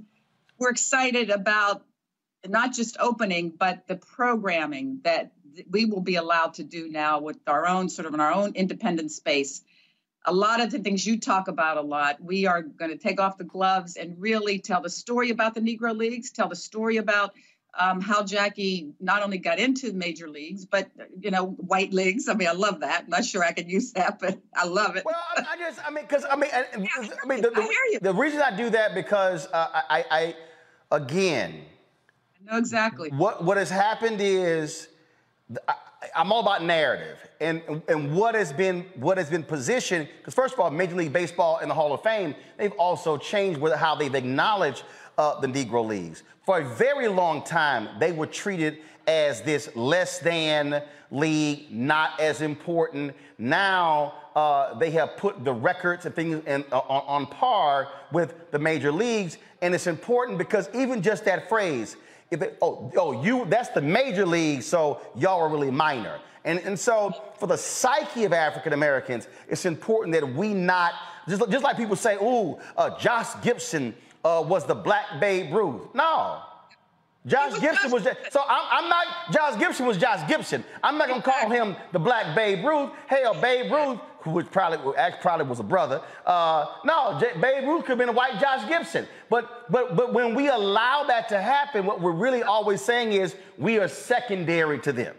we're 0.59 0.71
excited 0.71 1.31
about 1.31 1.85
not 2.47 2.73
just 2.73 2.97
opening, 3.01 3.51
but 3.51 3.87
the 3.87 3.97
programming 3.97 5.01
that 5.05 5.33
we 5.71 5.85
will 5.85 6.01
be 6.01 6.17
allowed 6.17 6.55
to 6.55 6.65
do 6.65 6.89
now 6.89 7.21
with 7.21 7.39
our 7.47 7.67
own 7.67 7.89
sort 7.89 8.07
of 8.07 8.15
in 8.15 8.21
our 8.21 8.33
own 8.33 8.53
independent 8.55 9.11
space. 9.11 9.63
A 10.27 10.33
lot 10.33 10.61
of 10.61 10.71
the 10.71 10.79
things 10.79 11.07
you 11.07 11.21
talk 11.21 11.49
about 11.49 11.77
a 11.77 11.83
lot, 11.83 12.23
we 12.23 12.47
are 12.47 12.63
going 12.63 12.91
to 12.91 12.97
take 12.97 13.21
off 13.21 13.37
the 13.37 13.45
gloves 13.45 13.97
and 13.97 14.19
really 14.19 14.59
tell 14.59 14.81
the 14.81 14.89
story 14.89 15.31
about 15.31 15.55
the 15.55 15.61
Negro 15.61 15.95
Leagues, 15.95 16.31
tell 16.31 16.49
the 16.49 16.57
story 16.57 16.97
about 16.97 17.35
um, 17.79 18.01
how 18.01 18.23
Jackie 18.23 18.93
not 19.01 19.23
only 19.23 19.39
got 19.39 19.59
into 19.59 19.93
major 19.93 20.29
leagues, 20.29 20.65
but 20.65 20.89
you 21.21 21.31
know, 21.31 21.47
white 21.47 21.93
leagues. 21.93 22.29
I 22.29 22.35
mean, 22.35 22.49
I 22.49 22.53
love 22.53 22.81
that. 22.81 23.05
I'm 23.05 23.11
not 23.11 23.25
sure 23.25 23.43
I 23.43 23.53
could 23.53 23.71
use 23.71 23.93
that, 23.93 24.19
but 24.21 24.39
I 24.55 24.67
love 24.67 24.97
it. 24.97 25.05
Well, 25.05 25.17
I, 25.37 25.45
I 25.51 25.57
just, 25.57 25.81
I 25.87 25.91
mean, 25.91 26.05
because 26.05 26.25
I 26.31 26.37
mean, 26.37 26.51
I, 26.53 26.67
I 26.73 27.27
mean, 27.27 27.43
the, 27.43 27.51
the, 27.51 27.99
the 28.01 28.15
reason 28.15 28.41
I 28.41 28.57
do 28.57 28.71
that 28.71 28.95
because 28.95 29.47
uh, 29.53 29.69
I, 29.75 29.83
I, 29.91 30.05
I, 30.11 30.97
again, 30.97 31.63
I 32.41 32.53
know 32.53 32.59
exactly. 32.59 33.11
what 33.11 33.43
what 33.43 33.57
has 33.57 33.71
happened 33.71 34.21
is 34.21 34.89
I, 35.69 35.75
I'm 36.15 36.33
all 36.33 36.41
about 36.41 36.63
narrative 36.63 37.19
and 37.41 37.83
and 37.89 38.15
what 38.15 38.35
has 38.35 38.53
been 38.53 38.87
what 38.97 39.19
has 39.19 39.31
been 39.31 39.43
positioned. 39.43 40.09
Because 40.19 40.35
first 40.35 40.55
of 40.55 40.61
all, 40.61 40.71
Major 40.71 40.97
League 40.97 41.13
Baseball 41.13 41.59
and 41.59 41.71
the 41.71 41.75
Hall 41.75 41.93
of 41.93 42.03
Fame, 42.03 42.35
they've 42.57 42.73
also 42.73 43.17
changed 43.17 43.61
with 43.61 43.75
how 43.75 43.95
they've 43.95 44.15
acknowledged 44.15 44.85
uh, 45.19 45.41
the 45.41 45.47
Negro 45.47 45.87
Leagues. 45.87 46.23
For 46.45 46.61
a 46.61 46.65
very 46.65 47.09
long 47.09 47.43
time, 47.43 47.89
they 47.99 48.13
were 48.13 48.27
treated 48.27 48.79
as 49.07 49.43
this 49.43 49.75
less 49.77 50.19
than 50.19 50.83
league, 51.11 51.71
not 51.71 52.19
as 52.21 52.41
important. 52.41 53.15
Now 53.39 54.15
uh, 54.35 54.79
they 54.79 54.91
have 54.91 55.17
put 55.17 55.45
the 55.45 55.53
records 55.53 56.07
and 56.07 56.15
things 56.15 56.43
in, 56.47 56.65
uh, 56.73 56.79
on, 56.79 57.25
on 57.25 57.27
par 57.27 57.89
with 58.13 58.51
the 58.51 58.59
major 58.59 58.91
leagues, 58.91 59.39
and 59.63 59.75
it's 59.75 59.87
important 59.87 60.39
because 60.39 60.69
even 60.75 61.03
just 61.03 61.25
that 61.27 61.49
phrase, 61.49 61.97
if 62.31 62.43
oh, 62.63 62.91
oh, 62.97 63.23
you, 63.23 63.45
that's 63.47 63.71
the 63.71 63.83
major 63.83 64.27
league, 64.27 64.63
so 64.63 65.01
y'all 65.17 65.41
are 65.41 65.49
really 65.49 65.71
minor. 65.71 66.19
And, 66.45 66.59
and 66.61 66.79
so 66.79 67.13
for 67.39 67.47
the 67.47 67.57
psyche 67.57 68.25
of 68.25 68.33
African 68.33 68.73
Americans, 68.73 69.29
it's 69.49 69.65
important 69.65 70.15
that 70.15 70.35
we 70.35 70.53
not, 70.53 70.93
just, 71.29 71.51
just 71.51 71.65
like 71.65 71.77
people 71.77 71.97
say, 71.97 72.17
ooh, 72.17 72.59
uh, 72.77 72.99
Josh 72.99 73.29
Gibson 73.43 73.95
uh, 74.25 74.45
was 74.47 74.67
the 74.67 74.75
black 74.75 75.21
Babe 75.21 75.55
Ruth. 75.55 75.95
No. 75.95 76.41
Josh 77.27 77.59
Gibson 77.59 77.91
was 77.91 78.05
just, 78.05 78.19
so 78.31 78.43
I'm, 78.47 78.85
I'm 78.85 78.89
not, 78.91 79.07
Josh 79.33 79.59
Gibson 79.59 79.87
was 79.87 79.97
Josh 79.97 80.29
Gibson. 80.29 80.63
I'm 80.83 80.99
not 80.99 81.09
gonna 81.09 81.23
call 81.23 81.49
him 81.49 81.75
the 81.93 81.99
black 81.99 82.37
Babe 82.37 82.63
Ruth. 82.63 82.91
Hell, 83.07 83.41
Babe 83.41 83.73
Ruth, 83.73 83.99
who 84.25 84.31
was 84.31 84.47
probably, 84.47 84.79
who 84.79 84.95
act- 84.97 85.21
probably 85.21 85.47
was 85.47 85.61
a 85.61 85.65
brother. 85.65 86.01
Uh, 86.25 86.67
no, 86.85 87.19
J- 87.21 87.39
Babe 87.41 87.69
Ruth 87.69 87.83
could 87.83 87.91
have 87.91 87.99
been 87.99 88.09
a 88.09 88.13
white 88.13 88.41
Josh 88.41 88.67
Gibson. 88.67 89.07
But, 89.29 89.71
but, 89.71 89.95
but 89.95 90.15
when 90.15 90.35
we 90.35 90.49
allow 90.49 91.05
that 91.05 91.29
to 91.29 91.41
happen, 91.41 91.85
what 91.85 92.01
we're 92.01 92.13
really 92.13 92.43
always 92.43 92.81
saying 92.81 93.13
is 93.13 93.37
we 93.59 93.79
are 93.79 93.89
secondary 93.89 94.79
to 94.81 94.93
them. 94.93 95.15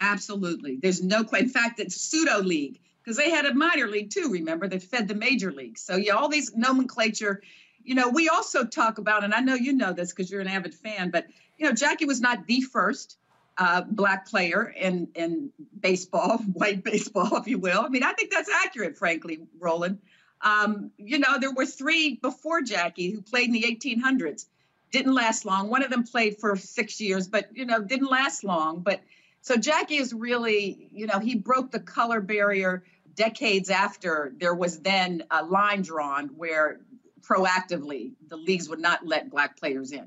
Absolutely. 0.00 0.76
There's 0.76 1.02
no. 1.02 1.20
In 1.38 1.48
fact, 1.48 1.80
it's 1.80 2.00
pseudo 2.00 2.38
league 2.38 2.78
because 3.02 3.16
they 3.16 3.30
had 3.30 3.44
a 3.44 3.54
minor 3.54 3.88
league 3.88 4.10
too, 4.10 4.30
remember, 4.30 4.68
they 4.68 4.78
fed 4.78 5.08
the 5.08 5.14
major 5.14 5.52
league. 5.52 5.76
So, 5.78 5.96
yeah, 5.96 6.12
all 6.12 6.28
these 6.28 6.54
nomenclature, 6.56 7.42
you 7.82 7.94
know, 7.94 8.08
we 8.08 8.28
also 8.28 8.64
talk 8.64 8.98
about, 8.98 9.24
and 9.24 9.34
I 9.34 9.40
know 9.40 9.54
you 9.54 9.72
know 9.72 9.92
this 9.92 10.12
because 10.12 10.30
you're 10.30 10.40
an 10.40 10.48
avid 10.48 10.74
fan, 10.74 11.10
but, 11.10 11.26
you 11.56 11.66
know, 11.66 11.72
Jackie 11.72 12.04
was 12.04 12.20
not 12.20 12.46
the 12.46 12.60
first 12.60 13.16
uh, 13.58 13.82
black 13.82 14.28
player 14.28 14.72
in, 14.76 15.08
in 15.14 15.50
baseball, 15.78 16.38
white 16.52 16.84
baseball, 16.84 17.36
if 17.36 17.46
you 17.48 17.58
will. 17.58 17.80
I 17.80 17.88
mean, 17.88 18.04
I 18.04 18.12
think 18.12 18.30
that's 18.30 18.48
accurate, 18.48 18.96
frankly, 18.96 19.40
Roland. 19.58 19.98
Um, 20.40 20.92
you 20.96 21.18
know, 21.18 21.38
there 21.40 21.52
were 21.52 21.66
three 21.66 22.14
before 22.14 22.62
Jackie 22.62 23.10
who 23.10 23.20
played 23.20 23.48
in 23.48 23.52
the 23.52 23.62
1800s. 23.62 24.46
Didn't 24.92 25.12
last 25.12 25.44
long. 25.44 25.68
One 25.68 25.82
of 25.82 25.90
them 25.90 26.04
played 26.04 26.38
for 26.38 26.56
six 26.56 27.00
years, 27.00 27.28
but, 27.28 27.48
you 27.52 27.66
know, 27.66 27.82
didn't 27.82 28.08
last 28.08 28.44
long. 28.44 28.80
But 28.80 29.00
so 29.42 29.56
Jackie 29.56 29.96
is 29.96 30.14
really, 30.14 30.88
you 30.92 31.06
know, 31.06 31.18
he 31.18 31.34
broke 31.34 31.72
the 31.72 31.80
color 31.80 32.20
barrier 32.20 32.84
decades 33.14 33.68
after 33.68 34.32
there 34.36 34.54
was 34.54 34.78
then 34.78 35.24
a 35.30 35.44
line 35.44 35.82
drawn 35.82 36.28
where 36.28 36.80
proactively 37.20 38.12
the 38.28 38.36
leagues 38.36 38.68
would 38.68 38.78
not 38.78 39.04
let 39.04 39.30
black 39.30 39.58
players 39.58 39.92
in. 39.92 40.06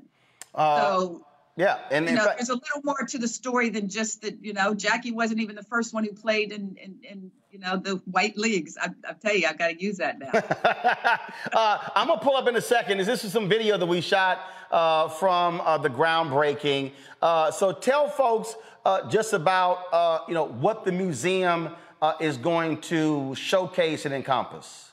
Uh, 0.54 0.80
so, 0.80 1.26
yeah, 1.56 1.78
and 1.90 2.08
you 2.08 2.14
know, 2.14 2.24
fact- 2.24 2.38
there's 2.38 2.48
a 2.48 2.54
little 2.54 2.82
more 2.82 3.04
to 3.06 3.18
the 3.18 3.28
story 3.28 3.68
than 3.68 3.88
just 3.88 4.22
that, 4.22 4.42
you 4.44 4.52
know, 4.52 4.74
Jackie 4.74 5.12
wasn't 5.12 5.40
even 5.40 5.54
the 5.54 5.62
first 5.64 5.92
one 5.92 6.04
who 6.04 6.12
played 6.12 6.50
in, 6.50 6.76
in, 6.82 6.96
in 7.02 7.30
you 7.50 7.58
know, 7.58 7.76
the 7.76 7.96
white 8.10 8.38
leagues. 8.38 8.78
I, 8.80 8.88
I 9.06 9.12
tell 9.12 9.36
you, 9.36 9.46
I 9.46 9.52
got 9.52 9.68
to 9.68 9.82
use 9.82 9.98
that 9.98 10.18
now. 10.18 10.30
Uh, 11.52 11.78
I'm 11.94 12.06
gonna 12.06 12.20
pull 12.20 12.36
up 12.36 12.48
in 12.48 12.56
a 12.56 12.60
second. 12.60 13.00
Is 13.00 13.06
This 13.06 13.24
is 13.24 13.32
some 13.32 13.48
video 13.48 13.76
that 13.76 13.84
we 13.84 14.00
shot 14.00 14.40
uh, 14.70 15.08
from 15.08 15.60
uh, 15.60 15.76
the 15.76 15.90
groundbreaking. 15.90 16.92
Uh, 17.20 17.50
so 17.50 17.72
tell 17.72 18.08
folks 18.08 18.54
uh, 18.84 19.08
just 19.08 19.32
about 19.32 19.92
uh, 19.92 20.20
you 20.28 20.34
know 20.34 20.46
what 20.46 20.84
the 20.84 20.92
museum 20.92 21.70
uh, 22.00 22.14
is 22.20 22.36
going 22.38 22.80
to 22.82 23.34
showcase 23.34 24.06
and 24.06 24.14
encompass. 24.14 24.91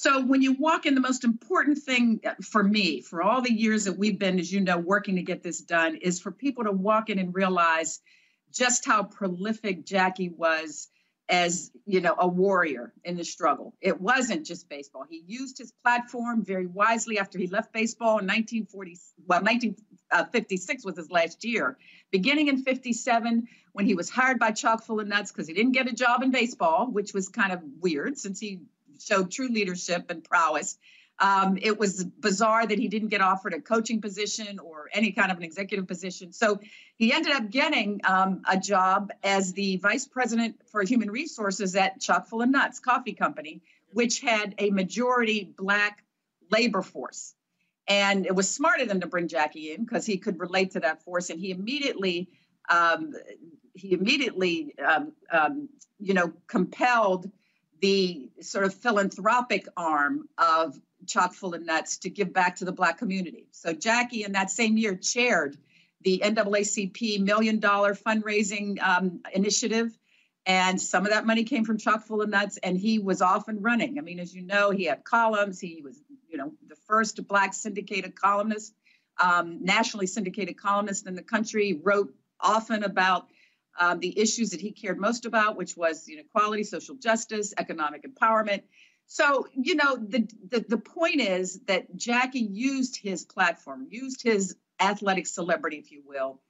So 0.00 0.18
when 0.22 0.40
you 0.40 0.54
walk 0.54 0.86
in, 0.86 0.94
the 0.94 1.00
most 1.02 1.24
important 1.24 1.76
thing 1.76 2.20
uh, 2.24 2.32
for 2.42 2.64
me, 2.64 3.02
for 3.02 3.22
all 3.22 3.42
the 3.42 3.52
years 3.52 3.84
that 3.84 3.98
we've 3.98 4.18
been, 4.18 4.38
as 4.38 4.50
you 4.50 4.62
know, 4.62 4.78
working 4.78 5.16
to 5.16 5.22
get 5.22 5.42
this 5.42 5.60
done, 5.60 5.96
is 5.96 6.18
for 6.18 6.32
people 6.32 6.64
to 6.64 6.72
walk 6.72 7.10
in 7.10 7.18
and 7.18 7.34
realize 7.34 8.00
just 8.50 8.86
how 8.86 9.02
prolific 9.02 9.84
Jackie 9.84 10.30
was 10.30 10.88
as 11.28 11.70
you 11.84 12.00
know 12.00 12.14
a 12.18 12.26
warrior 12.26 12.94
in 13.04 13.18
the 13.18 13.24
struggle. 13.24 13.74
It 13.82 14.00
wasn't 14.00 14.46
just 14.46 14.70
baseball. 14.70 15.04
He 15.06 15.22
used 15.26 15.58
his 15.58 15.70
platform 15.70 16.46
very 16.46 16.66
wisely 16.66 17.18
after 17.18 17.38
he 17.38 17.46
left 17.46 17.70
baseball 17.70 18.20
in 18.20 18.26
1940, 18.26 18.96
well 19.26 19.42
1956 19.42 20.82
uh, 20.82 20.88
was 20.88 20.96
his 20.96 21.10
last 21.10 21.44
year. 21.44 21.76
Beginning 22.10 22.48
in 22.48 22.62
57, 22.64 23.48
when 23.74 23.84
he 23.84 23.94
was 23.94 24.08
hired 24.08 24.38
by 24.38 24.52
Chock 24.52 24.82
full 24.82 24.98
of 24.98 25.06
nuts 25.06 25.30
because 25.30 25.46
he 25.46 25.52
didn't 25.52 25.72
get 25.72 25.88
a 25.88 25.94
job 25.94 26.22
in 26.22 26.30
baseball, 26.30 26.90
which 26.90 27.12
was 27.12 27.28
kind 27.28 27.52
of 27.52 27.60
weird 27.82 28.16
since 28.16 28.40
he 28.40 28.60
showed 29.00 29.30
true 29.30 29.48
leadership 29.48 30.10
and 30.10 30.22
prowess. 30.22 30.78
Um, 31.20 31.58
it 31.60 31.78
was 31.78 32.02
bizarre 32.02 32.66
that 32.66 32.78
he 32.78 32.88
didn't 32.88 33.08
get 33.08 33.20
offered 33.20 33.52
a 33.52 33.60
coaching 33.60 34.00
position 34.00 34.58
or 34.58 34.88
any 34.92 35.12
kind 35.12 35.30
of 35.30 35.36
an 35.36 35.42
executive 35.42 35.86
position. 35.86 36.32
So 36.32 36.60
he 36.96 37.12
ended 37.12 37.32
up 37.32 37.50
getting 37.50 38.00
um, 38.04 38.40
a 38.48 38.58
job 38.58 39.12
as 39.22 39.52
the 39.52 39.76
vice 39.76 40.06
president 40.06 40.56
for 40.70 40.82
human 40.82 41.10
resources 41.10 41.76
at 41.76 42.00
Chock 42.00 42.26
full 42.26 42.40
of 42.40 42.48
Nuts 42.48 42.80
Coffee 42.80 43.12
Company, 43.12 43.60
which 43.92 44.20
had 44.20 44.54
a 44.58 44.70
majority 44.70 45.52
black 45.58 46.02
labor 46.50 46.80
force. 46.80 47.34
And 47.86 48.24
it 48.24 48.34
was 48.34 48.48
smart 48.48 48.80
of 48.80 48.88
them 48.88 49.00
to 49.00 49.06
bring 49.06 49.28
Jackie 49.28 49.72
in 49.72 49.84
because 49.84 50.06
he 50.06 50.16
could 50.16 50.40
relate 50.40 50.70
to 50.72 50.80
that 50.80 51.02
force. 51.02 51.28
And 51.28 51.38
he 51.38 51.50
immediately, 51.50 52.30
um, 52.70 53.12
he 53.74 53.92
immediately, 53.92 54.74
um, 54.78 55.12
um, 55.30 55.68
you 55.98 56.14
know, 56.14 56.32
compelled 56.46 57.30
the 57.80 58.28
sort 58.40 58.64
of 58.64 58.74
philanthropic 58.74 59.66
arm 59.76 60.28
of 60.36 60.78
chock 61.06 61.32
full 61.32 61.54
of 61.54 61.64
nuts 61.64 61.98
to 61.98 62.10
give 62.10 62.32
back 62.32 62.56
to 62.56 62.64
the 62.64 62.72
black 62.72 62.98
community. 62.98 63.46
So 63.52 63.72
Jackie 63.72 64.24
in 64.24 64.32
that 64.32 64.50
same 64.50 64.76
year 64.76 64.94
chaired 64.96 65.56
the 66.02 66.22
NAACP 66.24 67.20
million 67.20 67.58
dollar 67.58 67.94
fundraising 67.94 68.80
um, 68.82 69.20
initiative. 69.32 69.96
And 70.46 70.80
some 70.80 71.04
of 71.04 71.12
that 71.12 71.26
money 71.26 71.44
came 71.44 71.64
from 71.64 71.76
chock 71.76 72.06
full 72.06 72.22
of 72.22 72.30
nuts, 72.30 72.56
and 72.62 72.76
he 72.76 72.98
was 72.98 73.20
off 73.20 73.48
and 73.48 73.62
running. 73.62 73.98
I 73.98 74.00
mean, 74.00 74.18
as 74.18 74.34
you 74.34 74.42
know, 74.42 74.70
he 74.70 74.84
had 74.84 75.04
columns. 75.04 75.60
He 75.60 75.82
was, 75.84 76.00
you 76.28 76.38
know, 76.38 76.52
the 76.66 76.76
first 76.86 77.26
black 77.28 77.52
syndicated 77.52 78.18
columnist, 78.18 78.74
um, 79.22 79.62
nationally 79.62 80.06
syndicated 80.06 80.56
columnist 80.56 81.06
in 81.06 81.14
the 81.14 81.22
country. 81.22 81.78
Wrote 81.82 82.14
often 82.40 82.84
about 82.84 83.28
um, 83.78 84.00
the 84.00 84.18
issues 84.18 84.50
that 84.50 84.60
he 84.60 84.72
cared 84.72 84.98
most 84.98 85.26
about, 85.26 85.56
which 85.56 85.76
was 85.76 86.08
inequality, 86.08 86.64
social 86.64 86.96
justice, 86.96 87.54
economic 87.56 88.04
empowerment. 88.04 88.62
So, 89.06 89.46
you 89.54 89.74
know, 89.74 89.96
the, 89.96 90.28
the, 90.48 90.64
the 90.68 90.78
point 90.78 91.20
is 91.20 91.60
that 91.66 91.96
Jackie 91.96 92.40
used 92.40 92.96
his 92.96 93.24
platform, 93.24 93.88
used 93.90 94.22
his 94.22 94.56
athletic 94.78 95.26
celebrity, 95.26 95.78
if 95.78 95.90
you 95.90 96.02
will, 96.06 96.40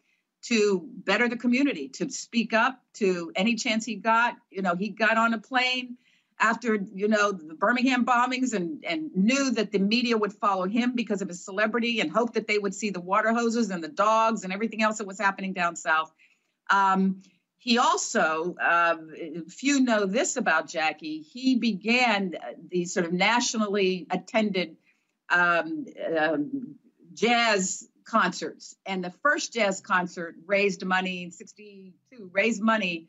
to 0.42 0.86
better 0.86 1.28
the 1.28 1.36
community, 1.36 1.88
to 1.88 2.10
speak 2.10 2.52
up 2.52 2.80
to 2.94 3.32
any 3.34 3.54
chance 3.54 3.84
he 3.84 3.96
got. 3.96 4.36
You 4.50 4.62
know, 4.62 4.74
he 4.74 4.90
got 4.90 5.16
on 5.16 5.34
a 5.34 5.38
plane 5.38 5.96
after, 6.38 6.74
you 6.74 7.08
know, 7.08 7.32
the 7.32 7.54
Birmingham 7.54 8.04
bombings 8.04 8.54
and, 8.54 8.84
and 8.84 9.10
knew 9.14 9.50
that 9.52 9.72
the 9.72 9.78
media 9.78 10.16
would 10.16 10.32
follow 10.32 10.66
him 10.66 10.94
because 10.94 11.20
of 11.22 11.28
his 11.28 11.44
celebrity 11.44 12.00
and 12.00 12.10
hoped 12.10 12.34
that 12.34 12.46
they 12.46 12.58
would 12.58 12.74
see 12.74 12.90
the 12.90 13.00
water 13.00 13.32
hoses 13.32 13.70
and 13.70 13.84
the 13.84 13.88
dogs 13.88 14.44
and 14.44 14.52
everything 14.52 14.82
else 14.82 14.98
that 14.98 15.06
was 15.06 15.18
happening 15.18 15.52
down 15.52 15.76
south. 15.76 16.12
Um, 16.70 17.22
he 17.58 17.76
also, 17.76 18.56
um, 18.58 19.10
few 19.48 19.80
know 19.80 20.06
this 20.06 20.36
about 20.36 20.66
Jackie, 20.66 21.20
he 21.20 21.56
began 21.56 22.34
these 22.70 22.94
sort 22.94 23.04
of 23.04 23.12
nationally 23.12 24.06
attended 24.10 24.76
um, 25.28 25.84
um, 26.18 26.76
jazz 27.12 27.86
concerts. 28.04 28.76
And 28.86 29.04
the 29.04 29.10
first 29.22 29.52
jazz 29.52 29.80
concert 29.80 30.36
raised 30.46 30.84
money 30.84 31.22
in 31.22 31.30
62, 31.30 32.30
raised 32.32 32.62
money 32.62 33.08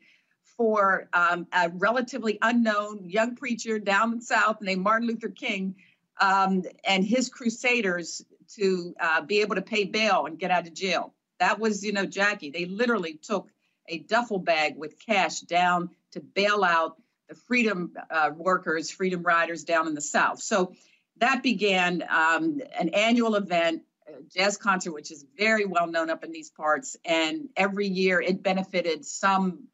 for 0.56 1.08
um, 1.14 1.46
a 1.52 1.70
relatively 1.70 2.38
unknown 2.42 3.08
young 3.08 3.36
preacher 3.36 3.78
down 3.78 4.16
the 4.16 4.22
south 4.22 4.60
named 4.60 4.82
Martin 4.82 5.08
Luther 5.08 5.30
King 5.30 5.76
um, 6.20 6.62
and 6.84 7.04
his 7.04 7.28
crusaders 7.28 8.22
to 8.56 8.94
uh, 9.00 9.22
be 9.22 9.40
able 9.40 9.54
to 9.54 9.62
pay 9.62 9.84
bail 9.84 10.26
and 10.26 10.38
get 10.38 10.50
out 10.50 10.66
of 10.66 10.74
jail. 10.74 11.14
That 11.42 11.58
was, 11.58 11.84
you 11.84 11.92
know, 11.92 12.06
Jackie. 12.06 12.50
They 12.50 12.66
literally 12.66 13.14
took 13.14 13.48
a 13.88 13.98
duffel 13.98 14.38
bag 14.38 14.76
with 14.76 14.94
cash 15.04 15.40
down 15.40 15.90
to 16.12 16.20
bail 16.20 16.62
out 16.62 17.02
the 17.28 17.34
freedom 17.34 17.94
uh, 18.12 18.30
workers, 18.36 18.92
freedom 18.92 19.24
riders 19.24 19.64
down 19.64 19.88
in 19.88 19.94
the 19.94 20.00
South. 20.00 20.40
So 20.40 20.72
that 21.16 21.42
began 21.42 22.04
um, 22.08 22.60
an 22.78 22.90
annual 22.90 23.34
event, 23.34 23.82
a 24.06 24.22
jazz 24.32 24.56
concert, 24.56 24.92
which 24.92 25.10
is 25.10 25.26
very 25.36 25.64
well 25.64 25.88
known 25.88 26.10
up 26.10 26.22
in 26.22 26.30
these 26.30 26.50
parts. 26.50 26.96
And 27.04 27.48
every 27.56 27.88
year 27.88 28.20
it 28.20 28.40
benefited 28.44 29.04
some 29.04 29.64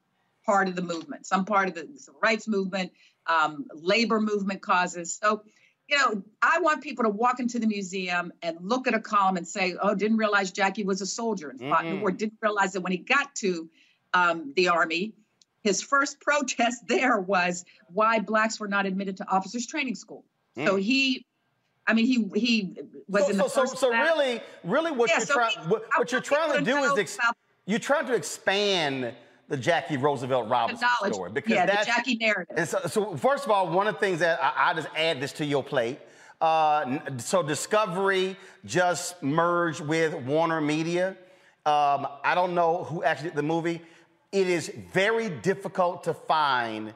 part 0.46 0.68
of 0.68 0.74
the 0.74 0.80
movement, 0.80 1.26
some 1.26 1.44
part 1.44 1.68
of 1.68 1.74
the 1.74 1.86
civil 1.96 2.18
rights 2.22 2.48
movement, 2.48 2.92
um, 3.26 3.66
labor 3.74 4.22
movement 4.22 4.62
causes. 4.62 5.18
So, 5.22 5.42
you 5.88 5.96
know, 5.96 6.22
I 6.42 6.60
want 6.60 6.82
people 6.82 7.04
to 7.04 7.10
walk 7.10 7.40
into 7.40 7.58
the 7.58 7.66
museum 7.66 8.32
and 8.42 8.58
look 8.60 8.86
at 8.86 8.94
a 8.94 9.00
column 9.00 9.38
and 9.38 9.48
say, 9.48 9.74
oh, 9.80 9.94
didn't 9.94 10.18
realize 10.18 10.52
Jackie 10.52 10.84
was 10.84 11.00
a 11.00 11.06
soldier 11.06 11.48
and 11.48 11.58
fought 11.60 11.86
in 11.86 11.96
the 11.96 12.00
war, 12.00 12.10
didn't 12.10 12.38
realize 12.42 12.72
that 12.72 12.82
when 12.82 12.92
he 12.92 12.98
got 12.98 13.34
to 13.36 13.68
um, 14.12 14.52
the 14.54 14.68
Army. 14.68 15.14
His 15.62 15.82
first 15.82 16.20
protest 16.20 16.86
there 16.86 17.18
was 17.18 17.64
why 17.92 18.20
blacks 18.20 18.60
were 18.60 18.68
not 18.68 18.86
admitted 18.86 19.16
to 19.18 19.28
officers 19.28 19.66
training 19.66 19.94
school. 19.94 20.24
Mm. 20.56 20.66
So 20.66 20.76
he, 20.76 21.24
I 21.86 21.94
mean, 21.94 22.06
he 22.06 22.38
he 22.38 22.76
was 23.08 23.24
so, 23.24 23.30
in 23.30 23.36
the 23.38 23.48
so, 23.48 23.60
first. 23.60 23.78
So, 23.78 23.90
so 23.90 23.90
really, 23.90 24.40
really, 24.64 24.92
what 24.92 25.08
yeah, 25.08 25.18
you're 25.18 25.26
so 25.26 25.34
trying 25.34 25.68
what, 25.68 25.84
what 25.96 26.12
you're 26.12 26.20
trying 26.20 26.52
to 26.52 26.60
do 26.60 26.76
is 26.78 26.98
ex- 26.98 27.18
you're 27.66 27.78
trying 27.78 28.06
to 28.06 28.14
expand 28.14 29.14
the 29.48 29.56
Jackie 29.56 29.96
Roosevelt 29.96 30.48
Robinson 30.48 30.88
story 31.10 31.30
because 31.30 31.52
yeah, 31.52 31.66
that's, 31.66 31.86
the 31.86 31.92
Jackie 31.92 32.16
narrative. 32.16 32.68
So, 32.68 32.80
so, 32.86 33.16
first 33.16 33.44
of 33.44 33.50
all, 33.50 33.68
one 33.70 33.86
of 33.86 33.94
the 33.94 34.00
things 34.00 34.20
that 34.20 34.38
I, 34.42 34.70
I 34.70 34.74
just 34.74 34.88
add 34.96 35.20
this 35.20 35.32
to 35.34 35.44
your 35.44 35.62
plate. 35.62 35.98
Uh, 36.40 36.98
so 37.18 37.42
Discovery 37.42 38.36
just 38.64 39.22
merged 39.22 39.80
with 39.80 40.14
Warner 40.14 40.60
Media. 40.60 41.16
Um, 41.66 42.06
I 42.22 42.34
don't 42.34 42.54
know 42.54 42.84
who 42.84 43.02
actually 43.02 43.30
did 43.30 43.36
the 43.36 43.42
movie 43.42 43.82
it 44.32 44.48
is 44.48 44.70
very 44.92 45.30
difficult 45.30 46.04
to 46.04 46.14
find 46.14 46.92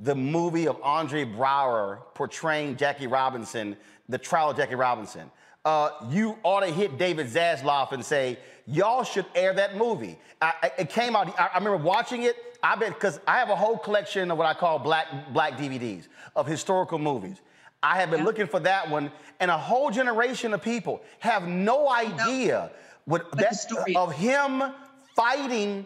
the 0.00 0.14
movie 0.14 0.68
of 0.68 0.80
Andre 0.82 1.24
Braugher 1.24 2.00
portraying 2.14 2.76
Jackie 2.76 3.06
Robinson, 3.06 3.76
the 4.08 4.18
trial 4.18 4.50
of 4.50 4.56
Jackie 4.56 4.74
Robinson. 4.74 5.30
Uh, 5.64 5.90
you 6.10 6.36
ought 6.42 6.60
to 6.60 6.66
hit 6.66 6.98
David 6.98 7.26
Zaslav 7.28 7.92
and 7.92 8.04
say, 8.04 8.38
y'all 8.66 9.04
should 9.04 9.26
air 9.34 9.52
that 9.54 9.76
movie. 9.76 10.18
I, 10.40 10.70
it 10.78 10.90
came 10.90 11.16
out, 11.16 11.28
I, 11.38 11.50
I 11.54 11.58
remember 11.58 11.84
watching 11.84 12.22
it. 12.22 12.36
I 12.62 12.76
bet, 12.76 12.94
because 12.94 13.20
I 13.26 13.38
have 13.38 13.50
a 13.50 13.56
whole 13.56 13.76
collection 13.76 14.30
of 14.30 14.38
what 14.38 14.46
I 14.46 14.54
call 14.54 14.78
black, 14.78 15.32
black 15.32 15.58
DVDs 15.58 16.08
of 16.34 16.46
historical 16.46 16.98
movies. 16.98 17.40
I 17.82 18.00
have 18.00 18.10
been 18.10 18.20
yeah. 18.20 18.24
looking 18.24 18.46
for 18.46 18.60
that 18.60 18.88
one, 18.88 19.12
and 19.40 19.50
a 19.50 19.58
whole 19.58 19.90
generation 19.90 20.54
of 20.54 20.62
people 20.62 21.02
have 21.18 21.46
no 21.46 21.90
idea 21.90 22.70
no. 22.72 22.80
what 23.04 23.30
that, 23.36 23.54
story 23.54 23.94
of 23.94 24.12
him 24.14 24.62
fighting 25.14 25.84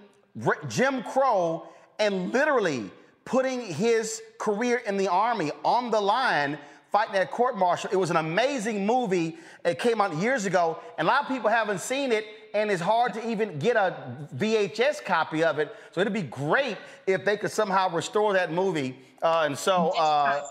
Jim 0.69 1.03
Crow 1.03 1.69
and 1.99 2.33
literally 2.33 2.91
putting 3.25 3.61
his 3.61 4.23
career 4.39 4.77
in 4.87 4.97
the 4.97 5.09
Army 5.09 5.51
on 5.65 5.91
the 5.91 6.01
line 6.01 6.59
fighting 6.93 7.15
that 7.15 7.31
court 7.31 7.59
martial. 7.59 7.91
It 7.93 7.97
was 7.97 8.11
an 8.11 8.17
amazing 8.17 8.87
movie. 8.87 9.37
It 9.65 9.79
came 9.79 10.01
out 10.01 10.15
years 10.17 10.47
ago, 10.47 10.79
and 10.97 11.07
a 11.07 11.11
lot 11.11 11.23
of 11.23 11.29
people 11.29 11.51
haven't 11.51 11.81
seen 11.81 12.13
it, 12.13 12.25
and 12.55 12.71
it's 12.71 12.83
hard 12.83 13.15
to 13.15 13.31
even 13.31 13.59
get 13.59 13.77
a 13.77 13.95
VHS 14.37 15.05
copy 15.05 15.43
of 15.45 15.59
it. 15.59 15.75
So 15.93 16.01
it'd 16.01 16.13
be 16.13 16.23
great 16.23 16.77
if 17.07 17.25
they 17.25 17.37
could 17.37 17.51
somehow 17.51 17.91
restore 17.91 18.33
that 18.35 18.53
movie. 18.53 18.99
Uh, 19.23 19.45
and 19.47 19.59
so, 19.59 19.91
uh, 19.99 20.43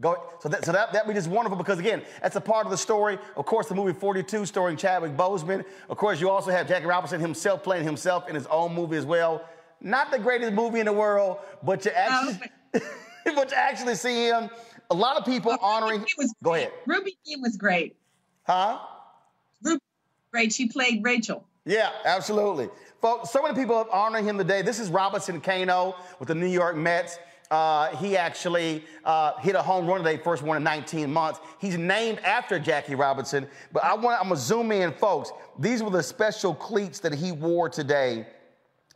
go. 0.00 0.16
So 0.40 0.48
that, 0.48 0.64
so 0.64 0.72
that 0.72 0.92
just 1.14 1.28
wonderful 1.28 1.58
because 1.58 1.78
again, 1.78 2.02
that's 2.22 2.36
a 2.36 2.40
part 2.40 2.66
of 2.66 2.70
the 2.70 2.78
story. 2.78 3.18
Of 3.36 3.46
course, 3.46 3.68
the 3.68 3.74
movie 3.74 3.92
42, 3.92 4.46
starring 4.46 4.76
Chadwick 4.76 5.16
Boseman. 5.16 5.64
Of 5.88 5.96
course, 5.96 6.20
you 6.20 6.30
also 6.30 6.50
have 6.50 6.68
Jackie 6.68 6.86
Robinson 6.86 7.20
himself 7.20 7.62
playing 7.62 7.84
himself 7.84 8.28
in 8.28 8.34
his 8.34 8.46
own 8.46 8.74
movie 8.74 8.96
as 8.96 9.06
well. 9.06 9.44
Not 9.80 10.10
the 10.10 10.18
greatest 10.18 10.52
movie 10.52 10.80
in 10.80 10.86
the 10.86 10.92
world, 10.92 11.38
but 11.62 11.84
you 11.84 11.92
actually, 11.92 12.50
but 13.24 13.50
you 13.50 13.56
actually 13.56 13.94
see 13.94 14.26
him. 14.26 14.50
A 14.90 14.94
lot 14.94 15.16
of 15.16 15.24
people 15.24 15.50
well, 15.50 15.60
honoring. 15.60 16.04
Was 16.16 16.34
Go 16.42 16.54
ahead. 16.54 16.72
Ruby 16.86 17.16
Dee 17.24 17.36
was 17.36 17.56
great. 17.56 17.96
Huh? 18.44 18.78
Great. 20.30 20.52
She 20.52 20.68
played 20.68 21.02
Rachel. 21.02 21.46
Yeah, 21.64 21.90
absolutely. 22.04 22.68
Folks, 23.00 23.30
so 23.30 23.42
many 23.42 23.54
people 23.54 23.76
are 23.76 23.90
honoring 23.90 24.24
him 24.24 24.38
today. 24.38 24.62
This 24.62 24.78
is 24.78 24.90
Robinson 24.90 25.40
Cano 25.40 25.94
with 26.18 26.28
the 26.28 26.34
New 26.34 26.46
York 26.46 26.76
Mets. 26.76 27.18
Uh, 27.50 27.96
he 27.96 28.16
actually 28.16 28.84
uh, 29.04 29.38
hit 29.38 29.54
a 29.54 29.62
home 29.62 29.86
run 29.86 29.98
today, 30.02 30.18
first 30.18 30.42
one 30.42 30.56
in 30.58 30.62
19 30.62 31.10
months. 31.10 31.40
He's 31.58 31.78
named 31.78 32.18
after 32.18 32.58
Jackie 32.58 32.94
Robinson. 32.94 33.46
But 33.72 33.84
I 33.84 33.94
want, 33.94 34.20
I'm 34.20 34.28
gonna 34.28 34.36
zoom 34.36 34.70
in, 34.70 34.92
folks. 34.92 35.32
These 35.58 35.82
were 35.82 35.90
the 35.90 36.02
special 36.02 36.54
cleats 36.54 37.00
that 37.00 37.14
he 37.14 37.32
wore 37.32 37.70
today 37.70 38.26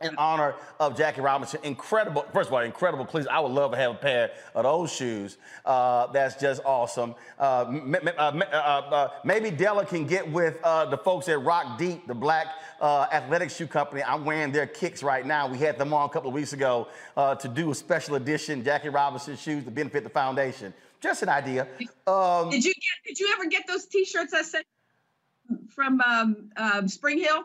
in 0.03 0.15
honor 0.17 0.55
of 0.79 0.97
Jackie 0.97 1.21
Robinson. 1.21 1.59
Incredible, 1.63 2.25
first 2.33 2.49
of 2.49 2.53
all, 2.53 2.59
incredible 2.59 3.05
cleats. 3.05 3.27
I 3.29 3.39
would 3.39 3.51
love 3.51 3.71
to 3.71 3.77
have 3.77 3.91
a 3.91 3.95
pair 3.95 4.31
of 4.55 4.63
those 4.63 4.91
shoes. 4.91 5.37
Uh, 5.65 6.07
that's 6.07 6.35
just 6.39 6.61
awesome. 6.65 7.15
Uh, 7.39 7.65
m- 7.67 7.95
m- 7.95 8.07
uh, 8.07 8.11
uh, 8.51 8.55
uh, 8.55 9.09
maybe 9.23 9.51
Della 9.51 9.85
can 9.85 10.05
get 10.05 10.29
with 10.29 10.59
uh, 10.63 10.85
the 10.85 10.97
folks 10.97 11.27
at 11.29 11.41
Rock 11.41 11.77
Deep, 11.77 12.07
the 12.07 12.15
black 12.15 12.47
athletic 12.81 13.49
shoe 13.49 13.67
company. 13.67 14.03
I'm 14.03 14.25
wearing 14.25 14.51
their 14.51 14.67
kicks 14.67 15.03
right 15.03 15.25
now. 15.25 15.47
We 15.47 15.57
had 15.57 15.77
them 15.77 15.93
on 15.93 16.09
a 16.09 16.11
couple 16.11 16.29
of 16.29 16.33
weeks 16.33 16.53
ago 16.53 16.87
to 17.15 17.51
do 17.53 17.71
a 17.71 17.75
special 17.75 18.15
edition 18.15 18.63
Jackie 18.63 18.89
Robinson 18.89 19.37
shoes 19.37 19.63
to 19.65 19.71
benefit 19.71 20.03
the 20.03 20.09
foundation. 20.09 20.73
Just 20.99 21.21
an 21.23 21.29
idea. 21.29 21.67
Um, 22.07 22.49
did 22.49 22.63
you 22.63 22.73
get, 22.73 22.83
did 23.05 23.19
you 23.19 23.33
ever 23.33 23.45
get 23.49 23.67
those 23.67 23.85
T-shirts 23.85 24.33
I 24.33 24.41
sent? 24.41 24.65
from 25.69 26.01
um, 26.01 26.49
um, 26.57 26.87
Spring 26.87 27.19
Hill? 27.19 27.43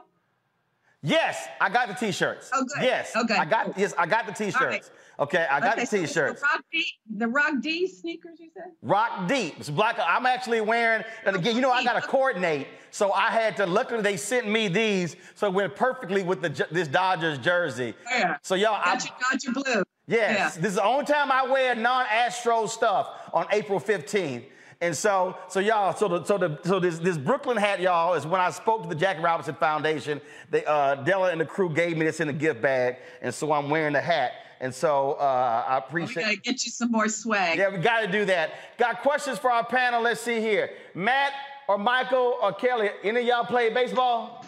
Yes, 1.02 1.46
I 1.60 1.68
got 1.68 1.88
the 1.88 1.94
t-shirts. 1.94 2.50
Oh, 2.52 2.64
good. 2.74 2.84
Yes, 2.84 3.12
oh, 3.14 3.22
Okay. 3.22 3.36
I 3.36 3.44
got 3.44 3.78
yes, 3.78 3.94
I 3.96 4.06
got 4.06 4.26
the 4.26 4.32
t-shirts. 4.32 4.60
right. 4.60 4.90
Okay, 5.20 5.46
I 5.50 5.60
got 5.60 5.72
Okay, 5.78 5.84
the 5.84 6.06
t-shirts. 6.06 6.40
The 6.40 6.46
Rock 6.46 6.64
D, 6.72 6.86
the 7.16 7.28
Rock 7.28 7.52
D 7.60 7.86
sneakers, 7.88 8.38
you 8.40 8.50
said? 8.54 8.72
Rock 8.82 9.26
deep. 9.28 9.54
It's 9.58 9.70
black. 9.70 9.98
I'm 10.04 10.26
actually 10.26 10.60
wearing, 10.60 11.04
and 11.24 11.34
again, 11.36 11.54
you 11.56 11.60
know, 11.62 11.70
I 11.72 11.82
got 11.84 12.00
to 12.00 12.06
coordinate. 12.06 12.68
So 12.90 13.12
I 13.12 13.30
had 13.30 13.56
to, 13.58 13.66
luckily, 13.66 14.00
they 14.00 14.16
sent 14.16 14.48
me 14.48 14.68
these. 14.68 15.16
So 15.34 15.48
it 15.48 15.52
went 15.54 15.74
perfectly 15.76 16.22
with 16.22 16.40
the, 16.40 16.66
this 16.70 16.86
Dodgers 16.88 17.38
jersey. 17.38 17.94
Yeah. 18.10 18.36
So, 18.42 18.54
y'all, 18.54 18.80
I, 18.82 18.94
Got 18.94 19.04
your, 19.04 19.14
got 19.30 19.44
your 19.44 19.52
blue. 19.54 19.82
Yes, 20.06 20.54
Yeah. 20.56 20.60
this 20.62 20.70
is 20.70 20.76
the 20.76 20.84
only 20.84 21.04
time 21.04 21.30
I 21.32 21.44
wear 21.46 21.74
non-Astro 21.74 22.66
stuff 22.66 23.08
on 23.34 23.46
April 23.52 23.78
15th. 23.80 24.44
And 24.80 24.96
so, 24.96 25.36
so 25.48 25.58
y'all, 25.58 25.92
so 25.94 26.06
the, 26.06 26.24
so 26.24 26.38
the, 26.38 26.58
so 26.64 26.78
this, 26.78 26.98
this 27.00 27.18
Brooklyn 27.18 27.56
hat, 27.56 27.80
y'all, 27.80 28.14
is 28.14 28.24
when 28.24 28.40
I 28.40 28.50
spoke 28.50 28.84
to 28.84 28.88
the 28.88 28.94
Jackie 28.94 29.20
Robinson 29.22 29.56
Foundation. 29.56 30.20
They, 30.50 30.64
uh, 30.64 30.96
Della 30.96 31.32
and 31.32 31.40
the 31.40 31.44
crew 31.44 31.68
gave 31.74 31.96
me 31.96 32.06
this 32.06 32.20
in 32.20 32.28
a 32.28 32.32
gift 32.32 32.62
bag, 32.62 32.96
and 33.20 33.34
so 33.34 33.52
I'm 33.52 33.70
wearing 33.70 33.92
the 33.94 34.00
hat. 34.00 34.32
And 34.60 34.72
so 34.72 35.12
uh, 35.14 35.64
I 35.68 35.78
We 35.92 36.02
appreciate. 36.02 36.22
gotta 36.24 36.36
get 36.36 36.64
you 36.64 36.70
some 36.70 36.92
more 36.92 37.08
swag. 37.08 37.58
Yeah, 37.58 37.70
we 37.70 37.78
got 37.78 38.02
to 38.02 38.06
do 38.10 38.24
that. 38.26 38.52
Got 38.78 39.02
questions 39.02 39.38
for 39.38 39.50
our 39.50 39.64
panel? 39.64 40.00
Let's 40.02 40.20
see 40.20 40.40
here. 40.40 40.70
Matt 40.94 41.32
or 41.68 41.76
Michael 41.78 42.36
or 42.40 42.52
Kelly, 42.52 42.90
any 43.02 43.20
of 43.20 43.26
y'all 43.26 43.44
play 43.44 43.70
baseball? 43.70 44.44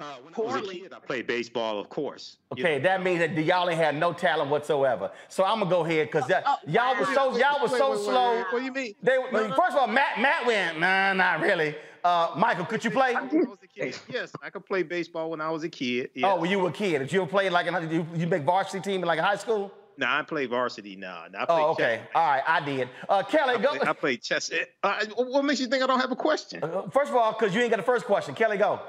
Uh, 0.00 0.14
when 0.22 0.32
I 0.32 0.60
was 0.60 0.68
a 0.68 0.72
kid, 0.72 0.92
I 0.94 0.98
played 1.00 1.26
baseball, 1.26 1.80
of 1.80 1.88
course. 1.88 2.36
You 2.56 2.64
Okay, 2.64 2.78
that 2.78 3.02
means 3.02 3.18
that 3.18 3.32
y'all 3.36 3.68
ain't 3.68 3.78
had 3.80 3.96
no 3.96 4.12
talent 4.12 4.48
whatsoever. 4.48 5.10
So 5.28 5.44
I'm 5.44 5.58
gonna 5.58 5.70
go 5.70 5.84
ahead 5.84 6.06
because 6.06 6.28
y'all 6.68 6.96
was 6.98 7.08
so 7.08 7.36
y'all 7.36 7.60
was 7.60 7.72
Wait, 7.72 7.78
so 7.78 7.90
wait, 7.90 7.96
wait, 7.98 8.04
slow. 8.04 8.36
wait. 8.36 8.44
What 8.52 8.58
do 8.60 8.64
you 8.64 8.72
mean? 8.72 8.94
They, 9.02 9.16
No, 9.16 9.30
no, 9.48 9.54
first 9.56 9.72
of 9.72 9.78
all, 9.78 9.86
Matt 9.88 10.20
Matt 10.20 10.46
went, 10.46 10.78
nah, 10.78 11.12
not 11.14 11.40
really. 11.40 11.74
Uh, 12.04 12.30
Michael, 12.36 12.64
could 12.64 12.84
you 12.84 12.92
play? 12.92 13.12
I 13.16 13.22
was 13.22 13.58
a 13.62 13.66
kid, 13.66 13.98
yes, 14.08 14.30
I 14.40 14.50
could 14.50 14.64
play 14.64 14.84
baseball 14.84 15.30
when 15.30 15.40
I 15.40 15.50
was 15.50 15.64
a 15.64 15.68
kid. 15.68 16.10
Yes. 16.14 16.30
Oh, 16.32 16.40
when 16.40 16.48
you 16.50 16.60
were 16.60 16.68
a 16.68 16.72
kid, 16.72 17.00
did 17.00 17.12
you 17.12 17.22
ever 17.22 17.28
play 17.30 17.50
like 17.50 17.66
in, 17.66 17.90
you, 17.90 18.06
you 18.14 18.26
make 18.28 18.44
varsity 18.44 18.80
team 18.80 19.00
in 19.02 19.06
like 19.08 19.18
high 19.18 19.36
school? 19.36 19.72
No, 19.96 20.06
I 20.06 20.22
play 20.22 20.46
varsity 20.46 20.94
now. 20.94 21.24
Now 21.32 21.42
I 21.42 21.44
play 21.46 21.56
Oh, 21.56 21.70
okay. 21.70 21.96
chess. 21.96 22.08
All 22.14 22.30
right, 22.30 22.42
I 22.46 22.64
did. 22.64 22.88
Uh, 23.08 23.24
Kelly, 23.24 23.56
I 23.56 23.60
go. 23.60 23.70
play, 23.76 23.88
I 23.88 23.92
play 23.94 24.16
chess. 24.16 24.48
Uh, 24.84 25.04
what 25.16 25.44
makes 25.44 25.58
you 25.58 25.66
think 25.66 25.82
I 25.82 25.88
don't 25.88 25.98
have 25.98 26.12
a 26.12 26.16
question? 26.16 26.62
Uh, 26.62 26.88
First 26.90 27.10
of 27.10 27.16
all, 27.16 27.32
because 27.32 27.52
you 27.52 27.60
ain't 27.62 27.70
got 27.70 27.78
the 27.78 27.82
first 27.82 28.04
question. 28.04 28.36
Kelly, 28.36 28.58
go. 28.58 28.80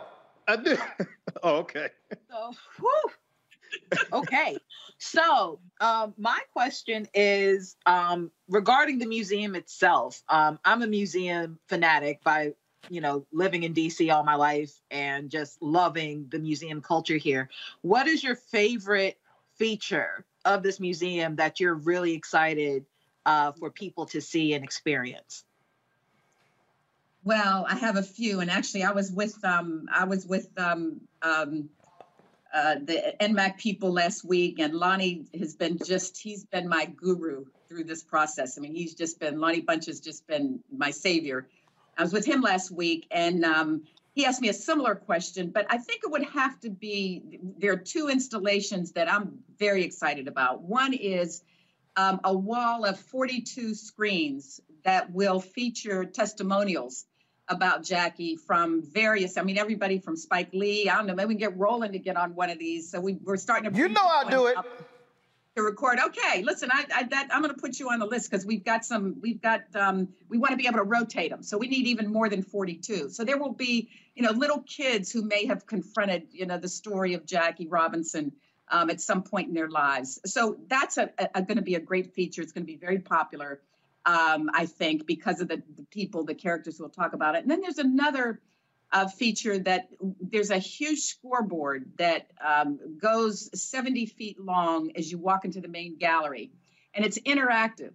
I 0.49 0.55
do. 0.55 0.77
oh, 1.43 1.57
okay. 1.57 1.89
So, 2.27 2.51
okay. 4.13 4.57
So, 4.97 5.59
um, 5.79 6.15
my 6.17 6.39
question 6.53 7.07
is 7.13 7.77
um, 7.85 8.31
regarding 8.47 8.97
the 8.97 9.05
museum 9.05 9.55
itself. 9.55 10.23
Um, 10.27 10.57
I'm 10.65 10.81
a 10.81 10.87
museum 10.87 11.59
fanatic 11.67 12.23
by, 12.23 12.53
you 12.89 12.99
know, 12.99 13.27
living 13.31 13.61
in 13.61 13.75
DC 13.75 14.11
all 14.11 14.23
my 14.23 14.35
life 14.35 14.73
and 14.89 15.29
just 15.29 15.61
loving 15.61 16.27
the 16.29 16.39
museum 16.39 16.81
culture 16.81 17.17
here. 17.17 17.49
What 17.81 18.07
is 18.07 18.23
your 18.23 18.35
favorite 18.35 19.19
feature 19.57 20.25
of 20.45 20.63
this 20.63 20.79
museum 20.79 21.35
that 21.35 21.59
you're 21.59 21.75
really 21.75 22.13
excited 22.13 22.85
uh, 23.27 23.51
for 23.51 23.69
people 23.69 24.07
to 24.07 24.19
see 24.19 24.55
and 24.55 24.63
experience? 24.63 25.43
Well, 27.23 27.65
I 27.67 27.75
have 27.75 27.97
a 27.97 28.03
few, 28.03 28.39
and 28.39 28.49
actually, 28.49 28.83
I 28.83 28.91
was 28.91 29.11
with 29.11 29.43
um, 29.43 29.87
I 29.93 30.05
was 30.05 30.25
with 30.25 30.47
um, 30.57 31.01
um, 31.21 31.69
uh, 32.53 32.75
the 32.75 33.13
NMAC 33.19 33.57
people 33.57 33.91
last 33.91 34.23
week, 34.23 34.59
and 34.59 34.73
Lonnie 34.73 35.25
has 35.37 35.55
been 35.55 35.77
just 35.85 36.17
he's 36.17 36.45
been 36.45 36.69
my 36.69 36.85
guru 36.85 37.45
through 37.67 37.83
this 37.83 38.03
process. 38.03 38.57
I 38.57 38.61
mean, 38.61 38.73
he's 38.73 38.95
just 38.95 39.19
been 39.19 39.39
Lonnie 39.39 39.61
Bunch 39.61 39.87
has 39.87 39.99
just 39.99 40.25
been 40.27 40.61
my 40.75 40.91
savior. 40.91 41.49
I 41.97 42.03
was 42.03 42.13
with 42.13 42.25
him 42.25 42.41
last 42.41 42.71
week, 42.71 43.05
and 43.11 43.43
um, 43.43 43.83
he 44.13 44.25
asked 44.25 44.41
me 44.41 44.47
a 44.47 44.53
similar 44.53 44.95
question, 44.95 45.49
but 45.49 45.65
I 45.69 45.77
think 45.77 46.01
it 46.05 46.11
would 46.11 46.23
have 46.23 46.57
to 46.61 46.69
be 46.69 47.39
there 47.57 47.73
are 47.73 47.77
two 47.77 48.07
installations 48.07 48.93
that 48.93 49.11
I'm 49.11 49.39
very 49.57 49.83
excited 49.83 50.29
about. 50.29 50.61
One 50.61 50.93
is 50.93 51.43
um, 51.97 52.21
a 52.23 52.33
wall 52.33 52.85
of 52.85 52.97
42 52.97 53.75
screens 53.75 54.61
that 54.85 55.11
will 55.11 55.41
feature 55.41 56.05
testimonials 56.05 57.05
about 57.49 57.83
Jackie 57.83 58.35
from 58.35 58.83
various, 58.83 59.37
I 59.37 59.41
mean, 59.41 59.57
everybody 59.57 59.99
from 59.99 60.15
Spike 60.15 60.53
Lee. 60.53 60.87
I 60.87 60.95
don't 60.95 61.07
know, 61.07 61.15
maybe 61.15 61.29
we 61.29 61.33
can 61.35 61.39
get 61.39 61.57
Roland 61.57 61.93
to 61.93 61.99
get 61.99 62.15
on 62.15 62.35
one 62.35 62.49
of 62.49 62.59
these. 62.59 62.89
So 62.89 62.99
we, 63.01 63.15
we're 63.15 63.37
starting 63.37 63.71
to. 63.71 63.77
You 63.77 63.89
know 63.89 64.01
I'll 64.03 64.29
do 64.29 64.45
it. 64.47 64.55
To 65.55 65.63
record. 65.63 65.99
Okay, 65.99 66.43
listen, 66.43 66.69
I, 66.71 66.85
I 66.95 67.03
that 67.05 67.29
I'm 67.31 67.41
going 67.41 67.53
to 67.53 67.59
put 67.59 67.79
you 67.79 67.89
on 67.89 67.99
the 67.99 68.05
list 68.05 68.29
because 68.29 68.45
we've 68.45 68.63
got 68.63 68.85
some, 68.85 69.17
we've 69.19 69.41
got, 69.41 69.63
um, 69.73 70.07
we 70.29 70.37
want 70.37 70.51
to 70.51 70.57
be 70.57 70.67
able 70.67 70.77
to 70.77 70.83
rotate 70.83 71.31
them. 71.31 71.41
So 71.41 71.57
we 71.57 71.67
need 71.67 71.87
even 71.87 72.13
more 72.13 72.29
than 72.29 72.43
42. 72.43 73.09
So 73.09 73.25
there 73.25 73.37
will 73.37 73.53
be, 73.53 73.89
you 74.15 74.21
know, 74.21 74.31
little 74.31 74.59
kids 74.61 75.11
who 75.11 75.23
may 75.23 75.47
have 75.47 75.65
confronted, 75.65 76.27
you 76.31 76.45
know, 76.45 76.59
the 76.59 76.69
story 76.69 77.15
of 77.15 77.25
Jackie 77.25 77.67
Robinson 77.67 78.31
um, 78.71 78.89
at 78.89 79.01
some 79.01 79.23
point 79.23 79.47
in 79.47 79.53
their 79.53 79.69
lives. 79.69 80.19
So 80.25 80.57
that's 80.67 80.97
a, 80.97 81.09
a, 81.33 81.41
going 81.41 81.57
to 81.57 81.63
be 81.63 81.75
a 81.75 81.79
great 81.79 82.13
feature. 82.13 82.41
It's 82.41 82.51
going 82.51 82.63
to 82.63 82.71
be 82.71 82.77
very 82.77 82.99
popular, 82.99 83.61
um, 84.05 84.49
I 84.53 84.65
think, 84.65 85.05
because 85.05 85.41
of 85.41 85.47
the, 85.47 85.61
the 85.75 85.83
people, 85.91 86.23
the 86.23 86.35
characters 86.35 86.77
who 86.77 86.83
will 86.83 86.89
talk 86.89 87.13
about 87.13 87.35
it. 87.35 87.41
And 87.41 87.51
then 87.51 87.61
there's 87.61 87.77
another 87.77 88.41
uh, 88.91 89.07
feature 89.07 89.59
that 89.59 89.89
there's 90.19 90.49
a 90.49 90.57
huge 90.57 90.99
scoreboard 91.01 91.91
that 91.97 92.31
um, 92.43 92.79
goes 92.99 93.49
70 93.53 94.07
feet 94.07 94.39
long 94.39 94.91
as 94.95 95.11
you 95.11 95.17
walk 95.17 95.45
into 95.45 95.61
the 95.61 95.67
main 95.67 95.97
gallery, 95.97 96.51
and 96.93 97.05
it's 97.05 97.19
interactive. 97.19 97.93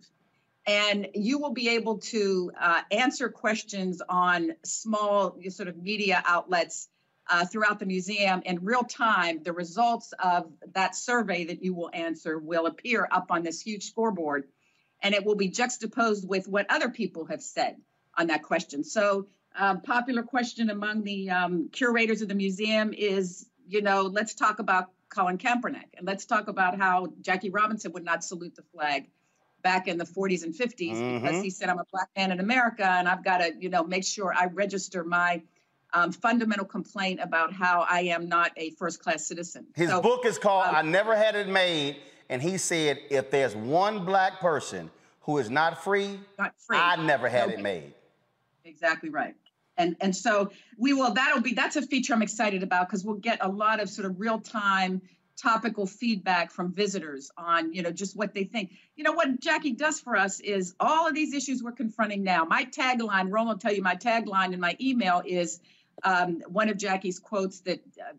And 0.66 1.09
you 1.14 1.39
will 1.39 1.52
be 1.52 1.70
able 1.70 1.98
to 1.98 2.51
uh, 2.59 2.81
answer 2.90 3.28
questions 3.28 4.01
on 4.09 4.52
small 4.64 5.39
sort 5.51 5.68
of 5.68 5.76
media 5.76 6.22
outlets 6.24 6.89
uh, 7.28 7.44
throughout 7.44 7.78
the 7.78 7.86
museum 7.86 8.43
in 8.44 8.64
real 8.64 8.82
time. 8.82 9.43
The 9.43 9.52
results 9.52 10.12
of 10.18 10.51
that 10.72 10.97
survey 10.97 11.44
that 11.47 11.62
you 11.62 11.74
will 11.74 11.90
answer 11.93 12.39
will 12.39 12.66
appear 12.66 13.06
up 13.10 13.26
on 13.31 13.43
this 13.43 13.60
huge 13.60 13.85
scoreboard, 13.85 14.48
and 15.05 15.14
it 15.14 15.24
will 15.24 15.36
be 15.36 15.48
juxtaposed 15.48 16.26
with 16.26 16.48
what 16.48 16.66
other 16.70 16.89
people 16.89 17.26
have 17.26 17.43
said 17.43 17.76
on 18.16 18.26
that 18.28 18.43
question. 18.43 18.82
So, 18.82 19.28
um, 19.56 19.82
popular 19.82 20.24
question 20.24 20.70
among 20.70 21.05
the 21.05 21.31
um, 21.31 21.68
curators 21.70 22.22
of 22.22 22.28
the 22.28 22.35
museum 22.35 22.93
is, 22.93 23.47
you 23.68 23.82
know, 23.82 24.02
let's 24.02 24.35
talk 24.35 24.59
about 24.59 24.90
Colin 25.10 25.39
Kaepernick 25.39 25.90
and 25.97 26.05
let's 26.05 26.24
talk 26.24 26.48
about 26.48 26.76
how 26.76 27.12
Jackie 27.20 27.51
Robinson 27.51 27.93
would 27.93 28.02
not 28.05 28.24
salute 28.24 28.56
the 28.56 28.64
flag 28.74 29.09
back 29.62 29.86
in 29.86 29.97
the 29.97 30.05
40s 30.05 30.43
and 30.43 30.52
50s 30.52 31.20
because 31.20 31.36
Mhm. 31.36 31.43
he 31.43 31.51
said, 31.51 31.68
I'm 31.68 31.78
a 31.78 31.85
black 31.93 32.09
man 32.16 32.32
in 32.32 32.40
America 32.40 32.85
and 32.85 33.09
I've 33.09 33.22
got 33.22 33.39
to, 33.39 33.55
you 33.56 33.68
know, 33.68 33.85
make 33.85 34.05
sure 34.05 34.35
I 34.35 34.47
register 34.47 35.05
my 35.05 35.43
um, 35.93 36.10
fundamental 36.10 36.66
complaint 36.66 37.20
about 37.22 37.52
how 37.52 37.86
I 37.89 38.01
am 38.01 38.28
not 38.28 38.51
a 38.56 38.70
first 38.70 39.01
class 39.01 39.24
citizen. 39.24 39.66
His 39.76 39.89
So, 39.89 40.02
book 40.02 40.26
is 40.26 40.39
called 40.39 40.66
um, 40.66 40.74
I 40.74 40.82
Never 40.82 41.14
Had 41.14 41.36
It 41.36 41.47
Made. 41.47 41.97
And 42.28 42.42
he 42.42 42.59
said, 42.59 42.98
if 43.10 43.30
there's 43.30 43.55
one 43.55 44.05
black 44.05 44.40
person 44.40 44.90
who 45.20 45.38
is 45.38 45.51
not 45.51 45.82
free, 45.82 46.18
Not 46.38 46.55
free. 46.59 46.76
I 46.76 46.96
never 46.96 47.28
had 47.28 47.51
it 47.51 47.60
made. 47.60 47.92
Exactly 48.64 49.10
right. 49.10 49.34
And 49.76 49.96
and 50.01 50.14
so 50.14 50.51
we 50.78 50.92
will 50.92 51.12
that'll 51.12 51.42
be 51.42 51.52
that's 51.55 51.76
a 51.76 51.82
feature 51.82 52.14
I'm 52.14 52.22
excited 52.22 52.62
about 52.62 52.88
because 52.88 53.05
we'll 53.05 53.16
get 53.16 53.38
a 53.40 53.48
lot 53.48 53.80
of 53.80 53.90
sort 53.90 54.06
of 54.06 54.20
real 54.20 54.38
time 54.38 55.02
topical 55.36 55.84
feedback 55.84 56.52
from 56.52 56.72
visitors 56.72 57.30
on 57.36 57.72
you 57.72 57.82
know 57.82 57.90
just 57.90 58.16
what 58.16 58.34
they 58.34 58.44
think. 58.44 58.72
You 58.96 59.05
know 59.05 59.12
what 59.12 59.40
Jackie 59.40 59.72
does 59.72 59.98
for 59.98 60.16
us 60.16 60.40
is 60.40 60.74
all 60.78 61.09
of 61.09 61.14
these 61.14 61.34
issues 61.34 61.62
we're 61.62 61.72
confronting 61.72 62.22
now. 62.22 62.44
My 62.44 62.64
tagline, 62.64 63.32
Roland 63.32 63.48
will 63.48 63.59
tell 63.59 63.72
you 63.72 63.82
my 63.82 63.96
tagline 63.96 64.52
in 64.52 64.60
my 64.60 64.76
email 64.80 65.22
is 65.26 65.60
um, 66.05 66.42
one 66.46 66.68
of 66.68 66.76
Jackie's 66.76 67.18
quotes 67.18 67.60
that 67.60 67.80
uh, 68.01 68.12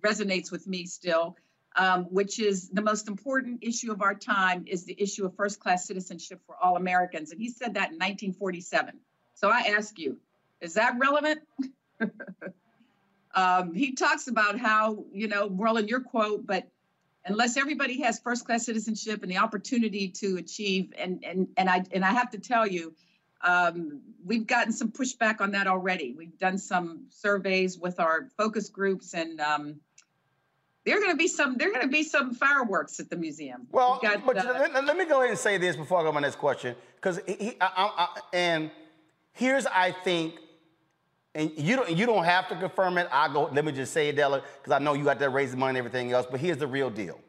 resonates 0.00 0.50
with 0.50 0.66
me 0.66 0.86
still. 0.86 1.36
Um, 1.78 2.06
which 2.06 2.40
is 2.40 2.70
the 2.70 2.82
most 2.82 3.06
important 3.06 3.62
issue 3.62 3.92
of 3.92 4.02
our 4.02 4.14
time 4.14 4.64
is 4.66 4.84
the 4.84 5.00
issue 5.00 5.24
of 5.24 5.36
first 5.36 5.60
class 5.60 5.86
citizenship 5.86 6.40
for 6.44 6.56
all 6.60 6.74
Americans. 6.76 7.30
And 7.30 7.40
he 7.40 7.48
said 7.48 7.74
that 7.74 7.92
in 7.92 7.98
1947. 7.98 8.98
So 9.34 9.48
I 9.48 9.60
ask 9.76 9.96
you, 9.96 10.18
is 10.60 10.74
that 10.74 10.98
relevant? 10.98 11.38
um, 13.34 13.74
he 13.74 13.94
talks 13.94 14.26
about 14.26 14.58
how, 14.58 15.04
you 15.12 15.28
know, 15.28 15.50
Roland, 15.50 15.88
your 15.88 16.00
quote, 16.00 16.44
but 16.44 16.66
unless 17.24 17.56
everybody 17.56 18.00
has 18.02 18.18
first 18.18 18.44
class 18.44 18.64
citizenship 18.64 19.22
and 19.22 19.30
the 19.30 19.38
opportunity 19.38 20.08
to 20.08 20.36
achieve, 20.36 20.92
and 20.98 21.22
and 21.24 21.48
and 21.56 21.70
I 21.70 21.84
and 21.92 22.04
I 22.04 22.12
have 22.12 22.30
to 22.30 22.38
tell 22.38 22.66
you, 22.66 22.94
um, 23.42 24.00
we've 24.24 24.46
gotten 24.46 24.72
some 24.72 24.90
pushback 24.90 25.40
on 25.40 25.52
that 25.52 25.66
already. 25.66 26.14
We've 26.16 26.38
done 26.38 26.58
some 26.58 27.06
surveys 27.10 27.78
with 27.78 28.00
our 28.00 28.28
focus 28.36 28.68
groups, 28.68 29.14
and 29.14 29.40
um, 29.40 29.76
there 30.88 30.96
are 30.96 31.00
going 31.00 31.12
to 31.12 31.18
be 31.18 31.28
some 31.28 31.56
there 31.58 31.68
are 31.68 31.72
going 31.72 31.86
to 31.86 31.92
be 31.92 32.02
some 32.02 32.34
fireworks 32.34 32.98
at 32.98 33.10
the 33.10 33.16
museum. 33.16 33.66
Well, 33.70 33.98
got, 34.02 34.24
but 34.24 34.38
uh, 34.38 34.68
let, 34.72 34.84
let 34.86 34.96
me 34.96 35.04
go 35.04 35.18
ahead 35.18 35.30
and 35.30 35.38
say 35.38 35.58
this 35.58 35.76
before 35.76 36.00
I 36.00 36.02
go 36.02 36.08
to 36.08 36.12
my 36.14 36.20
next 36.20 36.36
question, 36.36 36.74
because 36.96 37.20
he, 37.26 37.34
he 37.34 37.56
I, 37.60 37.66
I, 37.76 37.92
I, 38.04 38.20
and 38.32 38.70
here's 39.32 39.66
I 39.66 39.92
think, 39.92 40.36
and 41.34 41.52
you 41.58 41.76
don't 41.76 41.90
you 41.90 42.06
don't 42.06 42.24
have 42.24 42.48
to 42.48 42.56
confirm 42.56 42.96
it. 42.96 43.06
I 43.12 43.30
go. 43.30 43.50
Let 43.52 43.66
me 43.66 43.72
just 43.72 43.92
say 43.92 44.08
it, 44.08 44.16
Della, 44.16 44.42
because 44.62 44.72
I 44.72 44.78
know 44.78 44.94
you 44.94 45.04
got 45.04 45.18
to 45.18 45.28
raise 45.28 45.50
the 45.50 45.58
money 45.58 45.78
and 45.78 45.86
everything 45.86 46.10
else. 46.12 46.26
But 46.30 46.40
here's 46.40 46.56
the 46.56 46.66
real 46.66 46.88
deal. 46.88 47.20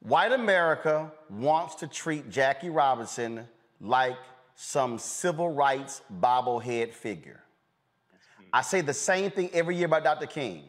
White 0.00 0.32
America 0.32 1.12
wants 1.30 1.76
to 1.76 1.86
treat 1.86 2.30
Jackie 2.30 2.68
Robinson 2.68 3.46
like 3.80 4.16
some 4.56 4.98
civil 4.98 5.50
rights 5.50 6.02
bobblehead 6.20 6.92
figure. 6.92 7.44
I 8.52 8.62
say 8.62 8.80
the 8.80 8.92
same 8.92 9.30
thing 9.30 9.50
every 9.52 9.76
year 9.76 9.86
about 9.86 10.02
Dr. 10.02 10.26
King. 10.26 10.64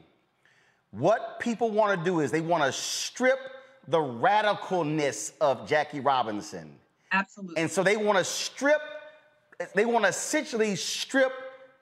What 0.98 1.40
people 1.40 1.72
want 1.72 2.00
to 2.00 2.06
do 2.06 2.22
is 2.22 2.32
they 2.32 2.42
want 2.42 2.64
to 2.64 2.72
strip 2.72 3.40
the 3.88 3.98
radicalness 3.98 5.34
of 5.42 5.68
Jackie 5.68 6.00
Robinson. 6.00 6.76
Absolutely. 7.12 7.62
And 7.62 7.70
so 7.70 7.84
they 7.84 7.98
want 7.98 8.18
to 8.18 8.24
strip, 8.24 8.82
they 9.74 9.86
want 9.86 10.06
to 10.06 10.10
essentially 10.10 10.76
strip 10.76 11.34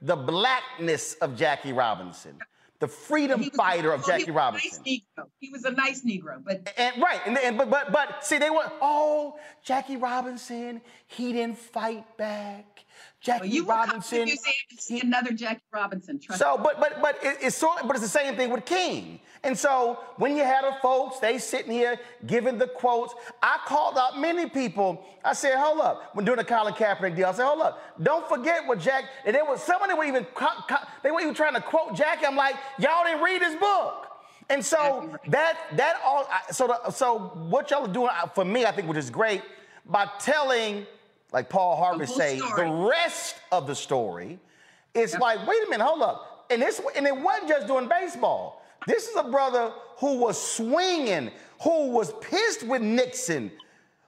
the 0.01 0.15
blackness 0.15 1.13
of 1.15 1.35
Jackie 1.35 1.73
Robinson 1.73 2.37
the 2.83 2.87
freedom 2.89 3.41
fighter 3.51 3.93
of 3.93 4.01
oh, 4.03 4.07
Jackie 4.07 4.31
Robinson. 4.31 4.83
Nice 4.85 5.01
he 5.39 5.49
was 5.49 5.63
a 5.63 5.71
nice 5.71 6.03
Negro, 6.03 6.43
but 6.43 6.69
and, 6.75 7.01
right, 7.01 7.21
and, 7.25 7.37
and, 7.37 7.57
but 7.57 7.69
but 7.69 7.93
but 7.93 8.25
see, 8.25 8.37
they 8.37 8.49
were 8.49 8.69
oh 8.81 9.37
Jackie 9.63 9.95
Robinson, 9.95 10.81
he 11.07 11.31
didn't 11.31 11.57
fight 11.57 12.17
back. 12.17 12.72
Jackie 13.23 13.47
well, 13.47 13.49
you 13.49 13.65
Robinson. 13.65 14.27
You 14.27 14.35
see 14.77 14.99
another 14.99 15.31
Jackie 15.31 15.61
Robinson. 15.73 16.19
so, 16.35 16.59
but 16.61 16.79
but 16.79 17.01
but 17.01 17.17
it, 17.23 17.37
it's 17.41 17.55
sort 17.55 17.79
of, 17.79 17.87
but 17.87 17.95
it's 17.95 18.03
the 18.03 18.09
same 18.09 18.35
thing 18.35 18.49
with 18.49 18.65
King. 18.65 19.19
And 19.45 19.57
so 19.57 19.99
when 20.17 20.37
you 20.37 20.43
had 20.43 20.63
the 20.63 20.73
folks, 20.81 21.19
they 21.19 21.37
sitting 21.37 21.71
here 21.71 21.97
giving 22.27 22.57
the 22.57 22.67
quotes. 22.67 23.13
I 23.41 23.59
called 23.65 23.97
out 23.97 24.19
many 24.19 24.47
people. 24.49 25.05
I 25.23 25.33
said, 25.33 25.57
hold 25.57 25.81
up. 25.81 26.15
When 26.15 26.23
doing 26.25 26.37
the 26.37 26.45
Colin 26.45 26.73
Kaepernick 26.73 27.15
deal, 27.15 27.27
I 27.27 27.33
said, 27.33 27.45
hold 27.45 27.61
up. 27.61 27.81
Don't 28.01 28.27
forget 28.29 28.65
what 28.65 28.79
Jack. 28.79 29.05
And 29.25 29.35
there 29.35 29.43
was 29.43 29.61
somebody 29.61 29.93
were 29.93 30.05
even 30.05 30.25
they 31.01 31.11
were 31.11 31.21
even 31.21 31.33
trying 31.33 31.55
to 31.55 31.61
quote 31.61 31.95
Jackie. 31.95 32.25
I'm 32.25 32.35
like, 32.35 32.55
y'all 32.77 33.05
didn't 33.05 33.23
read 33.23 33.41
his 33.41 33.55
book. 33.55 34.07
And 34.49 34.63
so 34.65 35.17
that 35.27 35.57
that 35.77 35.95
all 36.03 36.27
so 36.51 36.67
the, 36.67 36.91
so 36.91 37.31
what 37.49 37.71
y'all 37.71 37.85
are 37.85 37.93
doing 37.93 38.09
uh, 38.11 38.27
for 38.27 38.43
me, 38.43 38.65
I 38.65 38.71
think, 38.71 38.89
which 38.89 38.97
is 38.97 39.09
great, 39.09 39.41
by 39.85 40.07
telling, 40.19 40.85
like 41.33 41.49
Paul 41.49 41.75
Harvey 41.75 42.05
say, 42.05 42.37
story. 42.37 42.69
the 42.69 42.71
rest 42.87 43.35
of 43.51 43.67
the 43.67 43.75
story. 43.75 44.39
It's 44.93 45.13
yep. 45.13 45.21
like, 45.21 45.47
wait 45.47 45.63
a 45.65 45.69
minute, 45.69 45.83
hold 45.83 46.03
up. 46.03 46.45
And 46.51 46.61
this 46.61 46.79
and 46.95 47.07
it 47.07 47.17
wasn't 47.17 47.49
just 47.49 47.67
doing 47.67 47.89
baseball. 47.89 48.63
This 48.85 49.07
is 49.07 49.15
a 49.15 49.23
brother 49.23 49.73
who 49.97 50.17
was 50.17 50.39
swinging, 50.39 51.31
who 51.63 51.89
was 51.89 52.13
pissed 52.21 52.63
with 52.63 52.81
Nixon, 52.81 53.51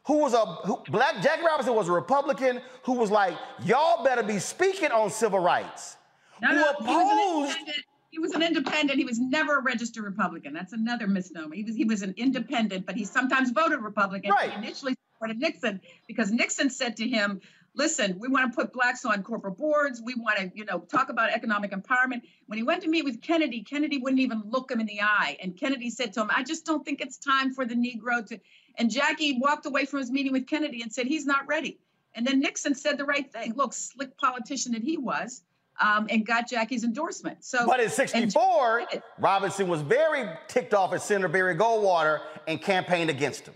who 0.05 0.19
was 0.19 0.33
a 0.33 0.45
who, 0.45 0.77
black 0.89 1.21
Jackie 1.23 1.43
Robinson 1.43 1.73
was 1.73 1.89
a 1.89 1.91
Republican 1.91 2.61
who 2.83 2.93
was 2.93 3.09
like, 3.09 3.35
y'all 3.63 4.03
better 4.03 4.21
be 4.21 4.37
speaking 4.37 4.91
on 4.91 5.09
civil 5.09 5.39
rights. 5.39 5.97
No, 6.41 6.49
who 6.49 6.55
no, 6.55 6.69
opposed. 6.69 7.57
He 7.57 7.63
was, 7.63 7.75
he 8.11 8.19
was 8.19 8.31
an 8.33 8.43
independent. 8.43 8.99
He 8.99 9.05
was 9.05 9.17
never 9.17 9.57
a 9.57 9.61
registered 9.61 10.03
Republican. 10.03 10.53
That's 10.53 10.73
another 10.73 11.07
misnomer. 11.07 11.55
He 11.55 11.63
was 11.63 11.75
he 11.75 11.85
was 11.85 12.03
an 12.03 12.13
independent, 12.17 12.85
but 12.85 12.95
he 12.95 13.05
sometimes 13.05 13.49
voted 13.49 13.79
Republican. 13.79 14.29
Right. 14.31 14.51
He 14.51 14.57
initially 14.57 14.95
supported 15.15 15.39
Nixon 15.39 15.81
because 16.07 16.31
Nixon 16.31 16.69
said 16.69 16.97
to 16.97 17.07
him, 17.07 17.41
listen, 17.73 18.17
we 18.19 18.27
want 18.27 18.51
to 18.51 18.55
put 18.55 18.73
blacks 18.73 19.05
on 19.05 19.23
corporate 19.23 19.57
boards. 19.57 20.01
We 20.03 20.15
want 20.15 20.37
to, 20.37 20.51
you 20.53 20.65
know, 20.65 20.79
talk 20.79 21.09
about 21.09 21.29
economic 21.31 21.71
empowerment. 21.71 22.21
When 22.47 22.57
he 22.57 22.63
went 22.63 22.83
to 22.83 22.89
meet 22.89 23.03
with 23.03 23.21
Kennedy, 23.21 23.63
Kennedy 23.63 23.97
wouldn't 23.97 24.19
even 24.19 24.43
look 24.45 24.71
him 24.71 24.79
in 24.79 24.85
the 24.85 25.01
eye. 25.01 25.37
And 25.41 25.57
Kennedy 25.57 25.89
said 25.89 26.13
to 26.13 26.21
him, 26.21 26.29
I 26.35 26.43
just 26.43 26.65
don't 26.65 26.83
think 26.85 27.01
it's 27.01 27.17
time 27.17 27.53
for 27.53 27.65
the 27.65 27.75
Negro 27.75 28.25
to. 28.27 28.39
And 28.77 28.91
Jackie 28.91 29.39
walked 29.39 29.65
away 29.65 29.85
from 29.85 29.99
his 29.99 30.11
meeting 30.11 30.33
with 30.33 30.47
Kennedy 30.47 30.81
and 30.81 30.91
said, 30.91 31.07
he's 31.07 31.25
not 31.25 31.47
ready. 31.47 31.79
And 32.13 32.25
then 32.25 32.39
Nixon 32.39 32.75
said 32.75 32.97
the 32.97 33.05
right 33.05 33.31
thing. 33.31 33.53
Look, 33.55 33.73
slick 33.73 34.17
politician 34.17 34.73
that 34.73 34.83
he 34.83 34.97
was. 34.97 35.43
Um, 35.77 36.07
and 36.09 36.25
got 36.25 36.47
Jackie's 36.47 36.85
endorsement. 36.85 37.43
So, 37.43 37.67
but 37.67 37.81
in 37.81 37.89
'64, 37.89 38.87
Robinson 39.19 39.67
was 39.67 39.81
very 39.81 40.25
ticked 40.47 40.73
off 40.73 40.93
at 40.93 41.01
Senator 41.01 41.27
Barry 41.27 41.53
Goldwater 41.53 42.21
and 42.47 42.61
campaigned 42.61 43.09
against 43.09 43.45
him. 43.45 43.55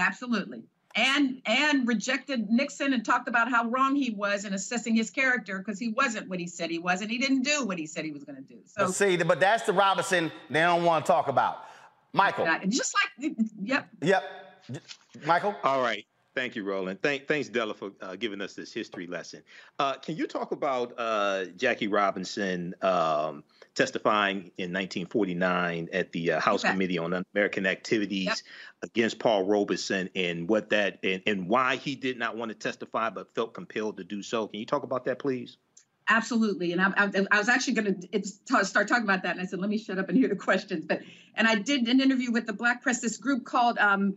Absolutely 0.00 0.64
and 0.96 1.40
and 1.46 1.86
rejected 1.86 2.50
Nixon 2.50 2.92
and 2.92 3.04
talked 3.04 3.28
about 3.28 3.50
how 3.50 3.68
wrong 3.68 3.94
he 3.94 4.10
was 4.10 4.44
in 4.44 4.54
assessing 4.54 4.94
his 4.94 5.10
character 5.10 5.58
because 5.58 5.78
he 5.78 5.88
wasn't 5.90 6.28
what 6.28 6.40
he 6.40 6.46
said 6.46 6.70
he 6.70 6.78
was 6.78 7.00
and 7.00 7.10
he 7.10 7.18
didn't 7.18 7.42
do 7.42 7.64
what 7.64 7.78
he 7.78 7.86
said 7.86 8.04
he 8.04 8.10
was 8.10 8.24
going 8.24 8.36
to 8.36 8.42
do. 8.42 8.58
So 8.64 8.86
but 8.86 8.94
see, 8.94 9.16
but 9.16 9.40
that's 9.40 9.64
the 9.64 9.72
Robinson 9.72 10.32
they 10.48 10.60
don't 10.60 10.84
want 10.84 11.06
to 11.06 11.12
talk 11.12 11.28
about. 11.28 11.64
Michael, 12.12 12.44
just 12.68 12.92
like 13.20 13.32
yep, 13.62 13.88
yep, 14.02 14.24
Michael. 15.24 15.54
All 15.62 15.80
right. 15.80 16.04
Thank 16.34 16.54
you, 16.54 16.64
Roland. 16.64 17.02
Thank, 17.02 17.26
thanks, 17.26 17.48
Della, 17.48 17.74
for 17.74 17.90
uh, 18.00 18.14
giving 18.14 18.40
us 18.40 18.54
this 18.54 18.72
history 18.72 19.06
lesson. 19.06 19.42
Uh, 19.78 19.94
can 19.94 20.16
you 20.16 20.26
talk 20.26 20.52
about 20.52 20.94
uh, 20.96 21.46
Jackie 21.56 21.88
Robinson 21.88 22.74
um, 22.82 23.42
testifying 23.74 24.50
in 24.58 24.72
1949 24.72 25.88
at 25.92 26.12
the 26.12 26.32
uh, 26.32 26.40
House 26.40 26.64
okay. 26.64 26.72
Committee 26.72 26.98
on 26.98 27.24
American 27.34 27.66
Activities 27.66 28.26
yep. 28.26 28.36
against 28.82 29.18
Paul 29.18 29.44
Robeson 29.44 30.10
and 30.14 30.48
what 30.48 30.70
that 30.70 30.98
and, 31.02 31.22
and 31.26 31.48
why 31.48 31.76
he 31.76 31.94
did 31.94 32.18
not 32.18 32.36
want 32.36 32.50
to 32.50 32.54
testify 32.54 33.10
but 33.10 33.34
felt 33.34 33.54
compelled 33.54 33.98
to 33.98 34.04
do 34.04 34.22
so? 34.22 34.46
Can 34.46 34.60
you 34.60 34.66
talk 34.66 34.82
about 34.82 35.04
that, 35.04 35.18
please? 35.18 35.56
Absolutely, 36.08 36.72
and 36.72 36.80
I, 36.80 36.92
I, 36.96 37.26
I 37.30 37.38
was 37.38 37.48
actually 37.48 37.74
going 37.74 38.08
to 38.10 38.64
start 38.64 38.88
talking 38.88 39.04
about 39.04 39.22
that, 39.22 39.36
and 39.36 39.40
I 39.40 39.46
said, 39.46 39.60
"Let 39.60 39.70
me 39.70 39.78
shut 39.78 39.96
up 39.96 40.08
and 40.08 40.18
hear 40.18 40.28
the 40.28 40.34
questions." 40.34 40.84
But 40.84 41.02
and 41.36 41.46
I 41.46 41.54
did 41.54 41.86
an 41.86 42.00
interview 42.00 42.32
with 42.32 42.46
the 42.46 42.52
Black 42.52 42.82
Press, 42.82 43.00
this 43.00 43.16
group 43.16 43.44
called 43.44 43.78
um, 43.78 44.16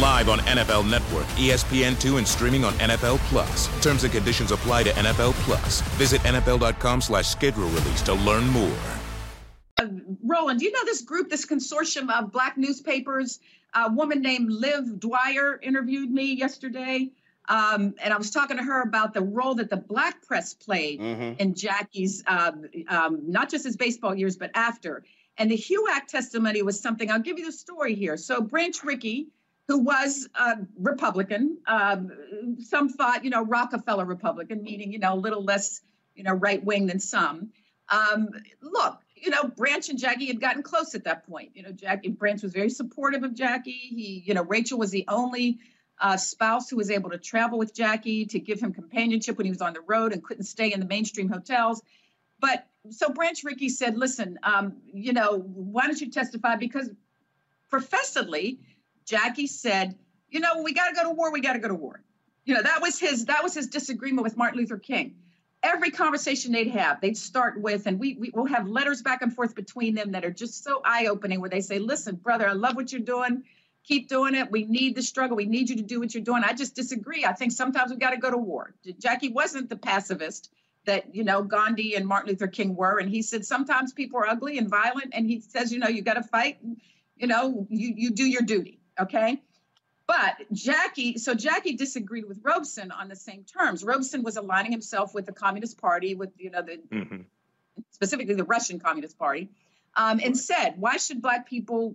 Live 0.00 0.28
on 0.28 0.38
NFL 0.40 0.88
Network, 0.90 1.26
ESPN2, 1.36 2.18
and 2.18 2.26
streaming 2.26 2.64
on 2.64 2.72
NFL 2.74 3.18
Plus. 3.28 3.68
Terms 3.82 4.04
and 4.04 4.12
conditions 4.12 4.50
apply 4.50 4.84
to 4.84 4.90
NFL 4.90 5.32
Plus. 5.44 5.80
Visit 5.98 6.20
NFL.com 6.22 7.00
slash 7.00 7.28
schedule 7.28 7.68
release 7.68 8.02
to 8.02 8.14
learn 8.14 8.46
more. 8.48 8.76
Uh, 9.78 9.86
Roland, 10.24 10.60
do 10.60 10.64
you 10.66 10.72
know 10.72 10.84
this 10.84 11.02
group, 11.02 11.30
this 11.30 11.46
consortium 11.46 12.10
of 12.10 12.32
black 12.32 12.56
newspapers? 12.56 13.40
A 13.74 13.92
woman 13.92 14.20
named 14.20 14.50
Liv 14.50 14.98
Dwyer 15.00 15.58
interviewed 15.62 16.10
me 16.10 16.34
yesterday. 16.34 17.10
Um, 17.48 17.94
and 18.02 18.14
I 18.14 18.16
was 18.16 18.30
talking 18.30 18.58
to 18.58 18.62
her 18.62 18.82
about 18.82 19.12
the 19.12 19.22
role 19.22 19.56
that 19.56 19.70
the 19.70 19.76
black 19.76 20.22
press 20.22 20.54
played 20.54 21.00
mm-hmm. 21.00 21.40
in 21.40 21.54
Jackie's, 21.54 22.22
um, 22.26 22.64
um, 22.88 23.22
not 23.26 23.50
just 23.50 23.64
his 23.64 23.76
baseball 23.76 24.14
years, 24.14 24.36
but 24.36 24.50
after. 24.54 25.02
And 25.36 25.50
the 25.50 25.56
HUAC 25.56 26.06
testimony 26.06 26.62
was 26.62 26.80
something, 26.80 27.10
I'll 27.10 27.18
give 27.18 27.38
you 27.38 27.46
the 27.46 27.52
story 27.52 27.94
here. 27.94 28.16
So 28.16 28.40
Branch 28.40 28.84
Rickey, 28.84 29.28
who 29.70 29.78
was 29.78 30.28
a 30.34 30.58
Republican. 30.76 31.56
Um, 31.64 32.56
some 32.58 32.88
thought, 32.88 33.22
you 33.22 33.30
know, 33.30 33.44
Rockefeller 33.44 34.04
Republican, 34.04 34.64
meaning, 34.64 34.92
you 34.92 34.98
know, 34.98 35.14
a 35.14 35.22
little 35.26 35.44
less, 35.44 35.80
you 36.16 36.24
know, 36.24 36.32
right 36.32 36.62
wing 36.64 36.86
than 36.86 36.98
some. 36.98 37.50
Um, 37.88 38.30
look, 38.60 38.98
you 39.14 39.30
know, 39.30 39.44
Branch 39.44 39.88
and 39.88 39.96
Jackie 39.96 40.26
had 40.26 40.40
gotten 40.40 40.64
close 40.64 40.96
at 40.96 41.04
that 41.04 41.24
point. 41.24 41.50
You 41.54 41.62
know, 41.62 41.70
Jackie 41.70 42.08
Branch 42.08 42.42
was 42.42 42.52
very 42.52 42.68
supportive 42.68 43.22
of 43.22 43.32
Jackie. 43.32 43.70
He, 43.70 44.24
you 44.26 44.34
know, 44.34 44.42
Rachel 44.42 44.76
was 44.76 44.90
the 44.90 45.04
only 45.06 45.60
uh, 46.00 46.16
spouse 46.16 46.68
who 46.68 46.76
was 46.76 46.90
able 46.90 47.10
to 47.10 47.18
travel 47.18 47.56
with 47.56 47.72
Jackie 47.72 48.26
to 48.26 48.40
give 48.40 48.60
him 48.60 48.72
companionship 48.72 49.38
when 49.38 49.44
he 49.44 49.52
was 49.52 49.62
on 49.62 49.74
the 49.74 49.82
road 49.82 50.12
and 50.12 50.20
couldn't 50.24 50.46
stay 50.46 50.72
in 50.72 50.80
the 50.80 50.86
mainstream 50.86 51.28
hotels. 51.28 51.80
But 52.40 52.66
so 52.88 53.10
Branch 53.10 53.44
Rickey 53.44 53.68
said, 53.68 53.96
listen, 53.96 54.36
um, 54.42 54.78
you 54.92 55.12
know, 55.12 55.38
why 55.38 55.86
don't 55.86 56.00
you 56.00 56.10
testify? 56.10 56.56
Because 56.56 56.90
professedly, 57.68 58.58
Jackie 59.10 59.48
said, 59.48 59.96
you 60.28 60.38
know, 60.38 60.62
we 60.62 60.72
got 60.72 60.90
to 60.90 60.94
go 60.94 61.02
to 61.02 61.10
war. 61.10 61.32
We 61.32 61.40
got 61.40 61.54
to 61.54 61.58
go 61.58 61.66
to 61.66 61.74
war. 61.74 62.00
You 62.44 62.54
know, 62.54 62.62
that 62.62 62.80
was 62.80 63.00
his 63.00 63.24
that 63.24 63.42
was 63.42 63.54
his 63.54 63.66
disagreement 63.66 64.22
with 64.22 64.36
Martin 64.36 64.60
Luther 64.60 64.78
King. 64.78 65.16
Every 65.64 65.90
conversation 65.90 66.52
they'd 66.52 66.70
have, 66.70 67.00
they'd 67.00 67.16
start 67.16 67.60
with, 67.60 67.86
and 67.86 67.98
we, 67.98 68.14
we 68.14 68.30
will 68.30 68.46
have 68.46 68.68
letters 68.68 69.02
back 69.02 69.20
and 69.20 69.34
forth 69.34 69.54
between 69.56 69.96
them 69.96 70.12
that 70.12 70.24
are 70.24 70.30
just 70.30 70.62
so 70.62 70.80
eye 70.84 71.06
opening, 71.06 71.40
where 71.40 71.50
they 71.50 71.60
say, 71.60 71.80
"Listen, 71.80 72.14
brother, 72.14 72.48
I 72.48 72.52
love 72.52 72.76
what 72.76 72.92
you're 72.92 73.00
doing. 73.00 73.42
Keep 73.84 74.08
doing 74.08 74.36
it. 74.36 74.48
We 74.50 74.64
need 74.64 74.94
the 74.94 75.02
struggle. 75.02 75.36
We 75.36 75.46
need 75.46 75.68
you 75.68 75.76
to 75.76 75.82
do 75.82 75.98
what 75.98 76.14
you're 76.14 76.22
doing. 76.22 76.44
I 76.44 76.52
just 76.52 76.76
disagree. 76.76 77.24
I 77.24 77.32
think 77.32 77.50
sometimes 77.50 77.90
we 77.90 77.96
got 77.96 78.10
to 78.10 78.16
go 78.16 78.30
to 78.30 78.38
war." 78.38 78.74
Jackie 79.00 79.32
wasn't 79.32 79.68
the 79.68 79.76
pacifist 79.76 80.50
that 80.86 81.14
you 81.14 81.24
know 81.24 81.42
Gandhi 81.42 81.96
and 81.96 82.06
Martin 82.06 82.30
Luther 82.30 82.46
King 82.46 82.76
were, 82.76 82.98
and 82.98 83.10
he 83.10 83.22
said 83.22 83.44
sometimes 83.44 83.92
people 83.92 84.20
are 84.20 84.28
ugly 84.28 84.56
and 84.56 84.68
violent, 84.70 85.10
and 85.14 85.26
he 85.26 85.40
says, 85.40 85.72
you 85.72 85.80
know, 85.80 85.88
you 85.88 86.02
got 86.02 86.14
to 86.14 86.22
fight. 86.22 86.58
You 87.16 87.26
know, 87.26 87.66
you 87.68 87.92
you 87.96 88.10
do 88.12 88.24
your 88.24 88.42
duty. 88.42 88.79
Okay. 89.00 89.40
But 90.06 90.38
Jackie, 90.52 91.18
so 91.18 91.34
Jackie 91.34 91.76
disagreed 91.76 92.26
with 92.26 92.40
Robeson 92.42 92.90
on 92.90 93.08
the 93.08 93.14
same 93.14 93.44
terms. 93.44 93.84
Robeson 93.84 94.24
was 94.24 94.36
aligning 94.36 94.72
himself 94.72 95.14
with 95.14 95.24
the 95.24 95.32
Communist 95.32 95.80
Party, 95.80 96.16
with 96.16 96.30
you 96.36 96.50
know 96.50 96.62
the 96.62 96.80
mm-hmm. 96.92 97.22
specifically 97.92 98.34
the 98.34 98.42
Russian 98.42 98.80
Communist 98.80 99.16
Party, 99.18 99.50
um, 99.96 100.20
and 100.22 100.36
said, 100.36 100.74
"Why 100.78 100.96
should 100.96 101.22
Black 101.22 101.48
people 101.48 101.94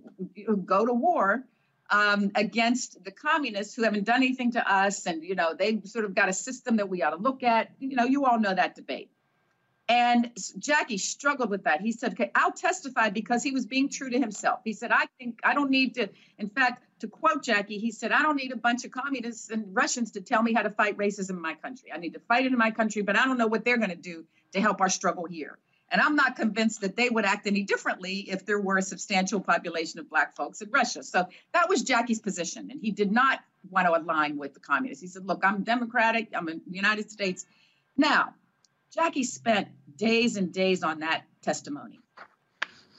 go 0.66 0.86
to 0.86 0.94
war 0.94 1.44
um, 1.90 2.32
against 2.36 3.04
the 3.04 3.12
communists 3.12 3.76
who 3.76 3.84
haven't 3.84 4.06
done 4.06 4.24
anything 4.24 4.54
to 4.54 4.66
us? 4.66 5.06
And 5.06 5.22
you 5.22 5.36
know 5.36 5.54
they've 5.54 5.82
sort 5.86 6.06
of 6.06 6.16
got 6.16 6.30
a 6.30 6.34
system 6.34 6.78
that 6.78 6.88
we 6.88 7.04
ought 7.04 7.10
to 7.10 7.18
look 7.18 7.44
at. 7.44 7.72
You 7.80 7.98
know, 7.98 8.06
you 8.06 8.24
all 8.24 8.40
know 8.40 8.56
that 8.56 8.76
debate." 8.76 9.10
And 9.88 10.32
Jackie 10.58 10.98
struggled 10.98 11.52
with 11.52 11.64
that. 11.66 11.80
He 11.80 11.92
said, 11.92 12.14
okay, 12.14 12.32
I'll 12.34 12.52
testify 12.52 13.10
because 13.12 13.44
he 13.44 13.52
was 13.52 13.68
being 13.68 13.88
true 13.88 14.10
to 14.10 14.20
himself. 14.20 14.62
He 14.64 14.74
said, 14.74 14.92
I 14.92 15.06
think 15.20 15.40
I 15.44 15.54
don't 15.54 15.70
need 15.70 15.94
to, 15.96 16.10
in 16.40 16.50
fact, 16.50 16.82
to 17.02 17.08
quote 17.08 17.44
Jackie, 17.44 17.78
he 17.78 17.92
said, 17.92 18.12
I 18.12 18.24
don't 18.24 18.36
need 18.36 18.52
a 18.52 18.58
bunch 18.58 18.84
of 18.84 18.92
communists 18.92 19.52
and 19.52 19.66
Russians 19.76 20.12
to 20.12 20.22
tell 20.22 20.42
me 20.42 20.54
how 20.54 20.64
to 20.64 20.72
fight 20.72 20.98
racism 20.98 21.32
in 21.32 21.42
my 21.42 21.54
country. 21.54 21.92
I 21.94 21.98
need 21.98 22.14
to 22.14 22.20
fight 22.20 22.46
it 22.46 22.52
in 22.52 22.58
my 22.58 22.72
country, 22.72 23.04
but 23.04 23.16
I 23.16 23.26
don't 23.26 23.38
know 23.38 23.48
what 23.48 23.64
they're 23.64 23.78
going 23.78 23.92
to 23.92 23.96
do 23.96 24.26
to 24.54 24.62
help 24.62 24.82
our 24.82 24.90
struggle 24.90 25.26
here. 25.26 25.60
And 25.90 26.02
I'm 26.02 26.16
not 26.16 26.36
convinced 26.36 26.82
that 26.82 26.96
they 26.96 27.10
would 27.10 27.26
act 27.26 27.46
any 27.46 27.62
differently 27.62 28.26
if 28.28 28.46
there 28.46 28.60
were 28.60 28.78
a 28.78 28.82
substantial 28.82 29.40
population 29.40 30.00
of 30.00 30.10
Black 30.10 30.36
folks 30.36 30.62
in 30.62 30.72
Russia. 30.72 31.04
So 31.04 31.28
that 31.54 31.70
was 31.70 31.84
Jackie's 31.84 32.20
position. 32.20 32.70
And 32.72 32.82
he 32.82 32.90
did 32.90 33.12
not 33.12 33.42
want 33.70 33.86
to 33.88 33.96
align 33.96 34.38
with 34.38 34.56
the 34.56 34.60
communists. 34.60 35.02
He 35.02 35.08
said, 35.08 35.28
Look, 35.28 35.46
I'm 35.46 35.64
Democratic, 35.64 36.30
I'm 36.34 36.50
in 36.50 36.62
the 36.66 36.76
United 36.76 37.12
States. 37.12 37.46
Now, 37.98 38.34
Jackie 38.96 39.24
spent 39.24 39.68
days 39.98 40.38
and 40.38 40.54
days 40.54 40.82
on 40.82 41.00
that 41.00 41.24
testimony. 41.42 42.00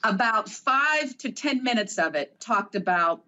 About 0.05 0.49
five 0.49 1.17
to 1.19 1.33
10 1.33 1.65
minutes 1.65 1.99
of 1.99 2.15
it 2.15 2.39
talked 2.39 2.75
about 2.75 3.25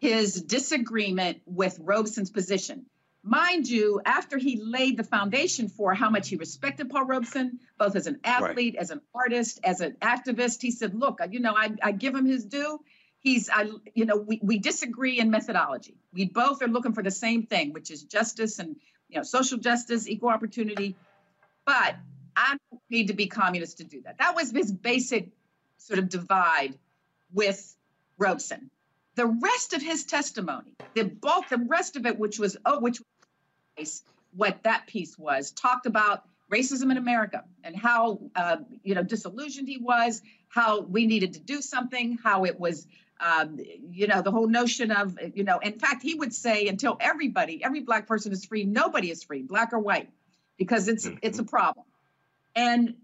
his 0.00 0.42
disagreement 0.42 1.40
with 1.46 1.78
Robeson's 1.80 2.30
position. 2.30 2.86
Mind 3.22 3.68
you, 3.68 4.00
after 4.04 4.36
he 4.36 4.60
laid 4.60 4.96
the 4.96 5.04
foundation 5.04 5.68
for 5.68 5.94
how 5.94 6.10
much 6.10 6.28
he 6.28 6.34
respected 6.34 6.90
Paul 6.90 7.06
Robeson, 7.06 7.60
both 7.78 7.94
as 7.94 8.08
an 8.08 8.18
athlete, 8.24 8.74
right. 8.74 8.82
as 8.82 8.90
an 8.90 9.00
artist, 9.14 9.60
as 9.62 9.80
an 9.80 9.96
activist, 10.02 10.60
he 10.60 10.72
said, 10.72 10.92
Look, 10.94 11.20
you 11.30 11.38
know, 11.38 11.54
I, 11.56 11.70
I 11.80 11.92
give 11.92 12.16
him 12.16 12.26
his 12.26 12.44
due. 12.44 12.80
He's, 13.20 13.48
I, 13.48 13.68
you 13.94 14.06
know, 14.06 14.16
we, 14.16 14.40
we 14.42 14.58
disagree 14.58 15.20
in 15.20 15.30
methodology. 15.30 15.94
We 16.12 16.24
both 16.24 16.62
are 16.62 16.68
looking 16.68 16.94
for 16.94 17.04
the 17.04 17.12
same 17.12 17.46
thing, 17.46 17.72
which 17.72 17.92
is 17.92 18.02
justice 18.02 18.58
and, 18.58 18.74
you 19.08 19.18
know, 19.18 19.22
social 19.22 19.58
justice, 19.58 20.08
equal 20.08 20.30
opportunity. 20.30 20.96
But 21.64 21.96
I 22.36 22.56
need 22.90 23.08
to 23.08 23.14
be 23.14 23.26
communist 23.26 23.78
to 23.78 23.84
do 23.84 24.02
that. 24.02 24.18
That 24.18 24.34
was 24.34 24.50
his 24.50 24.72
basic 24.72 25.28
sort 25.78 25.98
of 25.98 26.08
divide 26.08 26.78
with 27.32 27.76
Robeson. 28.18 28.70
The 29.14 29.26
rest 29.26 29.74
of 29.74 29.82
his 29.82 30.04
testimony, 30.04 30.72
the 30.94 31.04
bulk, 31.04 31.48
the 31.48 31.58
rest 31.58 31.96
of 31.96 32.06
it, 32.06 32.18
which 32.18 32.38
was 32.38 32.56
oh, 32.64 32.80
which 32.80 33.00
was 33.78 34.02
what 34.34 34.62
that 34.62 34.86
piece 34.86 35.18
was, 35.18 35.50
talked 35.50 35.86
about 35.86 36.24
racism 36.50 36.90
in 36.90 36.96
America 36.96 37.44
and 37.62 37.76
how 37.76 38.20
uh, 38.34 38.56
you 38.82 38.94
know 38.94 39.02
disillusioned 39.02 39.68
he 39.68 39.78
was, 39.78 40.22
how 40.48 40.80
we 40.80 41.06
needed 41.06 41.34
to 41.34 41.40
do 41.40 41.60
something, 41.60 42.18
how 42.22 42.44
it 42.44 42.58
was 42.58 42.86
um, 43.20 43.58
you 43.90 44.06
know 44.06 44.22
the 44.22 44.30
whole 44.30 44.48
notion 44.48 44.90
of 44.90 45.18
you 45.34 45.44
know 45.44 45.58
in 45.58 45.78
fact 45.78 46.02
he 46.02 46.14
would 46.14 46.34
say 46.34 46.66
until 46.66 46.96
everybody 47.00 47.62
every 47.62 47.80
black 47.80 48.06
person 48.06 48.32
is 48.32 48.44
free 48.44 48.64
nobody 48.64 49.10
is 49.10 49.22
free 49.22 49.42
black 49.42 49.72
or 49.72 49.78
white 49.78 50.10
because 50.58 50.88
it's 50.88 51.06
mm-hmm. 51.06 51.18
it's 51.22 51.38
a 51.38 51.44
problem 51.44 51.86
and 52.54 52.94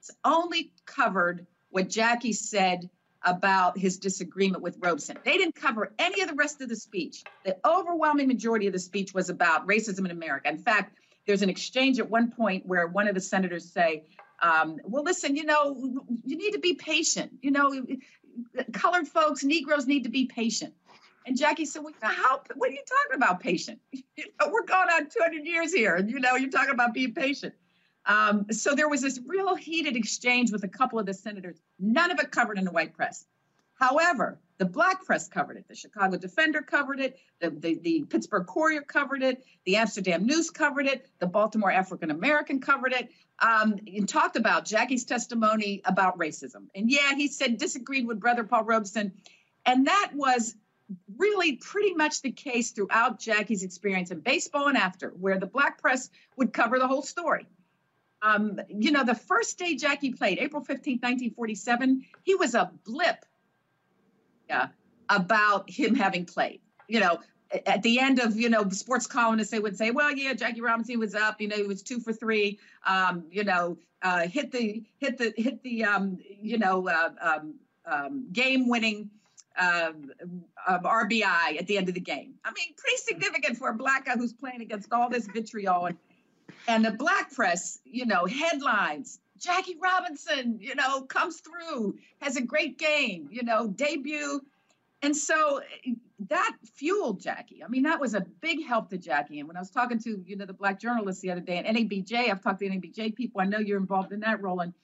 it's 0.00 0.10
only 0.24 0.72
covered 0.84 1.46
what 1.70 1.88
Jackie 1.88 2.32
said 2.32 2.90
about 3.24 3.78
his 3.78 3.98
disagreement 3.98 4.62
with 4.62 4.76
Robeson. 4.80 5.16
They 5.24 5.38
didn't 5.38 5.54
cover 5.54 5.92
any 5.98 6.22
of 6.22 6.28
the 6.28 6.34
rest 6.34 6.60
of 6.60 6.68
the 6.68 6.76
speech. 6.76 7.22
The 7.44 7.56
overwhelming 7.64 8.26
majority 8.26 8.66
of 8.66 8.72
the 8.72 8.80
speech 8.80 9.14
was 9.14 9.30
about 9.30 9.68
racism 9.68 10.00
in 10.00 10.10
America. 10.10 10.48
In 10.48 10.58
fact, 10.58 10.98
there's 11.26 11.42
an 11.42 11.48
exchange 11.48 12.00
at 12.00 12.10
one 12.10 12.32
point 12.32 12.66
where 12.66 12.86
one 12.88 13.06
of 13.06 13.14
the 13.14 13.20
senators 13.20 13.70
say, 13.70 14.04
um, 14.42 14.78
well, 14.82 15.04
listen, 15.04 15.36
you 15.36 15.44
know, 15.44 16.04
you 16.24 16.36
need 16.36 16.52
to 16.52 16.58
be 16.58 16.74
patient. 16.74 17.32
You 17.42 17.52
know, 17.52 17.86
colored 18.72 19.06
folks, 19.06 19.44
Negroes 19.44 19.86
need 19.86 20.02
to 20.02 20.10
be 20.10 20.26
patient. 20.26 20.74
And 21.26 21.36
Jackie 21.36 21.64
said, 21.64 21.82
well, 21.82 21.92
how, 22.00 22.42
what 22.54 22.70
are 22.70 22.72
you 22.72 22.82
talking 22.86 23.16
about 23.16 23.40
patient? 23.40 23.80
We're 23.94 24.64
going 24.64 24.88
on 24.88 25.08
200 25.08 25.44
years 25.44 25.72
here. 25.72 25.94
And, 25.94 26.10
you 26.10 26.20
know, 26.20 26.36
you're 26.36 26.50
talking 26.50 26.74
about 26.74 26.94
being 26.94 27.14
patient. 27.14 27.54
Um, 28.06 28.46
so 28.50 28.74
there 28.74 28.88
was 28.88 29.00
this 29.02 29.20
real 29.26 29.54
heated 29.54 29.96
exchange 29.96 30.50
with 30.50 30.64
a 30.64 30.68
couple 30.68 30.98
of 30.98 31.06
the 31.06 31.14
senators, 31.14 31.60
none 31.78 32.10
of 32.10 32.18
it 32.18 32.32
covered 32.32 32.58
in 32.58 32.64
the 32.64 32.72
white 32.72 32.94
press. 32.94 33.24
However, 33.74 34.38
the 34.58 34.64
black 34.64 35.04
press 35.04 35.28
covered 35.28 35.56
it. 35.56 35.66
The 35.66 35.74
Chicago 35.74 36.16
Defender 36.16 36.62
covered 36.62 37.00
it. 37.00 37.18
The, 37.40 37.50
the, 37.50 37.74
the 37.74 38.04
Pittsburgh 38.08 38.46
Courier 38.46 38.82
covered 38.82 39.22
it. 39.22 39.44
The 39.64 39.76
Amsterdam 39.76 40.24
News 40.24 40.50
covered 40.50 40.86
it. 40.86 41.08
The 41.18 41.26
Baltimore 41.26 41.72
African 41.72 42.12
American 42.12 42.60
covered 42.60 42.92
it. 42.92 43.10
Um, 43.40 43.80
and 43.88 44.08
talked 44.08 44.36
about 44.36 44.66
Jackie's 44.66 45.04
testimony 45.04 45.82
about 45.84 46.16
racism. 46.16 46.68
And 46.76 46.88
yeah, 46.88 47.14
he 47.16 47.26
said 47.26 47.58
disagreed 47.58 48.06
with 48.06 48.20
Brother 48.20 48.44
Paul 48.44 48.62
Robeson. 48.62 49.12
And 49.66 49.88
that 49.88 50.10
was 50.14 50.54
really 51.16 51.56
pretty 51.56 51.94
much 51.94 52.22
the 52.22 52.32
case 52.32 52.70
throughout 52.70 53.18
Jackie's 53.18 53.62
experience 53.62 54.10
in 54.10 54.20
baseball 54.20 54.68
and 54.68 54.76
after, 54.76 55.10
where 55.10 55.38
the 55.38 55.46
black 55.46 55.80
press 55.80 56.10
would 56.36 56.52
cover 56.52 56.78
the 56.78 56.86
whole 56.86 57.02
story. 57.02 57.46
Um, 58.22 58.60
you 58.68 58.92
know, 58.92 59.04
the 59.04 59.14
first 59.14 59.58
day 59.58 59.74
Jackie 59.74 60.12
played, 60.12 60.38
April 60.38 60.62
15, 60.62 60.98
1947, 60.98 62.04
he 62.22 62.34
was 62.36 62.54
a 62.54 62.70
blip 62.84 63.24
yeah, 64.48 64.68
about 65.08 65.68
him 65.68 65.94
having 65.94 66.24
played. 66.24 66.60
You 66.88 67.00
know, 67.00 67.18
at 67.66 67.82
the 67.82 67.98
end 67.98 68.18
of, 68.18 68.36
you 68.36 68.48
know, 68.48 68.68
sports 68.70 69.06
columnists, 69.06 69.50
they 69.50 69.58
would 69.58 69.76
say, 69.76 69.90
well, 69.90 70.10
yeah, 70.12 70.34
Jackie 70.34 70.60
Robinson 70.60 70.98
was 70.98 71.14
up, 71.14 71.40
you 71.40 71.48
know, 71.48 71.56
he 71.56 71.62
was 71.62 71.82
two 71.82 72.00
for 72.00 72.12
three, 72.12 72.58
um, 72.86 73.24
you 73.30 73.44
know, 73.44 73.78
uh, 74.02 74.26
hit 74.26 74.52
the, 74.52 74.82
hit 74.98 75.18
the, 75.18 75.32
hit 75.36 75.62
the, 75.62 75.84
um, 75.84 76.18
you 76.40 76.58
know, 76.58 76.88
uh, 76.88 77.10
um, 77.20 77.54
um 77.84 78.28
game 78.32 78.68
winning 78.68 79.10
uh, 79.58 79.92
RBI 80.68 81.58
at 81.58 81.66
the 81.66 81.76
end 81.76 81.88
of 81.88 81.94
the 81.94 82.00
game. 82.00 82.34
I 82.44 82.50
mean, 82.52 82.74
pretty 82.76 82.98
significant 82.98 83.58
for 83.58 83.68
a 83.70 83.74
black 83.74 84.06
guy 84.06 84.16
who's 84.16 84.32
playing 84.32 84.60
against 84.60 84.92
all 84.92 85.08
this 85.08 85.26
vitriol. 85.26 85.86
And 85.86 85.96
And 86.68 86.84
the 86.84 86.92
black 86.92 87.32
press, 87.32 87.80
you 87.84 88.06
know, 88.06 88.26
headlines 88.26 89.18
Jackie 89.42 89.76
Robinson, 89.82 90.58
you 90.60 90.76
know, 90.76 91.02
comes 91.02 91.40
through, 91.40 91.98
has 92.20 92.36
a 92.36 92.42
great 92.42 92.78
game, 92.78 93.28
you 93.32 93.42
know, 93.42 93.66
debut. 93.66 94.40
And 95.02 95.16
so 95.16 95.60
that 96.28 96.56
fueled 96.74 97.20
Jackie. 97.20 97.64
I 97.64 97.68
mean, 97.68 97.82
that 97.82 98.00
was 98.00 98.14
a 98.14 98.20
big 98.20 98.64
help 98.64 98.90
to 98.90 98.98
Jackie. 98.98 99.40
And 99.40 99.48
when 99.48 99.56
I 99.56 99.60
was 99.60 99.70
talking 99.70 99.98
to, 100.00 100.22
you 100.24 100.36
know, 100.36 100.46
the 100.46 100.52
black 100.52 100.78
journalists 100.78 101.22
the 101.22 101.32
other 101.32 101.40
day 101.40 101.56
and 101.58 101.76
NABJ, 101.76 102.30
I've 102.30 102.40
talked 102.40 102.60
to 102.60 102.68
NABJ 102.68 103.16
people. 103.16 103.40
I 103.40 103.44
know 103.44 103.58
you're 103.58 103.80
involved 103.80 104.12
in 104.12 104.20
that, 104.20 104.40
Roland. 104.40 104.74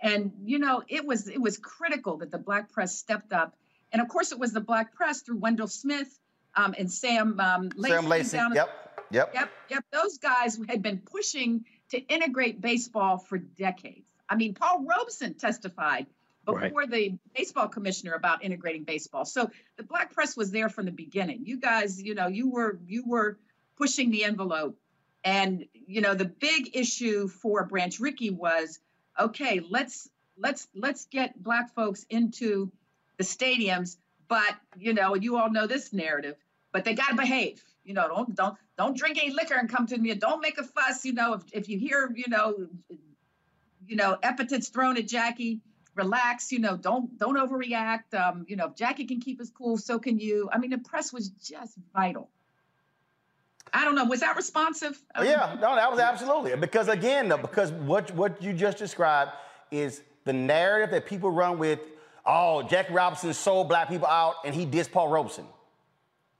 And 0.00 0.32
you 0.44 0.58
know, 0.58 0.82
it 0.88 1.04
was 1.04 1.28
it 1.28 1.40
was 1.40 1.58
critical 1.58 2.18
that 2.18 2.30
the 2.30 2.38
black 2.38 2.72
press 2.72 2.96
stepped 2.96 3.32
up. 3.32 3.56
And 3.92 4.02
of 4.02 4.08
course, 4.08 4.32
it 4.32 4.38
was 4.38 4.52
the 4.52 4.60
black 4.60 4.94
press 4.94 5.22
through 5.22 5.38
Wendell 5.38 5.68
Smith 5.68 6.18
um, 6.54 6.74
and 6.78 6.90
Sam 6.90 7.38
um, 7.40 7.70
Lacy. 7.76 7.94
Sam 7.94 8.08
Lacy. 8.08 8.36
Yep. 8.36 8.68
Yep. 9.10 9.34
Yep. 9.34 9.50
Yep. 9.70 9.84
Those 9.92 10.18
guys 10.18 10.58
had 10.68 10.82
been 10.82 10.98
pushing 10.98 11.64
to 11.90 11.98
integrate 11.98 12.60
baseball 12.60 13.18
for 13.18 13.38
decades. 13.38 14.04
I 14.28 14.36
mean, 14.36 14.54
Paul 14.54 14.84
Robeson 14.84 15.34
testified 15.34 16.06
before 16.44 16.80
right. 16.80 16.90
the 16.90 17.18
baseball 17.34 17.68
commissioner 17.68 18.14
about 18.14 18.44
integrating 18.44 18.84
baseball. 18.84 19.24
So 19.24 19.50
the 19.76 19.82
black 19.82 20.12
press 20.12 20.36
was 20.36 20.50
there 20.50 20.68
from 20.68 20.86
the 20.86 20.92
beginning. 20.92 21.44
You 21.44 21.58
guys, 21.58 22.00
you 22.02 22.14
know, 22.14 22.26
you 22.26 22.50
were 22.50 22.78
you 22.86 23.04
were 23.06 23.38
pushing 23.76 24.10
the 24.10 24.24
envelope. 24.24 24.78
And 25.24 25.66
you 25.72 26.00
know, 26.00 26.14
the 26.14 26.24
big 26.24 26.76
issue 26.76 27.28
for 27.28 27.64
Branch 27.64 27.98
Rickey 28.00 28.30
was, 28.30 28.78
okay, 29.18 29.60
let's 29.68 30.08
let's 30.36 30.68
let's 30.74 31.06
get 31.06 31.42
black 31.42 31.74
folks 31.74 32.06
into 32.08 32.70
the 33.18 33.24
stadiums, 33.24 33.96
but 34.28 34.56
you 34.78 34.94
know, 34.94 35.14
you 35.14 35.36
all 35.36 35.50
know 35.50 35.66
this 35.66 35.92
narrative, 35.92 36.36
but 36.72 36.84
they 36.84 36.94
got 36.94 37.10
to 37.10 37.16
behave. 37.16 37.62
You 37.84 37.94
know, 37.94 38.08
don't 38.08 38.34
don't 38.34 38.56
don't 38.76 38.96
drink 38.96 39.18
any 39.22 39.32
liquor 39.32 39.54
and 39.54 39.68
come 39.68 39.86
to 39.86 39.98
me. 39.98 40.14
Don't 40.14 40.40
make 40.40 40.58
a 40.58 40.64
fuss. 40.64 41.04
You 41.04 41.12
know, 41.12 41.34
if, 41.34 41.42
if 41.52 41.68
you 41.68 41.78
hear, 41.78 42.10
you 42.14 42.28
know, 42.28 42.68
you 43.86 43.96
know, 43.96 44.18
epithets 44.22 44.68
thrown 44.68 44.96
at 44.96 45.06
Jackie, 45.06 45.60
relax. 45.94 46.52
You 46.52 46.60
know, 46.60 46.76
don't 46.76 47.18
don't 47.18 47.36
overreact. 47.36 48.14
Um, 48.14 48.44
you 48.48 48.56
know, 48.56 48.66
if 48.66 48.74
Jackie 48.74 49.04
can 49.04 49.20
keep 49.20 49.38
his 49.38 49.50
cool, 49.50 49.76
so 49.76 49.98
can 49.98 50.18
you. 50.18 50.48
I 50.52 50.58
mean, 50.58 50.70
the 50.70 50.78
press 50.78 51.12
was 51.12 51.28
just 51.30 51.74
vital. 51.94 52.30
I 53.72 53.84
don't 53.84 53.94
know. 53.94 54.04
Was 54.04 54.20
that 54.20 54.36
responsive? 54.36 55.00
Oh, 55.14 55.22
yeah, 55.22 55.56
no, 55.60 55.74
that 55.74 55.90
was 55.90 56.00
absolutely 56.00 56.56
because 56.56 56.88
again, 56.88 57.32
because 57.40 57.72
what 57.72 58.10
what 58.14 58.42
you 58.42 58.52
just 58.52 58.78
described 58.78 59.32
is 59.70 60.02
the 60.24 60.32
narrative 60.32 60.90
that 60.90 61.06
people 61.06 61.30
run 61.30 61.58
with. 61.58 61.80
Oh, 62.30 62.62
Jackie 62.62 62.92
Robinson 62.92 63.32
sold 63.32 63.68
black 63.68 63.88
people 63.88 64.06
out, 64.06 64.34
and 64.44 64.54
he 64.54 64.66
dissed 64.66 64.92
Paul 64.92 65.08
Robeson. 65.08 65.46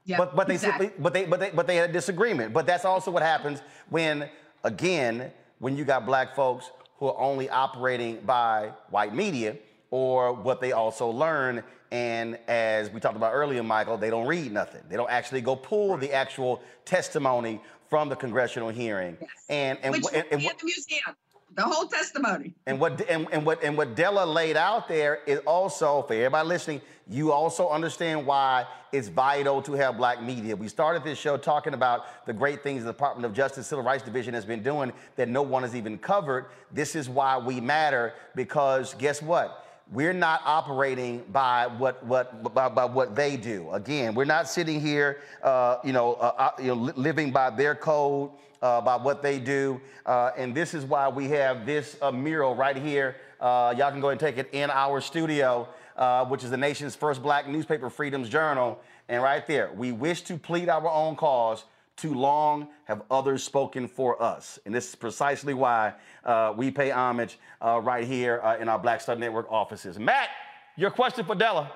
Yeah, 0.05 0.17
but 0.17 0.35
but 0.35 0.47
they 0.47 0.53
exactly. 0.53 0.87
simply 0.87 1.03
but 1.03 1.13
they 1.13 1.25
but 1.25 1.39
they 1.39 1.49
but 1.49 1.67
they 1.67 1.75
had 1.75 1.89
a 1.89 1.93
disagreement. 1.93 2.53
But 2.53 2.67
that's 2.67 2.85
also 2.85 3.11
what 3.11 3.23
happens 3.23 3.59
when 3.89 4.29
again 4.63 5.31
when 5.57 5.75
you 5.75 5.85
got 5.85 6.05
black 6.05 6.35
folks 6.35 6.69
who 6.97 7.07
are 7.07 7.19
only 7.19 7.49
operating 7.49 8.19
by 8.21 8.71
white 8.89 9.15
media 9.15 9.57
or 9.89 10.33
what 10.33 10.61
they 10.61 10.71
also 10.71 11.09
learn. 11.09 11.63
And 11.91 12.37
as 12.47 12.91
we 12.91 12.99
talked 12.99 13.15
about 13.15 13.33
earlier, 13.33 13.63
Michael, 13.63 13.97
they 13.97 14.11
don't 14.11 14.27
read 14.27 14.51
nothing. 14.51 14.81
They 14.89 14.95
don't 14.95 15.09
actually 15.09 15.41
go 15.41 15.55
pull 15.55 15.97
the 15.97 16.13
actual 16.13 16.61
testimony 16.85 17.59
from 17.89 18.09
the 18.09 18.15
congressional 18.15 18.69
hearing. 18.69 19.17
Yes. 19.19 19.29
And 19.49 19.79
and, 19.81 19.95
Which 19.95 20.05
and, 20.13 20.25
and, 20.31 20.41
and 20.41 20.41
the 20.41 20.65
museum. 20.65 21.15
The 21.55 21.63
whole 21.63 21.87
testimony. 21.87 22.53
And 22.65 22.79
what 22.79 23.01
and, 23.09 23.27
and 23.31 23.45
what 23.45 23.63
and 23.63 23.77
what 23.77 23.95
Della 23.95 24.25
laid 24.25 24.55
out 24.55 24.87
there 24.87 25.19
is 25.25 25.39
also 25.39 26.03
for 26.03 26.13
everybody 26.13 26.47
listening, 26.47 26.81
you 27.07 27.31
also 27.31 27.69
understand 27.69 28.25
why 28.25 28.65
it's 28.91 29.07
vital 29.07 29.61
to 29.63 29.73
have 29.73 29.97
black 29.97 30.21
media. 30.21 30.55
We 30.55 30.67
started 30.67 31.03
this 31.03 31.17
show 31.17 31.37
talking 31.37 31.73
about 31.73 32.25
the 32.25 32.33
great 32.33 32.63
things 32.63 32.83
the 32.83 32.91
Department 32.91 33.25
of 33.25 33.33
Justice 33.33 33.67
Civil 33.67 33.83
Rights 33.83 34.03
Division 34.03 34.33
has 34.33 34.45
been 34.45 34.63
doing 34.63 34.93
that 35.15 35.27
no 35.27 35.41
one 35.41 35.63
has 35.63 35.75
even 35.75 35.97
covered. 35.97 36.45
This 36.71 36.95
is 36.95 37.09
why 37.09 37.37
we 37.37 37.59
matter 37.59 38.13
because 38.35 38.93
guess 38.95 39.21
what? 39.21 39.65
We're 39.91 40.13
not 40.13 40.41
operating 40.45 41.23
by 41.31 41.65
what 41.65 42.05
what 42.05 42.53
by, 42.53 42.69
by 42.69 42.85
what 42.85 43.15
they 43.15 43.37
do. 43.37 43.71
Again, 43.71 44.13
we're 44.13 44.25
not 44.25 44.47
sitting 44.47 44.79
here, 44.79 45.17
uh, 45.41 45.77
you 45.83 45.93
know, 45.93 46.13
uh, 46.13 46.33
uh 46.37 46.51
you 46.61 46.67
know, 46.67 46.93
living 46.95 47.31
by 47.31 47.49
their 47.49 47.73
code 47.73 48.29
uh, 48.61 48.99
what 48.99 49.21
they 49.21 49.39
do. 49.39 49.79
Uh, 50.05 50.31
and 50.37 50.55
this 50.55 50.73
is 50.73 50.85
why 50.85 51.07
we 51.07 51.29
have 51.29 51.65
this 51.65 51.97
uh, 52.01 52.11
mural 52.11 52.55
right 52.55 52.75
here. 52.75 53.15
Uh, 53.39 53.73
y'all 53.77 53.91
can 53.91 54.01
go 54.01 54.09
and 54.09 54.19
take 54.19 54.37
it 54.37 54.49
in 54.51 54.69
our 54.69 55.01
studio, 55.01 55.67
uh, 55.95 56.25
which 56.25 56.43
is 56.43 56.49
the 56.49 56.57
nation's 56.57 56.95
first 56.95 57.21
black 57.21 57.47
newspaper, 57.47 57.89
Freedom's 57.89 58.29
Journal. 58.29 58.79
And 59.07 59.23
right 59.23 59.45
there, 59.47 59.71
we 59.75 59.91
wish 59.91 60.21
to 60.23 60.37
plead 60.37 60.69
our 60.69 60.87
own 60.87 61.15
cause. 61.15 61.65
Too 61.95 62.13
long 62.13 62.69
have 62.85 63.01
others 63.11 63.43
spoken 63.43 63.87
for 63.87 64.21
us. 64.21 64.57
And 64.65 64.73
this 64.73 64.87
is 64.89 64.95
precisely 64.95 65.53
why 65.53 65.93
uh, 66.23 66.53
we 66.55 66.71
pay 66.71 66.91
homage 66.91 67.37
right 67.61 68.05
here 68.05 68.37
in 68.59 68.69
our 68.69 68.79
Black 68.79 69.01
Star 69.01 69.15
Network 69.15 69.51
offices. 69.51 69.99
Matt, 69.99 70.29
your 70.77 70.91
question 70.91 71.25
for 71.25 71.35
Della. 71.35 71.71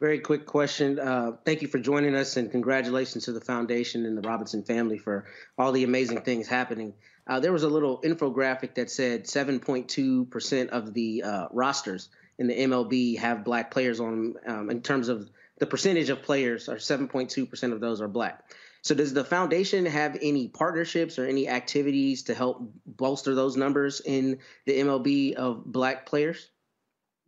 Very 0.00 0.18
quick 0.18 0.44
question. 0.44 0.98
Uh, 0.98 1.32
thank 1.44 1.62
you 1.62 1.68
for 1.68 1.78
joining 1.78 2.14
us, 2.14 2.36
and 2.36 2.50
congratulations 2.50 3.24
to 3.24 3.32
the 3.32 3.40
foundation 3.40 4.04
and 4.06 4.18
the 4.18 4.28
Robinson 4.28 4.62
family 4.62 4.98
for 4.98 5.26
all 5.56 5.70
the 5.70 5.84
amazing 5.84 6.22
things 6.22 6.48
happening. 6.48 6.94
Uh, 7.26 7.40
there 7.40 7.52
was 7.52 7.62
a 7.62 7.68
little 7.68 8.00
infographic 8.02 8.74
that 8.74 8.90
said 8.90 9.24
7.2% 9.24 10.68
of 10.68 10.92
the 10.94 11.22
uh, 11.22 11.46
rosters 11.52 12.08
in 12.38 12.48
the 12.48 12.54
MLB 12.54 13.18
have 13.18 13.44
black 13.44 13.70
players 13.70 14.00
on 14.00 14.34
um, 14.46 14.68
in 14.68 14.82
terms 14.82 15.08
of 15.08 15.30
the 15.58 15.66
percentage 15.66 16.10
of 16.10 16.22
players, 16.22 16.68
or 16.68 16.76
7.2% 16.76 17.72
of 17.72 17.80
those 17.80 18.00
are 18.00 18.08
black. 18.08 18.50
So, 18.82 18.94
does 18.94 19.14
the 19.14 19.24
foundation 19.24 19.86
have 19.86 20.18
any 20.20 20.48
partnerships 20.48 21.18
or 21.18 21.26
any 21.26 21.48
activities 21.48 22.24
to 22.24 22.34
help 22.34 22.60
bolster 22.84 23.34
those 23.34 23.56
numbers 23.56 24.02
in 24.04 24.40
the 24.66 24.80
MLB 24.80 25.34
of 25.34 25.64
black 25.64 26.04
players? 26.04 26.50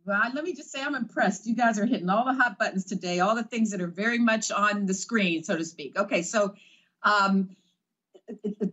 Well, 0.07 0.21
let 0.33 0.45
me 0.45 0.53
just 0.53 0.71
say 0.71 0.81
I'm 0.81 0.95
impressed. 0.95 1.47
You 1.47 1.53
guys 1.53 1.77
are 1.77 1.85
hitting 1.85 2.09
all 2.09 2.23
the 2.23 2.33
hot 2.33 2.57
buttons 2.57 2.85
today, 2.85 3.19
all 3.19 3.35
the 3.35 3.43
things 3.43 3.71
that 3.71 3.81
are 3.81 3.87
very 3.87 4.19
much 4.19 4.51
on 4.53 4.85
the 4.85 4.93
screen, 4.93 5.43
so 5.43 5.57
to 5.57 5.65
speak. 5.65 5.99
Okay, 5.99 6.21
so 6.21 6.55
um, 7.03 7.49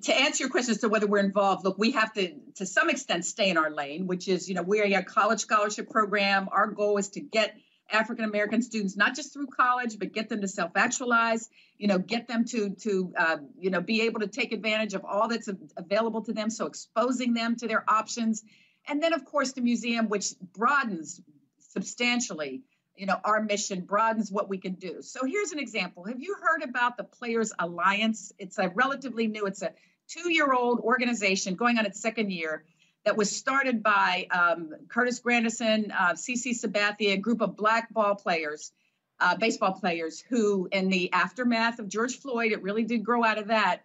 to 0.02 0.15
answer 0.15 0.44
your 0.44 0.51
question 0.51 0.70
as 0.70 0.78
to 0.82 0.89
whether 0.89 1.09
we're 1.09 1.19
involved, 1.24 1.65
look, 1.65 1.77
we 1.77 1.90
have 1.90 2.12
to, 2.12 2.35
to 2.55 2.65
some 2.65 2.89
extent, 2.89 3.24
stay 3.24 3.51
in 3.51 3.56
our 3.56 3.73
lane, 3.73 4.06
which 4.06 4.28
is, 4.28 4.48
you 4.48 4.55
know, 4.55 4.62
we're 4.62 4.85
a 4.85 5.02
college 5.02 5.40
scholarship 5.40 5.90
program. 5.90 6.48
Our 6.52 6.69
goal 6.69 6.98
is 6.98 7.09
to 7.11 7.20
get 7.20 7.56
African 7.90 8.24
American 8.24 8.62
students 8.62 8.97
not 8.97 9.16
just 9.16 9.32
through 9.32 9.48
college, 9.48 9.98
but 9.98 10.12
get 10.12 10.28
them 10.28 10.40
to 10.40 10.48
self-actualize. 10.48 11.51
You 11.78 11.89
know, 11.89 11.98
get 11.98 12.28
them 12.28 12.44
to 12.47 12.70
to 12.70 13.12
uh, 13.19 13.36
you 13.59 13.70
know 13.70 13.81
be 13.81 14.02
able 14.02 14.20
to 14.20 14.28
take 14.28 14.52
advantage 14.52 14.94
of 14.94 15.05
all 15.05 15.28
that's 15.28 15.51
available 15.77 16.23
to 16.23 16.32
them. 16.32 16.48
So 16.48 16.66
exposing 16.66 17.35
them 17.35 17.56
to 17.56 17.69
their 17.69 17.85
options 17.89 18.43
and 18.89 19.02
then, 19.02 19.12
of 19.12 19.24
course, 19.24 19.52
the 19.52 19.61
museum, 19.61 20.09
which 20.09 20.35
broadens 20.52 21.20
substantially, 21.59 22.62
you 22.97 23.06
know, 23.06 23.16
our 23.24 23.43
mission 23.43 23.81
broadens 23.81 24.31
what 24.31 24.48
we 24.48 24.59
can 24.59 24.74
do. 24.74 25.02
So 25.02 25.24
here's 25.24 25.52
an 25.52 25.59
example. 25.59 26.05
Have 26.05 26.20
you 26.20 26.36
heard 26.40 26.62
about 26.62 26.97
the 26.97 27.05
Players 27.05 27.52
Alliance? 27.59 28.32
It's 28.39 28.59
a 28.59 28.69
relatively 28.69 29.27
new, 29.27 29.47
it's 29.47 29.62
a 29.62 29.73
two-year-old 30.09 30.81
organization 30.81 31.55
going 31.55 31.78
on 31.78 31.86
its 31.86 32.01
second 32.01 32.31
year 32.31 32.65
that 33.05 33.16
was 33.16 33.35
started 33.35 33.82
by 33.82 34.27
um, 34.31 34.70
Curtis 34.89 35.20
Granderson, 35.20 35.90
uh, 35.93 36.12
CC 36.12 36.52
Sabathia, 36.59 37.15
a 37.15 37.16
group 37.16 37.40
of 37.40 37.56
black 37.56 37.93
ball 37.93 38.15
players, 38.15 38.73
uh, 39.20 39.36
baseball 39.36 39.73
players 39.73 40.20
who, 40.20 40.69
in 40.73 40.89
the 40.89 41.12
aftermath 41.12 41.78
of 41.78 41.89
George 41.89 42.19
Floyd, 42.19 42.52
it 42.52 42.62
really 42.62 42.85
did 42.85 43.05
grow 43.05 43.24
out 43.24 43.39
of 43.39 43.48
that, 43.48 43.82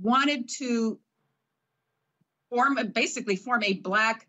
wanted 0.00 0.48
to 0.48 0.98
form, 2.48 2.78
basically 2.92 3.36
form 3.36 3.62
a 3.62 3.74
black 3.74 4.26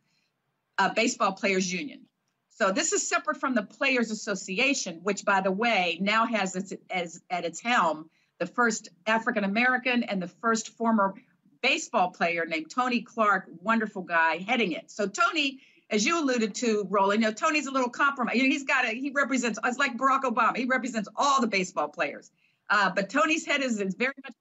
uh, 0.84 0.93
Baseball 0.93 1.31
Players 1.31 1.72
Union. 1.72 2.01
So 2.49 2.72
this 2.72 2.91
is 2.91 3.07
separate 3.07 3.38
from 3.38 3.55
the 3.55 3.64
Players 3.64 4.11
Association, 4.11 4.99
which, 5.03 5.26
by 5.26 5.41
the 5.41 5.51
way, 5.51 5.97
now 6.01 6.26
has 6.26 6.55
its, 6.55 6.73
as, 6.89 7.22
at 7.30 7.45
its 7.45 7.60
helm 7.61 8.10
the 8.39 8.45
first 8.45 8.89
African 9.07 9.43
American 9.43 10.03
and 10.03 10.22
the 10.22 10.27
first 10.27 10.69
former 10.69 11.15
baseball 11.61 12.11
player 12.11 12.45
named 12.45 12.69
Tony 12.69 13.01
Clark, 13.01 13.47
wonderful 13.61 14.01
guy, 14.01 14.38
heading 14.38 14.73
it. 14.73 14.91
So 14.91 15.07
Tony, 15.07 15.60
as 15.89 16.05
you 16.05 16.22
alluded 16.22 16.53
to, 16.55 16.85
Roland, 16.89 17.22
you 17.22 17.30
know, 17.30 17.34
Tony's 17.34 17.68
a 17.68 17.72
little 17.72 17.89
compromise. 17.89 18.35
You 18.35 18.43
know, 18.43 18.49
he's 18.49 18.65
got 18.65 18.85
a 18.85 18.89
he 18.89 19.11
represents. 19.11 19.57
It's 19.64 19.77
like 19.77 19.97
Barack 19.97 20.23
Obama. 20.23 20.57
He 20.57 20.65
represents 20.65 21.07
all 21.15 21.39
the 21.39 21.47
baseball 21.47 21.88
players. 21.88 22.30
Uh, 22.69 22.89
but 22.89 23.10
Tony's 23.10 23.45
head 23.45 23.61
is, 23.61 23.80
is 23.80 23.95
very 23.95 24.14
much. 24.22 24.34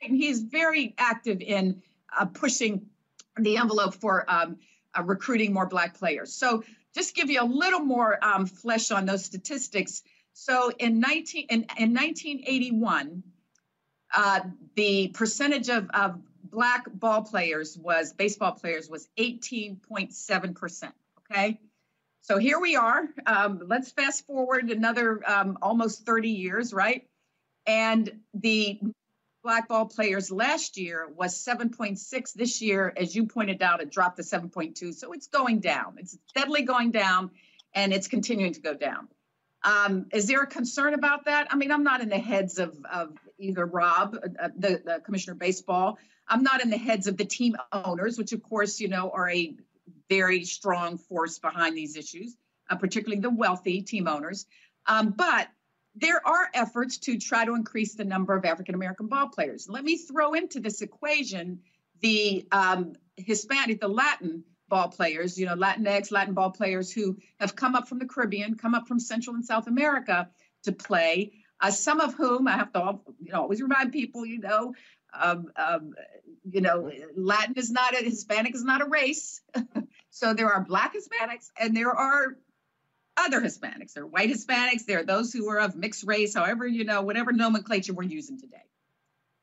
He's 0.00 0.42
very 0.42 0.94
active 0.98 1.40
in 1.40 1.82
uh, 2.18 2.26
pushing 2.26 2.86
the 3.36 3.56
envelope 3.56 3.94
for 3.94 4.28
um, 4.28 4.58
uh, 4.96 5.02
recruiting 5.02 5.52
more 5.52 5.66
Black 5.66 5.98
players. 5.98 6.34
So 6.34 6.64
just 6.94 7.14
give 7.14 7.30
you 7.30 7.42
a 7.42 7.44
little 7.44 7.80
more 7.80 8.22
um, 8.24 8.46
flesh 8.46 8.90
on 8.90 9.06
those 9.06 9.24
statistics. 9.24 10.02
So 10.32 10.70
in 10.78 11.00
19 11.00 11.46
in, 11.50 11.66
in 11.78 11.94
1981, 11.94 13.22
uh, 14.14 14.40
the 14.74 15.08
percentage 15.08 15.68
of, 15.68 15.90
of 15.90 16.20
Black 16.42 16.86
ball 16.92 17.22
players 17.22 17.76
was 17.76 18.12
baseball 18.12 18.52
players 18.52 18.88
was 18.88 19.08
18.7 19.18 20.54
percent. 20.54 20.94
Okay. 21.30 21.60
So 22.22 22.38
here 22.38 22.60
we 22.60 22.76
are. 22.76 23.08
Um, 23.26 23.62
let's 23.66 23.90
fast 23.90 24.26
forward 24.26 24.70
another 24.70 25.22
um, 25.26 25.58
almost 25.62 26.04
30 26.04 26.28
years, 26.28 26.72
right? 26.72 27.06
And 27.66 28.20
the 28.34 28.80
black 29.42 29.68
ball 29.68 29.86
players 29.86 30.30
last 30.30 30.76
year 30.76 31.08
was 31.14 31.34
7.6. 31.44 32.32
This 32.34 32.60
year, 32.60 32.92
as 32.96 33.14
you 33.14 33.26
pointed 33.26 33.62
out, 33.62 33.80
it 33.80 33.90
dropped 33.90 34.16
to 34.16 34.22
7.2. 34.22 34.94
So 34.94 35.12
it's 35.12 35.28
going 35.28 35.60
down. 35.60 35.96
It's 35.98 36.16
steadily 36.26 36.62
going 36.62 36.90
down, 36.90 37.30
and 37.74 37.92
it's 37.92 38.08
continuing 38.08 38.52
to 38.54 38.60
go 38.60 38.74
down. 38.74 39.08
Um, 39.64 40.06
is 40.12 40.26
there 40.26 40.42
a 40.42 40.46
concern 40.46 40.94
about 40.94 41.24
that? 41.24 41.48
I 41.50 41.56
mean, 41.56 41.72
I'm 41.72 41.82
not 41.82 42.00
in 42.00 42.08
the 42.08 42.18
heads 42.18 42.58
of, 42.58 42.76
of 42.90 43.16
either 43.38 43.66
Rob, 43.66 44.16
uh, 44.16 44.48
the, 44.56 44.80
the 44.84 45.00
commissioner 45.04 45.32
of 45.32 45.38
baseball. 45.38 45.98
I'm 46.28 46.42
not 46.42 46.62
in 46.62 46.70
the 46.70 46.78
heads 46.78 47.06
of 47.06 47.16
the 47.16 47.24
team 47.24 47.56
owners, 47.72 48.18
which 48.18 48.32
of 48.32 48.42
course, 48.42 48.80
you 48.80 48.88
know, 48.88 49.10
are 49.10 49.30
a 49.30 49.54
very 50.08 50.44
strong 50.44 50.98
force 50.98 51.38
behind 51.38 51.76
these 51.76 51.96
issues, 51.96 52.36
uh, 52.70 52.76
particularly 52.76 53.20
the 53.20 53.30
wealthy 53.30 53.82
team 53.82 54.06
owners. 54.06 54.46
Um, 54.86 55.10
but 55.10 55.48
there 56.00 56.26
are 56.26 56.48
efforts 56.54 56.98
to 56.98 57.18
try 57.18 57.44
to 57.44 57.54
increase 57.54 57.94
the 57.94 58.04
number 58.04 58.36
of 58.36 58.44
African 58.44 58.74
American 58.74 59.06
ball 59.06 59.28
players. 59.28 59.68
Let 59.68 59.84
me 59.84 59.96
throw 59.96 60.34
into 60.34 60.60
this 60.60 60.82
equation 60.82 61.60
the 62.00 62.46
um, 62.52 62.94
Hispanic, 63.16 63.80
the 63.80 63.88
Latin 63.88 64.44
ball 64.68 64.88
players, 64.88 65.38
you 65.38 65.46
know, 65.46 65.56
Latinx, 65.56 66.12
Latin 66.12 66.34
ball 66.34 66.50
players 66.50 66.92
who 66.92 67.16
have 67.40 67.56
come 67.56 67.74
up 67.74 67.88
from 67.88 67.98
the 67.98 68.06
Caribbean, 68.06 68.56
come 68.56 68.74
up 68.74 68.86
from 68.86 69.00
Central 69.00 69.34
and 69.34 69.44
South 69.44 69.66
America 69.66 70.28
to 70.64 70.72
play. 70.72 71.32
Uh, 71.60 71.70
some 71.70 72.00
of 72.00 72.14
whom 72.14 72.46
I 72.46 72.52
have 72.52 72.72
to, 72.74 73.00
you 73.20 73.32
know, 73.32 73.42
always 73.42 73.60
remind 73.60 73.92
people, 73.92 74.24
you 74.24 74.38
know, 74.38 74.74
um, 75.12 75.50
um, 75.56 75.94
you 76.48 76.60
know, 76.60 76.90
Latin 77.16 77.54
is 77.56 77.70
not 77.70 77.98
a 77.98 78.04
Hispanic 78.04 78.54
is 78.54 78.62
not 78.62 78.82
a 78.82 78.84
race. 78.84 79.40
so 80.10 80.34
there 80.34 80.52
are 80.52 80.62
Black 80.62 80.94
Hispanics 80.94 81.50
and 81.58 81.76
there 81.76 81.90
are 81.90 82.36
other 83.18 83.40
Hispanics. 83.40 83.92
There 83.92 84.04
are 84.04 84.06
white 84.06 84.30
Hispanics. 84.30 84.84
There 84.86 85.00
are 85.00 85.04
those 85.04 85.32
who 85.32 85.48
are 85.50 85.58
of 85.60 85.76
mixed 85.76 86.06
race. 86.06 86.34
However, 86.34 86.66
you 86.66 86.84
know, 86.84 87.02
whatever 87.02 87.32
nomenclature 87.32 87.92
we're 87.92 88.04
using 88.04 88.40
today. 88.40 88.62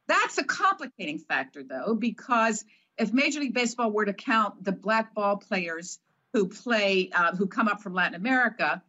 That's 0.08 0.38
a 0.38 0.44
complicating 0.44 1.20
factor, 1.20 1.64
though, 1.64 1.96
because 1.96 2.64
if 2.98 3.12
Major 3.12 3.40
League 3.40 3.54
Baseball 3.54 3.92
were 3.92 4.06
to 4.06 4.14
count 4.14 4.64
the 4.64 4.72
black 4.72 5.14
ball 5.14 5.38
players 5.38 6.00
who 6.34 6.48
play, 6.48 7.10
uh, 7.14 7.36
who 7.36 7.48
come 7.48 7.68
up 7.68 7.82
from 7.82 7.94
Latin 7.94 8.16
America, 8.16 8.82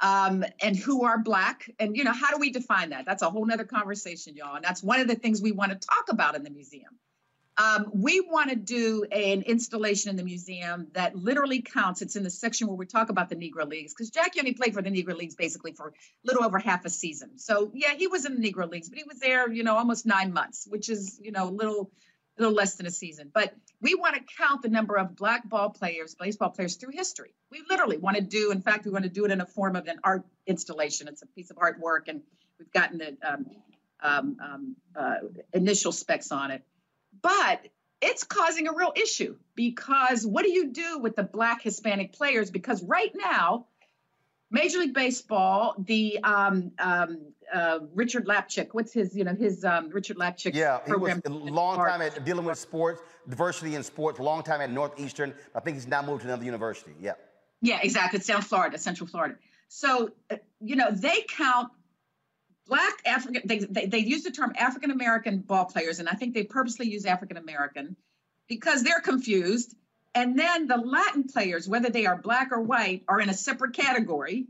um, 0.00 0.44
and 0.60 0.76
who 0.76 1.04
are 1.04 1.18
black, 1.18 1.70
and 1.78 1.96
you 1.96 2.04
know, 2.04 2.12
how 2.12 2.30
do 2.32 2.38
we 2.38 2.50
define 2.50 2.90
that? 2.90 3.04
That's 3.06 3.22
a 3.22 3.30
whole 3.30 3.46
nother 3.46 3.64
conversation, 3.64 4.34
y'all. 4.34 4.56
And 4.56 4.64
that's 4.64 4.82
one 4.82 5.00
of 5.00 5.08
the 5.08 5.14
things 5.14 5.40
we 5.40 5.52
want 5.52 5.72
to 5.72 5.78
talk 5.78 6.06
about 6.10 6.34
in 6.34 6.42
the 6.42 6.50
museum. 6.50 6.98
Um, 7.58 7.90
we 7.92 8.20
want 8.20 8.48
to 8.48 8.56
do 8.56 9.04
an 9.12 9.42
installation 9.42 10.10
in 10.10 10.16
the 10.16 10.24
museum 10.24 10.86
that 10.94 11.14
literally 11.14 11.60
counts. 11.60 12.00
It's 12.00 12.16
in 12.16 12.22
the 12.22 12.30
section 12.30 12.66
where 12.66 12.76
we 12.76 12.86
talk 12.86 13.10
about 13.10 13.28
the 13.28 13.36
Negro 13.36 13.68
Leagues, 13.68 13.92
because 13.92 14.10
Jackie 14.10 14.40
only 14.40 14.54
played 14.54 14.72
for 14.72 14.80
the 14.80 14.90
Negro 14.90 15.14
Leagues 15.14 15.34
basically 15.34 15.72
for 15.72 15.88
a 15.88 15.92
little 16.24 16.44
over 16.44 16.58
half 16.58 16.86
a 16.86 16.90
season. 16.90 17.38
So 17.38 17.70
yeah, 17.74 17.94
he 17.94 18.06
was 18.06 18.24
in 18.24 18.40
the 18.40 18.52
Negro 18.52 18.70
Leagues, 18.70 18.88
but 18.88 18.96
he 18.96 19.04
was 19.04 19.18
there, 19.18 19.52
you 19.52 19.64
know, 19.64 19.76
almost 19.76 20.06
nine 20.06 20.32
months, 20.32 20.66
which 20.66 20.88
is, 20.88 21.20
you 21.22 21.30
know, 21.30 21.48
a 21.48 21.50
little 21.50 21.90
a 22.38 22.42
little 22.42 22.56
less 22.56 22.76
than 22.76 22.86
a 22.86 22.90
season. 22.90 23.30
But 23.32 23.54
we 23.82 23.94
want 23.94 24.14
to 24.14 24.22
count 24.38 24.62
the 24.62 24.70
number 24.70 24.96
of 24.96 25.14
black 25.14 25.46
ball 25.46 25.68
players, 25.68 26.14
baseball 26.14 26.48
players 26.48 26.76
through 26.76 26.92
history. 26.92 27.34
We 27.50 27.62
literally 27.68 27.98
want 27.98 28.16
to 28.16 28.22
do, 28.22 28.50
in 28.50 28.62
fact, 28.62 28.86
we 28.86 28.90
want 28.90 29.04
to 29.04 29.10
do 29.10 29.26
it 29.26 29.30
in 29.30 29.42
a 29.42 29.46
form 29.46 29.76
of 29.76 29.86
an 29.86 29.98
art 30.02 30.24
installation. 30.46 31.08
It's 31.08 31.20
a 31.20 31.26
piece 31.26 31.50
of 31.50 31.58
artwork, 31.58 32.08
and 32.08 32.22
we've 32.58 32.72
gotten 32.72 32.98
the 32.98 33.16
um, 33.22 33.46
um, 34.02 34.36
um, 34.42 34.76
uh, 34.96 35.16
initial 35.52 35.92
specs 35.92 36.32
on 36.32 36.52
it. 36.52 36.62
But 37.22 37.66
it's 38.00 38.24
causing 38.24 38.68
a 38.68 38.72
real 38.72 38.92
issue 38.96 39.36
because 39.54 40.26
what 40.26 40.44
do 40.44 40.50
you 40.50 40.68
do 40.72 40.98
with 40.98 41.16
the 41.16 41.22
black 41.22 41.62
Hispanic 41.62 42.12
players? 42.12 42.50
Because 42.50 42.82
right 42.82 43.12
now, 43.14 43.66
Major 44.50 44.78
League 44.78 44.92
Baseball, 44.92 45.74
the 45.78 46.18
um, 46.22 46.72
um, 46.78 47.32
uh, 47.52 47.78
Richard 47.94 48.26
Lapchick, 48.26 48.68
what's 48.72 48.92
his, 48.92 49.16
you 49.16 49.24
know, 49.24 49.34
his 49.34 49.64
um, 49.64 49.88
Richard 49.90 50.18
Lapchick 50.18 50.54
yeah, 50.54 50.78
program. 50.78 51.22
he 51.24 51.32
was 51.32 51.48
a 51.48 51.52
long 51.52 51.78
time 51.78 52.02
at 52.02 52.24
dealing 52.24 52.44
with 52.44 52.58
sports, 52.58 53.00
diversity 53.28 53.76
in 53.76 53.82
sports, 53.82 54.18
long 54.18 54.42
time 54.42 54.60
at 54.60 54.70
Northeastern. 54.70 55.32
I 55.54 55.60
think 55.60 55.76
he's 55.76 55.86
now 55.86 56.02
moved 56.02 56.22
to 56.22 56.28
another 56.28 56.44
university. 56.44 56.92
Yeah. 57.00 57.12
Yeah, 57.62 57.78
exactly. 57.82 58.18
It's 58.18 58.26
down 58.26 58.42
Florida, 58.42 58.76
Central 58.76 59.06
Florida. 59.06 59.36
So, 59.68 60.10
uh, 60.30 60.36
you 60.60 60.76
know, 60.76 60.90
they 60.90 61.24
count 61.28 61.70
black 62.66 62.94
African, 63.04 63.42
they, 63.44 63.58
they, 63.60 63.86
they 63.86 63.98
use 63.98 64.22
the 64.22 64.30
term 64.30 64.52
African 64.58 64.90
American 64.90 65.38
ball 65.38 65.66
players, 65.66 65.98
and 65.98 66.08
I 66.08 66.12
think 66.12 66.34
they 66.34 66.44
purposely 66.44 66.88
use 66.88 67.04
African 67.06 67.36
American 67.36 67.96
because 68.48 68.82
they're 68.82 69.00
confused 69.00 69.74
and 70.14 70.38
then 70.38 70.66
the 70.66 70.76
Latin 70.76 71.24
players, 71.24 71.68
whether 71.68 71.88
they 71.88 72.06
are 72.06 72.16
black 72.16 72.52
or 72.52 72.60
white, 72.60 73.02
are 73.08 73.20
in 73.20 73.30
a 73.30 73.34
separate 73.34 73.74
category. 73.74 74.46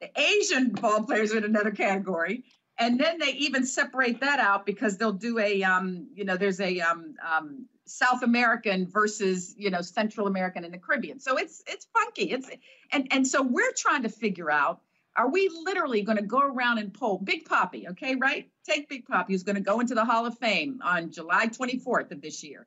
The 0.00 0.10
Asian 0.18 0.70
ball 0.70 1.04
players 1.04 1.32
are 1.32 1.38
in 1.38 1.44
another 1.44 1.70
category. 1.70 2.44
And 2.78 2.98
then 2.98 3.18
they 3.18 3.32
even 3.32 3.66
separate 3.66 4.20
that 4.20 4.40
out 4.40 4.66
because 4.66 4.96
they'll 4.96 5.12
do 5.12 5.38
a, 5.38 5.62
um, 5.62 6.08
you 6.14 6.24
know, 6.24 6.36
there's 6.36 6.60
a 6.60 6.80
um, 6.80 7.14
um, 7.24 7.66
South 7.86 8.22
American 8.22 8.88
versus, 8.88 9.54
you 9.56 9.70
know, 9.70 9.82
Central 9.82 10.26
American 10.26 10.64
and 10.64 10.74
the 10.74 10.78
Caribbean. 10.78 11.20
So 11.20 11.36
it's 11.36 11.62
it's 11.68 11.86
funky. 11.92 12.32
It's 12.32 12.50
and 12.90 13.06
and 13.12 13.26
so 13.28 13.42
we're 13.42 13.72
trying 13.76 14.02
to 14.02 14.08
figure 14.08 14.50
out: 14.50 14.80
Are 15.16 15.30
we 15.30 15.48
literally 15.64 16.02
going 16.02 16.18
to 16.18 16.24
go 16.24 16.40
around 16.40 16.78
and 16.78 16.92
poll 16.92 17.18
Big 17.18 17.48
Papi? 17.48 17.88
Okay, 17.90 18.16
right? 18.16 18.48
Take 18.68 18.88
Big 18.88 19.06
Papi, 19.06 19.28
who's 19.28 19.44
going 19.44 19.56
to 19.56 19.62
go 19.62 19.80
into 19.80 19.94
the 19.94 20.04
Hall 20.04 20.26
of 20.26 20.36
Fame 20.38 20.80
on 20.82 21.10
July 21.10 21.46
24th 21.46 22.10
of 22.10 22.20
this 22.20 22.42
year 22.42 22.66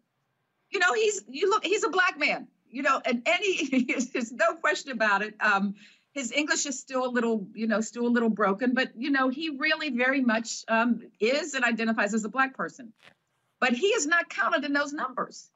you 0.69 0.80
know, 0.80 0.94
he's 0.94 1.24
you 1.30 1.49
look, 1.49 1.65
he's 1.65 1.84
a 1.84 1.90
black 1.90 2.19
man, 2.19 2.48
you 2.69 2.82
know, 2.82 3.02
and 3.06 3.22
any 3.26 3.84
there's 4.14 4.32
no 4.32 4.56
question 4.56 4.91
about 4.91 5.22
it. 5.22 5.36
Um, 5.40 5.76
his 6.14 6.32
English 6.32 6.65
is 6.65 6.80
still 6.80 7.06
a 7.06 7.11
little, 7.11 7.48
you 7.53 7.68
know, 7.68 7.82
still 7.82 8.07
a 8.07 8.10
little 8.10 8.30
broken, 8.30 8.74
but 8.74 8.91
you 8.98 9.11
know, 9.11 9.30
he 9.30 9.49
really 9.57 9.91
very 9.91 10.22
much 10.22 10.64
um, 10.68 11.02
is 11.19 11.53
and 11.53 11.64
identifies 11.64 12.14
as 12.14 12.26
a 12.26 12.30
black 12.30 12.56
person. 12.56 12.94
But 13.60 13.74
he 13.74 13.88
is 13.88 14.06
not 14.06 14.30
counted 14.30 14.65
in 14.65 14.74
those 14.74 14.94
numbers. 14.94 15.49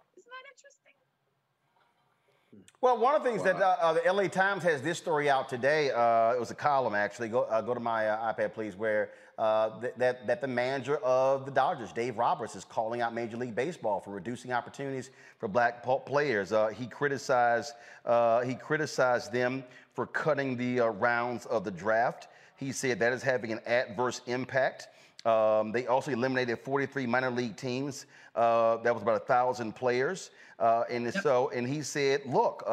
Isn't 2.83 2.97
that 2.97 2.97
interesting? 2.97 2.97
Well, 2.97 2.97
one 2.97 3.15
of 3.15 3.23
the 3.23 3.29
things 3.29 3.43
that 3.43 3.61
uh, 3.61 3.75
uh, 3.79 3.93
the 3.93 4.11
LA 4.11 4.27
Times 4.27 4.63
has 4.63 4.81
this 4.81 4.97
story 4.97 5.29
out 5.29 5.49
today. 5.49 5.91
Uh, 5.91 6.33
it 6.33 6.39
was 6.39 6.51
a 6.51 6.55
column 6.55 6.95
actually. 6.95 7.29
Go 7.29 7.43
uh, 7.43 7.61
go 7.61 7.73
to 7.73 7.79
my 7.79 8.07
uh, 8.07 8.33
iPad, 8.33 8.53
please, 8.53 8.75
where 8.75 9.11
uh, 9.37 9.79
that, 9.97 10.27
that 10.27 10.41
the 10.41 10.47
manager 10.47 10.97
of 10.97 11.45
the 11.45 11.51
Dodgers, 11.51 11.91
Dave 11.93 12.17
Roberts, 12.17 12.55
is 12.55 12.63
calling 12.63 13.01
out 13.01 13.13
Major 13.13 13.37
League 13.37 13.55
Baseball 13.55 13.99
for 13.99 14.11
reducing 14.11 14.51
opportunities 14.51 15.09
for 15.39 15.47
black 15.47 15.83
players. 16.05 16.51
Uh, 16.51 16.67
he 16.67 16.87
criticized 16.87 17.73
uh, 18.05 18.41
he 18.41 18.55
criticized 18.55 19.31
them 19.31 19.63
for 19.93 20.05
cutting 20.07 20.57
the 20.57 20.81
uh, 20.81 20.87
rounds 20.87 21.45
of 21.47 21.63
the 21.63 21.71
draft. 21.71 22.27
He 22.57 22.71
said 22.71 22.99
that 22.99 23.13
is 23.13 23.23
having 23.23 23.51
an 23.51 23.61
adverse 23.65 24.21
impact. 24.27 24.87
Um, 25.25 25.71
they 25.71 25.87
also 25.87 26.11
eliminated 26.11 26.59
43 26.59 27.05
minor 27.05 27.29
league 27.29 27.55
teams. 27.55 28.05
Uh, 28.35 28.77
that 28.77 28.93
was 28.93 29.03
about 29.03 29.17
a 29.17 29.25
thousand 29.25 29.75
players. 29.75 30.31
Uh, 30.57 30.83
and 30.89 31.05
yep. 31.05 31.13
so, 31.21 31.49
and 31.49 31.67
he 31.67 31.81
said, 31.81 32.21
look, 32.25 32.63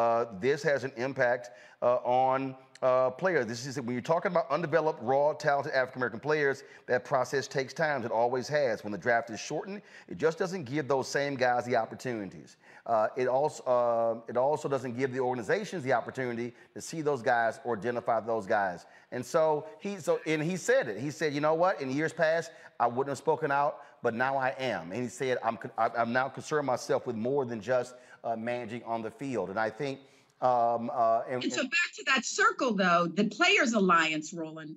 this 0.41 0.63
has 0.63 0.85
an 0.85 0.93
impact 0.97 1.51
on 1.83 2.55
uh, 2.83 3.11
player. 3.11 3.45
This 3.45 3.67
is 3.67 3.81
when 3.81 3.93
you're 3.93 4.01
talking 4.01 4.31
about 4.31 4.51
undeveloped, 4.51 5.03
raw, 5.03 5.33
talented 5.33 5.73
African 5.73 6.01
American 6.01 6.21
players. 6.21 6.63
That 6.87 7.05
process 7.05 7.49
takes 7.49 7.75
time. 7.75 8.05
It 8.05 8.13
always 8.13 8.49
has. 8.49 8.85
When 8.85 8.93
the 8.93 8.99
draft 8.99 9.31
is 9.31 9.41
shortened, 9.41 9.83
it 10.09 10.19
just 10.19 10.39
doesn't 10.39 10.65
give 10.65 10.89
those 10.89 11.09
same 11.09 11.35
guys 11.35 11.65
the 11.65 11.77
opportunities. 11.77 12.57
Uh, 12.87 13.09
it 13.17 13.27
also 13.29 13.63
uh, 13.65 14.31
it 14.31 14.37
also 14.37 14.69
doesn't 14.69 14.97
give 14.97 15.13
the 15.13 15.21
organizations 15.21 15.83
the 15.83 15.93
opportunity 15.93 16.55
to 16.75 16.81
see 16.81 17.03
those 17.03 17.23
guys 17.23 17.61
or 17.65 17.77
identify 17.77 18.21
those 18.21 18.47
guys. 18.47 18.87
And 19.11 19.25
so 19.25 19.67
he 19.81 19.99
so 19.99 20.21
and 20.27 20.43
he 20.43 20.57
said 20.57 20.89
it. 20.89 21.01
He 21.01 21.11
said, 21.11 21.35
you 21.35 21.41
know 21.41 21.55
what? 21.55 21.81
In 21.81 21.91
years 21.91 22.13
past, 22.13 22.53
I 22.79 22.87
wouldn't 22.87 23.09
have 23.09 23.19
spoken 23.19 23.51
out, 23.51 23.83
but 24.03 24.15
now 24.15 24.37
I 24.37 24.55
am. 24.59 24.93
And 24.93 25.03
he 25.03 25.09
said, 25.09 25.39
I'm 25.43 25.59
I'm 25.77 26.13
now 26.13 26.29
concerned 26.29 26.67
myself 26.67 27.07
with 27.07 27.17
more 27.17 27.45
than 27.45 27.61
just 27.61 27.95
uh, 28.23 28.37
managing 28.37 28.85
on 28.85 29.03
the 29.03 29.11
field. 29.11 29.51
And 29.51 29.59
I 29.59 29.71
think 29.71 30.01
um, 30.41 30.91
uh, 30.95 31.23
and, 31.29 31.43
and 31.43 31.53
so 31.53 31.63
back 31.63 31.93
to 31.97 32.05
that 32.07 32.25
circle, 32.25 32.75
though, 32.75 33.07
the 33.07 33.25
Players 33.25 33.73
Alliance, 33.73 34.33
Roland, 34.33 34.77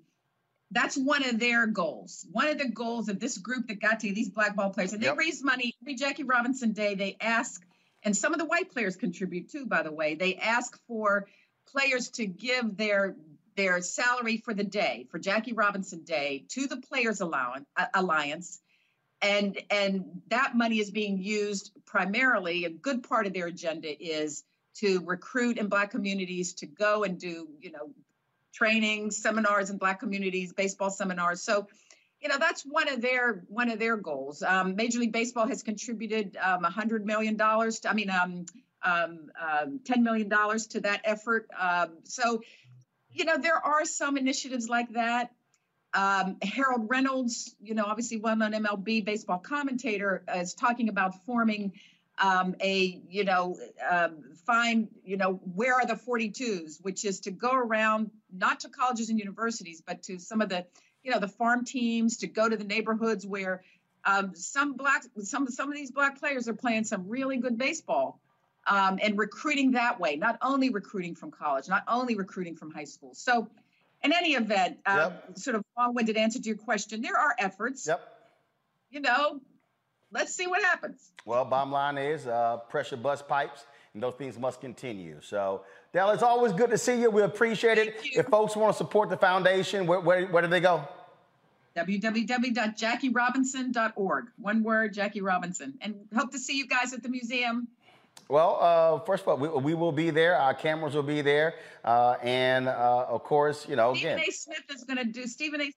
that's 0.72 0.98
one 0.98 1.24
of 1.24 1.40
their 1.40 1.68
goals. 1.68 2.26
One 2.32 2.48
of 2.48 2.58
the 2.58 2.70
goals 2.70 3.10
of 3.10 3.20
this 3.20 3.38
group 3.38 3.68
that 3.68 3.80
got 3.80 4.00
to 4.00 4.14
these 4.14 4.30
black 4.30 4.56
ball 4.56 4.72
players, 4.72 4.94
and 4.94 5.02
they 5.02 5.08
yep. 5.08 5.18
raise 5.18 5.44
money 5.44 5.76
every 5.82 5.96
Jackie 5.96 6.24
Robinson 6.24 6.72
Day. 6.72 6.96
They 6.96 7.18
ask, 7.20 7.64
and 8.04 8.16
some 8.16 8.34
of 8.34 8.40
the 8.40 8.46
white 8.46 8.72
players 8.72 8.96
contribute 8.96 9.50
too, 9.52 9.66
by 9.66 9.84
the 9.84 9.92
way. 9.92 10.16
They 10.16 10.36
ask 10.36 10.80
for 10.88 11.28
players 11.68 12.10
to 12.12 12.26
give 12.26 12.78
their 12.78 13.16
their 13.58 13.82
salary 13.82 14.38
for 14.38 14.54
the 14.54 14.64
day 14.64 15.08
for 15.12 15.20
Jackie 15.20 15.54
Robinson 15.54 16.04
Day 16.04 16.46
to 16.50 16.68
the 16.68 16.78
Players 16.78 17.20
Allowance, 17.22 17.68
uh, 17.76 17.86
Alliance, 17.94 18.62
and 19.22 19.62
and 19.70 20.22
that 20.30 20.56
money 20.56 20.80
is 20.80 20.90
being 20.90 21.22
used 21.22 21.72
primarily. 21.86 22.66
A 22.66 22.70
good 22.70 23.04
part 23.04 23.28
of 23.28 23.34
their 23.34 23.48
agenda 23.48 23.90
is 24.02 24.44
to 24.76 25.02
recruit 25.06 25.58
in 25.58 25.68
Black 25.68 25.92
communities 25.92 26.54
to 26.56 26.66
go 26.66 27.04
and 27.04 27.20
do, 27.20 27.48
you 27.60 27.72
know, 27.72 27.92
training 28.54 29.12
seminars 29.12 29.70
in 29.70 29.78
Black 29.78 30.00
communities, 30.00 30.54
baseball 30.54 30.90
seminars. 30.90 31.42
So, 31.42 31.68
you 32.22 32.30
know, 32.30 32.38
that's 32.38 32.64
one 32.64 32.88
of 32.90 33.02
their 33.02 33.44
one 33.48 33.70
of 33.70 33.80
their 33.80 33.98
goals. 33.98 34.44
Um, 34.44 34.76
Major 34.76 35.00
League 35.00 35.12
Baseball 35.12 35.48
has 35.48 35.64
contributed 35.64 36.38
um, 36.38 36.64
$100 36.64 37.04
million. 37.04 37.40
I 37.42 37.94
mean, 37.94 38.10
um, 38.10 38.46
um, 38.84 39.32
um, 39.40 39.80
$10 39.84 40.02
million 40.02 40.30
to 40.30 40.82
that 40.82 41.02
effort. 41.04 41.48
Um, 41.60 41.98
so, 42.04 42.42
you 43.12 43.26
know, 43.26 43.38
there 43.38 43.58
are 43.58 43.86
some 43.86 44.18
initiatives 44.18 44.70
like 44.70 44.94
that. 44.94 45.32
Um, 45.94 46.38
Harold 46.42 46.88
Reynolds, 46.90 47.54
you 47.62 47.74
know, 47.74 47.84
obviously 47.84 48.18
well-known 48.18 48.54
MLB 48.54 49.04
baseball 49.04 49.40
commentator, 49.40 50.24
is 50.36 50.54
talking 50.54 50.88
about 50.88 51.26
forming 51.26 51.74
um, 52.22 52.56
a, 52.62 53.02
you 53.10 53.24
know, 53.24 53.58
um, 53.90 54.24
find, 54.46 54.88
you 55.04 55.18
know, 55.18 55.42
where 55.56 55.76
are 55.76 55.86
the 55.86 55.96
42s, 55.96 56.78
which 56.82 57.04
is 57.04 57.22
to 57.22 57.32
go 57.32 57.52
around 57.52 58.12
not 58.32 58.62
to 58.62 58.70
colleges 58.70 59.10
and 59.10 59.20
universities, 59.20 59.82
but 59.86 60.04
to 60.04 60.20
some 60.20 60.40
of 60.40 60.50
the, 60.50 60.66
you 61.04 61.12
know, 61.12 61.20
the 61.20 61.28
farm 61.28 61.66
teams 61.66 62.18
to 62.18 62.28
go 62.28 62.48
to 62.48 62.56
the 62.56 62.64
neighborhoods 62.64 63.26
where 63.26 63.64
um, 64.06 64.36
some 64.36 64.74
black, 64.74 65.04
some 65.24 65.48
some 65.48 65.70
of 65.70 65.76
these 65.76 65.92
black 65.92 66.20
players 66.20 66.48
are 66.48 66.54
playing 66.54 66.84
some 66.84 67.08
really 67.08 67.38
good 67.38 67.58
baseball, 67.58 68.20
um, 68.68 69.00
and 69.02 69.18
recruiting 69.18 69.72
that 69.72 70.00
way. 70.00 70.16
Not 70.16 70.38
only 70.42 70.70
recruiting 70.70 71.16
from 71.16 71.32
college, 71.32 71.68
not 71.68 71.84
only 71.88 72.16
recruiting 72.16 72.56
from 72.56 72.72
high 72.72 72.86
school. 72.86 73.14
So, 73.14 73.48
in 74.04 74.12
any 74.12 74.34
event, 74.34 74.80
uh, 74.86 75.12
yep. 75.12 75.38
sort 75.38 75.56
of 75.56 75.64
long-winded 75.78 76.18
answer 76.18 76.40
to 76.40 76.48
your 76.48 76.58
question, 76.58 77.02
there 77.02 77.18
are 77.18 77.36
efforts. 77.38 77.88
Yep. 77.88 78.02
You 78.90 79.02
know, 79.02 79.40
let's 80.12 80.34
see 80.34 80.48
what 80.48 80.64
happens. 80.64 81.12
Well, 81.26 81.46
bottom 81.46 81.72
line 81.72 81.98
is 81.98 82.28
uh, 82.28 82.58
pressure 82.70 82.98
bust 82.98 83.28
pipes, 83.28 83.66
and 83.94 84.02
those 84.02 84.16
things 84.16 84.40
must 84.40 84.62
continue. 84.62 85.18
So, 85.22 85.62
Dell, 85.94 86.12
it's 86.12 86.24
always 86.24 86.54
good 86.54 86.70
to 86.72 86.78
see 86.78 87.02
you. 87.02 87.10
We 87.10 87.22
appreciate 87.22 87.78
it. 87.78 87.96
If 88.04 88.28
folks 88.28 88.56
want 88.56 88.74
to 88.74 88.78
support 88.78 89.10
the 89.10 89.18
foundation, 89.18 89.88
where, 89.88 90.00
where, 90.00 90.26
where 90.28 90.42
do 90.42 90.48
they 90.48 90.62
go? 90.62 90.88
www.jackierobinson.org. 91.76 94.26
One 94.38 94.64
word, 94.64 94.94
Jackie 94.94 95.22
Robinson. 95.22 95.74
And 95.82 95.96
hope 96.16 96.32
to 96.32 96.40
see 96.40 96.58
you 96.58 96.68
guys 96.68 96.94
at 96.94 97.04
the 97.04 97.10
museum. 97.10 97.68
Well, 98.28 98.58
uh, 98.62 99.00
first 99.00 99.24
of 99.24 99.30
all, 99.30 99.38
we, 99.38 99.48
we, 99.48 99.74
will 99.74 99.92
be 99.92 100.10
there. 100.10 100.38
Our 100.38 100.54
cameras 100.54 100.96
will 100.96 101.04
be 101.04 101.22
there. 101.22 101.56
Uh, 101.84 102.16
and 102.22 102.68
uh, 102.68 103.06
of 103.10 103.24
course, 103.24 103.68
you 103.68 103.76
know, 103.76 103.94
Stephen 103.94 104.14
again. 104.14 104.28
A. 104.28 104.32
Smith 104.32 104.64
is 104.74 104.84
going 104.84 104.98
to 104.98 105.06
do, 105.06 105.28
Stephen 105.28 105.62
A. 105.62 105.72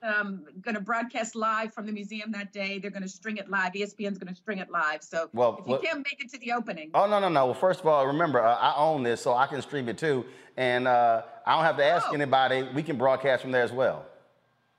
Um, 0.00 0.44
going 0.60 0.76
to 0.76 0.80
broadcast 0.80 1.34
live 1.34 1.74
from 1.74 1.86
the 1.86 1.92
museum 1.92 2.30
that 2.32 2.52
day. 2.52 2.78
They're 2.78 2.90
going 2.90 3.02
to 3.02 3.08
string 3.08 3.36
it 3.36 3.50
live. 3.50 3.72
ESPN's 3.72 4.18
going 4.18 4.32
to 4.32 4.34
string 4.34 4.58
it 4.58 4.70
live. 4.70 5.02
So 5.02 5.28
well, 5.32 5.58
if 5.60 5.66
you 5.66 5.72
well, 5.72 5.80
can't 5.80 5.98
make 5.98 6.22
it 6.22 6.30
to 6.32 6.38
the 6.38 6.52
opening. 6.52 6.90
Oh, 6.94 7.08
no, 7.08 7.18
no, 7.18 7.28
no. 7.28 7.46
Well, 7.46 7.54
first 7.54 7.80
of 7.80 7.86
all, 7.86 8.06
remember, 8.06 8.40
uh, 8.40 8.54
I 8.54 8.76
own 8.76 9.02
this, 9.02 9.20
so 9.20 9.34
I 9.34 9.46
can 9.48 9.60
stream 9.60 9.88
it 9.88 9.98
too. 9.98 10.24
And 10.56 10.86
uh, 10.86 11.22
I 11.44 11.56
don't 11.56 11.64
have 11.64 11.76
to 11.78 11.84
ask 11.84 12.06
oh. 12.10 12.14
anybody. 12.14 12.68
We 12.74 12.82
can 12.82 12.96
broadcast 12.96 13.42
from 13.42 13.50
there 13.50 13.64
as 13.64 13.72
well. 13.72 14.06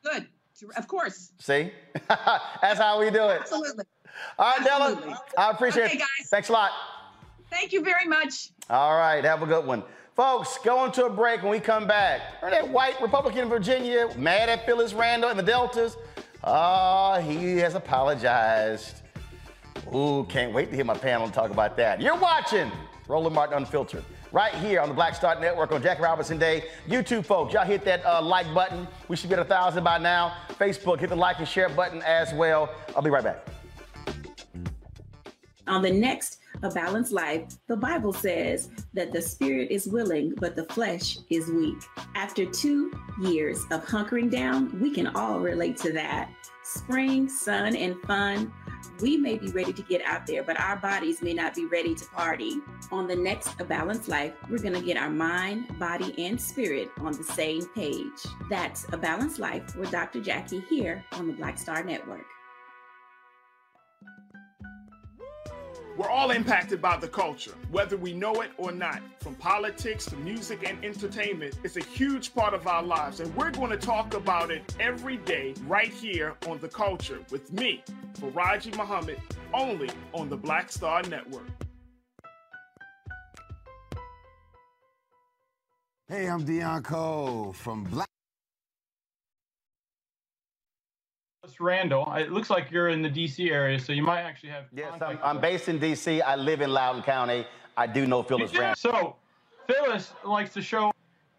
Good. 0.03 0.27
Of 0.77 0.87
course. 0.87 1.31
See? 1.39 1.71
That's 2.07 2.79
how 2.79 2.99
we 2.99 3.09
do 3.09 3.29
it. 3.29 3.41
Absolutely. 3.41 3.85
All 4.37 4.53
right, 4.57 4.65
Della. 4.65 5.21
I 5.37 5.51
appreciate 5.51 5.85
okay, 5.85 5.95
it. 5.95 5.99
guys. 5.99 6.29
Thanks 6.29 6.49
a 6.49 6.53
lot. 6.53 6.71
Thank 7.49 7.73
you 7.73 7.83
very 7.83 8.07
much. 8.07 8.51
All 8.69 8.95
right. 8.95 9.23
Have 9.23 9.41
a 9.41 9.45
good 9.45 9.65
one. 9.65 9.83
Folks, 10.19 10.57
going 10.57 10.91
to 10.91 11.05
a 11.05 11.09
break 11.09 11.43
when 11.43 11.49
we 11.49 11.61
come 11.61 11.87
back. 11.87 12.19
Remember 12.41 12.65
that 12.65 12.73
white 12.73 13.01
Republican 13.01 13.43
in 13.43 13.47
Virginia 13.47 14.09
mad 14.17 14.49
at 14.49 14.65
Phyllis 14.65 14.91
Randall 14.91 15.29
and 15.29 15.39
the 15.39 15.43
Deltas? 15.43 15.95
Oh, 16.43 17.21
he 17.21 17.55
has 17.59 17.75
apologized. 17.75 19.01
Ooh, 19.95 20.25
can't 20.27 20.53
wait 20.53 20.71
to 20.71 20.75
hear 20.75 20.83
my 20.83 20.97
panel 20.97 21.29
talk 21.29 21.51
about 21.51 21.77
that. 21.77 22.01
You're 22.01 22.17
watching 22.17 22.69
Roland 23.07 23.33
Martin 23.33 23.59
Unfiltered 23.59 24.03
right 24.33 24.53
here 24.55 24.81
on 24.81 24.89
the 24.89 24.93
Black 24.93 25.15
Star 25.15 25.39
Network 25.39 25.71
on 25.71 25.81
Jack 25.81 26.01
Robinson 26.01 26.37
Day. 26.37 26.65
YouTube 26.85 27.25
folks, 27.25 27.53
y'all 27.53 27.63
hit 27.63 27.85
that 27.85 28.05
uh, 28.05 28.21
like 28.21 28.53
button. 28.53 28.89
We 29.07 29.15
should 29.15 29.29
get 29.29 29.39
a 29.39 29.45
thousand 29.45 29.85
by 29.85 29.99
now. 29.99 30.35
Facebook, 30.59 30.99
hit 30.99 31.11
the 31.11 31.15
like 31.15 31.39
and 31.39 31.47
share 31.47 31.69
button 31.69 32.01
as 32.01 32.33
well. 32.33 32.75
I'll 32.93 33.01
be 33.01 33.09
right 33.09 33.23
back. 33.23 33.47
On 35.65 35.81
the 35.81 35.91
next 35.91 36.39
A 36.64 36.69
Balanced 36.69 37.11
Life, 37.11 37.57
the 37.68 37.77
Bible 37.77 38.14
says 38.14 38.69
that 38.94 39.11
the 39.11 39.22
spirit 39.22 39.72
is 39.72 39.88
willing, 39.88 40.34
but 40.38 40.56
the 40.56 40.65
flesh 40.65 41.18
is 41.30 41.49
weak. 41.49 41.77
After 42.15 42.45
two 42.45 42.91
years 43.22 43.64
of 43.72 43.86
hunkering 43.86 44.30
down, 44.30 44.80
we 44.80 44.91
can 44.91 45.07
all 45.07 45.40
relate 45.40 45.77
to 45.77 45.91
that. 45.94 46.30
Spring, 46.64 47.30
sun, 47.30 47.76
and 47.76 47.95
fun 48.03 48.53
we 49.02 49.18
may 49.18 49.38
be 49.38 49.49
ready 49.49 49.72
to 49.72 49.81
get 49.84 50.02
out 50.06 50.27
there, 50.27 50.44
but 50.44 50.60
our 50.60 50.76
bodies 50.76 51.22
may 51.22 51.34
not 51.34 51.56
be 51.56 51.65
ready 51.65 51.95
to 51.95 52.06
party. 52.06 52.60
On 52.91 53.07
the 53.07 53.15
next 53.15 53.60
A 53.60 53.64
Balanced 53.64 54.10
Life, 54.10 54.34
we're 54.49 54.60
going 54.60 54.73
to 54.73 54.81
get 54.81 54.98
our 54.98 55.10
mind, 55.10 55.80
body, 55.80 56.14
and 56.26 56.40
spirit 56.40 56.90
on 56.99 57.14
the 57.14 57.23
same 57.23 57.65
page. 57.69 58.26
That's 58.49 58.86
A 58.91 58.98
Balanced 58.98 59.40
Life 59.40 59.76
with 59.76 59.91
Dr. 59.91 60.22
Jackie 60.22 60.64
here 60.69 61.03
on 61.14 61.27
the 61.27 61.34
Black 61.34 61.57
Star 61.57 61.84
Network. 61.84 62.26
We're 65.99 66.09
all 66.09 66.31
impacted 66.31 66.81
by 66.81 66.95
the 66.95 67.09
culture, 67.09 67.55
whether 67.71 67.97
we 67.97 68.13
know 68.13 68.31
it 68.35 68.51
or 68.55 68.71
not. 68.71 69.01
From 69.19 69.35
politics 69.35 70.05
to 70.05 70.15
music 70.15 70.65
and 70.65 70.81
entertainment, 70.81 71.59
it's 71.65 71.76
a 71.76 71.84
huge 71.84 72.34
part 72.34 72.53
of 72.53 72.65
our 72.67 72.81
lives, 72.81 73.19
and 73.19 73.35
we're 73.35 73.51
going 73.51 73.71
to 73.71 73.77
talk 73.77 74.13
about 74.13 74.49
it 74.49 74.63
every 74.80 75.17
day 75.17 75.53
right 75.67 75.91
here 75.91 76.38
on 76.47 76.57
The 76.59 76.69
Culture 76.69 77.19
with 77.31 77.51
me, 77.51 77.84
Faraji 78.13 78.77
Muhammad, 78.77 79.19
only 79.53 79.89
on 80.13 80.30
the 80.30 80.38
Black 80.38 80.71
Star 80.71 81.03
Network. 81.03 81.49
Hey, 86.07 86.30
I'm 86.30 86.45
Deon 86.45 86.81
Cole 86.85 87.51
from 87.51 87.84
Black. 87.84 88.07
Randall. 91.60 92.11
It 92.14 92.32
looks 92.32 92.49
like 92.49 92.72
you're 92.72 92.90
in 92.90 93.02
the 93.02 93.10
D.C. 93.10 93.49
area, 93.52 93.80
so 93.80 93.94
you 93.94 94.03
might 94.03 94.22
actually 94.22 94.49
have. 94.49 94.66
Yes, 94.76 94.94
I'm, 95.02 95.20
I'm, 95.24 95.41
based 95.41 95.70
in 95.70 95.80
D.C. 95.80 96.22
I 96.22 96.36
live 96.36 96.61
in 96.61 96.72
Loudoun 96.72 97.02
County. 97.03 97.45
I 97.78 97.88
do 97.88 98.06
know 98.06 98.24
Phyllis 98.24 98.53
Randall. 98.53 98.76
So, 98.76 99.16
Phyllis 99.68 100.14
likes 100.26 100.53
to 100.53 100.61
show, 100.61 100.91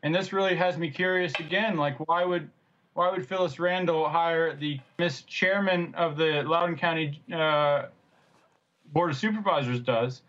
and 0.03 0.15
this 0.15 0.33
really 0.33 0.57
has 0.57 0.79
me 0.79 0.91
curious 0.91 1.33
again. 1.39 1.77
Like, 1.77 1.97
why 2.09 2.25
would 2.25 2.51
why 2.95 3.11
would 3.11 3.27
Phyllis 3.27 3.59
Randall 3.59 4.09
hire 4.09 4.57
the 4.57 4.81
Miss 4.99 5.23
Chairman 5.23 5.95
of 5.95 6.17
the 6.17 6.43
Loudoun 6.47 6.77
County 6.77 7.23
uh, 7.33 7.87
Board 8.93 9.11
of 9.11 9.17
Supervisors? 9.17 9.81
Does 9.81 10.23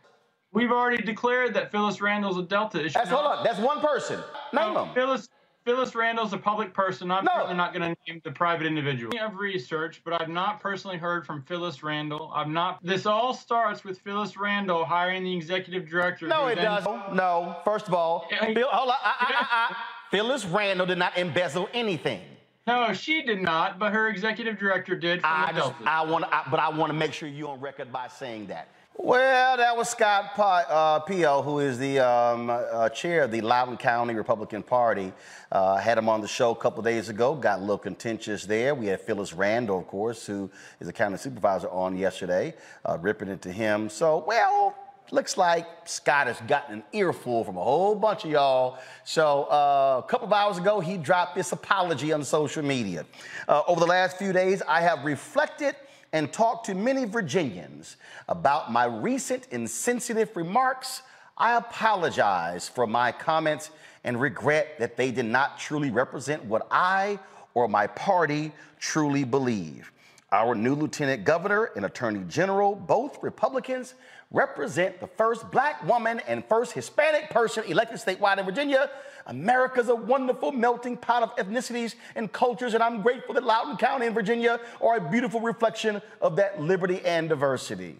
we've 0.51 0.71
already 0.71 1.01
declared 1.01 1.53
that 1.53 1.71
Phyllis 1.71 2.01
Randall's 2.01 2.37
a 2.37 2.43
Delta. 2.43 2.79
Issue. 2.79 2.93
That's 2.93 3.09
hold 3.09 3.25
on. 3.25 3.43
That's 3.43 3.59
one 3.59 3.79
person. 3.79 4.19
Name 4.53 4.73
no, 4.73 4.85
them. 4.85 4.93
Phyllis 4.93 5.29
Phyllis 5.63 5.93
Randall's 5.93 6.33
a 6.33 6.37
public 6.37 6.73
person. 6.73 7.11
I'm 7.11 7.23
no. 7.23 7.31
certainly 7.33 7.55
not 7.55 7.73
going 7.73 7.93
to 7.93 8.11
name 8.11 8.21
the 8.23 8.31
private 8.31 8.65
individual. 8.65 9.13
I've 9.19 9.35
researched, 9.35 10.03
but 10.03 10.19
I've 10.19 10.29
not 10.29 10.59
personally 10.59 10.97
heard 10.97 11.25
from 11.25 11.43
Phyllis 11.43 11.83
Randall. 11.83 12.31
I'm 12.33 12.51
not. 12.51 12.79
This 12.83 13.05
all 13.05 13.33
starts 13.33 13.83
with 13.83 13.99
Phyllis 13.99 14.37
Randall 14.37 14.85
hiring 14.85 15.23
the 15.23 15.35
executive 15.35 15.87
director. 15.87 16.27
No, 16.27 16.47
it 16.47 16.55
doesn't. 16.55 17.15
No. 17.15 17.57
First 17.63 17.87
of 17.87 17.93
all, 17.93 18.27
Phil, 18.29 18.67
hold 18.71 18.89
on. 18.89 18.95
I, 19.03 19.15
I, 19.19 19.47
I, 19.69 19.75
Phyllis 20.11 20.45
Randall 20.45 20.87
did 20.87 20.97
not 20.97 21.17
embezzle 21.17 21.69
anything. 21.73 22.21
No, 22.67 22.93
she 22.93 23.23
did 23.23 23.41
not, 23.41 23.79
but 23.79 23.91
her 23.91 24.07
executive 24.07 24.57
director 24.57 24.95
did. 24.95 25.21
I 25.23 25.51
just, 25.51 25.73
I 25.85 26.03
want, 26.03 26.25
but 26.49 26.59
I 26.59 26.69
want 26.69 26.91
to 26.91 26.93
make 26.93 27.11
sure 27.13 27.27
you're 27.27 27.49
on 27.49 27.59
record 27.59 27.91
by 27.91 28.07
saying 28.07 28.47
that. 28.47 28.69
Well, 29.03 29.57
that 29.57 29.75
was 29.75 29.89
Scott 29.89 30.37
uh, 30.37 30.99
Pio, 30.99 31.41
who 31.41 31.57
is 31.57 31.79
the 31.79 31.97
um, 32.01 32.51
uh, 32.51 32.87
chair 32.89 33.23
of 33.23 33.31
the 33.31 33.41
Loudoun 33.41 33.77
County 33.77 34.13
Republican 34.13 34.61
Party. 34.61 35.11
Uh, 35.51 35.77
had 35.77 35.97
him 35.97 36.07
on 36.07 36.21
the 36.21 36.27
show 36.27 36.51
a 36.51 36.55
couple 36.55 36.83
days 36.83 37.09
ago. 37.09 37.33
Got 37.33 37.57
a 37.57 37.61
little 37.61 37.79
contentious 37.79 38.45
there. 38.45 38.75
We 38.75 38.85
had 38.85 39.01
Phyllis 39.01 39.33
Randall, 39.33 39.79
of 39.79 39.87
course, 39.87 40.27
who 40.27 40.51
is 40.79 40.87
a 40.87 40.93
county 40.93 41.17
supervisor, 41.17 41.67
on 41.69 41.97
yesterday, 41.97 42.53
uh, 42.85 42.99
ripping 43.01 43.27
into 43.27 43.51
him. 43.51 43.89
So, 43.89 44.23
well, 44.27 44.75
looks 45.09 45.35
like 45.35 45.65
Scott 45.85 46.27
has 46.27 46.39
gotten 46.41 46.75
an 46.75 46.83
earful 46.93 47.43
from 47.43 47.57
a 47.57 47.63
whole 47.63 47.95
bunch 47.95 48.23
of 48.23 48.29
y'all. 48.29 48.77
So 49.03 49.45
uh, 49.45 50.03
a 50.05 50.07
couple 50.07 50.27
of 50.27 50.33
hours 50.33 50.59
ago, 50.59 50.79
he 50.79 50.97
dropped 50.97 51.35
this 51.35 51.51
apology 51.51 52.13
on 52.13 52.23
social 52.23 52.61
media. 52.61 53.07
Uh, 53.47 53.63
over 53.67 53.79
the 53.79 53.87
last 53.87 54.17
few 54.19 54.31
days, 54.31 54.61
I 54.67 54.81
have 54.81 55.03
reflected 55.05 55.75
and 56.13 56.31
talked 56.31 56.65
to 56.65 56.75
many 56.75 57.05
Virginians 57.05 57.95
about 58.27 58.71
my 58.71 58.85
recent 58.85 59.47
insensitive 59.51 60.35
remarks, 60.35 61.01
I 61.37 61.55
apologize 61.55 62.67
for 62.67 62.85
my 62.85 63.11
comments 63.11 63.71
and 64.03 64.19
regret 64.19 64.77
that 64.79 64.97
they 64.97 65.11
did 65.11 65.25
not 65.25 65.59
truly 65.59 65.91
represent 65.91 66.43
what 66.45 66.67
I 66.69 67.19
or 67.53 67.67
my 67.67 67.87
party 67.87 68.51
truly 68.79 69.23
believe. 69.23 69.91
Our 70.31 70.55
new 70.55 70.75
lieutenant 70.75 71.25
governor 71.25 71.71
and 71.75 71.85
attorney 71.85 72.23
general, 72.27 72.75
both 72.75 73.21
Republicans, 73.21 73.95
represent 74.31 74.99
the 74.99 75.07
first 75.07 75.49
black 75.51 75.85
woman 75.87 76.21
and 76.27 76.43
first 76.45 76.71
Hispanic 76.73 77.29
person 77.29 77.63
elected 77.65 77.99
statewide 77.99 78.37
in 78.37 78.45
Virginia 78.45 78.89
America's 79.27 79.89
a 79.89 79.95
wonderful 79.95 80.51
melting 80.51 80.97
pot 80.97 81.23
of 81.23 81.35
ethnicities 81.35 81.95
and 82.15 82.31
cultures, 82.31 82.73
and 82.73 82.83
I'm 82.83 83.01
grateful 83.01 83.33
that 83.35 83.43
Loudoun 83.43 83.77
County 83.77 84.05
and 84.05 84.15
Virginia 84.15 84.59
are 84.81 84.97
a 84.97 85.09
beautiful 85.09 85.39
reflection 85.39 86.01
of 86.21 86.35
that 86.37 86.61
liberty 86.61 87.01
and 87.05 87.29
diversity. 87.29 87.97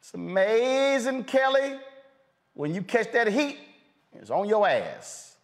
It's 0.00 0.14
amazing, 0.14 1.24
Kelly, 1.24 1.78
when 2.54 2.74
you 2.74 2.82
catch 2.82 3.12
that 3.12 3.28
heat, 3.28 3.58
it's 4.14 4.30
on 4.30 4.48
your 4.48 4.66
ass. 4.66 5.36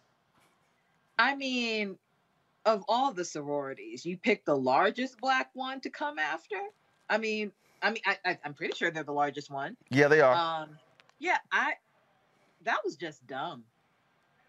I 1.17 1.35
mean, 1.35 1.97
of 2.65 2.83
all 2.87 3.13
the 3.13 3.25
sororities, 3.25 4.05
you 4.05 4.17
pick 4.17 4.43
the 4.45 4.57
largest 4.57 5.19
black 5.19 5.49
one 5.53 5.79
to 5.81 5.89
come 5.89 6.17
after. 6.17 6.57
I 7.09 7.17
mean, 7.17 7.51
I 7.85 7.91
mean, 7.91 8.01
I, 8.05 8.17
I, 8.25 8.39
am 8.43 8.53
pretty 8.53 8.75
sure 8.75 8.91
they're 8.91 9.03
the 9.03 9.13
largest 9.13 9.49
one. 9.49 9.77
Yeah, 9.89 10.07
they 10.07 10.19
are. 10.19 10.35
Um, 10.35 10.77
yeah, 11.19 11.37
I. 11.51 11.73
That 12.63 12.79
was 12.83 12.95
just 12.95 13.25
dumb 13.27 13.63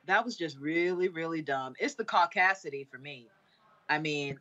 that 0.07 0.25
was 0.25 0.37
just 0.37 0.59
really, 0.59 1.09
really 1.09 1.43
dumb. 1.43 1.75
It's 1.79 1.95
the 1.95 2.05
caucasity 2.05 2.89
for 2.89 2.99
me. 2.99 3.29
I 3.89 3.99
mean, 3.99 4.39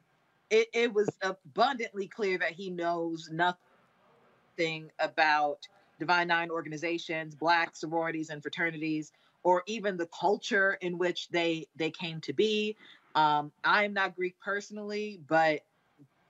it, 0.50 0.68
it 0.74 0.94
was 0.94 1.10
abundantly 1.22 2.08
clear 2.08 2.38
that 2.38 2.52
he 2.52 2.70
knows 2.70 3.30
nothing 3.32 4.92
about 5.00 5.68
Divine 6.00 6.28
Nine 6.28 6.50
organizations, 6.50 7.36
black 7.36 7.76
sororities 7.76 8.30
and 8.30 8.42
fraternities, 8.42 9.12
or 9.44 9.64
even 9.68 9.98
the 9.98 10.08
culture 10.08 10.78
in 10.82 10.98
which 10.98 11.30
they 11.30 11.68
they 11.76 11.92
came 11.92 12.22
to 12.22 12.34
be. 12.34 12.76
Um, 13.16 13.52
I'm 13.64 13.94
not 13.94 14.16
Greek 14.16 14.36
personally, 14.44 15.20
but 15.28 15.62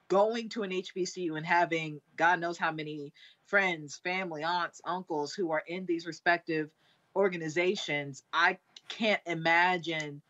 going 0.08 0.50
to 0.50 0.64
an 0.64 0.72
HBCU 0.72 1.38
and 1.38 1.46
having 1.46 2.02
God 2.16 2.40
knows 2.40 2.58
how 2.58 2.72
many 2.72 3.14
friends, 3.46 4.00
family, 4.04 4.44
aunts, 4.44 4.82
uncles 4.86 5.34
who 5.34 5.52
are 5.52 5.64
in 5.68 5.86
these 5.86 6.06
respective 6.06 6.70
organizations, 7.16 8.24
I 8.34 8.58
can't 8.90 9.22
imagine 9.26 10.22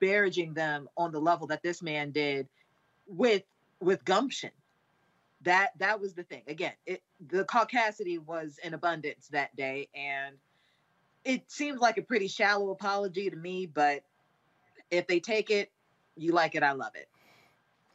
disparaging 0.00 0.54
them 0.54 0.88
on 0.96 1.12
the 1.12 1.20
level 1.20 1.46
that 1.48 1.62
this 1.62 1.82
man 1.82 2.10
did 2.10 2.48
with 3.06 3.42
with 3.80 4.04
gumption. 4.04 4.50
That 5.42 5.70
that 5.78 6.00
was 6.00 6.14
the 6.14 6.22
thing. 6.22 6.42
Again 6.46 6.72
it 6.86 7.02
the 7.28 7.44
caucasity 7.44 8.18
was 8.18 8.58
in 8.62 8.74
abundance 8.74 9.28
that 9.28 9.54
day 9.56 9.88
and 9.94 10.36
it 11.24 11.50
seems 11.50 11.80
like 11.80 11.98
a 11.98 12.02
pretty 12.02 12.28
shallow 12.28 12.70
apology 12.70 13.30
to 13.30 13.36
me 13.36 13.66
but 13.66 14.02
if 14.90 15.06
they 15.06 15.20
take 15.20 15.50
it 15.50 15.70
you 16.16 16.32
like 16.32 16.54
it 16.54 16.62
i 16.62 16.72
love 16.72 16.92
it 16.94 17.08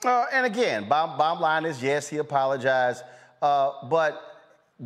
uh, 0.05 0.25
and 0.31 0.45
again 0.45 0.87
bottom, 0.87 1.17
bottom 1.17 1.41
line 1.41 1.65
is 1.65 1.81
yes 1.81 2.07
he 2.07 2.17
apologized 2.17 3.03
uh, 3.41 3.71
but 3.89 4.21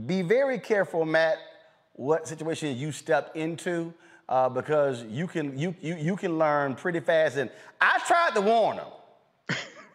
be 0.05 0.21
very 0.21 0.59
careful 0.59 1.05
matt 1.05 1.37
what 1.93 2.27
situation 2.27 2.75
you 2.77 2.91
step 2.91 3.35
into 3.35 3.93
uh, 4.29 4.47
because 4.47 5.03
you 5.03 5.27
can 5.27 5.57
you, 5.57 5.75
you 5.81 5.95
you 5.95 6.15
can 6.15 6.37
learn 6.37 6.75
pretty 6.75 6.99
fast 6.99 7.37
and 7.37 7.49
i 7.79 7.99
tried 8.07 8.33
to 8.33 8.41
warn 8.41 8.77
him 8.77 8.87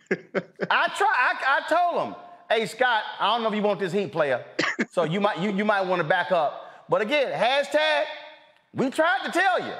I 0.71 0.89
try. 0.97 1.09
I, 1.09 1.59
I 1.59 1.69
told 1.69 2.09
him 2.09 2.15
hey 2.51 2.67
Scott, 2.67 3.03
I 3.19 3.33
don't 3.33 3.43
know 3.43 3.49
if 3.49 3.55
you 3.55 3.63
want 3.63 3.81
this 3.81 3.93
Heat 3.93 4.13
player, 4.13 4.45
so 4.91 5.05
you 5.05 5.21
might 5.21 5.39
you, 5.39 5.53
you 5.53 5.65
might 5.65 5.83
want 5.83 6.01
to 6.01 6.09
back 6.09 6.31
up. 6.33 6.85
But 6.89 7.03
again, 7.03 7.33
hashtag, 7.33 8.05
we 8.73 8.91
tried 8.91 9.25
to 9.25 9.33
tell 9.33 9.61
you. 9.61 9.75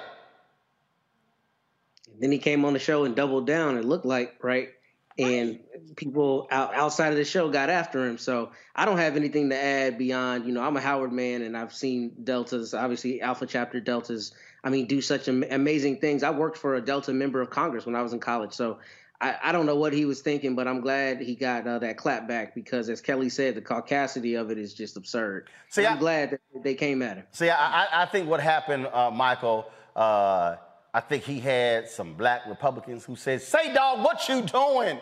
Then 2.19 2.33
he 2.33 2.39
came 2.39 2.65
on 2.65 2.73
the 2.73 2.79
show 2.79 3.05
and 3.05 3.15
doubled 3.15 3.47
down. 3.47 3.77
It 3.77 3.85
looked 3.85 4.07
like 4.07 4.43
right, 4.43 4.71
and 5.19 5.61
people 5.97 6.47
out, 6.51 6.75
outside 6.75 7.11
of 7.11 7.17
the 7.17 7.25
show 7.25 7.51
got 7.51 7.71
after 7.71 8.07
him. 8.07 8.19
So 8.19 8.51
I 8.75 8.85
don't 8.85 8.99
have 8.99 9.17
anything 9.17 9.51
to 9.51 9.57
add 9.57 9.99
beyond 9.99 10.47
you 10.47 10.53
know 10.53 10.63
I'm 10.63 10.77
a 10.77 10.81
Howard 10.81 11.13
man 11.13 11.43
and 11.43 11.57
I've 11.57 11.75
seen 11.75 12.13
Deltas, 12.23 12.75
obviously 12.75 13.21
Alpha 13.21 13.47
Chapter 13.47 13.81
Deltas. 13.81 14.33
I 14.65 14.71
mean, 14.71 14.87
do 14.87 15.01
such 15.01 15.29
amazing 15.29 16.01
things. 16.01 16.25
I 16.25 16.31
worked 16.31 16.59
for 16.59 16.75
a 16.75 16.81
Delta 16.81 17.13
member 17.13 17.41
of 17.41 17.51
Congress 17.51 17.87
when 17.87 17.95
I 17.95 18.03
was 18.03 18.13
in 18.13 18.19
college, 18.19 18.53
so 18.53 18.79
I, 19.21 19.37
I, 19.45 19.53
don't 19.53 19.65
know 19.65 19.77
what 19.77 19.93
he 19.93 20.05
was 20.05 20.21
thinking, 20.21 20.55
but 20.55 20.69
I'm 20.69 20.81
glad 20.81 21.21
he 21.21 21.35
got 21.35 21.67
uh, 21.67 21.79
that 21.79 21.97
clap 21.97 22.29
back 22.29 22.55
because, 22.55 22.89
as 22.89 23.01
Kelly 23.01 23.29
said, 23.29 23.55
the 23.55 23.63
caucasity 23.63 24.39
of 24.39 24.51
it 24.51 24.59
is 24.59 24.75
just 24.75 24.97
absurd. 24.97 25.49
See, 25.71 25.87
I'm 25.87 25.97
I, 25.97 26.01
glad 26.01 26.31
that 26.33 26.41
they 26.63 26.75
came 26.75 27.01
at 27.01 27.19
him. 27.19 27.27
See, 27.31 27.49
I, 27.49 28.03
I 28.03 28.07
think 28.07 28.29
what 28.29 28.41
happened, 28.41 28.89
uh, 28.93 29.11
Michael, 29.11 29.71
uh, 29.95 30.57
I 30.97 31.01
think 31.01 31.25
he 31.25 31.41
had 31.41 31.91
some 31.91 32.15
black 32.15 32.47
Republicans 32.49 33.05
who 33.05 33.17
said, 33.17 33.43
say, 33.43 33.75
dog, 33.75 34.03
what 34.03 34.27
you 34.31 34.41
doing? 34.41 34.99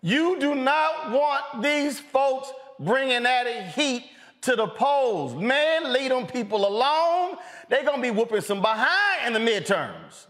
You 0.00 0.38
do 0.38 0.54
not 0.54 1.10
want 1.10 1.64
these 1.64 1.98
folks 1.98 2.52
bringing 2.78 3.26
added 3.26 3.66
heat 3.72 4.04
to 4.42 4.54
the 4.54 4.68
polls. 4.68 5.34
Man, 5.34 5.92
leave 5.92 6.10
them 6.10 6.28
people 6.28 6.64
alone. 6.64 7.38
They're 7.68 7.82
going 7.82 7.96
to 7.96 8.02
be 8.02 8.12
whooping 8.12 8.42
some 8.42 8.60
behind 8.60 9.26
in 9.26 9.32
the 9.32 9.40
midterms. 9.40 10.28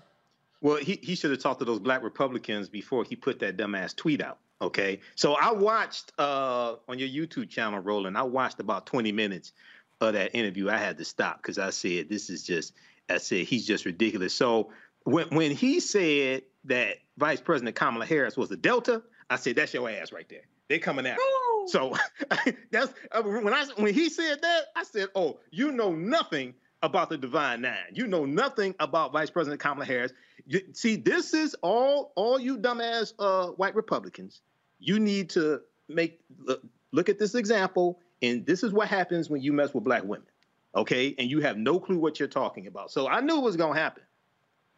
Well, 0.62 0.76
he, 0.76 0.98
he 1.02 1.14
should 1.14 1.30
have 1.30 1.40
talked 1.40 1.58
to 1.58 1.66
those 1.66 1.80
black 1.80 2.02
Republicans 2.02 2.70
before 2.70 3.04
he 3.04 3.14
put 3.14 3.38
that 3.40 3.58
dumbass 3.58 3.94
tweet 3.94 4.22
out. 4.22 4.38
Okay. 4.62 5.00
So 5.14 5.34
I 5.34 5.52
watched 5.52 6.12
uh, 6.18 6.76
on 6.88 6.98
your 6.98 7.08
YouTube 7.10 7.50
channel, 7.50 7.80
Roland, 7.80 8.16
I 8.16 8.22
watched 8.22 8.60
about 8.60 8.86
20 8.86 9.12
minutes 9.12 9.52
of 10.00 10.14
that 10.14 10.34
interview. 10.34 10.70
I 10.70 10.78
had 10.78 10.96
to 10.96 11.04
stop 11.04 11.42
because 11.42 11.58
I 11.58 11.68
said, 11.68 12.08
this 12.08 12.30
is 12.30 12.42
just, 12.42 12.72
I 13.10 13.18
said, 13.18 13.44
he's 13.44 13.66
just 13.66 13.84
ridiculous. 13.84 14.32
So 14.32 14.70
when, 15.04 15.28
when 15.28 15.50
he 15.50 15.80
said 15.80 16.42
that 16.64 16.98
Vice 17.18 17.40
President 17.40 17.76
Kamala 17.76 18.06
Harris 18.06 18.36
was 18.36 18.50
a 18.50 18.56
Delta, 18.56 19.02
I 19.28 19.36
said, 19.36 19.56
that's 19.56 19.72
your 19.74 19.88
ass 19.88 20.12
right 20.12 20.28
there. 20.28 20.42
They 20.68 20.78
coming 20.78 21.06
out. 21.06 21.18
So 21.66 21.94
that's 22.70 22.92
uh, 23.10 23.22
when 23.22 23.52
I 23.52 23.66
when 23.76 23.92
he 23.92 24.08
said 24.08 24.40
that, 24.42 24.62
I 24.74 24.84
said, 24.84 25.08
"Oh, 25.14 25.38
you 25.50 25.70
know 25.72 25.92
nothing 25.92 26.54
about 26.82 27.10
the 27.10 27.18
Divine 27.18 27.60
Nine. 27.60 27.76
You 27.92 28.06
know 28.06 28.24
nothing 28.24 28.74
about 28.80 29.12
Vice 29.12 29.30
President 29.30 29.60
Kamala 29.60 29.84
Harris. 29.84 30.12
You, 30.46 30.60
see, 30.72 30.96
this 30.96 31.34
is 31.34 31.54
all 31.62 32.12
all 32.16 32.38
you 32.38 32.58
dumbass 32.58 33.12
uh, 33.18 33.48
white 33.48 33.74
Republicans. 33.74 34.40
You 34.78 34.98
need 34.98 35.30
to 35.30 35.60
make 35.88 36.20
look, 36.38 36.62
look 36.90 37.08
at 37.08 37.18
this 37.18 37.34
example, 37.34 38.00
and 38.22 38.44
this 38.46 38.62
is 38.62 38.72
what 38.72 38.88
happens 38.88 39.30
when 39.30 39.42
you 39.42 39.52
mess 39.52 39.74
with 39.74 39.84
black 39.84 40.02
women, 40.04 40.26
okay? 40.74 41.14
And 41.18 41.30
you 41.30 41.40
have 41.40 41.56
no 41.56 41.78
clue 41.78 41.98
what 41.98 42.18
you're 42.18 42.28
talking 42.28 42.66
about. 42.66 42.90
So 42.90 43.08
I 43.08 43.20
knew 43.20 43.38
it 43.38 43.42
was 43.42 43.56
gonna 43.56 43.78
happen. 43.78 44.02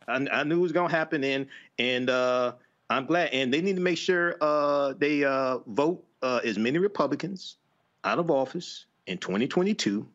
I, 0.08 0.26
I 0.32 0.44
knew 0.44 0.58
it 0.58 0.62
was 0.62 0.72
gonna 0.72 0.90
happen, 0.90 1.24
and 1.24 1.46
and 1.78 2.10
uh, 2.10 2.52
I'm 2.90 3.06
glad. 3.06 3.30
And 3.32 3.52
they 3.52 3.60
need 3.60 3.76
to 3.76 3.82
make 3.82 3.98
sure 3.98 4.36
uh, 4.40 4.94
they 4.98 5.24
uh, 5.24 5.58
vote 5.66 6.04
uh, 6.22 6.40
as 6.44 6.58
many 6.58 6.78
Republicans 6.78 7.56
out 8.04 8.18
of 8.18 8.30
office 8.30 8.86
in 9.06 9.18
2022 9.18 10.06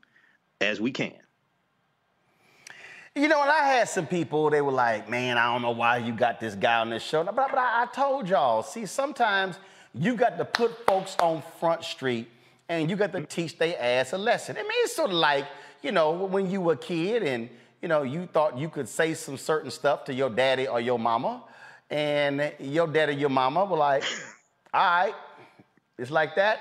as 0.61 0.79
we 0.79 0.91
can. 0.91 1.13
You 3.15 3.27
know, 3.27 3.41
and 3.41 3.51
I 3.51 3.67
had 3.67 3.89
some 3.89 4.05
people, 4.07 4.49
they 4.49 4.61
were 4.61 4.71
like, 4.71 5.09
man, 5.09 5.37
I 5.37 5.51
don't 5.51 5.61
know 5.61 5.71
why 5.71 5.97
you 5.97 6.13
got 6.13 6.39
this 6.39 6.55
guy 6.55 6.79
on 6.79 6.89
this 6.89 7.03
show. 7.03 7.23
But, 7.23 7.35
but 7.35 7.57
I, 7.57 7.83
I 7.83 7.85
told 7.87 8.29
y'all, 8.29 8.63
see, 8.63 8.85
sometimes 8.85 9.57
you 9.93 10.15
got 10.15 10.37
to 10.37 10.45
put 10.45 10.85
folks 10.85 11.17
on 11.19 11.41
Front 11.59 11.83
Street 11.83 12.29
and 12.69 12.89
you 12.89 12.95
got 12.95 13.11
to 13.13 13.25
teach 13.25 13.57
their 13.57 13.75
ass 13.79 14.13
a 14.13 14.17
lesson. 14.17 14.55
I 14.57 14.61
mean, 14.61 14.71
it's 14.75 14.95
sort 14.95 15.09
of 15.09 15.17
like, 15.17 15.47
you 15.81 15.91
know, 15.91 16.11
when 16.11 16.49
you 16.49 16.61
were 16.61 16.73
a 16.73 16.77
kid 16.77 17.23
and, 17.23 17.49
you 17.81 17.87
know, 17.87 18.03
you 18.03 18.27
thought 18.31 18.57
you 18.57 18.69
could 18.69 18.89
say 18.89 19.13
some 19.13 19.37
certain 19.37 19.71
stuff 19.71 20.05
to 20.05 20.13
your 20.13 20.29
daddy 20.29 20.67
or 20.67 20.81
your 20.81 20.99
mama, 20.99 21.43
and 21.89 22.53
your 22.59 22.87
daddy 22.87 23.15
your 23.15 23.29
mama 23.29 23.65
were 23.65 23.77
like, 23.77 24.03
all 24.73 24.81
right, 24.81 25.15
it's 25.97 26.11
like 26.11 26.35
that. 26.35 26.59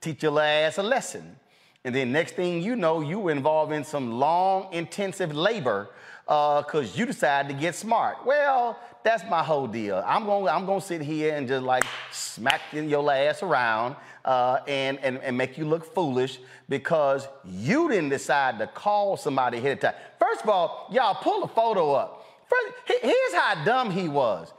Teach 0.00 0.22
your 0.22 0.40
ass 0.40 0.78
a 0.78 0.82
lesson. 0.82 1.36
And 1.84 1.94
then 1.94 2.12
next 2.12 2.34
thing 2.34 2.62
you 2.62 2.76
know, 2.76 3.00
you 3.00 3.18
were 3.18 3.30
involved 3.30 3.72
in 3.72 3.84
some 3.84 4.18
long, 4.18 4.72
intensive 4.72 5.34
labor 5.34 5.90
because 6.26 6.74
uh, 6.74 6.94
you 6.94 7.06
decided 7.06 7.48
to 7.48 7.58
get 7.58 7.74
smart. 7.74 8.18
Well, 8.26 8.78
that's 9.02 9.24
my 9.30 9.42
whole 9.42 9.66
deal. 9.66 10.02
I'm 10.06 10.26
going 10.26 10.48
I'm 10.48 10.66
gonna 10.66 10.80
sit 10.80 11.00
here 11.00 11.34
and 11.34 11.48
just 11.48 11.64
like 11.64 11.84
smack 12.10 12.60
your 12.72 13.10
ass 13.10 13.42
around 13.42 13.96
uh, 14.24 14.58
and, 14.66 14.98
and, 15.02 15.18
and 15.18 15.36
make 15.36 15.58
you 15.58 15.64
look 15.64 15.94
foolish 15.94 16.38
because 16.68 17.28
you 17.44 17.88
didn't 17.88 18.10
decide 18.10 18.58
to 18.58 18.66
call 18.66 19.16
somebody 19.16 19.58
ahead 19.58 19.72
of 19.72 19.80
time. 19.80 19.94
First 20.18 20.42
of 20.42 20.48
all, 20.48 20.88
y'all 20.92 21.14
pull 21.14 21.44
a 21.44 21.48
photo 21.48 21.92
up. 21.92 22.24
First, 22.48 23.02
here's 23.02 23.34
how 23.34 23.64
dumb 23.64 23.90
he 23.90 24.08
was. 24.08 24.52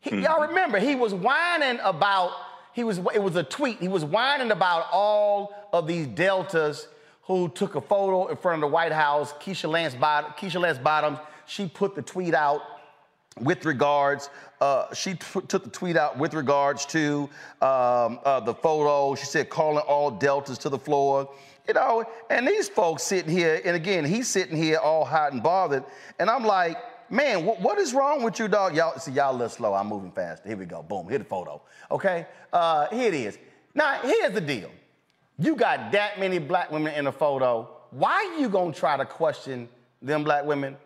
He, 0.00 0.10
mm-hmm. 0.10 0.22
Y'all 0.22 0.46
remember, 0.46 0.78
he 0.78 0.94
was 0.94 1.14
whining 1.14 1.78
about 1.82 2.32
he 2.78 2.84
was, 2.84 2.98
it 3.12 3.20
was 3.20 3.34
a 3.34 3.42
tweet. 3.42 3.80
He 3.80 3.88
was 3.88 4.04
whining 4.04 4.52
about 4.52 4.86
all 4.92 5.52
of 5.72 5.88
these 5.88 6.06
deltas 6.06 6.86
who 7.22 7.48
took 7.48 7.74
a 7.74 7.80
photo 7.80 8.28
in 8.28 8.36
front 8.36 8.54
of 8.54 8.60
the 8.60 8.72
White 8.72 8.92
House. 8.92 9.32
Keisha 9.32 9.68
Lance, 9.68 9.94
Keisha 9.96 10.60
Lance 10.60 10.78
Bottoms, 10.78 11.18
she 11.44 11.66
put 11.66 11.96
the 11.96 12.02
tweet 12.02 12.34
out 12.34 12.62
with 13.40 13.64
regards, 13.64 14.30
uh, 14.60 14.92
she 14.94 15.14
t- 15.14 15.40
took 15.48 15.64
the 15.64 15.70
tweet 15.70 15.96
out 15.96 16.18
with 16.18 16.34
regards 16.34 16.84
to 16.86 17.28
um, 17.62 18.18
uh, 18.24 18.40
the 18.40 18.54
photo. 18.54 19.14
She 19.14 19.26
said, 19.26 19.48
calling 19.48 19.84
all 19.86 20.10
deltas 20.10 20.58
to 20.58 20.68
the 20.68 20.78
floor. 20.78 21.30
You 21.66 21.74
know, 21.74 22.04
and 22.30 22.48
these 22.48 22.68
folks 22.68 23.02
sitting 23.02 23.30
here, 23.30 23.60
and 23.64 23.76
again, 23.76 24.04
he's 24.04 24.26
sitting 24.26 24.56
here 24.56 24.78
all 24.78 25.04
hot 25.04 25.32
and 25.32 25.42
bothered. 25.42 25.84
And 26.18 26.30
I'm 26.30 26.44
like, 26.44 26.78
man, 27.10 27.44
what, 27.44 27.60
what 27.60 27.78
is 27.78 27.92
wrong 27.92 28.22
with 28.22 28.38
you, 28.38 28.48
dog? 28.48 28.74
Y'all, 28.74 28.98
see, 28.98 29.12
y'all 29.12 29.32
a 29.32 29.32
little 29.32 29.48
slow. 29.50 29.74
I'm 29.74 29.86
moving 29.86 30.10
fast. 30.10 30.44
Here 30.46 30.56
we 30.56 30.64
go. 30.64 30.82
Boom. 30.82 31.08
Hit 31.08 31.18
the 31.18 31.24
photo. 31.24 31.60
Okay. 31.90 32.26
Uh, 32.52 32.86
here 32.88 33.08
it 33.08 33.14
is. 33.14 33.38
Now, 33.74 34.00
here's 34.02 34.32
the 34.32 34.40
deal. 34.40 34.70
You 35.38 35.54
got 35.54 35.92
that 35.92 36.18
many 36.18 36.38
black 36.38 36.72
women 36.72 36.94
in 36.94 37.06
a 37.06 37.12
photo. 37.12 37.68
Why 37.90 38.36
you 38.40 38.48
gonna 38.48 38.72
try 38.72 38.96
to 38.96 39.04
question 39.04 39.68
them 40.02 40.24
black 40.24 40.44
women? 40.44 40.76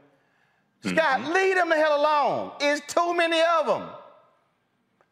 Mm-hmm. 0.83 0.97
Scott, 0.97 1.35
leave 1.35 1.55
them 1.55 1.69
the 1.69 1.77
hell 1.77 2.01
alone. 2.01 2.53
It's 2.61 2.93
too 2.93 3.15
many 3.15 3.41
of 3.59 3.67
them. 3.67 3.89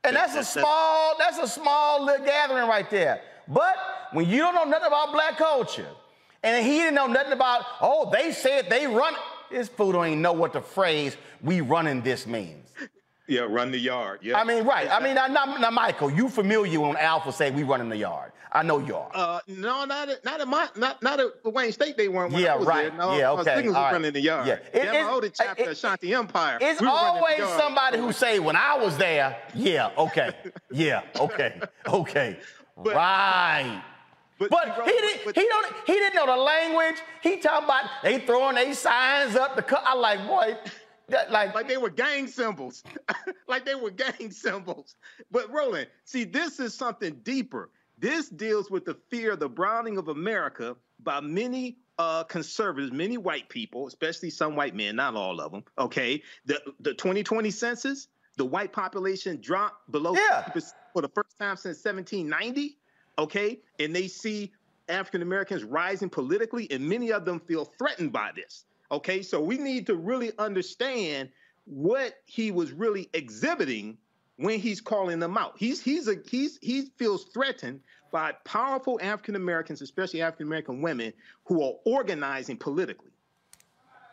And 0.03 0.17
that's 0.17 0.35
a 0.35 0.45
small, 0.45 1.15
that's 1.19 1.39
a 1.39 1.47
small 1.47 2.05
little 2.05 2.25
gathering 2.25 2.69
right 2.69 2.89
there. 2.91 3.21
But 3.47 3.77
when 4.13 4.29
you 4.29 4.39
don't 4.39 4.55
know 4.55 4.65
nothing 4.65 4.87
about 4.87 5.13
black 5.13 5.37
culture, 5.37 5.89
and 6.43 6.65
he 6.65 6.79
didn't 6.79 6.95
know 6.95 7.07
nothing 7.07 7.33
about, 7.33 7.65
oh, 7.81 8.11
they 8.11 8.33
said 8.33 8.71
they 8.71 8.87
run 8.87 9.15
this 9.51 9.69
fool 9.69 9.93
don't 9.93 10.07
even 10.07 10.23
know 10.23 10.33
what 10.33 10.53
the 10.53 10.61
phrase 10.61 11.17
"we 11.43 11.61
running 11.61 12.03
this" 12.03 12.27
means. 12.27 12.69
Yeah, 13.27 13.43
run 13.43 13.71
the 13.71 13.79
yard. 13.79 14.21
Yeah. 14.23 14.39
I 14.39 14.45
mean, 14.45 14.65
right. 14.65 14.89
I 14.91 15.01
mean, 15.01 15.15
now, 15.15 15.27
now, 15.27 15.57
now, 15.57 15.71
Michael, 15.71 16.11
you 16.11 16.29
familiar 16.29 16.81
when 16.81 16.97
Alpha 16.97 17.33
say 17.33 17.51
we 17.51 17.63
run 17.63 17.81
in 17.81 17.89
the 17.89 17.97
yard? 17.97 18.33
I 18.53 18.63
know 18.63 18.79
you 18.81 18.97
are. 18.97 19.11
Uh, 19.15 19.41
no, 19.47 19.85
not 19.85 20.09
at, 20.09 20.25
not 20.25 20.41
at 20.41 20.49
my, 20.49 20.69
not 20.77 21.03
not 21.03 21.21
at 21.21 21.29
Wayne 21.45 21.73
State. 21.73 21.97
They 21.97 22.09
weren't. 22.09 22.33
When 22.33 22.43
Yeah, 22.43 22.55
I 22.55 22.57
was 22.57 22.67
right. 22.67 22.89
There. 22.91 22.99
No, 22.99 23.17
Yeah, 23.17 23.33
was 23.33 23.47
okay. 23.47 23.67
All 23.69 23.75
right. 23.75 23.93
running 23.93 24.13
the 24.13 24.21
yard. 24.21 24.47
Yeah. 24.47 24.55
It- 24.55 24.85
Yeah, 24.85 24.93
my 25.05 25.09
it- 25.11 25.13
older 25.13 25.29
chapter, 25.29 25.71
Ashanti 25.71 26.13
Empire. 26.15 26.59
It's 26.61 26.81
we 26.81 26.87
were 26.87 26.93
running 26.93 27.23
the 27.39 27.45
always 27.45 27.57
somebody 27.61 27.99
who 27.99 28.13
say, 28.13 28.41
"When 28.41 28.57
I 28.57 28.77
was 28.77 28.97
there, 28.99 29.37
yeah, 29.55 29.91
okay, 29.97 30.33
yeah, 30.71 31.03
okay, 31.17 31.61
okay, 31.87 32.39
right." 32.77 33.83
But, 34.39 34.51
he 34.87 34.91
didn't. 34.93 35.37
he 35.37 35.47
don't. 35.47 35.67
He 35.87 35.93
didn't 35.93 36.15
know 36.15 36.27
the 36.27 36.37
language. 36.43 36.97
He 37.23 37.37
talking 37.37 37.65
about 37.67 37.85
they 38.03 38.21
throwing 38.21 38.55
they 38.55 38.73
signs 38.73 39.37
up. 39.37 39.55
The 39.55 39.63
cut. 39.63 39.83
I 39.85 39.95
like 39.95 40.27
boy, 40.27 40.57
that, 41.11 41.31
like 41.31 41.55
like 41.55 41.69
they 41.69 41.77
were 41.77 41.91
gang 41.91 42.27
symbols, 42.27 42.83
like 43.49 43.67
they 43.67 43.75
were 43.75 43.91
gang 43.91 44.31
symbols. 44.31 44.97
But 45.31 45.51
Roland, 45.53 45.89
see, 46.05 46.25
this 46.25 46.59
is 46.59 46.73
something 46.75 47.21
deeper. 47.23 47.69
This 48.01 48.31
deals 48.31 48.71
with 48.71 48.87
the 48.87 48.97
fear 49.11 49.33
of 49.33 49.41
the 49.41 49.49
browning 49.49 49.99
of 49.99 50.09
America 50.09 50.75
by 51.01 51.21
many 51.21 51.77
uh, 51.99 52.25
conservatives, 52.25 52.93
many 52.93 53.19
white 53.19 53.51
people, 53.51 53.87
especially 53.87 54.31
some 54.31 54.57
white 54.57 54.75
men, 54.75 54.97
not 54.97 55.15
all 55.15 55.39
of 55.39 55.53
them. 55.53 55.63
Okay, 55.79 56.23
the 56.47 56.59
the 56.81 56.95
2020 56.95 57.51
census, 57.51 58.09
the 58.37 58.45
white 58.45 58.73
population 58.73 59.39
dropped 59.43 59.91
below 59.93 60.15
50% 60.15 60.73
for 60.95 61.03
the 61.03 61.11
first 61.11 61.39
time 61.39 61.57
since 61.57 61.85
1790. 61.85 62.79
Okay, 63.19 63.61
and 63.79 63.95
they 63.95 64.09
see 64.09 64.51
African 64.89 65.21
Americans 65.21 65.63
rising 65.63 66.09
politically, 66.09 66.71
and 66.71 66.89
many 66.89 67.13
of 67.13 67.27
them 67.27 67.39
feel 67.39 67.67
threatened 67.67 68.13
by 68.13 68.31
this. 68.35 68.65
Okay, 68.91 69.21
so 69.21 69.41
we 69.43 69.59
need 69.59 69.87
to 69.89 69.97
really 69.97 70.33
understand 70.39 71.29
what 71.67 72.15
he 72.25 72.51
was 72.51 72.73
really 72.73 73.11
exhibiting 73.13 73.99
when 74.41 74.59
he's 74.59 74.81
calling 74.81 75.19
them 75.19 75.37
out. 75.37 75.55
He's 75.57 75.83
he's 75.83 76.09
a 76.09 76.17
he's 76.29 76.59
he 76.63 76.91
feels 76.97 77.25
threatened 77.27 77.81
by 78.11 78.33
powerful 78.45 78.99
African 79.03 79.37
Americans, 79.37 79.83
especially 79.83 80.23
African 80.23 80.47
American 80.47 80.81
women, 80.81 81.13
who 81.45 81.63
are 81.63 81.75
organizing 81.85 82.57
politically. 82.57 83.11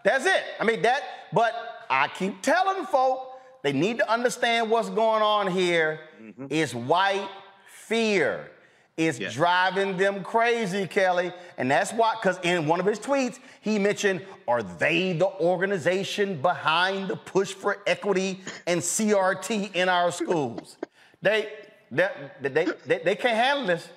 That's 0.03 0.25
it. 0.25 0.43
I 0.59 0.65
mean 0.65 0.81
that. 0.83 1.01
But 1.33 1.53
I 1.89 2.09
keep 2.09 2.41
telling 2.41 2.85
folk 2.85 3.39
they 3.63 3.71
need 3.73 3.97
to 3.99 4.09
understand 4.11 4.69
what's 4.69 4.89
going 4.89 5.23
on 5.23 5.47
here. 5.47 6.01
Mm-hmm. 6.21 6.47
It's 6.49 6.73
white 6.73 7.29
fear. 7.67 8.51
It's 8.98 9.19
driving 9.34 9.95
them 9.95 10.24
crazy, 10.24 10.88
Kelly. 10.88 11.32
And 11.60 11.69
that's 11.69 11.94
why, 11.94 12.15
because 12.19 12.40
in 12.41 12.65
one 12.65 12.80
of 12.80 12.86
his 12.88 12.99
tweets, 12.99 13.38
he 13.61 13.78
mentioned, 13.78 14.26
are 14.48 14.64
they 14.64 15.14
the 15.14 15.28
organization 15.28 16.41
behind 16.41 17.07
the 17.07 17.15
push 17.15 17.53
for 17.53 17.78
equity 17.86 18.41
and 18.65 18.82
CRT 18.82 19.76
in 19.76 19.88
our 19.88 20.11
schools? 20.11 20.78
they, 21.22 21.48
they, 21.91 22.10
they, 22.41 22.68
they, 22.88 22.99
they 22.99 23.15
can't 23.15 23.36
handle 23.36 23.68
this. 23.68 23.88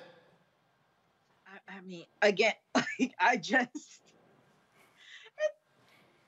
I, 1.47 1.77
I 1.77 1.81
mean, 1.81 2.05
again, 2.21 2.53
I 3.19 3.37
just 3.37 4.01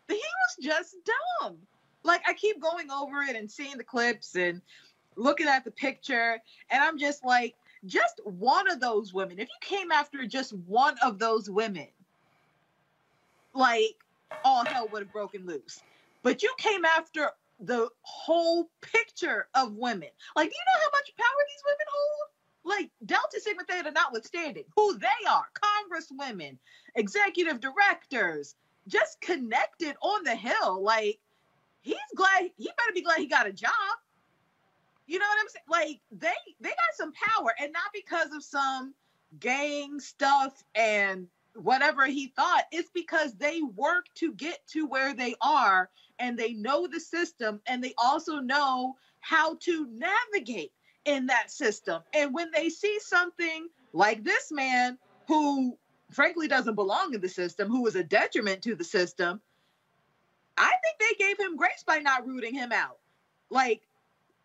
he 0.08 0.16
was 0.16 0.58
just 0.62 0.96
dumb. 1.42 1.58
Like 2.04 2.22
I 2.28 2.34
keep 2.34 2.62
going 2.62 2.92
over 2.92 3.22
it 3.22 3.36
and 3.36 3.50
seeing 3.50 3.78
the 3.78 3.84
clips 3.84 4.36
and 4.36 4.62
looking 5.16 5.48
at 5.48 5.64
the 5.64 5.72
picture, 5.72 6.40
and 6.70 6.84
I'm 6.84 6.98
just 6.98 7.24
like, 7.24 7.56
just 7.86 8.22
one 8.24 8.70
of 8.72 8.80
those 8.80 9.14
women. 9.14 9.40
If 9.40 9.50
you 9.50 9.78
came 9.78 9.92
after 9.92 10.26
just 10.26 10.54
one 10.68 10.96
of 11.04 11.20
those 11.20 11.50
women, 11.50 11.88
like 13.54 13.96
all 14.44 14.66
hell 14.66 14.88
would 14.92 15.04
have 15.04 15.12
broken 15.12 15.46
loose. 15.46 15.82
But 16.22 16.42
you 16.42 16.54
came 16.58 16.86
after 16.86 17.32
the 17.60 17.90
whole 18.02 18.70
picture 18.82 19.48
of 19.56 19.76
women. 19.76 20.10
Like, 20.36 20.50
do 20.50 20.56
you 20.56 20.66
know 20.66 20.82
how 20.84 20.98
much 20.98 21.12
power 21.18 21.46
these 21.48 21.64
women 21.66 21.88
hold? 21.92 22.30
Like 22.66 22.92
Delta 23.06 23.42
Sigma 23.42 23.64
Theta 23.70 23.92
notwithstanding, 23.92 24.64
who 24.76 24.98
they 24.98 25.28
are, 25.30 25.46
congresswomen, 25.54 26.58
executive 26.96 27.60
directors, 27.60 28.56
just 28.88 29.20
connected 29.22 29.96
on 30.02 30.24
the 30.24 30.36
hill. 30.36 30.82
Like, 30.82 31.20
he's 31.82 31.98
glad 32.16 32.50
he 32.58 32.70
better 32.78 32.94
be 32.94 33.02
glad 33.02 33.20
he 33.20 33.28
got 33.28 33.48
a 33.48 33.52
job. 33.52 33.72
You 35.06 35.20
know 35.20 35.26
what 35.28 35.38
I'm 35.42 35.50
saying? 35.50 35.64
Like 35.70 36.02
they 36.12 36.54
they 36.62 36.70
got 36.70 36.96
some 36.96 37.12
power, 37.14 37.54
and 37.60 37.72
not 37.74 37.92
because 37.94 38.32
of 38.34 38.44
some 38.44 38.94
gang 39.40 40.00
stuff 40.00 40.64
and 40.76 41.28
whatever 41.56 42.06
he 42.06 42.28
thought. 42.28 42.64
It's 42.72 42.90
because 42.92 43.36
they 43.36 43.62
work 43.62 44.06
to 44.16 44.34
get 44.34 44.66
to 44.68 44.88
where 44.88 45.14
they 45.14 45.36
are, 45.42 45.90
and 46.20 46.38
they 46.38 46.54
know 46.54 46.88
the 46.88 47.00
system, 47.00 47.62
and 47.68 47.84
they 47.84 47.94
also 47.98 48.40
know 48.40 48.96
how 49.20 49.56
to 49.62 49.88
navigate 49.92 50.72
in 51.06 51.28
that 51.28 51.52
system. 51.52 52.02
And 52.14 52.34
when 52.34 52.52
they 52.54 52.70
see 52.70 53.00
something 53.00 53.68
like 53.94 54.24
this 54.24 54.52
man 54.52 54.98
who 55.28 55.78
frankly 56.12 56.48
doesn't 56.48 56.76
belong 56.76 57.14
in 57.14 57.22
the 57.22 57.30
system, 57.30 57.70
who 57.70 57.86
is 57.88 57.96
a 57.96 58.04
detriment 58.04 58.62
to 58.64 58.76
the 58.76 58.84
system, 58.84 59.42
I 60.58 60.72
think 60.84 60.98
they 61.00 61.26
gave 61.26 61.40
him 61.40 61.56
grace 61.58 61.84
by 61.86 61.98
not 62.00 62.28
rooting 62.28 62.54
him 62.54 62.72
out. 62.72 62.98
Like 63.50 63.82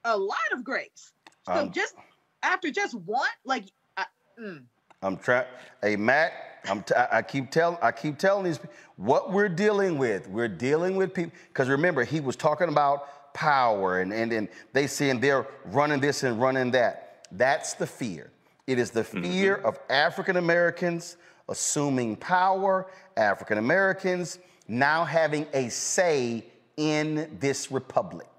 a 0.09 0.17
lot 0.17 0.39
of 0.53 0.65
grace. 0.65 1.13
So 1.47 1.53
Um, 1.53 1.73
just 1.73 1.95
after 2.43 2.71
just 2.71 2.95
one, 2.95 3.29
like, 3.45 3.65
I, 3.97 4.05
mm. 4.41 4.63
I'm 5.03 5.17
trying. 5.17 5.47
Hey, 5.83 5.97
Matt, 5.97 6.33
I'm 6.69 6.83
t- 6.83 6.95
I 6.95 7.19
I 7.19 7.23
keep 7.23 7.51
telling 7.51 7.79
I 7.81 7.93
keep 7.93 8.19
telling 8.19 8.45
these 8.45 8.59
pe- 8.59 8.69
what 8.97 9.33
we're 9.33 9.49
dealing 9.49 9.99
with. 9.99 10.29
We're 10.29 10.49
dealing 10.49 10.97
with 10.97 11.15
people 11.15 11.33
because 11.49 11.69
remember 11.69 12.05
he 12.05 12.21
was 12.21 12.37
talking 12.37 12.69
about 12.69 13.35
power 13.35 14.01
and 14.01 14.13
and 14.13 14.33
and 14.33 14.49
they 14.73 14.87
saying 14.87 15.21
they're 15.21 15.47
running 15.67 16.01
this 16.01 16.25
and 16.25 16.41
running 16.41 16.73
that. 16.73 17.27
That's 17.33 17.75
the 17.75 17.87
fear. 17.87 18.31
It 18.67 18.79
is 18.79 18.91
the 18.91 19.05
fear 19.05 19.57
of 19.57 19.79
African 19.89 20.37
Americans 20.37 21.17
assuming 21.49 22.17
power, 22.17 22.87
African 23.17 23.59
Americans 23.59 24.39
now 24.69 25.05
having 25.05 25.47
a 25.55 25.69
say 25.71 26.45
in 26.77 27.37
this 27.41 27.71
republic. 27.73 28.38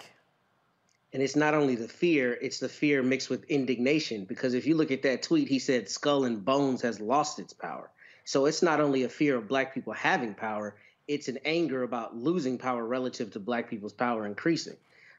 And 1.12 1.24
it's 1.24 1.36
not 1.36 1.54
only 1.54 1.76
the 1.76 1.88
fear, 1.88 2.38
it's 2.40 2.60
the 2.60 2.70
fear 2.70 3.02
mixed 3.02 3.30
with 3.30 3.44
indignation. 3.46 4.26
Because 4.26 4.54
if 4.54 4.68
you 4.68 4.76
look 4.76 4.92
at 4.92 5.02
that 5.04 5.24
tweet, 5.24 5.48
he 5.48 5.60
said 5.60 5.90
Skull 5.90 6.26
and 6.26 6.46
Bones 6.46 6.82
has 6.84 7.00
lost 7.00 7.40
its 7.40 7.54
power. 7.54 7.90
So 8.26 8.46
it's 8.46 8.62
not 8.62 8.80
only 8.80 9.04
a 9.04 9.10
fear 9.10 9.36
of 9.36 9.48
black 9.48 9.74
people 9.74 9.94
having 9.94 10.36
power, 10.36 10.76
it's 11.08 11.28
an 11.28 11.40
anger 11.44 11.82
about 11.82 12.16
losing 12.16 12.60
power 12.60 12.86
relative 12.86 13.32
to 13.32 13.40
black 13.40 13.70
people's 13.70 13.94
power 13.94 14.28
increasing. 14.28 14.78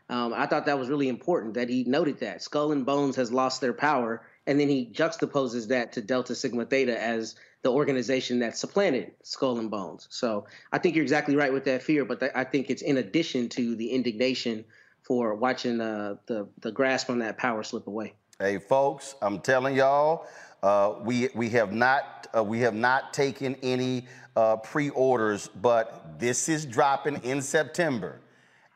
Um, 0.08 0.32
I 0.34 0.46
thought 0.46 0.66
that 0.66 0.78
was 0.78 0.88
really 0.88 1.08
important 1.08 1.54
that 1.54 1.68
he 1.68 1.84
noted 1.84 2.20
that 2.20 2.42
Skull 2.42 2.72
and 2.72 2.86
Bones 2.86 3.16
has 3.16 3.32
lost 3.32 3.60
their 3.60 3.72
power, 3.72 4.22
and 4.46 4.58
then 4.58 4.68
he 4.68 4.86
juxtaposes 4.92 5.68
that 5.68 5.92
to 5.92 6.02
Delta 6.02 6.34
Sigma 6.34 6.64
Theta 6.64 7.00
as 7.00 7.36
the 7.62 7.70
organization 7.70 8.40
that 8.40 8.56
supplanted 8.56 9.12
Skull 9.22 9.58
and 9.58 9.70
Bones. 9.70 10.08
So 10.10 10.46
I 10.72 10.78
think 10.78 10.94
you're 10.94 11.04
exactly 11.04 11.36
right 11.36 11.52
with 11.52 11.64
that 11.64 11.82
fear, 11.82 12.04
but 12.04 12.20
th- 12.20 12.32
I 12.34 12.44
think 12.44 12.70
it's 12.70 12.82
in 12.82 12.96
addition 12.96 13.48
to 13.50 13.76
the 13.76 13.90
indignation 13.90 14.64
for 15.02 15.34
watching 15.34 15.80
uh, 15.80 16.16
the 16.26 16.48
the 16.60 16.72
grasp 16.72 17.10
on 17.10 17.18
that 17.20 17.38
power 17.38 17.62
slip 17.62 17.86
away. 17.86 18.14
Hey, 18.38 18.58
folks, 18.58 19.14
I'm 19.20 19.40
telling 19.40 19.76
y'all, 19.76 20.26
uh, 20.62 20.94
we 21.02 21.28
we 21.34 21.50
have 21.50 21.72
not 21.72 22.28
uh, 22.36 22.42
we 22.42 22.60
have 22.60 22.74
not 22.74 23.12
taken 23.12 23.56
any 23.62 24.06
uh, 24.36 24.56
pre-orders, 24.56 25.48
but 25.60 26.18
this 26.18 26.48
is 26.48 26.64
dropping 26.64 27.16
in 27.24 27.42
September, 27.42 28.20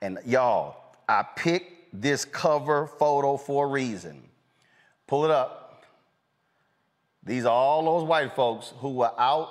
and 0.02 0.18
y'all, 0.26 0.76
I 1.09 1.24
picked 1.36 2.01
this 2.02 2.24
cover 2.24 2.86
photo 2.86 3.36
for 3.36 3.66
a 3.66 3.68
reason. 3.68 4.22
Pull 5.06 5.24
it 5.24 5.30
up. 5.30 5.84
These 7.22 7.44
are 7.44 7.55
all 7.55 7.84
those 7.84 8.06
white 8.06 8.34
folks 8.34 8.74
who 8.78 8.90
were 8.90 9.12
out 9.18 9.48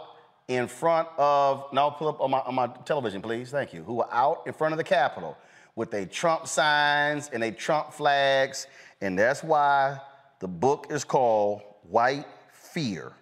in 0.47 0.67
front 0.67 1.07
of. 1.17 1.65
Now 1.73 1.89
pull 1.89 2.09
up 2.09 2.21
on 2.21 2.31
my 2.31 2.39
on 2.39 2.55
my 2.55 2.67
television, 2.85 3.21
please. 3.21 3.49
Thank 3.49 3.73
you. 3.73 3.83
Who 3.83 3.95
were 3.95 4.13
out 4.13 4.43
in 4.45 4.53
front 4.53 4.73
of 4.73 4.77
the 4.77 4.83
Capitol 4.83 5.37
with 5.75 5.91
their 5.91 6.05
Trump 6.05 6.47
signs 6.47 7.29
and 7.33 7.41
their 7.41 7.51
Trump 7.51 7.93
flags, 7.93 8.67
and 9.01 9.17
that's 9.17 9.43
why 9.43 9.99
the 10.39 10.47
book 10.47 10.87
is 10.89 11.03
called 11.03 11.61
White 11.89 12.25
Fear 12.51 13.13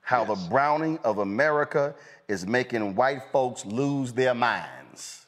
How 0.00 0.24
the 0.24 0.36
Browning 0.48 0.98
of 1.04 1.18
America 1.18 1.94
is 2.28 2.46
Making 2.46 2.94
White 2.94 3.22
Folks 3.32 3.64
Lose 3.64 4.12
Their 4.12 4.34
Minds. 4.34 5.26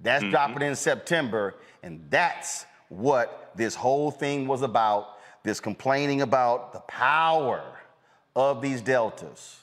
That's 0.00 0.22
mm-hmm. 0.22 0.30
dropping 0.30 0.62
in 0.62 0.76
September, 0.76 1.56
and 1.82 2.04
that's 2.10 2.66
what 2.88 3.52
this 3.56 3.74
whole 3.74 4.10
thing 4.10 4.46
was 4.46 4.62
about 4.62 5.18
this 5.48 5.60
complaining 5.60 6.20
about 6.22 6.72
the 6.72 6.80
power 6.80 7.62
of 8.36 8.60
these 8.60 8.82
deltas. 8.82 9.60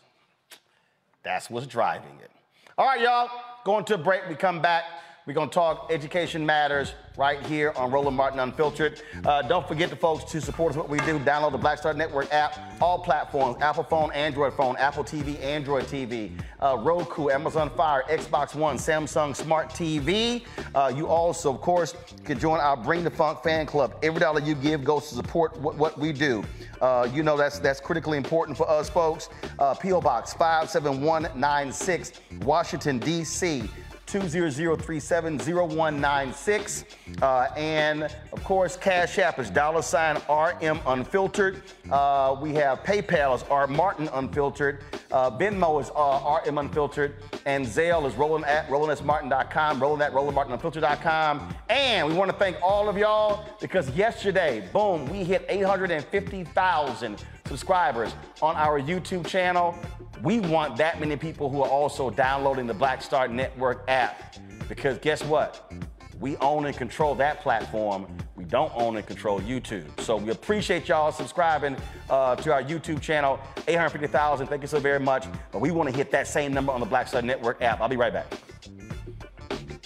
That's 1.23 1.49
what's 1.49 1.67
driving 1.67 2.17
it. 2.23 2.31
All 2.77 2.85
right, 2.85 2.99
y'all, 2.99 3.29
going 3.63 3.85
to 3.85 3.95
a 3.95 3.97
break. 3.97 4.27
We 4.27 4.35
come 4.35 4.61
back. 4.61 4.83
We're 5.25 5.33
going 5.33 5.49
to 5.49 5.53
talk 5.55 5.87
education 5.89 6.45
matters 6.45 6.93
right 7.17 7.43
here 7.47 7.73
on 7.75 7.89
Roland 7.89 8.15
Martin 8.15 8.39
Unfiltered. 8.39 9.01
Uh, 9.25 9.41
don't 9.41 9.67
forget 9.67 9.89
the 9.89 9.95
folks 9.95 10.31
to 10.31 10.39
support 10.39 10.73
us 10.73 10.77
what 10.77 10.87
we 10.87 10.99
do. 10.99 11.17
Download 11.17 11.51
the 11.51 11.57
Black 11.57 11.79
Star 11.79 11.95
Network 11.95 12.31
app, 12.31 12.59
all 12.79 12.99
platforms, 12.99 13.57
Apple 13.59 13.83
phone, 13.85 14.11
Android 14.11 14.53
phone, 14.53 14.75
Apple 14.77 15.03
TV, 15.03 15.41
Android 15.41 15.85
TV, 15.85 16.31
uh, 16.61 16.77
Roku, 16.79 17.31
Amazon 17.31 17.71
Fire, 17.71 18.03
Xbox 18.07 18.53
One, 18.53 18.77
Samsung 18.77 19.35
Smart 19.35 19.69
TV. 19.71 20.43
Uh, 20.75 20.93
you 20.95 21.07
also, 21.07 21.51
of 21.55 21.59
course, 21.59 21.95
can 22.23 22.37
join 22.37 22.59
our 22.59 22.77
Bring 22.77 23.03
the 23.03 23.09
Funk 23.09 23.41
fan 23.41 23.65
club. 23.65 23.95
Every 24.03 24.19
dollar 24.19 24.41
you 24.41 24.53
give 24.53 24.83
goes 24.83 25.09
to 25.09 25.15
support 25.15 25.59
what, 25.59 25.75
what 25.75 25.97
we 25.97 26.13
do. 26.13 26.43
Uh, 26.81 27.09
you 27.11 27.23
know 27.23 27.35
that's 27.35 27.57
that's 27.57 27.79
critically 27.79 28.17
important 28.17 28.55
for 28.55 28.69
us 28.69 28.89
folks. 28.89 29.29
Uh, 29.57 29.73
P.O. 29.73 30.01
Box 30.01 30.33
57196, 30.33 32.11
Washington, 32.41 32.99
D.C. 32.99 33.63
200370196. 34.07 36.85
Uh, 37.21 37.47
and 37.55 38.03
of 38.03 38.43
course, 38.43 38.75
Cash 38.77 39.19
App 39.19 39.37
is 39.39 39.49
dollar 39.49 39.81
sign 39.81 40.17
RM 40.29 40.79
Unfiltered. 40.85 41.63
Uh, 41.91 42.37
we 42.41 42.53
have 42.53 42.83
PayPal 42.83 43.35
is 43.35 43.43
R 43.49 43.67
Martin 43.67 44.09
Unfiltered. 44.13 44.83
Uh, 45.11 45.31
Venmo 45.31 45.81
is 45.81 45.91
uh, 45.95 46.39
RM 46.45 46.57
Unfiltered. 46.57 47.15
And 47.45 47.65
Zelle 47.65 48.05
is 48.07 48.15
roland 48.15 48.45
at 48.45 48.67
rolandsmartin.com, 48.69 49.81
roland 49.81 50.03
at 50.03 50.13
rolandmartinunfiltered.com. 50.13 51.55
And 51.69 52.07
we 52.07 52.13
want 52.13 52.31
to 52.31 52.37
thank 52.37 52.57
all 52.61 52.87
of 52.89 52.97
y'all 52.97 53.45
because 53.61 53.89
yesterday, 53.91 54.67
boom, 54.71 55.05
we 55.07 55.23
hit 55.23 55.45
850,000 55.49 57.23
subscribers 57.45 58.15
on 58.41 58.55
our 58.55 58.79
YouTube 58.79 59.25
channel. 59.25 59.75
We 60.21 60.39
want 60.39 60.77
that 60.77 60.99
many 60.99 61.17
people 61.17 61.49
who 61.49 61.61
are 61.61 61.69
also 61.69 62.09
downloading 62.09 62.67
the 62.67 62.73
Black 62.73 63.01
Star 63.01 63.27
Network 63.27 63.83
app 63.87 64.35
because 64.67 64.97
guess 64.97 65.23
what? 65.23 65.71
We 66.19 66.37
own 66.37 66.65
and 66.65 66.75
control 66.75 67.13
that 67.15 67.41
platform. 67.41 68.07
We 68.35 68.45
don't 68.45 68.71
own 68.75 68.95
and 68.95 69.05
control 69.05 69.41
YouTube. 69.41 69.99
So 69.99 70.15
we 70.15 70.31
appreciate 70.31 70.87
y'all 70.87 71.11
subscribing 71.11 71.75
uh, 72.09 72.35
to 72.37 72.53
our 72.53 72.63
YouTube 72.63 73.01
channel. 73.01 73.39
850,000. 73.67 74.47
Thank 74.47 74.61
you 74.61 74.67
so 74.67 74.79
very 74.79 74.99
much. 74.99 75.25
But 75.51 75.59
we 75.59 75.71
want 75.71 75.89
to 75.89 75.95
hit 75.95 76.11
that 76.11 76.27
same 76.27 76.53
number 76.53 76.71
on 76.71 76.79
the 76.79 76.85
Black 76.85 77.07
Star 77.07 77.21
Network 77.21 77.61
app. 77.61 77.81
I'll 77.81 77.89
be 77.89 77.97
right 77.97 78.13
back. 78.13 78.33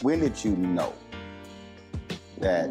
When 0.02 0.20
did 0.20 0.44
you 0.44 0.56
know 0.56 0.94
that 2.38 2.70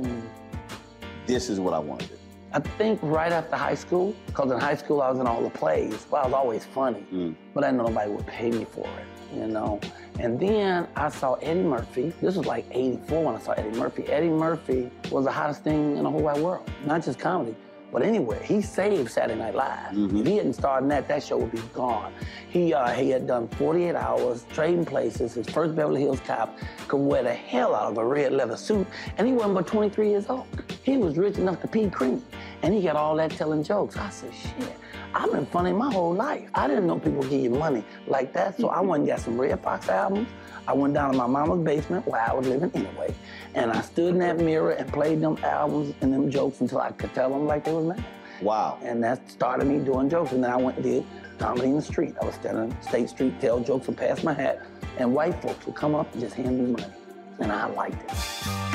this 1.27 1.51
is 1.51 1.61
what 1.61 1.75
I 1.75 1.79
wanted? 1.79 2.09
to 2.09 2.15
do? 2.15 2.28
I 2.53 2.61
think 2.61 2.99
right 3.03 3.31
after 3.31 3.57
high 3.57 3.75
school, 3.75 4.15
because 4.27 4.51
in 4.51 4.59
high 4.59 4.77
school 4.77 5.03
I 5.03 5.11
was 5.11 5.19
in 5.19 5.27
all 5.27 5.43
the 5.43 5.51
plays, 5.51 6.07
but 6.11 6.19
I 6.19 6.25
was 6.25 6.33
always 6.33 6.65
funny. 6.65 7.05
Mm. 7.13 7.35
But 7.53 7.65
I 7.65 7.71
know 7.71 7.87
nobody 7.87 8.11
would 8.11 8.27
pay 8.27 8.51
me 8.51 8.65
for 8.65 8.87
it, 8.87 9.37
you 9.37 9.47
know. 9.47 9.81
And 10.19 10.41
then 10.41 10.89
I 10.97 11.11
saw 11.11 11.35
Eddie 11.35 11.63
Murphy. 11.63 12.13
This 12.23 12.37
was 12.37 12.47
like 12.47 12.65
84 12.71 13.25
when 13.25 13.35
I 13.35 13.39
saw 13.39 13.53
Eddie 13.53 13.79
Murphy. 13.79 14.05
Eddie 14.07 14.31
Murphy 14.31 14.91
was 15.11 15.27
the 15.27 15.33
hottest 15.33 15.63
thing 15.63 15.97
in 15.97 16.05
the 16.05 16.11
whole 16.11 16.23
wide 16.23 16.41
world, 16.41 16.69
not 16.87 17.05
just 17.05 17.19
comedy, 17.19 17.55
but 17.93 18.03
anywhere. 18.03 18.41
He 18.43 18.61
saved 18.61 19.11
Saturday 19.11 19.39
Night 19.39 19.55
Live. 19.55 19.93
If 20.21 20.27
he 20.27 20.37
hadn't 20.37 20.55
starred 20.55 20.83
in 20.85 20.89
that, 20.89 21.09
that 21.09 21.23
show 21.23 21.39
would 21.39 21.53
be 21.53 21.61
gone. 21.75 22.13
He 22.49 22.75
uh, 22.75 22.89
he 22.91 23.11
had 23.11 23.27
done 23.27 23.49
48 23.49 23.95
hours, 23.95 24.47
trading 24.53 24.85
places. 24.85 25.35
His 25.35 25.49
first 25.49 25.75
Beverly 25.75 26.03
Hills 26.03 26.21
Cop 26.21 26.57
could 26.87 26.99
wear 26.99 27.23
the 27.23 27.33
hell 27.35 27.75
out 27.75 27.93
of 27.93 27.99
a 27.99 28.05
red 28.05 28.33
leather 28.33 28.57
suit, 28.57 28.87
and 29.17 29.27
he 29.27 29.33
wasn't 29.33 29.55
but 29.55 29.67
23 29.67 30.09
years 30.11 30.27
old. 30.29 30.47
He 30.83 30.97
was 30.97 31.17
rich 31.17 31.39
enough 31.39 31.61
to 31.61 31.69
pee 31.69 31.89
cream, 31.91 32.23
and 32.63 32.75
he 32.75 32.83
got 32.83 32.97
all 32.97 33.17
that 33.17 33.31
telling 33.33 33.63
jokes. 33.63 33.97
I 33.97 34.11
said, 34.11 34.35
shit. 34.35 34.77
I've 35.15 35.33
been 35.33 35.47
funny 35.47 35.73
my 35.73 35.91
whole 35.93 36.13
life. 36.13 36.49
I 36.55 36.69
didn't 36.69 36.87
know 36.87 36.99
people 36.99 37.23
give 37.23 37.41
you 37.41 37.51
money 37.51 37.85
like 38.07 38.33
that, 38.35 38.59
so 38.59 38.69
I 38.69 38.81
went 38.81 39.01
and 39.01 39.09
got 39.09 39.21
some 39.21 39.41
Redd 39.41 39.63
Foxx 39.63 39.89
albums. 39.89 40.29
I 40.67 40.75
went 40.75 40.93
down 40.93 41.13
to 41.13 41.17
my 41.17 41.27
mama's 41.27 41.65
basement 41.65 42.07
where 42.07 42.21
I 42.21 42.35
was 42.35 42.47
living 42.47 42.71
anyway, 42.75 43.15
and 43.55 43.71
I 43.71 43.81
stood 43.81 44.15
in 44.15 44.19
that 44.19 44.39
mirror 44.39 44.73
and 44.73 44.93
played 44.93 45.21
them 45.21 45.39
albums 45.43 45.95
and 46.03 46.13
them 46.13 46.31
jokes 46.31 46.61
until 46.61 46.81
I 46.81 46.93
could 46.93 47.15
tell 47.15 47.31
them 47.31 47.47
like 47.47 47.65
they 47.65 47.73
was 47.73 47.87
mad. 47.87 48.05
Wow. 48.43 48.79
And 48.83 49.03
that 49.03 49.31
started 49.31 49.67
me 49.67 49.79
doing 49.79 50.11
jokes, 50.11 50.33
and 50.33 50.45
then 50.45 50.51
I 50.51 50.57
went 50.57 50.77
and 50.77 50.85
did 50.85 51.07
comedy 51.39 51.69
in 51.69 51.77
the 51.77 51.83
street. 51.83 52.15
I 52.21 52.27
was 52.27 52.35
standing 52.35 52.65
on 52.65 52.83
State 52.83 53.09
Street, 53.09 53.41
tell 53.41 53.61
jokes 53.61 53.89
and 53.89 53.97
pass 53.97 54.23
my 54.23 54.35
hat, 54.35 54.63
and 54.99 55.15
white 55.15 55.41
folks 55.41 55.65
would 55.65 55.75
come 55.75 55.95
up 55.95 56.13
and 56.13 56.21
just 56.21 56.35
hand 56.35 56.59
me 56.59 56.71
money, 56.71 56.93
and 57.39 57.51
I 57.51 57.67
liked 57.67 58.11
it. 58.11 58.68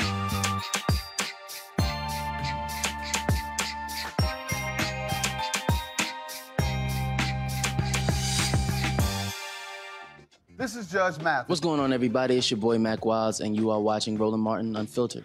This 10.74 10.86
is 10.86 10.90
Judge 10.90 11.22
Math. 11.22 11.48
What's 11.48 11.60
going 11.60 11.78
on, 11.78 11.92
everybody? 11.92 12.36
It's 12.36 12.50
your 12.50 12.58
boy 12.58 12.78
Mack 12.78 13.04
Wilds, 13.04 13.38
and 13.38 13.54
you 13.54 13.70
are 13.70 13.80
watching 13.80 14.18
Roland 14.18 14.42
Martin 14.42 14.74
Unfiltered. 14.74 15.24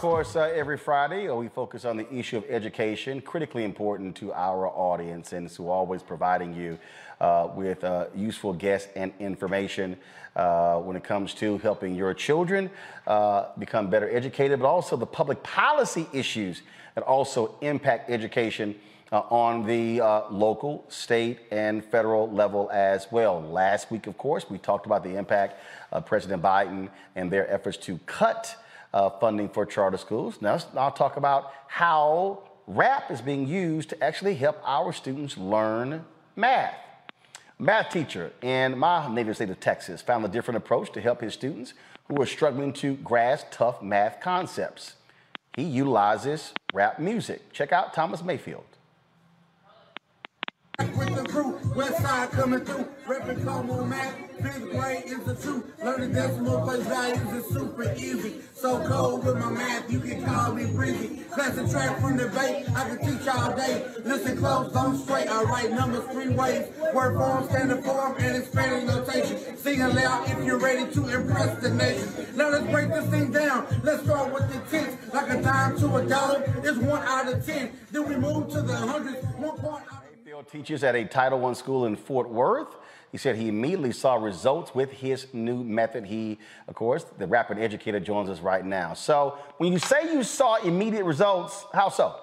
Course, 0.00 0.34
uh, 0.34 0.50
every 0.54 0.78
Friday 0.78 1.28
uh, 1.28 1.34
we 1.34 1.46
focus 1.48 1.84
on 1.84 1.98
the 1.98 2.10
issue 2.10 2.38
of 2.38 2.44
education, 2.48 3.20
critically 3.20 3.64
important 3.64 4.16
to 4.16 4.32
our 4.32 4.66
audience, 4.66 5.34
and 5.34 5.50
so 5.50 5.68
always 5.68 6.02
providing 6.02 6.54
you 6.54 6.78
uh, 7.20 7.50
with 7.54 7.84
uh, 7.84 8.06
useful 8.14 8.54
guests 8.54 8.88
and 8.96 9.12
information 9.20 9.94
uh, 10.36 10.78
when 10.78 10.96
it 10.96 11.04
comes 11.04 11.34
to 11.34 11.58
helping 11.58 11.94
your 11.94 12.14
children 12.14 12.70
become 13.58 13.90
better 13.90 14.08
educated, 14.10 14.58
but 14.60 14.66
also 14.66 14.96
the 14.96 15.04
public 15.04 15.42
policy 15.42 16.08
issues 16.14 16.62
that 16.94 17.04
also 17.04 17.54
impact 17.60 18.08
education 18.08 18.74
uh, 19.12 19.20
on 19.28 19.66
the 19.66 20.00
uh, 20.00 20.22
local, 20.30 20.82
state, 20.88 21.40
and 21.50 21.84
federal 21.84 22.30
level 22.30 22.70
as 22.72 23.06
well. 23.10 23.42
Last 23.42 23.90
week, 23.90 24.06
of 24.06 24.16
course, 24.16 24.48
we 24.48 24.56
talked 24.56 24.86
about 24.86 25.04
the 25.04 25.16
impact 25.16 25.60
of 25.92 26.06
President 26.06 26.42
Biden 26.42 26.88
and 27.16 27.30
their 27.30 27.50
efforts 27.50 27.76
to 27.78 27.98
cut 28.06 28.56
uh, 28.92 29.10
funding 29.10 29.48
for 29.48 29.66
charter 29.66 29.98
schools. 29.98 30.40
Now, 30.40 30.58
I'll 30.76 30.90
talk 30.90 31.16
about 31.16 31.52
how 31.68 32.42
RAP 32.66 33.10
is 33.10 33.20
being 33.20 33.46
used 33.46 33.90
to 33.90 34.02
actually 34.02 34.34
help 34.34 34.60
our 34.64 34.92
students 34.92 35.36
learn 35.36 36.04
math. 36.36 36.74
A 37.58 37.62
math 37.62 37.90
teacher 37.90 38.32
in 38.42 38.78
my 38.78 39.12
native 39.12 39.36
state 39.36 39.50
of 39.50 39.60
Texas 39.60 40.02
found 40.02 40.24
a 40.24 40.28
different 40.28 40.56
approach 40.56 40.92
to 40.92 41.00
help 41.00 41.20
his 41.20 41.34
students 41.34 41.74
who 42.08 42.20
are 42.20 42.26
struggling 42.26 42.72
to 42.74 42.94
grasp 42.96 43.46
tough 43.50 43.82
math 43.82 44.20
concepts. 44.20 44.94
He 45.56 45.62
utilizes 45.62 46.52
rap 46.72 46.98
music. 46.98 47.52
Check 47.52 47.72
out 47.72 47.92
Thomas 47.92 48.22
Mayfield. 48.22 48.64
West 51.80 52.02
Side 52.02 52.30
coming 52.32 52.60
through, 52.60 52.86
reppin' 53.06 53.42
come 53.42 53.70
on 53.70 53.88
Mac, 53.88 54.14
fifth 54.42 54.70
grade 54.70 55.04
is 55.06 55.20
the 55.20 55.34
truth. 55.34 55.64
Learning 55.82 56.12
decimal 56.12 56.60
place 56.60 56.86
values 56.86 57.32
is 57.32 57.54
super 57.54 57.94
easy. 57.94 58.42
So 58.52 58.86
cold 58.86 59.24
with 59.24 59.38
my 59.38 59.50
math, 59.50 59.90
you 59.90 59.98
can 59.98 60.22
call 60.22 60.52
me 60.52 60.66
breezy. 60.66 61.24
Track 61.34 61.98
from 62.02 62.18
the 62.18 62.28
bay, 62.28 62.66
I 62.76 62.86
can 62.86 62.98
teach 62.98 63.26
all 63.28 63.56
day. 63.56 63.86
Listen 64.04 64.36
close, 64.36 64.70
don't 64.74 64.98
straight, 64.98 65.28
I 65.28 65.42
write 65.44 65.70
numbers 65.70 66.04
three 66.12 66.28
ways. 66.28 66.68
Word 66.92 67.16
form, 67.16 67.48
standard 67.48 67.82
form, 67.82 68.14
and 68.18 68.36
expanding 68.36 68.86
notation. 68.86 69.56
Sing 69.56 69.80
aloud 69.80 70.28
if 70.28 70.44
you're 70.44 70.58
ready 70.58 70.92
to 70.92 71.08
impress 71.08 71.62
the 71.62 71.70
nation. 71.70 72.36
Now 72.36 72.50
let's 72.50 72.70
break 72.70 72.90
this 72.90 73.08
thing 73.08 73.32
down. 73.32 73.80
Let's 73.82 74.02
start 74.02 74.34
with 74.34 74.52
the 74.52 74.60
tens. 74.68 74.98
Like 75.14 75.30
a 75.30 75.40
dime 75.40 75.78
to 75.78 75.96
a 75.96 76.06
dollar 76.06 76.44
is 76.62 76.76
one 76.76 77.02
out 77.04 77.32
of 77.32 77.46
ten. 77.46 77.72
Then 77.90 78.06
we 78.06 78.16
move 78.16 78.50
to 78.50 78.60
the 78.60 78.76
hundreds, 78.76 79.24
one 79.38 79.56
point 79.56 79.84
out 79.90 79.99
Mayfield 80.40 80.52
teaches 80.52 80.84
at 80.84 80.94
a 80.94 81.04
Title 81.04 81.44
I 81.44 81.52
school 81.52 81.84
in 81.84 81.96
Fort 81.96 82.30
Worth. 82.30 82.74
He 83.12 83.18
said 83.18 83.36
he 83.36 83.48
immediately 83.48 83.92
saw 83.92 84.14
results 84.14 84.74
with 84.74 84.90
his 84.90 85.26
new 85.34 85.62
method. 85.62 86.06
He, 86.06 86.38
of 86.66 86.74
course, 86.74 87.04
the 87.18 87.26
rapid 87.26 87.58
educator 87.58 88.00
joins 88.00 88.30
us 88.30 88.40
right 88.40 88.64
now. 88.64 88.94
So, 88.94 89.36
when 89.58 89.70
you 89.70 89.78
say 89.78 90.14
you 90.14 90.22
saw 90.22 90.56
immediate 90.56 91.04
results, 91.04 91.66
how 91.74 91.90
so? 91.90 92.18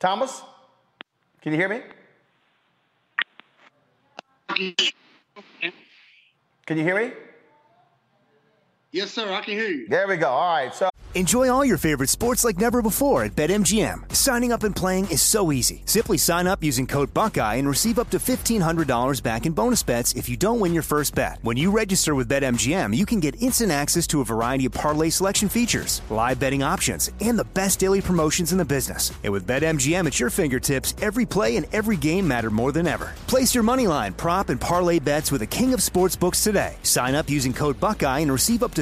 Thomas, 0.00 0.42
can 1.40 1.52
you 1.52 1.58
hear 1.58 1.68
me? 1.68 1.82
Can 6.66 6.76
you 6.76 6.82
hear 6.82 6.96
me? 6.96 7.12
Yes, 8.92 9.10
sir. 9.10 9.32
I 9.32 9.40
can 9.40 9.54
hear 9.54 9.70
you. 9.70 9.88
There 9.88 10.06
we 10.06 10.18
go. 10.18 10.28
All 10.28 10.54
right. 10.54 10.74
So. 10.74 10.90
Enjoy 11.14 11.50
all 11.50 11.62
your 11.62 11.76
favorite 11.76 12.08
sports 12.08 12.42
like 12.42 12.58
never 12.58 12.80
before 12.80 13.24
at 13.24 13.36
BetMGM. 13.36 14.14
Signing 14.16 14.50
up 14.50 14.62
and 14.62 14.74
playing 14.74 15.10
is 15.10 15.20
so 15.20 15.52
easy. 15.52 15.82
Simply 15.84 16.16
sign 16.16 16.46
up 16.46 16.64
using 16.64 16.86
code 16.86 17.12
Buckeye 17.12 17.56
and 17.56 17.68
receive 17.68 17.98
up 17.98 18.08
to 18.10 18.18
$1,500 18.18 19.22
back 19.22 19.44
in 19.44 19.52
bonus 19.52 19.82
bets 19.82 20.14
if 20.14 20.30
you 20.30 20.38
don't 20.38 20.58
win 20.58 20.72
your 20.72 20.82
first 20.82 21.14
bet. 21.14 21.38
When 21.42 21.58
you 21.58 21.70
register 21.70 22.14
with 22.14 22.30
BetMGM, 22.30 22.96
you 22.96 23.04
can 23.04 23.20
get 23.20 23.40
instant 23.42 23.72
access 23.72 24.06
to 24.06 24.22
a 24.22 24.24
variety 24.24 24.64
of 24.64 24.72
parlay 24.72 25.10
selection 25.10 25.50
features, 25.50 26.00
live 26.08 26.40
betting 26.40 26.62
options, 26.62 27.10
and 27.20 27.38
the 27.38 27.44
best 27.44 27.78
daily 27.80 28.00
promotions 28.00 28.52
in 28.52 28.56
the 28.56 28.64
business. 28.64 29.12
And 29.22 29.34
with 29.34 29.46
BetMGM 29.46 30.06
at 30.06 30.18
your 30.18 30.30
fingertips, 30.30 30.94
every 31.02 31.26
play 31.26 31.58
and 31.58 31.66
every 31.74 31.98
game 31.98 32.26
matter 32.26 32.48
more 32.48 32.72
than 32.72 32.86
ever. 32.86 33.12
Place 33.26 33.54
your 33.54 33.64
money 33.64 33.86
line, 33.86 34.14
prop, 34.14 34.48
and 34.48 34.58
parlay 34.58 34.98
bets 34.98 35.30
with 35.30 35.42
the 35.42 35.46
king 35.46 35.74
of 35.74 35.80
sportsbooks 35.80 36.42
today. 36.42 36.76
Sign 36.82 37.14
up 37.14 37.28
using 37.28 37.52
code 37.52 37.78
Buckeye 37.78 38.20
and 38.20 38.32
receive 38.32 38.62
up 38.62 38.74
to 38.76 38.81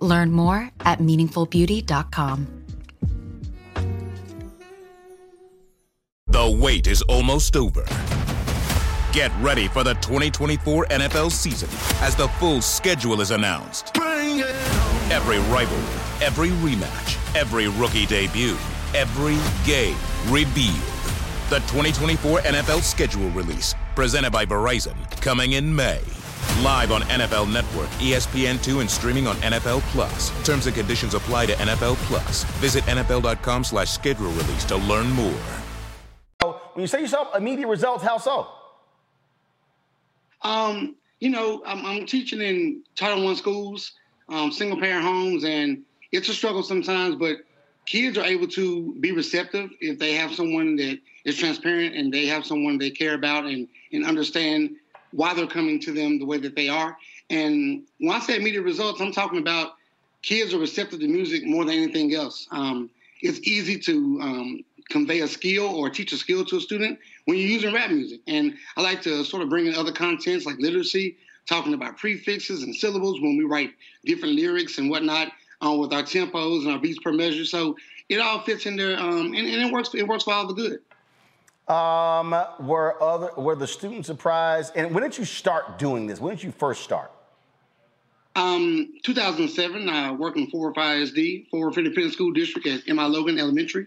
Learn 0.00 0.32
more 0.32 0.70
at 0.80 0.98
meaningfulbeauty.com. 1.00 2.46
The 6.30 6.58
wait 6.60 6.86
is 6.86 7.00
almost 7.02 7.56
over. 7.56 7.84
Get 9.12 9.32
ready 9.40 9.66
for 9.66 9.82
the 9.82 9.94
2024 9.94 10.86
NFL 10.86 11.32
season 11.32 11.70
as 12.02 12.14
the 12.14 12.28
full 12.38 12.60
schedule 12.60 13.22
is 13.22 13.30
announced. 13.30 13.96
Every 15.10 15.38
rivalry, 15.50 16.24
every 16.24 16.50
rematch, 16.50 17.16
every 17.34 17.68
rookie 17.68 18.04
debut, 18.04 18.56
every 18.94 19.38
game 19.66 19.96
revealed. 20.28 20.76
The 21.48 21.60
2024 21.66 22.40
NFL 22.40 22.82
schedule 22.82 23.30
release, 23.30 23.74
presented 23.94 24.30
by 24.30 24.44
Verizon, 24.44 24.94
coming 25.22 25.54
in 25.54 25.74
May. 25.74 26.00
Live 26.62 26.92
on 26.92 27.02
NFL 27.02 27.52
Network, 27.52 27.88
ESPN2, 28.00 28.80
and 28.80 28.90
streaming 28.90 29.26
on 29.26 29.36
NFL 29.36 29.80
Plus. 29.92 30.30
Terms 30.44 30.66
and 30.66 30.74
conditions 30.74 31.14
apply 31.14 31.46
to 31.46 31.52
NFL 31.54 31.96
Plus. 32.06 32.44
Visit 32.60 32.84
NFL.com 32.84 33.64
slash 33.64 33.90
schedule 33.90 34.30
release 34.30 34.64
to 34.64 34.76
learn 34.76 35.10
more. 35.10 35.40
When 36.42 36.82
you 36.82 36.86
say 36.86 37.00
yourself 37.00 37.34
immediate 37.36 37.66
results, 37.66 38.04
how 38.04 38.18
so? 38.18 38.46
Um, 40.42 40.96
you 41.20 41.30
know, 41.30 41.62
I'm, 41.66 41.84
I'm 41.84 42.06
teaching 42.06 42.40
in 42.40 42.82
Title 42.94 43.24
One 43.24 43.36
schools, 43.36 43.92
um, 44.28 44.52
single 44.52 44.78
parent 44.78 45.04
homes, 45.04 45.44
and 45.44 45.82
it's 46.12 46.28
a 46.28 46.34
struggle 46.34 46.62
sometimes. 46.62 47.16
But 47.16 47.38
kids 47.86 48.18
are 48.18 48.24
able 48.24 48.46
to 48.48 48.94
be 49.00 49.12
receptive 49.12 49.70
if 49.80 49.98
they 49.98 50.12
have 50.14 50.32
someone 50.34 50.76
that 50.76 51.00
is 51.24 51.36
transparent 51.36 51.94
and 51.94 52.12
they 52.12 52.26
have 52.26 52.46
someone 52.46 52.78
they 52.78 52.90
care 52.90 53.14
about 53.14 53.44
and 53.44 53.66
and 53.92 54.04
understand 54.04 54.76
why 55.12 55.34
they're 55.34 55.46
coming 55.46 55.80
to 55.80 55.92
them 55.92 56.18
the 56.18 56.26
way 56.26 56.38
that 56.38 56.54
they 56.54 56.68
are. 56.68 56.96
And 57.30 57.82
when 57.98 58.16
I 58.16 58.20
say 58.20 58.36
immediate 58.36 58.62
results, 58.62 59.00
I'm 59.00 59.12
talking 59.12 59.38
about 59.38 59.74
kids 60.22 60.54
are 60.54 60.58
receptive 60.58 61.00
to 61.00 61.08
music 61.08 61.44
more 61.44 61.64
than 61.64 61.74
anything 61.74 62.14
else. 62.14 62.46
Um, 62.50 62.90
it's 63.20 63.40
easy 63.46 63.78
to 63.80 64.18
um, 64.22 64.64
convey 64.88 65.20
a 65.20 65.28
skill 65.28 65.66
or 65.66 65.90
teach 65.90 66.12
a 66.12 66.16
skill 66.16 66.44
to 66.46 66.56
a 66.56 66.60
student 66.60 66.98
when 67.26 67.36
you're 67.36 67.48
using 67.48 67.74
rap 67.74 67.90
music. 67.90 68.20
And 68.26 68.54
I 68.76 68.82
like 68.82 69.02
to 69.02 69.24
sort 69.24 69.42
of 69.42 69.48
bring 69.48 69.66
in 69.66 69.74
other 69.74 69.92
contents 69.92 70.46
like 70.46 70.58
literacy, 70.58 71.16
talking 71.46 71.74
about 71.74 71.96
prefixes 71.96 72.62
and 72.62 72.74
syllables 72.74 73.20
when 73.20 73.36
we 73.36 73.44
write 73.44 73.74
different 74.04 74.34
lyrics 74.34 74.78
and 74.78 74.90
whatnot 74.90 75.32
uh, 75.64 75.72
with 75.72 75.92
our 75.92 76.02
tempos 76.02 76.62
and 76.62 76.72
our 76.72 76.78
beats 76.78 76.98
per 77.00 77.12
measure. 77.12 77.44
So 77.44 77.76
it 78.08 78.20
all 78.20 78.40
fits 78.40 78.66
in 78.66 78.76
there, 78.76 78.98
um, 78.98 79.34
and, 79.34 79.46
and, 79.46 79.66
it 79.66 79.72
works. 79.72 79.94
It 79.94 80.06
works 80.06 80.24
for 80.24 80.32
all 80.32 80.46
the 80.46 80.54
good. 80.54 80.80
Um, 81.68 82.34
were 82.60 83.00
other 83.02 83.30
were 83.36 83.54
the 83.54 83.66
students 83.66 84.06
surprised? 84.06 84.72
And 84.74 84.94
when 84.94 85.02
did 85.02 85.18
you 85.18 85.24
start 85.24 85.78
doing 85.78 86.06
this? 86.06 86.20
When 86.20 86.34
did 86.34 86.42
you 86.42 86.52
first 86.52 86.82
start? 86.82 87.10
Um, 88.36 88.94
2007, 89.02 89.88
I 89.88 90.12
worked 90.12 90.38
in 90.38 90.46
Fort 90.48 90.76
Worth 90.76 90.86
ISD, 91.02 91.50
Fort 91.50 91.66
Worth 91.66 91.78
Independent 91.78 92.14
School 92.14 92.32
District 92.32 92.66
at 92.68 92.88
M.I. 92.88 93.06
Logan 93.06 93.38
Elementary. 93.38 93.86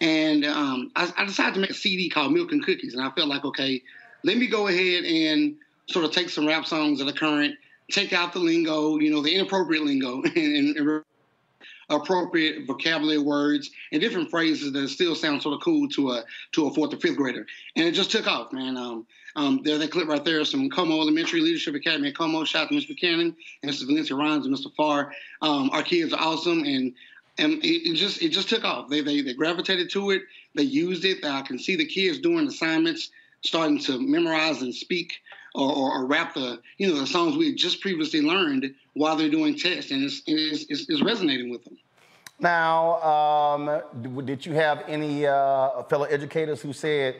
And 0.00 0.44
um, 0.44 0.90
I, 0.96 1.12
I, 1.16 1.24
decided 1.24 1.54
to 1.54 1.60
make 1.60 1.70
a 1.70 1.74
CD 1.74 2.10
called 2.10 2.32
Milk 2.32 2.50
and 2.50 2.64
Cookies. 2.64 2.94
And 2.94 3.02
I 3.02 3.10
felt 3.12 3.28
like, 3.28 3.44
okay, 3.44 3.80
let 4.24 4.36
me 4.36 4.48
go 4.48 4.66
ahead 4.66 5.04
and 5.04 5.54
sort 5.86 6.04
of 6.04 6.10
take 6.10 6.30
some 6.30 6.46
rap 6.46 6.66
songs 6.66 6.98
that 6.98 7.08
are 7.08 7.12
current, 7.12 7.54
take 7.92 8.12
out 8.12 8.32
the 8.32 8.40
lingo, 8.40 8.98
you 8.98 9.10
know, 9.12 9.22
the 9.22 9.32
inappropriate 9.32 9.84
lingo, 9.84 10.22
and, 10.36 10.76
and 10.76 11.04
appropriate 11.88 12.66
vocabulary 12.66 13.18
words 13.18 13.70
and 13.90 14.00
different 14.00 14.30
phrases 14.30 14.72
that 14.72 14.88
still 14.88 15.14
sound 15.14 15.42
sort 15.42 15.54
of 15.54 15.60
cool 15.60 15.88
to 15.88 16.10
a 16.12 16.24
to 16.52 16.66
a 16.66 16.74
fourth 16.74 16.92
or 16.94 16.96
fifth 16.98 17.16
grader. 17.16 17.46
And 17.76 17.86
it 17.86 17.92
just 17.92 18.10
took 18.10 18.26
off, 18.26 18.52
man. 18.52 18.76
Um, 18.76 19.06
um, 19.34 19.60
there's 19.64 19.80
that 19.80 19.90
clip 19.90 20.08
right 20.08 20.24
there, 20.24 20.44
some 20.44 20.68
Como 20.68 21.00
Elementary 21.00 21.40
Leadership 21.40 21.74
Academy 21.74 22.08
at 22.08 22.16
Como. 22.16 22.44
Shout 22.44 22.64
out 22.64 22.68
to 22.68 22.74
Mr. 22.74 22.88
Buchanan 22.88 23.34
and 23.62 23.70
Mr. 23.70 23.86
Valencia 23.86 24.16
Rhymes 24.16 24.46
and 24.46 24.54
Mr. 24.54 24.74
Farr. 24.74 25.12
Um, 25.40 25.70
our 25.72 25.82
kids 25.82 26.12
are 26.12 26.20
awesome, 26.20 26.64
and 26.64 26.94
and 27.38 27.54
it, 27.64 27.90
it, 27.90 27.94
just 27.96 28.20
it 28.20 28.28
just 28.28 28.48
took 28.48 28.64
off. 28.64 28.88
They, 28.88 29.00
they 29.00 29.22
they 29.22 29.34
gravitated 29.34 29.90
to 29.90 30.10
it. 30.10 30.22
They 30.54 30.64
used 30.64 31.04
it. 31.04 31.24
I 31.24 31.42
can 31.42 31.58
see 31.58 31.76
the 31.76 31.86
kids 31.86 32.18
doing 32.18 32.46
assignments, 32.46 33.10
starting 33.42 33.78
to 33.80 33.98
memorize 33.98 34.60
and 34.60 34.74
speak 34.74 35.14
or, 35.54 35.72
or, 35.72 35.92
or 35.92 36.06
rap 36.06 36.34
the 36.34 36.60
you 36.78 36.88
know 36.88 36.98
the 36.98 37.06
songs 37.06 37.36
we 37.36 37.54
just 37.54 37.80
previously 37.80 38.20
learned 38.20 38.74
while 38.94 39.16
they're 39.16 39.30
doing 39.30 39.56
tests, 39.56 39.90
and 39.90 40.02
it's 40.04 40.22
it's, 40.26 40.64
it's, 40.68 40.88
it's 40.88 41.02
resonating 41.02 41.50
with 41.50 41.64
them. 41.64 41.76
Now, 42.40 43.00
um, 43.02 44.26
did 44.26 44.44
you 44.44 44.52
have 44.54 44.82
any 44.88 45.26
uh, 45.26 45.84
fellow 45.84 46.06
educators 46.06 46.60
who 46.60 46.72
said, 46.72 47.14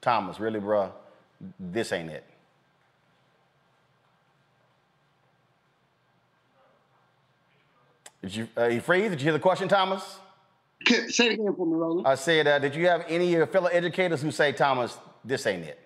Thomas, 0.00 0.38
really, 0.38 0.60
bro, 0.60 0.92
this 1.58 1.90
ain't 1.92 2.10
it? 2.10 2.24
Did 8.22 8.36
you, 8.36 8.48
uh, 8.56 8.66
you 8.66 8.80
freeze? 8.80 9.10
Did 9.10 9.20
you 9.20 9.24
hear 9.24 9.32
the 9.32 9.40
question, 9.40 9.66
Thomas? 9.66 10.18
Say 10.86 11.26
it 11.26 11.32
again 11.32 11.54
for 11.56 11.66
me, 11.66 11.74
Roland. 11.74 12.06
I 12.06 12.14
said, 12.14 12.46
uh, 12.46 12.60
did 12.60 12.76
you 12.76 12.86
have 12.86 13.04
any 13.08 13.32
your 13.32 13.48
fellow 13.48 13.66
educators 13.66 14.22
who 14.22 14.30
say, 14.30 14.52
Thomas, 14.52 14.96
this 15.24 15.44
ain't 15.46 15.64
it? 15.64 15.80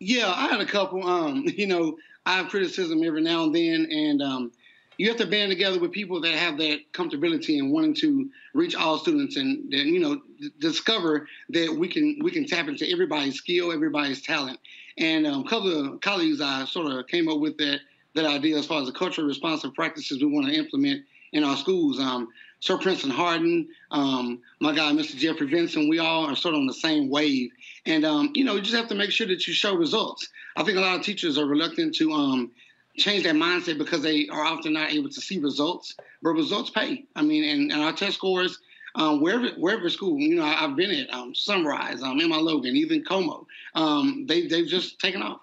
Yeah, 0.00 0.32
I 0.34 0.48
had 0.48 0.60
a 0.60 0.66
couple. 0.66 1.06
Um, 1.06 1.44
you 1.56 1.66
know, 1.66 1.96
I 2.26 2.36
have 2.36 2.48
criticism 2.48 3.02
every 3.02 3.22
now 3.22 3.44
and 3.44 3.54
then, 3.54 3.88
and 3.90 4.22
um, 4.22 4.52
you 4.98 5.08
have 5.08 5.16
to 5.18 5.26
band 5.26 5.50
together 5.50 5.78
with 5.78 5.92
people 5.92 6.20
that 6.20 6.34
have 6.34 6.58
that 6.58 6.80
comfortability 6.92 7.58
and 7.58 7.72
wanting 7.72 7.94
to 7.94 8.28
reach 8.52 8.74
all 8.74 8.98
students 8.98 9.36
and 9.36 9.70
then 9.70 9.86
you 9.86 10.00
know 10.00 10.20
d- 10.40 10.50
discover 10.58 11.26
that 11.50 11.72
we 11.72 11.88
can 11.88 12.18
we 12.22 12.30
can 12.30 12.44
tap 12.44 12.68
into 12.68 12.90
everybody's 12.90 13.36
skill, 13.36 13.72
everybody's 13.72 14.22
talent. 14.22 14.58
And 14.98 15.26
um, 15.26 15.46
a 15.46 15.48
couple 15.48 15.94
of 15.94 16.00
colleagues 16.00 16.40
I 16.40 16.64
sort 16.64 16.92
of 16.92 17.06
came 17.06 17.28
up 17.28 17.38
with 17.38 17.56
that 17.58 17.80
that 18.14 18.26
idea 18.26 18.58
as 18.58 18.66
far 18.66 18.80
as 18.80 18.86
the 18.86 18.92
culturally 18.92 19.28
responsive 19.28 19.72
practices 19.74 20.20
we 20.20 20.26
want 20.26 20.48
to 20.48 20.54
implement 20.54 21.04
in 21.32 21.44
our 21.44 21.56
schools. 21.56 22.00
Um, 22.00 22.28
Sir 22.60 22.76
Princeton 22.76 23.10
Harden, 23.10 23.68
um, 23.92 24.40
my 24.60 24.74
guy, 24.74 24.90
Mr. 24.92 25.16
Jeffrey 25.16 25.46
Vincent, 25.46 25.88
we 25.88 26.00
all 26.00 26.26
are 26.26 26.34
sort 26.34 26.54
of 26.54 26.60
on 26.60 26.66
the 26.66 26.74
same 26.74 27.08
wave. 27.08 27.50
And, 27.86 28.04
um, 28.04 28.32
you 28.34 28.44
know, 28.44 28.56
you 28.56 28.60
just 28.60 28.74
have 28.74 28.88
to 28.88 28.94
make 28.94 29.12
sure 29.12 29.28
that 29.28 29.46
you 29.46 29.54
show 29.54 29.74
results. 29.74 30.28
I 30.56 30.64
think 30.64 30.76
a 30.76 30.80
lot 30.80 30.96
of 30.96 31.02
teachers 31.02 31.38
are 31.38 31.46
reluctant 31.46 31.94
to 31.96 32.12
um, 32.12 32.50
change 32.96 33.22
their 33.22 33.34
mindset 33.34 33.78
because 33.78 34.02
they 34.02 34.28
are 34.28 34.42
often 34.42 34.72
not 34.72 34.92
able 34.92 35.08
to 35.08 35.20
see 35.20 35.38
results, 35.38 35.94
but 36.20 36.30
results 36.30 36.70
pay. 36.70 37.04
I 37.14 37.22
mean, 37.22 37.44
and, 37.44 37.72
and 37.72 37.80
our 37.80 37.92
test 37.92 38.16
scores, 38.16 38.58
um, 38.96 39.20
wherever 39.20 39.48
wherever 39.50 39.88
school, 39.88 40.18
you 40.18 40.34
know, 40.34 40.44
I, 40.44 40.54
have 40.54 40.74
been 40.74 40.90
at 40.90 41.12
um, 41.14 41.34
Sunrise, 41.34 42.02
um, 42.02 42.16
MI 42.16 42.36
Logan, 42.36 42.74
even 42.74 43.04
Como, 43.04 43.46
um, 43.74 44.26
they, 44.26 44.48
they've 44.48 44.66
just 44.66 44.98
taken 44.98 45.22
off. 45.22 45.40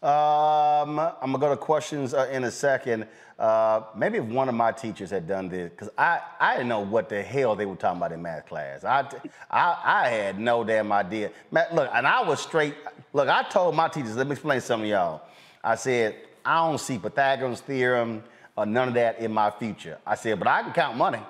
Um, 0.00 0.98
I'm 0.98 1.32
gonna 1.32 1.38
go 1.38 1.50
to 1.50 1.56
questions 1.56 2.14
uh, 2.14 2.28
in 2.32 2.44
a 2.44 2.50
second. 2.50 3.06
Uh, 3.38 3.84
maybe 3.94 4.18
if 4.18 4.24
one 4.24 4.48
of 4.48 4.54
my 4.54 4.72
teachers 4.72 5.10
had 5.10 5.28
done 5.28 5.48
this, 5.48 5.70
because 5.70 5.90
I, 5.96 6.20
I 6.40 6.54
didn't 6.54 6.68
know 6.68 6.80
what 6.80 7.08
the 7.08 7.22
hell 7.22 7.54
they 7.54 7.66
were 7.66 7.76
talking 7.76 7.98
about 7.98 8.10
in 8.10 8.20
math 8.20 8.46
class. 8.46 8.82
I, 8.82 9.06
I, 9.48 9.80
I 9.84 10.08
had 10.08 10.40
no 10.40 10.64
damn 10.64 10.90
idea. 10.90 11.30
Matt, 11.52 11.72
look, 11.72 11.88
and 11.94 12.06
I 12.06 12.26
was 12.26 12.40
straight. 12.40 12.74
Look, 13.12 13.28
I 13.28 13.44
told 13.44 13.76
my 13.76 13.88
teachers. 13.88 14.16
Let 14.16 14.26
me 14.26 14.32
explain 14.32 14.60
something 14.60 14.90
y'all. 14.90 15.22
I 15.62 15.76
said 15.76 16.16
I 16.44 16.66
don't 16.66 16.78
see 16.78 16.98
Pythagoras 16.98 17.60
theorem 17.60 18.24
or 18.56 18.66
none 18.66 18.88
of 18.88 18.94
that 18.94 19.20
in 19.20 19.32
my 19.32 19.50
future. 19.50 19.98
I 20.04 20.16
said, 20.16 20.38
but 20.38 20.48
I 20.48 20.62
can 20.62 20.72
count 20.72 20.96
money. 20.96 21.20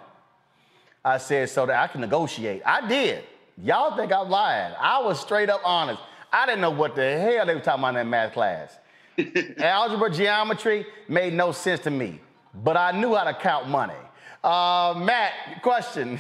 I 1.05 1.19
said 1.19 1.51
so 1.51 1.67
that 1.67 1.77
I 1.77 1.89
can 1.89 2.01
negotiate. 2.01 2.63
I 2.65 2.87
did. 2.87 3.25
Y'all 3.63 3.97
think 3.97 4.13
I'm 4.13 4.31
lying? 4.31 4.75
I 4.81 5.03
was 5.03 5.21
straight 5.21 5.51
up 5.51 5.61
honest. 5.65 6.01
I 6.33 6.47
didn't 6.47 6.61
know 6.61 6.71
what 6.71 6.95
the 6.95 7.19
hell 7.19 7.47
they 7.47 7.55
were 7.55 7.61
talking 7.61 7.81
about 7.81 7.89
in 7.89 7.95
that 7.97 8.07
math 8.07 8.33
class. 8.33 8.79
Algebra, 9.59 10.11
geometry 10.11 10.87
made 11.09 11.33
no 11.33 11.53
sense 11.53 11.81
to 11.81 11.91
me, 11.91 12.21
but 12.55 12.77
I 12.77 12.93
knew 12.93 13.15
how 13.15 13.25
to 13.25 13.35
count 13.35 13.69
money. 13.69 13.95
Uh, 14.45 14.95
Matt, 14.97 15.63
question. 15.63 16.19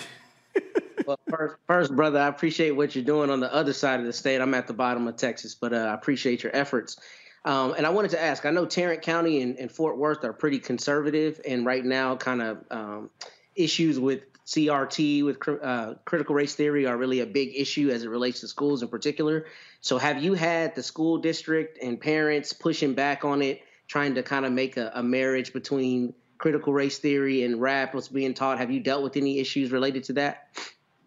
well, 1.06 1.18
first, 1.28 1.56
first, 1.66 1.96
brother, 1.96 2.18
I 2.18 2.26
appreciate 2.26 2.72
what 2.72 2.94
you're 2.94 3.04
doing 3.04 3.30
on 3.30 3.40
the 3.40 3.52
other 3.54 3.72
side 3.72 4.00
of 4.00 4.06
the 4.06 4.12
state. 4.12 4.40
I'm 4.40 4.54
at 4.54 4.66
the 4.66 4.72
bottom 4.72 5.06
of 5.06 5.16
Texas, 5.16 5.54
but 5.54 5.72
uh, 5.72 5.76
I 5.76 5.94
appreciate 5.94 6.42
your 6.42 6.54
efforts. 6.54 6.98
Um, 7.44 7.74
and 7.76 7.86
I 7.86 7.90
wanted 7.90 8.10
to 8.12 8.20
ask 8.20 8.44
I 8.44 8.50
know 8.50 8.66
Tarrant 8.66 9.02
County 9.02 9.42
and, 9.42 9.56
and, 9.58 9.70
Fort 9.70 9.96
Worth 9.96 10.24
are 10.24 10.32
pretty 10.32 10.58
conservative, 10.58 11.40
and 11.46 11.64
right 11.64 11.84
now, 11.84 12.16
kind 12.16 12.42
of 12.42 12.64
um, 12.70 13.10
issues 13.54 14.00
with 14.00 14.27
CRT, 14.48 15.26
with 15.26 15.36
uh, 15.62 15.94
critical 16.06 16.34
race 16.34 16.54
theory, 16.54 16.86
are 16.86 16.96
really 16.96 17.20
a 17.20 17.26
big 17.26 17.52
issue 17.54 17.90
as 17.90 18.02
it 18.02 18.08
relates 18.08 18.40
to 18.40 18.48
schools 18.48 18.82
in 18.82 18.88
particular. 18.88 19.44
So, 19.82 19.98
have 19.98 20.22
you 20.22 20.32
had 20.32 20.74
the 20.74 20.82
school 20.82 21.18
district 21.18 21.78
and 21.82 22.00
parents 22.00 22.54
pushing 22.54 22.94
back 22.94 23.26
on 23.26 23.42
it, 23.42 23.60
trying 23.88 24.14
to 24.14 24.22
kind 24.22 24.46
of 24.46 24.52
make 24.52 24.78
a, 24.78 24.90
a 24.94 25.02
marriage 25.02 25.52
between 25.52 26.14
critical 26.38 26.72
race 26.72 26.98
theory 26.98 27.44
and 27.44 27.60
rap? 27.60 27.92
What's 27.92 28.08
being 28.08 28.32
taught? 28.32 28.56
Have 28.56 28.70
you 28.70 28.80
dealt 28.80 29.02
with 29.02 29.18
any 29.18 29.38
issues 29.38 29.70
related 29.70 30.04
to 30.04 30.14
that? 30.14 30.48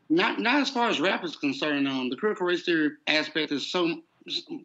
Not, 0.07 0.39
not 0.39 0.61
as 0.61 0.69
far 0.69 0.89
as 0.89 0.99
rap 0.99 1.23
is 1.23 1.35
concerned. 1.35 1.87
Um, 1.87 2.11
the 2.11 2.17
critical 2.17 2.45
race 2.45 2.63
theory 2.63 2.91
aspect 3.07 3.51
is 3.51 3.65
so 3.65 4.03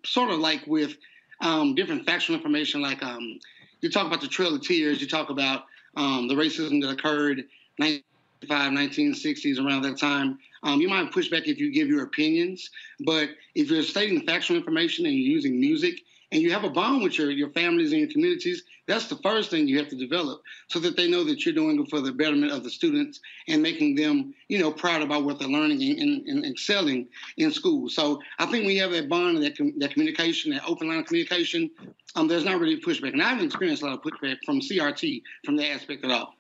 sort 0.05 0.31
of 0.31 0.39
like 0.39 0.67
with 0.67 0.99
um, 1.41 1.75
different 1.75 2.05
factual 2.05 2.37
information. 2.37 2.83
Like 2.83 3.03
um, 3.03 3.39
you 3.81 3.91
talk 3.91 4.07
about 4.07 4.21
the 4.21 4.29
Trail 4.29 4.55
of 4.55 4.61
Tears, 4.61 5.01
you 5.01 5.09
talk 5.09 5.31
about 5.31 5.65
um, 5.97 6.29
the 6.29 6.35
racism 6.35 6.83
that 6.83 6.91
occurred 6.91 7.47
1955, 7.79 8.03
1960s, 8.43 9.65
around 9.65 9.83
that 9.83 9.99
time. 9.99 10.39
Um, 10.63 10.81
you 10.81 10.89
might 10.89 11.13
push 11.13 11.29
back 11.29 11.47
if 11.47 11.59
you 11.59 11.71
give 11.71 11.89
your 11.89 12.03
opinions, 12.03 12.71
but 13.01 13.31
if 13.55 13.71
you're 13.71 13.83
stating 13.83 14.27
factual 14.27 14.57
information 14.57 15.07
and 15.07 15.15
you're 15.15 15.33
using 15.33 15.61
music 15.61 16.01
and 16.33 16.43
you 16.43 16.53
have 16.53 16.65
a 16.65 16.71
bond 16.71 17.03
with 17.03 17.19
your, 17.19 17.31
your 17.31 17.51
families 17.51 17.93
and 17.93 18.01
your 18.01 18.11
communities, 18.11 18.65
that's 18.87 19.07
the 19.07 19.17
first 19.17 19.51
thing 19.51 19.67
you 19.67 19.79
have 19.79 19.89
to 19.89 19.97
develop 19.97 20.43
so 20.69 20.79
that 20.81 20.97
they 20.97 21.09
know 21.09 21.25
that 21.25 21.45
you're 21.45 21.55
doing 21.55 21.81
it 21.81 21.89
for 21.89 22.01
the 22.01 22.13
betterment 22.13 22.53
of 22.53 22.65
the 22.65 22.71
students 22.71 23.21
and 23.49 23.63
making 23.63 23.95
them, 23.95 24.35
you 24.49 24.59
know, 24.59 24.73
proud 24.73 25.03
about 25.03 25.25
what 25.25 25.39
they're 25.39 25.49
learning 25.49 25.83
and, 25.83 25.99
and, 25.99 26.27
and 26.27 26.47
excelling 26.47 27.07
in 27.37 27.51
school. 27.51 27.89
So 27.89 28.21
I 28.39 28.47
think 28.47 28.67
we 28.67 28.77
have 28.79 28.93
that 28.93 29.09
bond, 29.09 29.43
that, 29.43 29.57
com- 29.57 29.79
that 29.79 29.93
communication, 29.93 30.53
that 30.53 30.65
open 30.67 30.89
line 30.89 30.99
of 30.99 31.07
communication. 31.07 31.71
Um, 32.15 32.29
there's 32.29 32.45
not 32.45 32.61
really 32.61 32.81
pushback. 32.81 33.13
And 33.13 33.23
I 33.23 33.29
haven't 33.29 33.47
experienced 33.47 33.83
a 33.83 33.87
lot 33.87 33.95
of 33.95 34.03
pushback 34.03 34.39
from 34.45 34.61
CRT 34.61 35.23
from 35.45 35.57
that 35.57 35.71
aspect 35.71 36.05
at 36.05 36.11
all. 36.11 36.35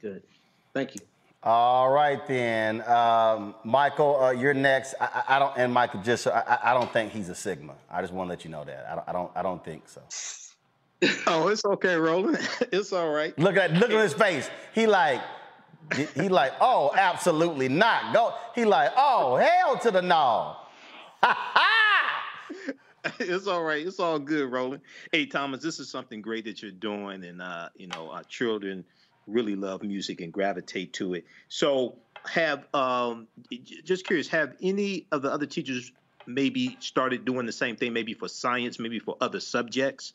Good. 0.00 0.22
Thank 0.76 0.94
you. 0.94 1.00
All 1.42 1.90
right 1.90 2.26
then, 2.26 2.82
um, 2.82 3.54
Michael, 3.64 4.22
uh, 4.22 4.30
you're 4.32 4.52
next. 4.52 4.94
I, 5.00 5.22
I, 5.26 5.38
don't, 5.38 5.56
and 5.56 5.72
Michael, 5.72 6.02
just 6.02 6.26
I, 6.26 6.58
I, 6.62 6.74
don't 6.74 6.92
think 6.92 7.12
he's 7.12 7.30
a 7.30 7.34
Sigma. 7.34 7.72
I 7.90 8.02
just 8.02 8.12
want 8.12 8.28
to 8.28 8.30
let 8.30 8.44
you 8.44 8.50
know 8.50 8.62
that. 8.62 8.86
I 8.86 8.94
don't, 8.94 9.08
I 9.08 9.12
don't, 9.12 9.30
I 9.36 9.42
don't 9.42 9.64
think 9.64 9.88
so. 9.88 10.02
oh, 11.28 11.48
it's 11.48 11.64
okay, 11.64 11.96
Roland. 11.96 12.46
It's 12.72 12.92
all 12.92 13.08
right. 13.08 13.38
Look 13.38 13.56
at 13.56 13.72
look 13.72 13.90
at 13.90 14.02
his 14.02 14.12
face. 14.12 14.50
He 14.74 14.86
like 14.86 15.22
he 16.14 16.28
like, 16.28 16.52
oh, 16.60 16.92
absolutely 16.94 17.70
not. 17.70 18.12
Go. 18.12 18.34
He 18.54 18.66
like, 18.66 18.92
oh, 18.98 19.36
hell 19.36 19.78
to 19.78 19.90
the 19.90 20.02
no. 20.02 20.56
it's 23.18 23.46
all 23.46 23.62
right. 23.62 23.86
It's 23.86 23.98
all 23.98 24.18
good, 24.18 24.52
Roland. 24.52 24.82
Hey, 25.10 25.24
Thomas, 25.24 25.62
this 25.62 25.80
is 25.80 25.88
something 25.88 26.20
great 26.20 26.44
that 26.44 26.60
you're 26.60 26.70
doing, 26.70 27.24
and 27.24 27.40
uh, 27.40 27.70
you 27.76 27.86
know, 27.86 28.10
our 28.10 28.24
children 28.24 28.84
really 29.26 29.56
love 29.56 29.82
music 29.82 30.20
and 30.20 30.32
gravitate 30.32 30.92
to 30.94 31.14
it. 31.14 31.24
So, 31.48 31.96
have 32.28 32.66
um, 32.74 33.28
just 33.84 34.06
curious, 34.06 34.28
have 34.28 34.54
any 34.60 35.06
of 35.12 35.22
the 35.22 35.32
other 35.32 35.46
teachers 35.46 35.92
maybe 36.26 36.76
started 36.80 37.24
doing 37.24 37.46
the 37.46 37.52
same 37.52 37.76
thing, 37.76 37.92
maybe 37.92 38.14
for 38.14 38.28
science, 38.28 38.78
maybe 38.78 38.98
for 38.98 39.16
other 39.20 39.40
subjects? 39.40 40.12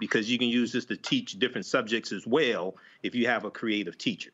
because 0.00 0.30
you 0.30 0.38
can 0.38 0.48
use 0.48 0.72
this 0.72 0.84
to 0.86 0.96
teach 0.96 1.38
different 1.38 1.66
subjects 1.66 2.12
as 2.12 2.26
well 2.26 2.76
if 3.02 3.14
you 3.14 3.26
have 3.26 3.44
a 3.44 3.50
creative 3.50 3.98
teacher. 3.98 4.30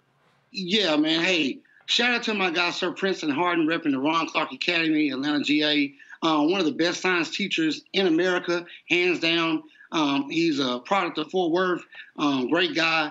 Yeah, 0.53 0.97
man. 0.97 1.23
Hey, 1.23 1.59
shout 1.87 2.15
out 2.15 2.23
to 2.25 2.35
my 2.35 2.51
guy, 2.51 2.71
Sir 2.71 2.93
Princeton 2.93 3.31
Harden, 3.31 3.67
repping 3.67 3.93
the 3.93 3.99
Ron 3.99 4.27
Clark 4.27 4.53
Academy, 4.53 5.11
Atlanta, 5.11 5.43
GA. 5.43 5.95
Uh, 6.23 6.43
one 6.43 6.61
of 6.61 6.67
the 6.67 6.73
best 6.73 7.01
science 7.01 7.31
teachers 7.31 7.83
in 7.93 8.07
America, 8.07 8.67
hands 8.89 9.21
down. 9.21 9.63
Um, 9.93 10.29
he's 10.29 10.59
a 10.61 10.79
product 10.81 11.19
of 11.19 11.31
Fort 11.31 11.53
Worth. 11.53 11.83
Um, 12.17 12.49
great 12.49 12.75
guy, 12.75 13.11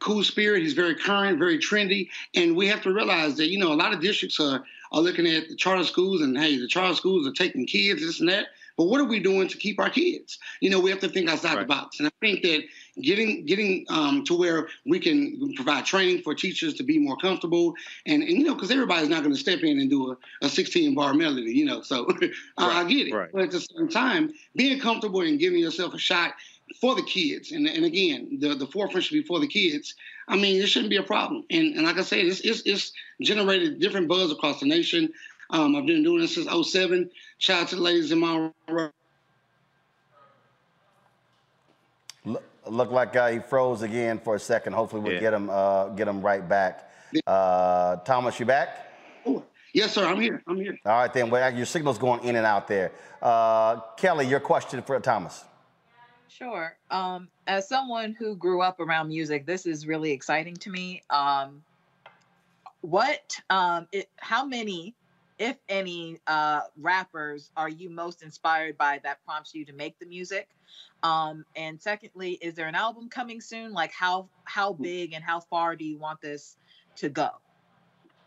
cool 0.00 0.24
spirit. 0.24 0.62
He's 0.62 0.72
very 0.72 0.94
current, 0.94 1.38
very 1.38 1.58
trendy, 1.58 2.08
and 2.34 2.56
we 2.56 2.66
have 2.68 2.82
to 2.82 2.92
realize 2.92 3.36
that 3.36 3.48
you 3.48 3.58
know 3.58 3.72
a 3.72 3.74
lot 3.74 3.92
of 3.92 4.00
districts 4.00 4.40
are 4.40 4.64
are 4.92 5.00
looking 5.00 5.26
at 5.26 5.48
the 5.48 5.56
charter 5.56 5.84
schools 5.84 6.20
and 6.20 6.36
hey, 6.36 6.58
the 6.58 6.66
charter 6.66 6.94
schools 6.94 7.26
are 7.26 7.32
taking 7.32 7.66
kids, 7.66 8.00
this 8.00 8.20
and 8.20 8.28
that. 8.28 8.46
But 8.76 8.86
what 8.86 8.98
are 8.98 9.04
we 9.04 9.20
doing 9.20 9.46
to 9.46 9.58
keep 9.58 9.78
our 9.78 9.90
kids? 9.90 10.38
You 10.60 10.70
know, 10.70 10.80
we 10.80 10.88
have 10.88 11.00
to 11.00 11.08
think 11.08 11.28
outside 11.28 11.54
right. 11.54 11.60
the 11.60 11.66
box. 11.66 11.98
And 11.98 12.08
I 12.08 12.12
think 12.18 12.42
that 12.42 12.62
getting 13.02 13.44
getting 13.44 13.84
um, 13.90 14.24
to 14.24 14.34
where 14.34 14.68
we 14.86 14.98
can 14.98 15.52
provide 15.54 15.84
training 15.84 16.22
for 16.22 16.34
teachers 16.34 16.72
to 16.74 16.82
be 16.82 16.98
more 16.98 17.16
comfortable, 17.18 17.74
and, 18.06 18.22
and 18.22 18.32
you 18.32 18.44
know, 18.44 18.54
because 18.54 18.70
everybody's 18.70 19.10
not 19.10 19.22
going 19.22 19.34
to 19.34 19.40
step 19.40 19.60
in 19.60 19.78
and 19.80 19.90
do 19.90 20.12
a, 20.12 20.46
a 20.46 20.48
16 20.48 20.94
bar 20.94 21.12
melody, 21.12 21.52
you 21.52 21.66
know. 21.66 21.82
So 21.82 22.06
right. 22.20 22.32
I 22.58 22.84
get 22.84 23.08
it. 23.08 23.14
Right. 23.14 23.30
But 23.30 23.42
at 23.42 23.50
the 23.50 23.60
same 23.60 23.88
time, 23.88 24.32
being 24.56 24.80
comfortable 24.80 25.20
and 25.20 25.38
giving 25.38 25.58
yourself 25.58 25.92
a 25.92 25.98
shot 25.98 26.32
for 26.80 26.94
the 26.94 27.02
kids, 27.02 27.52
and, 27.52 27.66
and 27.66 27.84
again, 27.84 28.38
the, 28.40 28.54
the 28.54 28.66
forefront 28.66 29.04
should 29.04 29.14
be 29.14 29.22
for 29.22 29.40
the 29.40 29.46
kids. 29.46 29.94
I 30.28 30.36
mean, 30.36 30.62
it 30.62 30.66
shouldn't 30.66 30.90
be 30.90 30.96
a 30.96 31.02
problem. 31.02 31.44
And, 31.50 31.74
and 31.74 31.84
like 31.84 31.98
I 31.98 32.02
said, 32.02 32.20
it's, 32.20 32.40
it's, 32.40 32.62
it's 32.64 32.92
generated 33.20 33.80
different 33.80 34.08
buzz 34.08 34.30
across 34.30 34.60
the 34.60 34.66
nation. 34.66 35.12
Um, 35.50 35.74
I've 35.74 35.86
been 35.86 36.02
doing 36.02 36.20
this 36.20 36.34
since 36.34 36.48
07. 36.70 37.10
Shout 37.38 37.62
out 37.62 37.68
to 37.68 37.76
the 37.76 37.82
ladies 37.82 38.12
in 38.12 38.20
my 38.20 38.50
Look, 42.24 42.44
look 42.66 42.90
like 42.90 43.16
uh, 43.16 43.28
he 43.28 43.38
froze 43.38 43.82
again 43.82 44.20
for 44.20 44.36
a 44.36 44.38
second. 44.38 44.74
Hopefully, 44.74 45.02
we'll 45.02 45.14
yeah. 45.14 45.20
get 45.20 45.34
him 45.34 45.48
uh, 45.50 45.88
get 45.88 46.06
him 46.06 46.20
right 46.20 46.46
back. 46.46 46.92
Uh, 47.26 47.96
Thomas, 47.96 48.38
you 48.38 48.46
back? 48.46 48.92
Oh, 49.26 49.42
yes, 49.72 49.92
sir. 49.92 50.06
I'm 50.06 50.20
here. 50.20 50.42
I'm 50.46 50.56
here. 50.56 50.78
All 50.84 50.92
right, 50.92 51.12
then. 51.12 51.30
Well, 51.30 51.52
your 51.54 51.66
signal's 51.66 51.98
going 51.98 52.22
in 52.24 52.36
and 52.36 52.46
out 52.46 52.68
there. 52.68 52.92
Uh, 53.22 53.80
Kelly, 53.96 54.26
your 54.26 54.40
question 54.40 54.82
for 54.82 55.00
Thomas. 55.00 55.44
Sure. 56.30 56.76
Um, 56.90 57.28
as 57.46 57.68
someone 57.68 58.14
who 58.18 58.36
grew 58.36 58.62
up 58.62 58.80
around 58.80 59.08
music, 59.08 59.46
this 59.46 59.66
is 59.66 59.86
really 59.86 60.12
exciting 60.12 60.54
to 60.56 60.70
me. 60.70 61.02
Um, 61.10 61.62
what, 62.82 63.38
um, 63.50 63.88
it, 63.92 64.08
how 64.16 64.44
many 64.44 64.94
if 65.40 65.56
any 65.70 66.20
uh, 66.26 66.60
rappers 66.76 67.50
are 67.56 67.68
you 67.68 67.88
most 67.90 68.22
inspired 68.22 68.76
by 68.76 69.00
that 69.02 69.24
prompts 69.24 69.54
you 69.54 69.64
to 69.64 69.72
make 69.72 69.98
the 69.98 70.06
music 70.06 70.48
um, 71.02 71.44
and 71.56 71.80
secondly 71.80 72.32
is 72.42 72.54
there 72.54 72.68
an 72.68 72.74
album 72.74 73.08
coming 73.08 73.40
soon 73.40 73.72
like 73.72 73.90
how 73.90 74.28
how 74.44 74.74
big 74.74 75.14
and 75.14 75.24
how 75.24 75.40
far 75.40 75.74
do 75.74 75.84
you 75.84 75.96
want 75.96 76.20
this 76.20 76.56
to 76.94 77.08
go 77.08 77.30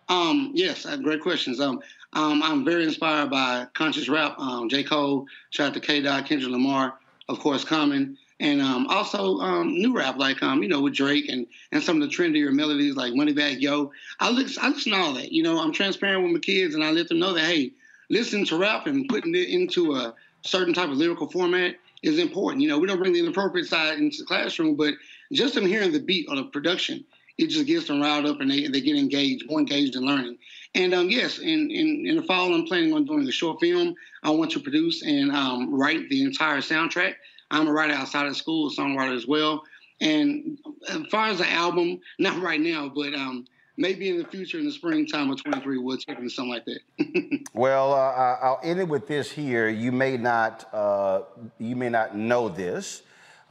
um, 0.10 0.52
yes, 0.54 0.86
uh, 0.86 0.98
great 0.98 1.22
questions. 1.22 1.62
Um, 1.62 1.80
um, 2.12 2.44
I'm 2.44 2.66
very 2.66 2.84
inspired 2.84 3.30
by 3.30 3.68
conscious 3.74 4.10
rap. 4.10 4.38
Um, 4.38 4.68
J. 4.68 4.84
Cole, 4.84 5.26
shout 5.50 5.70
out 5.70 5.74
to 5.76 5.80
K. 5.80 6.02
Dot, 6.02 6.26
Kendrick 6.26 6.52
Lamar, 6.52 6.96
of 7.34 7.40
course, 7.40 7.66
Common, 7.66 8.18
and 8.40 8.62
um, 8.62 8.88
also 8.88 9.40
um, 9.40 9.74
new 9.74 9.96
rap 9.96 10.18
like 10.18 10.42
um, 10.44 10.62
you 10.62 10.70
know 10.70 10.82
with 10.82 10.94
Drake 10.94 11.28
and 11.30 11.48
and 11.72 11.84
some 11.84 12.02
of 12.02 12.08
the 12.08 12.16
trendier 12.16 12.54
melodies 12.54 12.96
like 12.96 13.14
Moneybagg 13.14 13.60
Yo. 13.60 13.92
I 14.20 14.30
listen, 14.30 14.64
I 14.64 14.70
listen 14.70 14.94
to 14.94 15.00
all 15.00 15.14
that. 15.14 15.32
You 15.32 15.44
know, 15.44 15.60
I'm 15.60 15.74
transparent 15.74 16.24
with 16.24 16.32
my 16.32 16.40
kids 16.40 16.76
and 16.76 16.84
I 16.84 16.92
let 16.92 17.10
them 17.10 17.20
know 17.20 17.34
that 17.34 17.46
hey, 17.46 17.72
listen 18.10 18.46
to 18.46 18.58
rap 18.58 18.88
and 18.88 19.10
putting 19.10 19.36
it 19.36 19.50
into 19.50 19.96
a 19.96 20.14
certain 20.44 20.74
type 20.74 20.90
of 20.90 20.98
lyrical 20.98 21.30
format 21.30 21.76
is 22.04 22.20
important. 22.20 22.62
You 22.62 22.68
know, 22.68 22.78
we 22.78 22.88
don't 22.88 23.00
bring 23.00 23.14
the 23.14 23.20
inappropriate 23.20 23.68
side 23.68 23.98
into 23.98 24.18
the 24.20 24.26
classroom, 24.26 24.76
but 24.76 24.94
just 25.32 25.56
them 25.56 25.66
hearing 25.66 25.92
the 25.92 26.00
beat 26.00 26.28
of 26.30 26.38
the 26.38 26.44
production, 26.44 27.04
it 27.38 27.48
just 27.48 27.66
gets 27.66 27.88
them 27.88 28.02
riled 28.02 28.26
up 28.26 28.40
and 28.40 28.50
they, 28.50 28.68
they 28.68 28.82
get 28.82 28.96
engaged, 28.96 29.50
more 29.50 29.60
engaged 29.60 29.96
in 29.96 30.06
learning. 30.06 30.38
And 30.76 30.94
um, 30.94 31.10
yes, 31.10 31.40
in, 31.40 31.72
in, 31.72 32.06
in 32.08 32.16
the 32.18 32.24
fall, 32.24 32.54
I'm 32.54 32.66
planning 32.66 32.94
on 32.94 33.06
doing 33.06 33.28
a 33.28 33.32
short 33.32 33.60
film. 33.60 33.96
I 34.24 34.30
want 34.32 34.52
to 34.52 34.60
produce 34.60 35.04
and 35.04 35.32
um, 35.32 35.74
write 35.74 36.10
the 36.10 36.24
entire 36.24 36.58
soundtrack. 36.58 37.16
I'm 37.52 37.68
a 37.68 37.72
writer 37.72 37.94
outside 37.94 38.26
of 38.26 38.36
school, 38.36 38.70
a 38.70 38.72
songwriter 38.72 39.16
as 39.16 39.28
well. 39.28 39.64
And 40.02 40.58
as 40.90 41.02
far 41.12 41.28
as 41.28 41.38
the 41.38 41.50
album, 41.50 42.00
not 42.20 42.42
right 42.42 42.60
now, 42.60 42.92
but 42.94 43.14
um, 43.14 43.46
maybe 43.78 44.10
in 44.10 44.18
the 44.18 44.26
future, 44.26 44.60
in 44.60 44.66
the 44.66 44.72
springtime 44.72 45.30
of 45.30 45.42
23, 45.44 45.78
we'll 45.78 45.98
check 45.98 46.18
into 46.18 46.30
something 46.30 46.52
like 46.52 46.66
that. 46.66 47.40
Well, 47.54 47.94
uh, 47.94 48.38
I'll 48.42 48.60
end 48.64 48.80
it 48.80 48.88
with 48.88 49.08
this 49.08 49.32
here. 49.32 49.70
You 49.70 49.92
may 49.92 50.18
not, 50.18 50.68
uh, 50.74 51.22
you 51.60 51.76
may 51.76 51.90
not 51.90 52.18
know 52.18 52.50
this, 52.50 53.04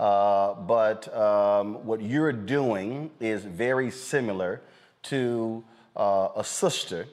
uh, 0.02 0.54
but 0.54 1.16
um, 1.16 1.86
what 1.86 2.02
you're 2.02 2.32
doing 2.32 3.08
is 3.20 3.44
very 3.44 3.88
similar 3.88 4.60
to 5.04 5.62
uh, 5.94 6.26
a 6.34 6.42
sister 6.42 7.06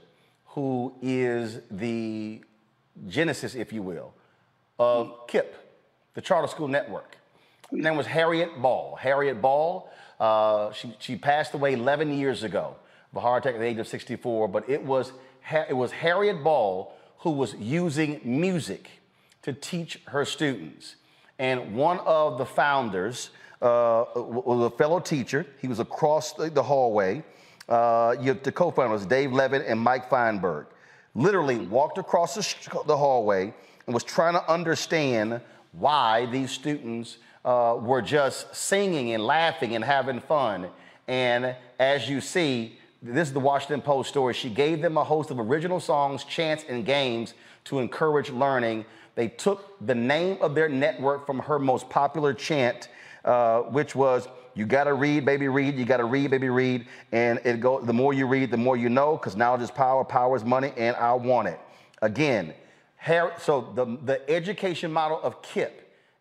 who 0.48 0.92
is 1.00 1.60
the 1.70 2.42
genesis, 3.08 3.54
if 3.54 3.72
you 3.72 3.84
will, 3.84 4.12
of 4.80 5.28
KIPP, 5.28 5.54
the 6.16 6.22
Charter 6.22 6.48
School 6.48 6.68
Network. 6.68 7.16
Her 7.70 7.78
name 7.78 7.96
was 7.96 8.08
Harriet 8.08 8.60
Ball. 8.60 8.96
Harriet 8.96 9.40
Ball, 9.40 9.88
uh, 10.20 10.72
she, 10.72 10.96
she 10.98 11.16
passed 11.16 11.54
away 11.54 11.74
11 11.74 12.12
years 12.18 12.42
ago 12.42 12.76
of 13.12 13.18
a 13.18 13.20
heart 13.20 13.46
attack 13.46 13.54
at 13.54 13.60
the 13.60 13.68
age 13.68 13.78
of 13.78 13.88
64, 13.88 14.48
but 14.48 14.68
it 14.68 14.84
was, 14.84 15.12
it 15.52 15.78
was 15.78 15.92
Harriet 15.92 16.44
Ball 16.44 16.92
who 17.20 17.30
was 17.30 17.54
using 17.54 18.20
music 18.24 18.90
to 19.44 19.54
teach 19.54 20.02
her 20.06 20.26
students. 20.26 20.96
And 21.40 21.74
one 21.74 22.00
of 22.00 22.38
the 22.38 22.46
founders 22.46 23.32
uh, 23.62 24.06
was 24.16 24.72
a 24.72 24.76
fellow 24.78 25.00
teacher. 25.00 25.46
He 25.62 25.68
was 25.68 25.80
across 25.80 26.34
the 26.34 26.62
hallway. 26.62 27.24
Uh, 27.68 28.16
you 28.20 28.30
have 28.30 28.44
the 28.44 28.52
co-founders, 28.52 29.06
Dave 29.06 29.32
Levin 29.32 29.62
and 29.62 29.80
Mike 29.80 30.10
Feinberg, 30.10 30.68
literally 31.16 31.58
walked 31.58 31.98
across 31.98 32.36
the, 32.36 32.84
the 32.86 32.98
hallway 32.98 33.54
and 33.86 33.94
was 33.94 34.04
trying 34.04 34.34
to 34.34 34.52
understand 34.52 35.40
why 35.72 36.26
these 36.28 36.52
students 36.52 37.18
uh, 37.46 37.78
were 37.80 38.02
just 38.02 38.54
singing 38.56 39.14
and 39.14 39.24
laughing 39.24 39.76
and 39.76 39.84
having 39.84 40.20
fun. 40.20 40.68
And 41.08 41.56
as 41.80 42.10
you 42.10 42.22
see, 42.22 42.78
this 43.02 43.30
is 43.30 43.34
the 43.34 43.40
Washington 43.40 43.82
Post 43.82 44.10
story. 44.10 44.34
She 44.34 44.50
gave 44.50 44.82
them 44.82 44.98
a 44.98 45.04
host 45.04 45.32
of 45.32 45.40
original 45.40 45.80
songs, 45.80 46.24
chants, 46.24 46.66
and 46.68 46.86
games 46.86 47.34
to 47.66 47.80
encourage 47.80 48.30
learning. 48.30 48.86
They 49.16 49.28
took 49.28 49.76
the 49.86 49.96
name 49.96 50.38
of 50.42 50.56
their 50.56 50.70
network 50.70 51.26
from 51.26 51.40
her 51.40 51.60
most 51.60 51.90
popular 51.90 52.34
chant, 52.34 52.90
uh, 53.26 53.62
which 53.62 53.96
was 53.96 54.28
"You 54.54 54.66
gotta 54.66 54.94
read, 54.94 55.26
baby, 55.26 55.48
read. 55.48 55.76
You 55.76 55.86
gotta 55.86 56.06
read, 56.06 56.32
baby, 56.32 56.50
read." 56.50 56.88
And 57.12 57.40
it 57.44 57.60
go. 57.60 57.80
The 57.80 57.94
more 57.94 58.14
you 58.14 58.28
read, 58.28 58.52
the 58.52 58.58
more 58.58 58.78
you 58.78 58.90
know, 58.90 59.18
because 59.18 59.36
knowledge 59.36 59.62
is 59.62 59.72
power, 59.72 60.04
power 60.04 60.36
is 60.36 60.44
money, 60.44 60.72
and 60.78 60.96
I 60.96 61.14
want 61.14 61.48
it. 61.48 61.60
Again, 62.02 62.54
so 63.38 63.72
the 63.76 63.98
the 64.04 64.30
education 64.30 64.92
model 64.92 65.20
of 65.22 65.42
KIPP 65.42 65.72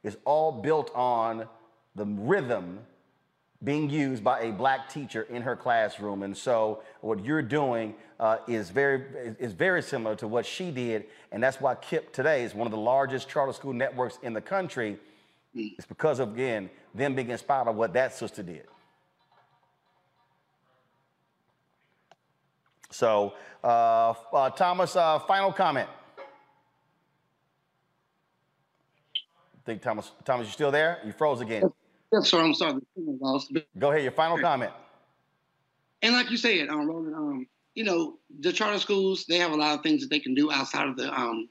is 0.03 0.17
all 0.25 0.53
built 0.53 0.91
on 0.95 1.47
the 1.95 2.05
rhythm 2.05 2.81
being 3.63 3.91
used 3.91 4.23
by 4.23 4.41
a 4.41 4.53
black 4.53 4.89
teacher 4.89 5.23
in 5.23 5.43
her 5.43 5.57
classroom. 5.57 6.23
And 6.23 6.37
so 6.37 6.83
what 7.01 7.25
you're 7.25 7.43
doing 7.43 7.95
uh, 8.21 8.39
is 8.47 8.71
very 8.71 9.03
is 9.39 9.53
very 9.53 9.83
similar 9.83 10.15
to 10.17 10.29
what 10.29 10.47
she 10.47 10.71
did, 10.71 11.07
and 11.33 11.43
that's 11.43 11.61
why 11.61 11.75
KIPP 11.75 12.13
today 12.13 12.45
is 12.45 12.55
one 12.55 12.67
of 12.67 12.73
the 12.73 12.79
largest 12.79 13.29
charter 13.29 13.53
school 13.53 13.73
networks 13.73 14.19
in 14.23 14.33
the 14.33 14.41
country. 14.41 14.99
It's 15.55 15.87
because 15.87 16.19
of 16.19 16.33
again 16.33 16.71
them 16.95 17.15
being 17.15 17.31
inspired 17.31 17.65
by 17.65 17.71
what 17.71 17.93
that 17.95 18.15
sister 18.15 18.43
did. 18.43 18.65
So, 22.91 23.35
uh, 23.63 24.15
uh, 24.33 24.51
Thomas, 24.51 24.97
uh, 24.97 25.19
final 25.21 25.53
comment. 25.53 25.89
I 29.17 29.61
think 29.65 29.83
Thomas, 29.83 30.11
Thomas, 30.25 30.47
you 30.47 30.53
still 30.53 30.71
there? 30.71 30.99
You 31.05 31.13
froze 31.13 31.41
again. 31.41 31.71
Yes, 32.13 32.29
sir. 32.29 32.41
I'm 32.41 32.55
sorry. 32.55 32.75
the 32.75 32.83
signal 32.95 33.19
lost. 33.21 33.53
Go 33.79 33.91
ahead. 33.91 34.03
Your 34.03 34.13
final 34.13 34.39
comment. 34.39 34.73
And 36.03 36.15
like 36.15 36.31
you 36.31 36.37
said, 36.37 36.69
um, 36.69 36.87
Roland, 36.87 37.15
um, 37.15 37.47
you 37.75 37.85
know, 37.85 38.19
the 38.41 38.53
charter 38.53 38.79
schools, 38.79 39.25
they 39.27 39.39
have 39.39 39.53
a 39.53 39.57
lot 39.57 39.77
of 39.77 39.83
things 39.83 40.03
that 40.03 40.11
they 40.11 40.21
can 40.21 40.35
do 40.35 40.51
outside 40.51 40.89
of 40.89 40.97
the 40.97 41.13
um, 41.13 41.49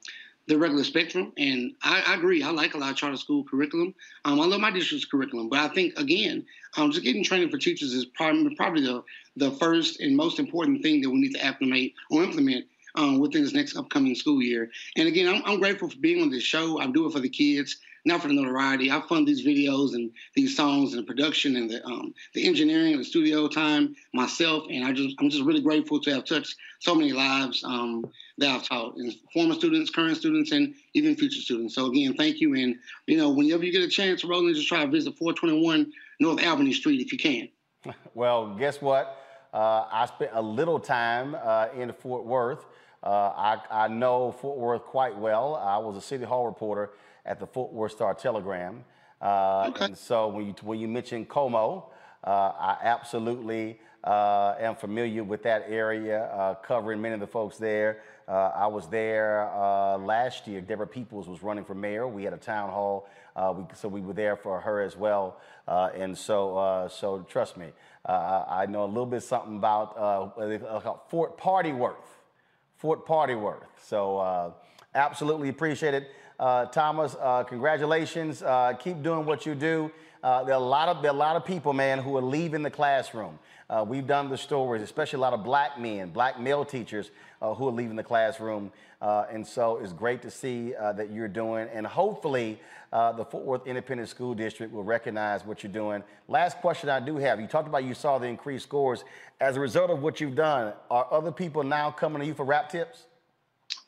the 0.48 0.58
regular 0.58 0.84
spectrum. 0.84 1.34
And 1.38 1.74
I, 1.84 2.03
I 2.08 2.16
agree. 2.16 2.42
I 2.42 2.52
like 2.52 2.74
a 2.74 2.77
lot 2.77 2.92
of 2.92 2.95
charter 2.95 3.18
school 3.18 3.44
curriculum. 3.44 3.94
Um, 4.26 4.40
I 4.40 4.45
love 4.45 4.61
my 4.61 4.72
district's 4.72 5.06
curriculum. 5.06 5.50
But 5.50 5.60
I 5.60 5.68
think, 5.74 5.98
again, 6.00 6.45
um, 6.77 6.92
just 6.92 7.03
getting 7.03 7.24
training 7.24 7.50
for 7.50 7.58
teachers 7.58 7.94
is 7.94 8.06
probably, 8.06 8.56
probably 8.56 8.82
the, 8.82 9.03
the 9.36 9.52
first 9.52 10.00
and 10.00 10.16
most 10.16 10.40
important 10.40 10.82
thing 10.82 11.02
that 11.02 11.10
we 11.10 11.19
need 11.19 11.34
to 11.34 11.45
implement 11.45 11.92
or 12.10 12.24
implement 12.24 12.66
um, 12.95 13.19
within 13.19 13.44
this 13.44 13.53
next 13.53 13.76
upcoming 13.76 14.16
school 14.16 14.42
year. 14.42 14.69
And 14.95 15.08
again, 15.08 15.27
I'm, 15.27 15.42
I'm 15.45 15.60
grateful 15.60 15.90
for 15.90 15.98
being 15.98 16.22
on 16.22 16.30
this 16.30 16.44
show. 16.44 16.80
I 16.80 16.88
do 16.88 17.08
it 17.08 17.14
for 17.14 17.19
the 17.19 17.30
kids, 17.30 17.77
not 18.08 18.22
for 18.22 18.30
the 18.30 18.34
notoriety. 18.34 18.90
I 18.90 19.02
fund 19.02 19.27
these 19.27 19.45
videos 19.45 19.94
and 19.94 20.11
these 20.34 20.56
songs 20.56 20.94
and 20.94 21.03
the 21.03 21.06
production 21.06 21.58
and 21.58 21.69
the 21.69 21.86
um, 21.86 22.14
the 22.34 22.48
engineering 22.48 22.94
and 22.94 23.02
the 23.02 23.06
studio 23.06 23.48
time 23.48 23.95
myself. 24.14 24.64
And 24.72 24.84
I 24.86 24.94
just 24.94 25.16
I'm 25.19 25.30
just 25.30 25.44
really 25.44 25.61
grateful 25.61 26.00
to 26.02 26.14
have 26.14 26.26
touched 26.26 26.56
so 26.80 26.95
many 26.95 27.11
lives 27.11 27.64
um, 27.64 28.06
that 28.38 28.50
I've 28.50 28.64
taught, 28.64 28.95
and 28.95 29.14
former 29.34 29.53
students, 29.53 29.92
current 29.92 30.18
students, 30.18 30.52
and 30.52 30.74
even 30.94 31.16
future 31.16 31.42
students. 31.42 31.76
So 31.76 31.88
again, 31.88 32.16
thank 32.16 32.40
you. 32.40 32.56
And 32.56 32.77
you 33.06 33.18
know, 33.18 33.30
whenever 33.30 33.66
you 33.66 33.72
get 33.72 33.84
a 33.84 33.90
chance, 33.90 34.24
Roland, 34.24 34.56
just 34.56 34.68
try 34.68 34.86
to 34.86 34.90
visit 34.90 35.18
421 35.18 35.92
North 36.19 36.44
Albany 36.44 36.74
Street 36.74 37.02
if 37.02 37.11
you 37.11 37.19
can. 37.19 37.50
Well, 38.16 38.56
guess 38.56 38.82
what? 38.82 39.24
Uh, 39.53 39.86
I 39.92 40.08
spent 40.08 40.32
a 40.34 40.42
little 40.42 40.80
time 40.80 41.36
uh, 41.42 41.68
in 41.77 41.94
Fort 41.94 42.26
Worth. 42.26 42.66
Uh, 43.03 43.10
I, 43.10 43.61
I 43.69 43.88
know 43.88 44.32
Fort 44.32 44.58
Worth 44.58 44.82
quite 44.82 45.16
well. 45.16 45.56
I 45.56 45.77
was 45.77 45.95
a 45.95 46.02
City 46.02 46.26
Hall 46.26 46.45
reporter 46.45 46.90
at 47.28 47.40
the 47.40 47.46
Fort 47.48 47.72
Worth 47.74 47.92
Star 47.92 48.14
Telegram. 48.14 48.84
Uh, 49.22 49.72
And 49.82 49.98
so 49.98 50.28
when 50.28 50.48
you, 50.48 50.56
when 50.64 50.80
you 50.80 50.88
mention 50.88 51.26
Como, 51.26 51.92
uh, 52.24 52.30
I 52.30 52.78
absolutely 52.82 53.80
uh, 54.04 54.56
am 54.60 54.76
familiar 54.76 55.24
with 55.24 55.44
that 55.44 55.66
area, 55.68 56.26
uh, 56.26 56.56
covering 56.56 57.02
many 57.02 57.14
of 57.14 57.20
the 57.20 57.28
folks 57.28 57.58
there. 57.58 58.02
Uh, 58.28 58.52
I 58.56 58.68
was 58.68 58.88
there 58.90 59.50
uh, 59.54 59.98
last 59.98 60.48
year. 60.48 60.62
Deborah 60.62 60.88
Peoples 60.88 61.28
was 61.28 61.42
running 61.44 61.66
for 61.66 61.76
mayor. 61.76 62.08
We 62.08 62.24
had 62.24 62.34
a 62.34 62.38
town 62.38 62.70
hall, 62.70 63.08
uh, 63.36 63.54
we, 63.56 63.64
so 63.74 63.88
we 63.88 64.02
were 64.02 64.14
there 64.14 64.36
for 64.36 64.60
her 64.60 64.82
as 64.82 64.96
well. 64.98 65.40
Uh, 65.68 65.90
and 65.96 66.18
so, 66.18 66.58
uh, 66.58 66.88
so 66.90 67.26
trust 67.30 67.58
me, 67.58 67.68
uh, 68.06 68.46
I 68.48 68.66
know 68.66 68.84
a 68.84 68.86
little 68.86 69.06
bit 69.06 69.24
something 69.24 69.58
about 69.58 69.98
uh, 69.98 70.80
call 70.82 71.06
Fort 71.10 71.38
Partyworth. 71.38 71.96
Fort 72.76 73.06
Partyworth. 73.08 73.64
So 73.84 74.18
uh, 74.18 74.52
absolutely 74.94 75.50
appreciate 75.50 75.94
it. 75.94 76.10
Uh, 76.40 76.66
Thomas, 76.66 77.16
uh, 77.20 77.44
congratulations. 77.44 78.44
Uh, 78.44 78.74
keep 78.74 79.02
doing 79.02 79.26
what 79.26 79.48
you 79.48 79.56
do. 79.56 79.92
Uh, 80.22 80.44
there, 80.44 80.54
are 80.54 80.62
a 80.62 80.64
lot 80.64 80.88
of, 80.88 81.02
there 81.02 81.10
are 81.10 81.16
a 81.16 81.18
lot 81.18 81.36
of 81.36 81.44
people, 81.44 81.74
man, 81.74 81.98
who 81.98 82.16
are 82.16 82.22
leaving 82.22 82.62
the 82.62 82.70
classroom. 82.70 83.40
Uh, 83.70 83.84
we've 83.88 84.06
done 84.06 84.30
the 84.30 84.38
stories, 84.38 84.84
especially 84.84 85.18
a 85.18 85.22
lot 85.22 85.34
of 85.34 85.44
black 85.44 85.80
men, 85.80 86.10
black 86.10 86.40
male 86.40 86.64
teachers 86.64 87.10
uh, 87.42 87.56
who 87.56 87.68
are 87.68 87.72
leaving 87.72 87.96
the 87.96 88.04
classroom. 88.04 88.72
And 89.02 89.46
so 89.46 89.78
it's 89.78 89.94
great 89.94 90.22
to 90.22 90.32
see 90.32 90.74
that 90.80 91.12
you're 91.12 91.28
doing. 91.28 91.68
And 91.74 91.86
hopefully, 91.86 92.60
the 92.92 93.26
Fort 93.30 93.44
Worth 93.44 93.68
Independent 93.68 94.08
School 94.10 94.36
District 94.36 94.72
will 94.72 94.84
recognize 94.84 95.44
what 95.44 95.64
you're 95.64 95.72
doing. 95.72 96.04
Last 96.28 96.58
question 96.58 96.90
I 96.90 97.00
do 97.00 97.18
have 97.18 97.42
you 97.42 97.48
talked 97.48 97.68
about 97.68 97.84
you 97.84 97.94
saw 97.94 98.20
the 98.20 98.28
increased 98.28 98.64
scores. 98.64 99.04
As 99.42 99.58
a 99.58 99.60
result 99.60 99.90
of 99.90 100.02
what 100.02 100.22
you've 100.22 100.36
done, 100.36 100.74
are 100.90 101.08
other 101.12 101.32
people 101.32 101.64
now 101.64 101.90
coming 101.92 102.22
to 102.22 102.28
you 102.28 102.34
for 102.36 102.46
rap 102.46 102.70
tips? 102.70 103.07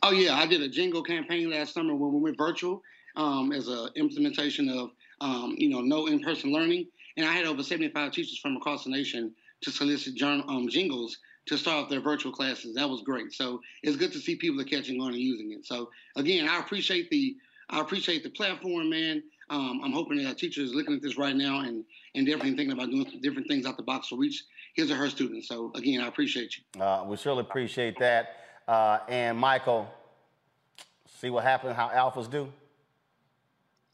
Oh 0.02 0.12
yeah, 0.12 0.36
I 0.36 0.46
did 0.46 0.62
a 0.62 0.70
jingle 0.70 1.04
campaign 1.04 1.50
last 1.52 1.74
summer 1.74 1.94
when 1.94 2.14
we 2.14 2.20
went 2.20 2.38
virtual 2.38 2.82
um, 3.16 3.52
as 3.52 3.68
an 3.68 3.90
implementation 3.96 4.70
of 4.70 4.92
um, 5.20 5.56
you 5.58 5.70
know 5.70 5.82
no 5.82 6.08
in-person 6.08 6.54
learning, 6.54 6.88
and 7.18 7.26
I 7.26 7.34
had 7.34 7.46
over 7.46 7.62
75 7.62 8.12
teachers 8.14 8.40
from 8.40 8.56
across 8.56 8.86
the 8.86 8.92
nation 8.92 9.34
to 9.62 9.72
solicit 9.72 10.16
journal, 10.16 10.50
um, 10.50 10.70
jingles 10.70 11.18
to 11.48 11.58
start 11.58 11.84
off 11.84 11.90
their 11.90 12.00
virtual 12.00 12.32
classes. 12.32 12.76
That 12.76 12.90
was 12.90 13.02
great. 13.02 13.34
So 13.34 13.60
it's 13.84 13.98
good 13.98 14.14
to 14.14 14.20
see 14.20 14.36
people 14.36 14.62
are 14.62 14.66
catching 14.66 15.02
on 15.02 15.10
and 15.10 15.18
using 15.18 15.52
it. 15.52 15.66
So 15.66 15.90
again, 16.16 16.48
I 16.48 16.60
appreciate 16.60 17.10
the 17.10 17.36
I 17.70 17.82
appreciate 17.82 18.24
the 18.24 18.30
platform, 18.30 18.90
man. 18.90 19.22
Um, 19.50 19.82
I'm 19.84 19.92
hoping 19.92 20.18
that 20.18 20.28
our 20.28 20.34
teacher 20.34 20.62
is 20.62 20.74
looking 20.74 20.96
at 20.96 21.02
this 21.02 21.18
right 21.18 21.36
now 21.36 21.60
and 21.60 21.84
and 22.16 22.26
definitely 22.26 22.56
thinking 22.56 22.72
about 22.72 22.90
doing 22.90 23.20
different 23.22 23.50
things 23.50 23.66
out 23.66 23.76
the 23.76 23.84
box 23.84 24.10
to 24.10 24.18
reach 24.18 24.44
his 24.76 24.92
or 24.92 24.96
her 24.96 25.10
students. 25.10 25.50
So 25.50 25.74
again, 25.76 26.00
I 26.00 26.08
appreciate 26.08 26.56
you. 26.56 26.82
Uh, 26.82 27.04
we 27.06 27.18
surely 27.18 27.42
appreciate 27.42 28.00
that. 28.00 28.36
Uh, 28.70 29.00
and 29.08 29.36
Michael, 29.36 29.92
see 31.20 31.32
what 31.32 31.44
happens, 31.44 31.76
how 31.76 31.90
alphas 31.90 32.30
do? 32.30 32.54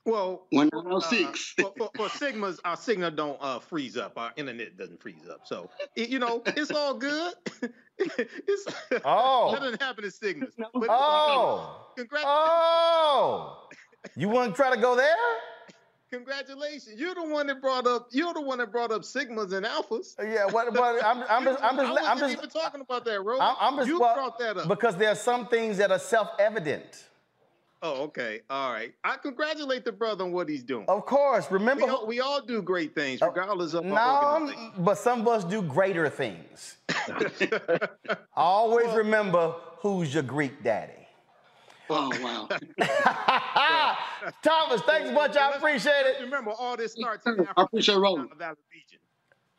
Well, 0.03 0.43
One 0.51 0.69
uh, 0.73 0.99
six. 0.99 1.53
for, 1.57 1.73
for, 1.77 1.89
for 1.95 2.07
Sigmas, 2.09 2.59
our 2.65 2.75
signal 2.75 3.09
don't 3.11 3.37
uh, 3.41 3.59
freeze 3.59 3.95
up. 3.95 4.17
Our 4.17 4.33
internet 4.35 4.77
doesn't 4.77 5.01
freeze 5.01 5.29
up. 5.31 5.47
So, 5.47 5.69
it- 5.95 6.09
you 6.09 6.19
know, 6.19 6.43
it's 6.45 6.71
all 6.71 6.93
good. 6.93 7.33
it's, 7.97 8.65
Oh. 9.05 9.53
That 9.53 9.61
doesn't 9.61 9.81
happen 9.81 10.03
to 10.03 10.09
Sigmas. 10.09 10.51
But, 10.57 10.87
Oh. 10.89 11.87
Congrats. 11.95 12.25
Oh. 12.27 13.69
You 14.17 14.27
want 14.27 14.51
to 14.53 14.55
try 14.61 14.75
to 14.75 14.81
go 14.81 14.97
there? 14.97 15.15
Congratulations! 16.15 16.99
You're 16.99 17.15
the 17.15 17.23
one 17.23 17.47
that 17.47 17.61
brought 17.61 17.87
up. 17.87 18.07
You're 18.11 18.33
the 18.33 18.41
one 18.41 18.59
that 18.59 18.71
brought 18.71 18.91
up 18.91 19.01
sigmas 19.01 19.53
and 19.53 19.65
alphas. 19.65 20.15
Yeah, 20.19 20.45
what? 20.45 20.73
what 20.73 21.03
I'm, 21.03 21.23
I'm 21.29 21.43
just, 21.45 21.63
I'm 21.63 21.75
just, 21.75 22.01
I 22.01 22.11
I'm 22.11 22.19
just, 22.19 22.37
even 22.37 22.49
talking 22.49 22.81
about 22.81 23.05
that, 23.05 23.21
Ro. 23.23 23.37
I'm, 23.39 23.77
just 23.77 23.87
you 23.87 23.99
well, 23.99 24.15
brought 24.15 24.39
that 24.39 24.57
up. 24.57 24.67
because 24.67 24.95
there 24.97 25.09
are 25.09 25.15
some 25.15 25.47
things 25.47 25.77
that 25.77 25.91
are 25.91 25.99
self-evident. 25.99 27.05
Oh, 27.81 28.03
okay. 28.05 28.41
All 28.49 28.73
right. 28.73 28.95
I 29.03 29.17
congratulate 29.17 29.85
the 29.85 29.91
brother 29.91 30.23
on 30.23 30.31
what 30.31 30.49
he's 30.49 30.63
doing. 30.63 30.85
Of 30.87 31.05
course. 31.05 31.51
Remember, 31.51 31.85
we 31.85 31.91
all, 31.91 32.07
we 32.07 32.19
all 32.19 32.41
do 32.41 32.61
great 32.63 32.95
things, 32.95 33.21
oh, 33.21 33.27
regardless 33.27 33.75
of 33.75 33.85
our 33.85 34.39
no, 34.39 34.71
but 34.79 34.97
some 34.97 35.21
of 35.21 35.27
us 35.27 35.43
do 35.43 35.61
greater 35.61 36.09
things. 36.09 36.77
Always 38.35 38.91
remember 38.95 39.53
who's 39.79 40.13
your 40.13 40.23
Greek 40.23 40.63
daddy. 40.63 41.04
Oh 41.89 42.11
wow. 42.21 42.47
Thomas, 44.43 44.81
thanks 44.81 45.11
much. 45.11 45.37
I 45.37 45.51
appreciate 45.55 46.05
it. 46.05 46.21
Remember, 46.21 46.51
all 46.51 46.77
this 46.77 46.93
starts 46.93 47.25
in 47.25 47.33
Africa. 47.33 47.53
I 47.57 47.63
appreciate 47.63 47.95
Roland. 47.95 48.29
Nile 48.29 48.37
Valley 48.37 48.57
region. 48.73 48.99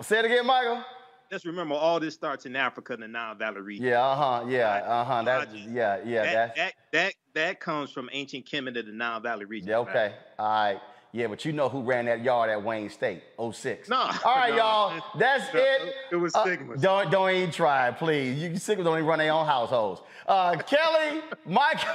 Say 0.02 0.18
it 0.18 0.24
again, 0.24 0.46
Michael. 0.46 0.82
Let's 1.30 1.44
remember, 1.44 1.74
all 1.74 1.98
this 1.98 2.14
starts 2.14 2.46
in 2.46 2.54
Africa, 2.54 2.92
and 2.92 3.02
the 3.02 3.08
Nile 3.08 3.34
Valley 3.34 3.60
region. 3.60 3.86
Yeah, 3.86 4.04
uh 4.04 4.14
huh. 4.16 4.46
Yeah, 4.48 4.74
uh 4.74 5.04
huh. 5.04 5.22
That, 5.24 5.54
yeah, 5.56 5.98
yeah. 6.04 6.22
that, 6.22 6.34
That's 6.34 6.54
that 6.56 6.74
that 6.92 7.14
that 7.34 7.60
comes 7.60 7.90
from 7.90 8.08
ancient 8.12 8.46
Kemet 8.46 8.74
to 8.74 8.82
the 8.82 8.92
Nile 8.92 9.20
Valley 9.20 9.44
region. 9.44 9.70
yeah. 9.70 9.78
Okay. 9.78 10.14
All 10.38 10.48
right. 10.48 10.80
Yeah, 11.16 11.28
but 11.28 11.46
you 11.46 11.52
know 11.54 11.70
who 11.70 11.80
ran 11.80 12.04
that 12.04 12.22
yard 12.22 12.50
at 12.50 12.62
Wayne 12.62 12.90
State? 12.90 13.22
06. 13.40 13.88
No. 13.88 13.96
All 13.96 14.10
right, 14.26 14.50
no, 14.50 14.56
y'all. 14.56 15.02
That's 15.18 15.50
no, 15.54 15.60
it. 15.60 15.94
It 16.12 16.16
was 16.16 16.34
Uh, 16.34 16.56
don't 16.78 17.10
don't 17.10 17.30
even 17.30 17.50
try, 17.50 17.90
please. 17.90 18.38
You 18.38 18.50
Sigmas 18.50 18.84
don't 18.84 18.98
even 18.98 19.06
run 19.06 19.18
their 19.20 19.32
own 19.32 19.46
households. 19.46 20.02
Uh, 20.28 20.58
Kelly, 20.58 21.22
Mike, 21.46 21.78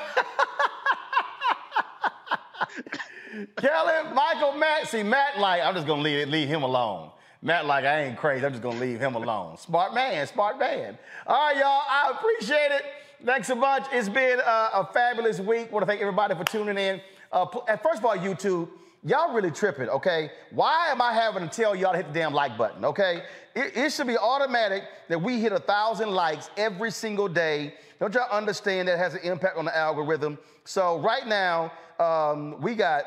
Kelly, 3.58 4.12
Michael, 4.12 4.54
Matt. 4.54 4.88
See, 4.88 5.04
Matt, 5.04 5.38
like 5.38 5.62
I'm 5.62 5.76
just 5.76 5.86
gonna 5.86 6.02
leave 6.02 6.28
leave 6.28 6.48
him 6.48 6.64
alone. 6.64 7.12
Matt, 7.44 7.68
like 7.68 7.86
I 7.86 8.06
ain't 8.06 8.18
crazy. 8.18 8.44
I'm 8.44 8.54
just 8.54 8.64
gonna 8.64 8.80
leave 8.80 9.00
him 9.00 9.14
alone. 9.14 9.56
Smart 9.58 9.94
man, 9.94 10.26
smart 10.26 10.58
man. 10.58 10.98
All 11.28 11.36
right, 11.36 11.58
y'all. 11.58 11.84
I 11.88 12.12
appreciate 12.16 12.72
it. 12.72 12.86
Thanks 13.24 13.48
so 13.48 13.54
much. 13.54 13.86
It's 13.92 14.10
been 14.10 14.40
uh, 14.40 14.70
a 14.74 14.90
fabulous 14.92 15.40
week. 15.40 15.72
Want 15.72 15.84
to 15.84 15.88
thank 15.88 16.02
everybody 16.02 16.34
for 16.34 16.44
tuning 16.44 16.80
in. 16.80 17.00
Uh, 17.32 17.46
and 17.68 17.80
first 17.82 18.00
of 18.00 18.06
all, 18.06 18.18
YouTube, 18.18 18.68
y'all 19.04 19.34
really 19.34 19.52
tripping, 19.52 19.90
okay? 19.90 20.32
Why 20.52 20.90
am 20.90 21.02
I 21.02 21.14
having 21.14 21.48
to 21.48 21.54
tell 21.54 21.76
y'all 21.76 21.92
to 21.92 21.98
hit 21.98 22.08
the 22.08 22.14
damn 22.14 22.34
like 22.34 22.58
button, 22.58 22.86
okay? 22.86 23.24
It, 23.56 23.76
it 23.76 23.92
should 23.92 24.08
be 24.08 24.18
automatic 24.18 24.84
that 25.10 25.22
we 25.22 25.40
hit 25.40 25.52
a 25.52 25.60
thousand 25.60 26.12
likes 26.12 26.50
every 26.58 26.92
single 26.92 27.28
day. 27.28 27.76
Don't 28.00 28.14
y'all 28.14 28.30
understand 28.32 28.88
that 28.88 28.98
has 28.98 29.14
an 29.14 29.22
impact 29.24 29.58
on 29.58 29.66
the 29.66 29.76
algorithm? 29.76 30.38
So 30.64 31.00
right 31.00 31.28
now, 31.28 31.72
um, 32.00 32.62
we 32.62 32.76
got 32.76 33.04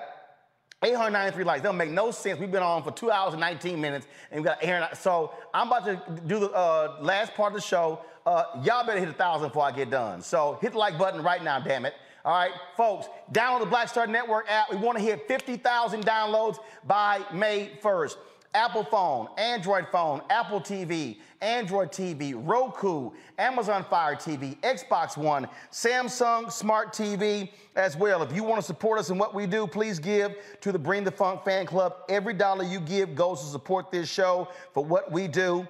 893 0.82 1.44
likes. 1.44 1.62
That 1.62 1.68
don't 1.68 1.76
make 1.76 1.90
no 1.90 2.10
sense. 2.10 2.38
We've 2.38 2.50
been 2.50 2.62
on 2.62 2.82
for 2.82 2.90
two 2.90 3.10
hours 3.10 3.32
and 3.32 3.40
19 3.40 3.80
minutes, 3.80 4.06
and 4.30 4.40
we 4.40 4.44
got 4.44 4.62
800. 4.62 4.96
So 4.96 5.32
I'm 5.52 5.68
about 5.68 5.84
to 5.86 6.20
do 6.26 6.40
the 6.40 6.50
uh, 6.50 6.98
last 7.00 7.34
part 7.34 7.52
of 7.52 7.60
the 7.60 7.66
show. 7.66 8.00
Uh, 8.26 8.44
y'all 8.62 8.86
better 8.86 9.00
hit 9.00 9.08
a 9.08 9.12
thousand 9.12 9.48
before 9.48 9.64
I 9.64 9.72
get 9.72 9.90
done. 9.90 10.22
So 10.22 10.58
hit 10.60 10.72
the 10.72 10.78
like 10.78 10.98
button 10.98 11.22
right 11.22 11.42
now, 11.42 11.58
damn 11.58 11.86
it. 11.86 11.94
All 12.24 12.32
right, 12.32 12.52
folks, 12.74 13.08
download 13.32 13.60
the 13.60 13.66
Black 13.66 13.88
Star 13.88 14.06
Network 14.06 14.50
app. 14.50 14.70
We 14.70 14.78
want 14.78 14.96
to 14.96 15.04
hit 15.04 15.28
50,000 15.28 16.06
downloads 16.06 16.56
by 16.86 17.20
May 17.34 17.72
1st. 17.82 18.16
Apple 18.54 18.84
phone, 18.84 19.26
Android 19.36 19.88
phone, 19.90 20.22
Apple 20.30 20.60
TV, 20.60 21.18
Android 21.42 21.90
TV, 21.90 22.34
Roku, 22.34 23.10
Amazon 23.36 23.84
Fire 23.90 24.14
TV, 24.14 24.56
Xbox 24.60 25.16
One, 25.16 25.48
Samsung 25.72 26.50
Smart 26.50 26.92
TV 26.92 27.50
as 27.74 27.96
well. 27.96 28.22
If 28.22 28.32
you 28.32 28.44
want 28.44 28.60
to 28.60 28.66
support 28.66 29.00
us 29.00 29.10
in 29.10 29.18
what 29.18 29.34
we 29.34 29.46
do, 29.46 29.66
please 29.66 29.98
give 29.98 30.36
to 30.60 30.70
the 30.70 30.78
Bring 30.78 31.02
the 31.02 31.10
Funk 31.10 31.44
Fan 31.44 31.66
Club. 31.66 31.96
Every 32.08 32.32
dollar 32.32 32.62
you 32.62 32.78
give 32.78 33.16
goes 33.16 33.40
to 33.40 33.46
support 33.48 33.90
this 33.90 34.08
show 34.08 34.48
for 34.72 34.84
what 34.84 35.10
we 35.10 35.26
do. 35.26 35.66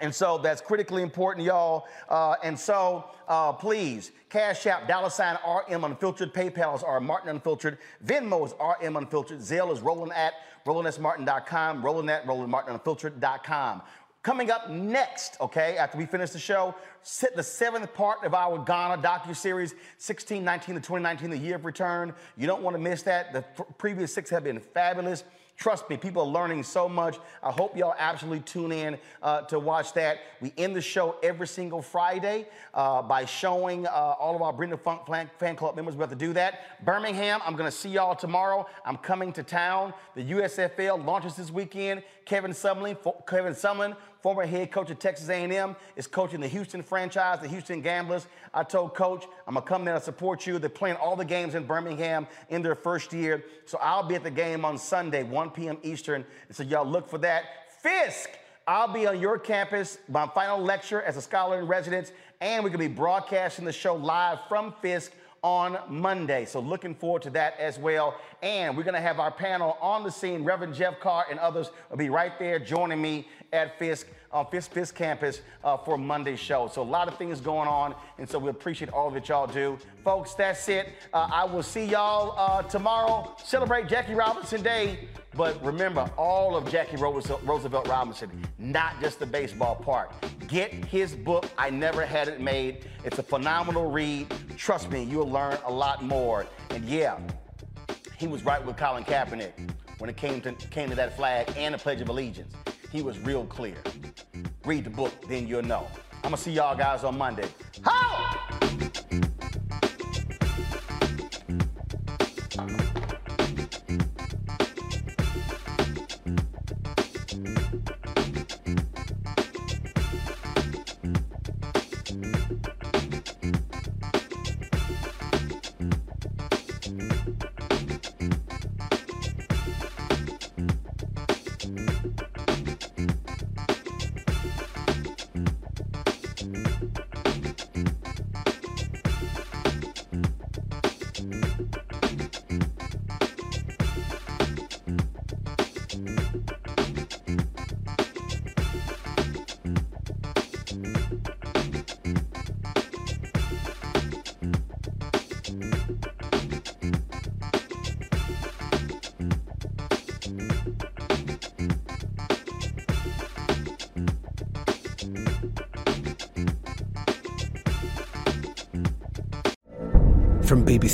And 0.00 0.14
so 0.14 0.38
that's 0.38 0.60
critically 0.60 1.02
important, 1.02 1.46
y'all. 1.46 1.86
Uh, 2.08 2.34
and 2.42 2.58
so 2.58 3.06
uh, 3.28 3.52
please, 3.52 4.12
Cash 4.28 4.66
App, 4.66 4.86
dollar 4.86 5.10
sign 5.10 5.38
RM 5.46 5.84
Unfiltered, 5.84 6.34
PayPal 6.34 6.74
is 6.74 6.82
R 6.82 7.00
Martin 7.00 7.30
Unfiltered, 7.30 7.78
Venmo 8.04 8.44
is 8.46 8.54
RM 8.60 8.96
Unfiltered, 8.96 9.38
Zelle 9.38 9.72
is 9.72 9.80
roland 9.80 10.12
at 10.12 10.34
rolandsmartin.com, 10.66 11.82
roland 11.82 12.10
at 12.10 12.26
rolandmartinunfiltered.com. 12.26 13.82
Coming 14.22 14.50
up 14.50 14.68
next, 14.68 15.36
okay, 15.40 15.76
after 15.76 15.96
we 15.96 16.04
finish 16.04 16.30
the 16.30 16.38
show, 16.40 16.74
sit 17.02 17.36
the 17.36 17.42
seventh 17.44 17.94
part 17.94 18.24
of 18.24 18.34
our 18.34 18.58
Ghana 18.58 19.00
docu-series, 19.00 19.76
16, 19.98 20.42
19 20.42 20.74
to 20.74 20.80
2019, 20.80 21.30
the 21.30 21.38
year 21.38 21.54
of 21.54 21.64
return. 21.64 22.12
You 22.36 22.48
don't 22.48 22.60
want 22.60 22.74
to 22.74 22.82
miss 22.82 23.02
that. 23.02 23.32
The 23.32 23.42
previous 23.78 24.12
six 24.12 24.28
have 24.30 24.42
been 24.42 24.58
fabulous. 24.58 25.22
Trust 25.56 25.88
me, 25.88 25.96
people 25.96 26.22
are 26.22 26.28
learning 26.28 26.62
so 26.62 26.86
much. 26.86 27.18
I 27.42 27.50
hope 27.50 27.76
y'all 27.76 27.94
absolutely 27.98 28.40
tune 28.40 28.72
in 28.72 28.98
uh, 29.22 29.42
to 29.42 29.58
watch 29.58 29.94
that. 29.94 30.18
We 30.42 30.52
end 30.58 30.76
the 30.76 30.82
show 30.82 31.16
every 31.22 31.46
single 31.46 31.80
Friday 31.80 32.46
uh, 32.74 33.00
by 33.00 33.24
showing 33.24 33.86
uh, 33.86 33.90
all 33.90 34.36
of 34.36 34.42
our 34.42 34.66
the 34.66 34.76
Funk 34.76 35.06
fan, 35.06 35.30
fan 35.38 35.56
club 35.56 35.74
members. 35.74 35.94
We 35.94 36.00
have 36.00 36.10
to 36.10 36.16
do 36.16 36.34
that. 36.34 36.84
Birmingham, 36.84 37.40
I'm 37.44 37.56
going 37.56 37.70
to 37.70 37.76
see 37.76 37.88
y'all 37.88 38.14
tomorrow. 38.14 38.66
I'm 38.84 38.98
coming 38.98 39.32
to 39.32 39.42
town. 39.42 39.94
The 40.14 40.30
USFL 40.32 41.04
launches 41.04 41.36
this 41.36 41.50
weekend. 41.50 42.02
Kevin 42.26 42.50
Sumlin, 42.50 42.98
fo- 42.98 43.22
Kevin 43.26 43.54
Sumlin, 43.54 43.96
former 44.20 44.44
head 44.44 44.72
coach 44.72 44.90
of 44.90 44.98
Texas 44.98 45.28
A&M, 45.28 45.76
is 45.94 46.08
coaching 46.08 46.40
the 46.40 46.48
Houston 46.48 46.82
franchise, 46.82 47.40
the 47.40 47.46
Houston 47.46 47.80
Gamblers. 47.80 48.26
I 48.52 48.64
told 48.64 48.94
Coach, 48.94 49.24
I'm 49.46 49.54
gonna 49.54 49.64
come 49.64 49.84
there 49.84 49.94
and 49.94 50.02
support 50.02 50.44
you. 50.44 50.58
They're 50.58 50.68
playing 50.68 50.96
all 50.96 51.14
the 51.14 51.24
games 51.24 51.54
in 51.54 51.64
Birmingham 51.64 52.26
in 52.50 52.62
their 52.62 52.74
first 52.74 53.12
year, 53.12 53.44
so 53.64 53.78
I'll 53.80 54.02
be 54.02 54.16
at 54.16 54.24
the 54.24 54.30
game 54.30 54.64
on 54.64 54.76
Sunday, 54.76 55.22
1 55.22 55.50
p.m. 55.50 55.78
Eastern. 55.84 56.26
So 56.50 56.64
y'all 56.64 56.84
look 56.84 57.08
for 57.08 57.18
that. 57.18 57.44
Fisk, 57.80 58.30
I'll 58.66 58.92
be 58.92 59.06
on 59.06 59.20
your 59.20 59.38
campus, 59.38 59.98
my 60.08 60.26
final 60.26 60.60
lecture 60.60 61.00
as 61.02 61.16
a 61.16 61.22
scholar 61.22 61.60
in 61.60 61.68
residence, 61.68 62.10
and 62.40 62.64
we're 62.64 62.70
gonna 62.70 62.88
be 62.88 62.88
broadcasting 62.88 63.64
the 63.64 63.72
show 63.72 63.94
live 63.94 64.40
from 64.48 64.74
Fisk 64.82 65.12
on 65.46 65.78
Monday. 65.88 66.44
So 66.44 66.58
looking 66.58 66.92
forward 66.92 67.22
to 67.22 67.30
that 67.30 67.54
as 67.60 67.78
well. 67.78 68.18
And 68.42 68.76
we're 68.76 68.82
gonna 68.82 69.00
have 69.00 69.20
our 69.20 69.30
panel 69.30 69.78
on 69.80 70.02
the 70.02 70.10
scene. 70.10 70.42
Reverend 70.42 70.74
Jeff 70.74 70.98
Carr 70.98 71.24
and 71.30 71.38
others 71.38 71.70
will 71.88 71.98
be 71.98 72.10
right 72.10 72.36
there 72.36 72.58
joining 72.58 73.00
me 73.00 73.28
at 73.52 73.78
Fisk 73.78 74.08
on 74.36 74.46
Fisk 74.50 74.70
Fisk 74.70 74.94
campus 74.94 75.40
uh, 75.64 75.76
for 75.78 75.96
Monday's 75.96 76.38
show. 76.38 76.68
So 76.68 76.82
a 76.82 76.84
lot 76.84 77.08
of 77.08 77.16
things 77.16 77.40
going 77.40 77.68
on, 77.68 77.94
and 78.18 78.28
so 78.28 78.38
we 78.38 78.50
appreciate 78.50 78.90
all 78.90 79.10
that 79.10 79.28
y'all 79.28 79.46
do, 79.46 79.78
folks. 80.04 80.34
That's 80.34 80.68
it. 80.68 80.90
Uh, 81.12 81.28
I 81.32 81.44
will 81.44 81.62
see 81.62 81.86
y'all 81.86 82.34
uh, 82.36 82.62
tomorrow. 82.62 83.34
Celebrate 83.42 83.88
Jackie 83.88 84.14
Robinson 84.14 84.62
Day. 84.62 85.08
But 85.34 85.62
remember, 85.64 86.10
all 86.16 86.56
of 86.56 86.70
Jackie 86.70 86.96
Roosevelt 86.96 87.42
Roosevelt 87.44 87.88
Robinson, 87.88 88.30
not 88.58 89.00
just 89.00 89.18
the 89.18 89.26
baseball 89.26 89.74
part. 89.74 90.12
Get 90.46 90.72
his 90.72 91.14
book, 91.14 91.46
I 91.58 91.70
Never 91.70 92.06
Had 92.06 92.28
It 92.28 92.40
Made. 92.40 92.86
It's 93.04 93.18
a 93.18 93.22
phenomenal 93.22 93.90
read. 93.90 94.32
Trust 94.56 94.90
me, 94.90 95.02
you'll 95.02 95.30
learn 95.30 95.58
a 95.66 95.72
lot 95.72 96.04
more. 96.04 96.46
And 96.70 96.84
yeah, 96.84 97.18
he 98.18 98.26
was 98.26 98.44
right 98.44 98.64
with 98.64 98.76
Colin 98.76 99.04
Kaepernick 99.04 99.52
when 99.98 100.10
it 100.10 100.16
came 100.16 100.40
to, 100.42 100.52
came 100.52 100.88
to 100.90 100.94
that 100.96 101.16
flag 101.16 101.50
and 101.56 101.74
the 101.74 101.78
Pledge 101.78 102.00
of 102.00 102.08
Allegiance. 102.08 102.54
He 102.92 103.02
was 103.02 103.18
real 103.20 103.44
clear. 103.46 103.76
Read 104.64 104.84
the 104.84 104.90
book, 104.90 105.12
then 105.28 105.46
you'll 105.46 105.62
know. 105.62 105.86
I'm 106.24 106.30
gonna 106.30 106.36
see 106.36 106.52
y'all 106.52 106.76
guys 106.76 107.04
on 107.04 107.18
Monday. 107.18 107.48
How? 107.82 108.48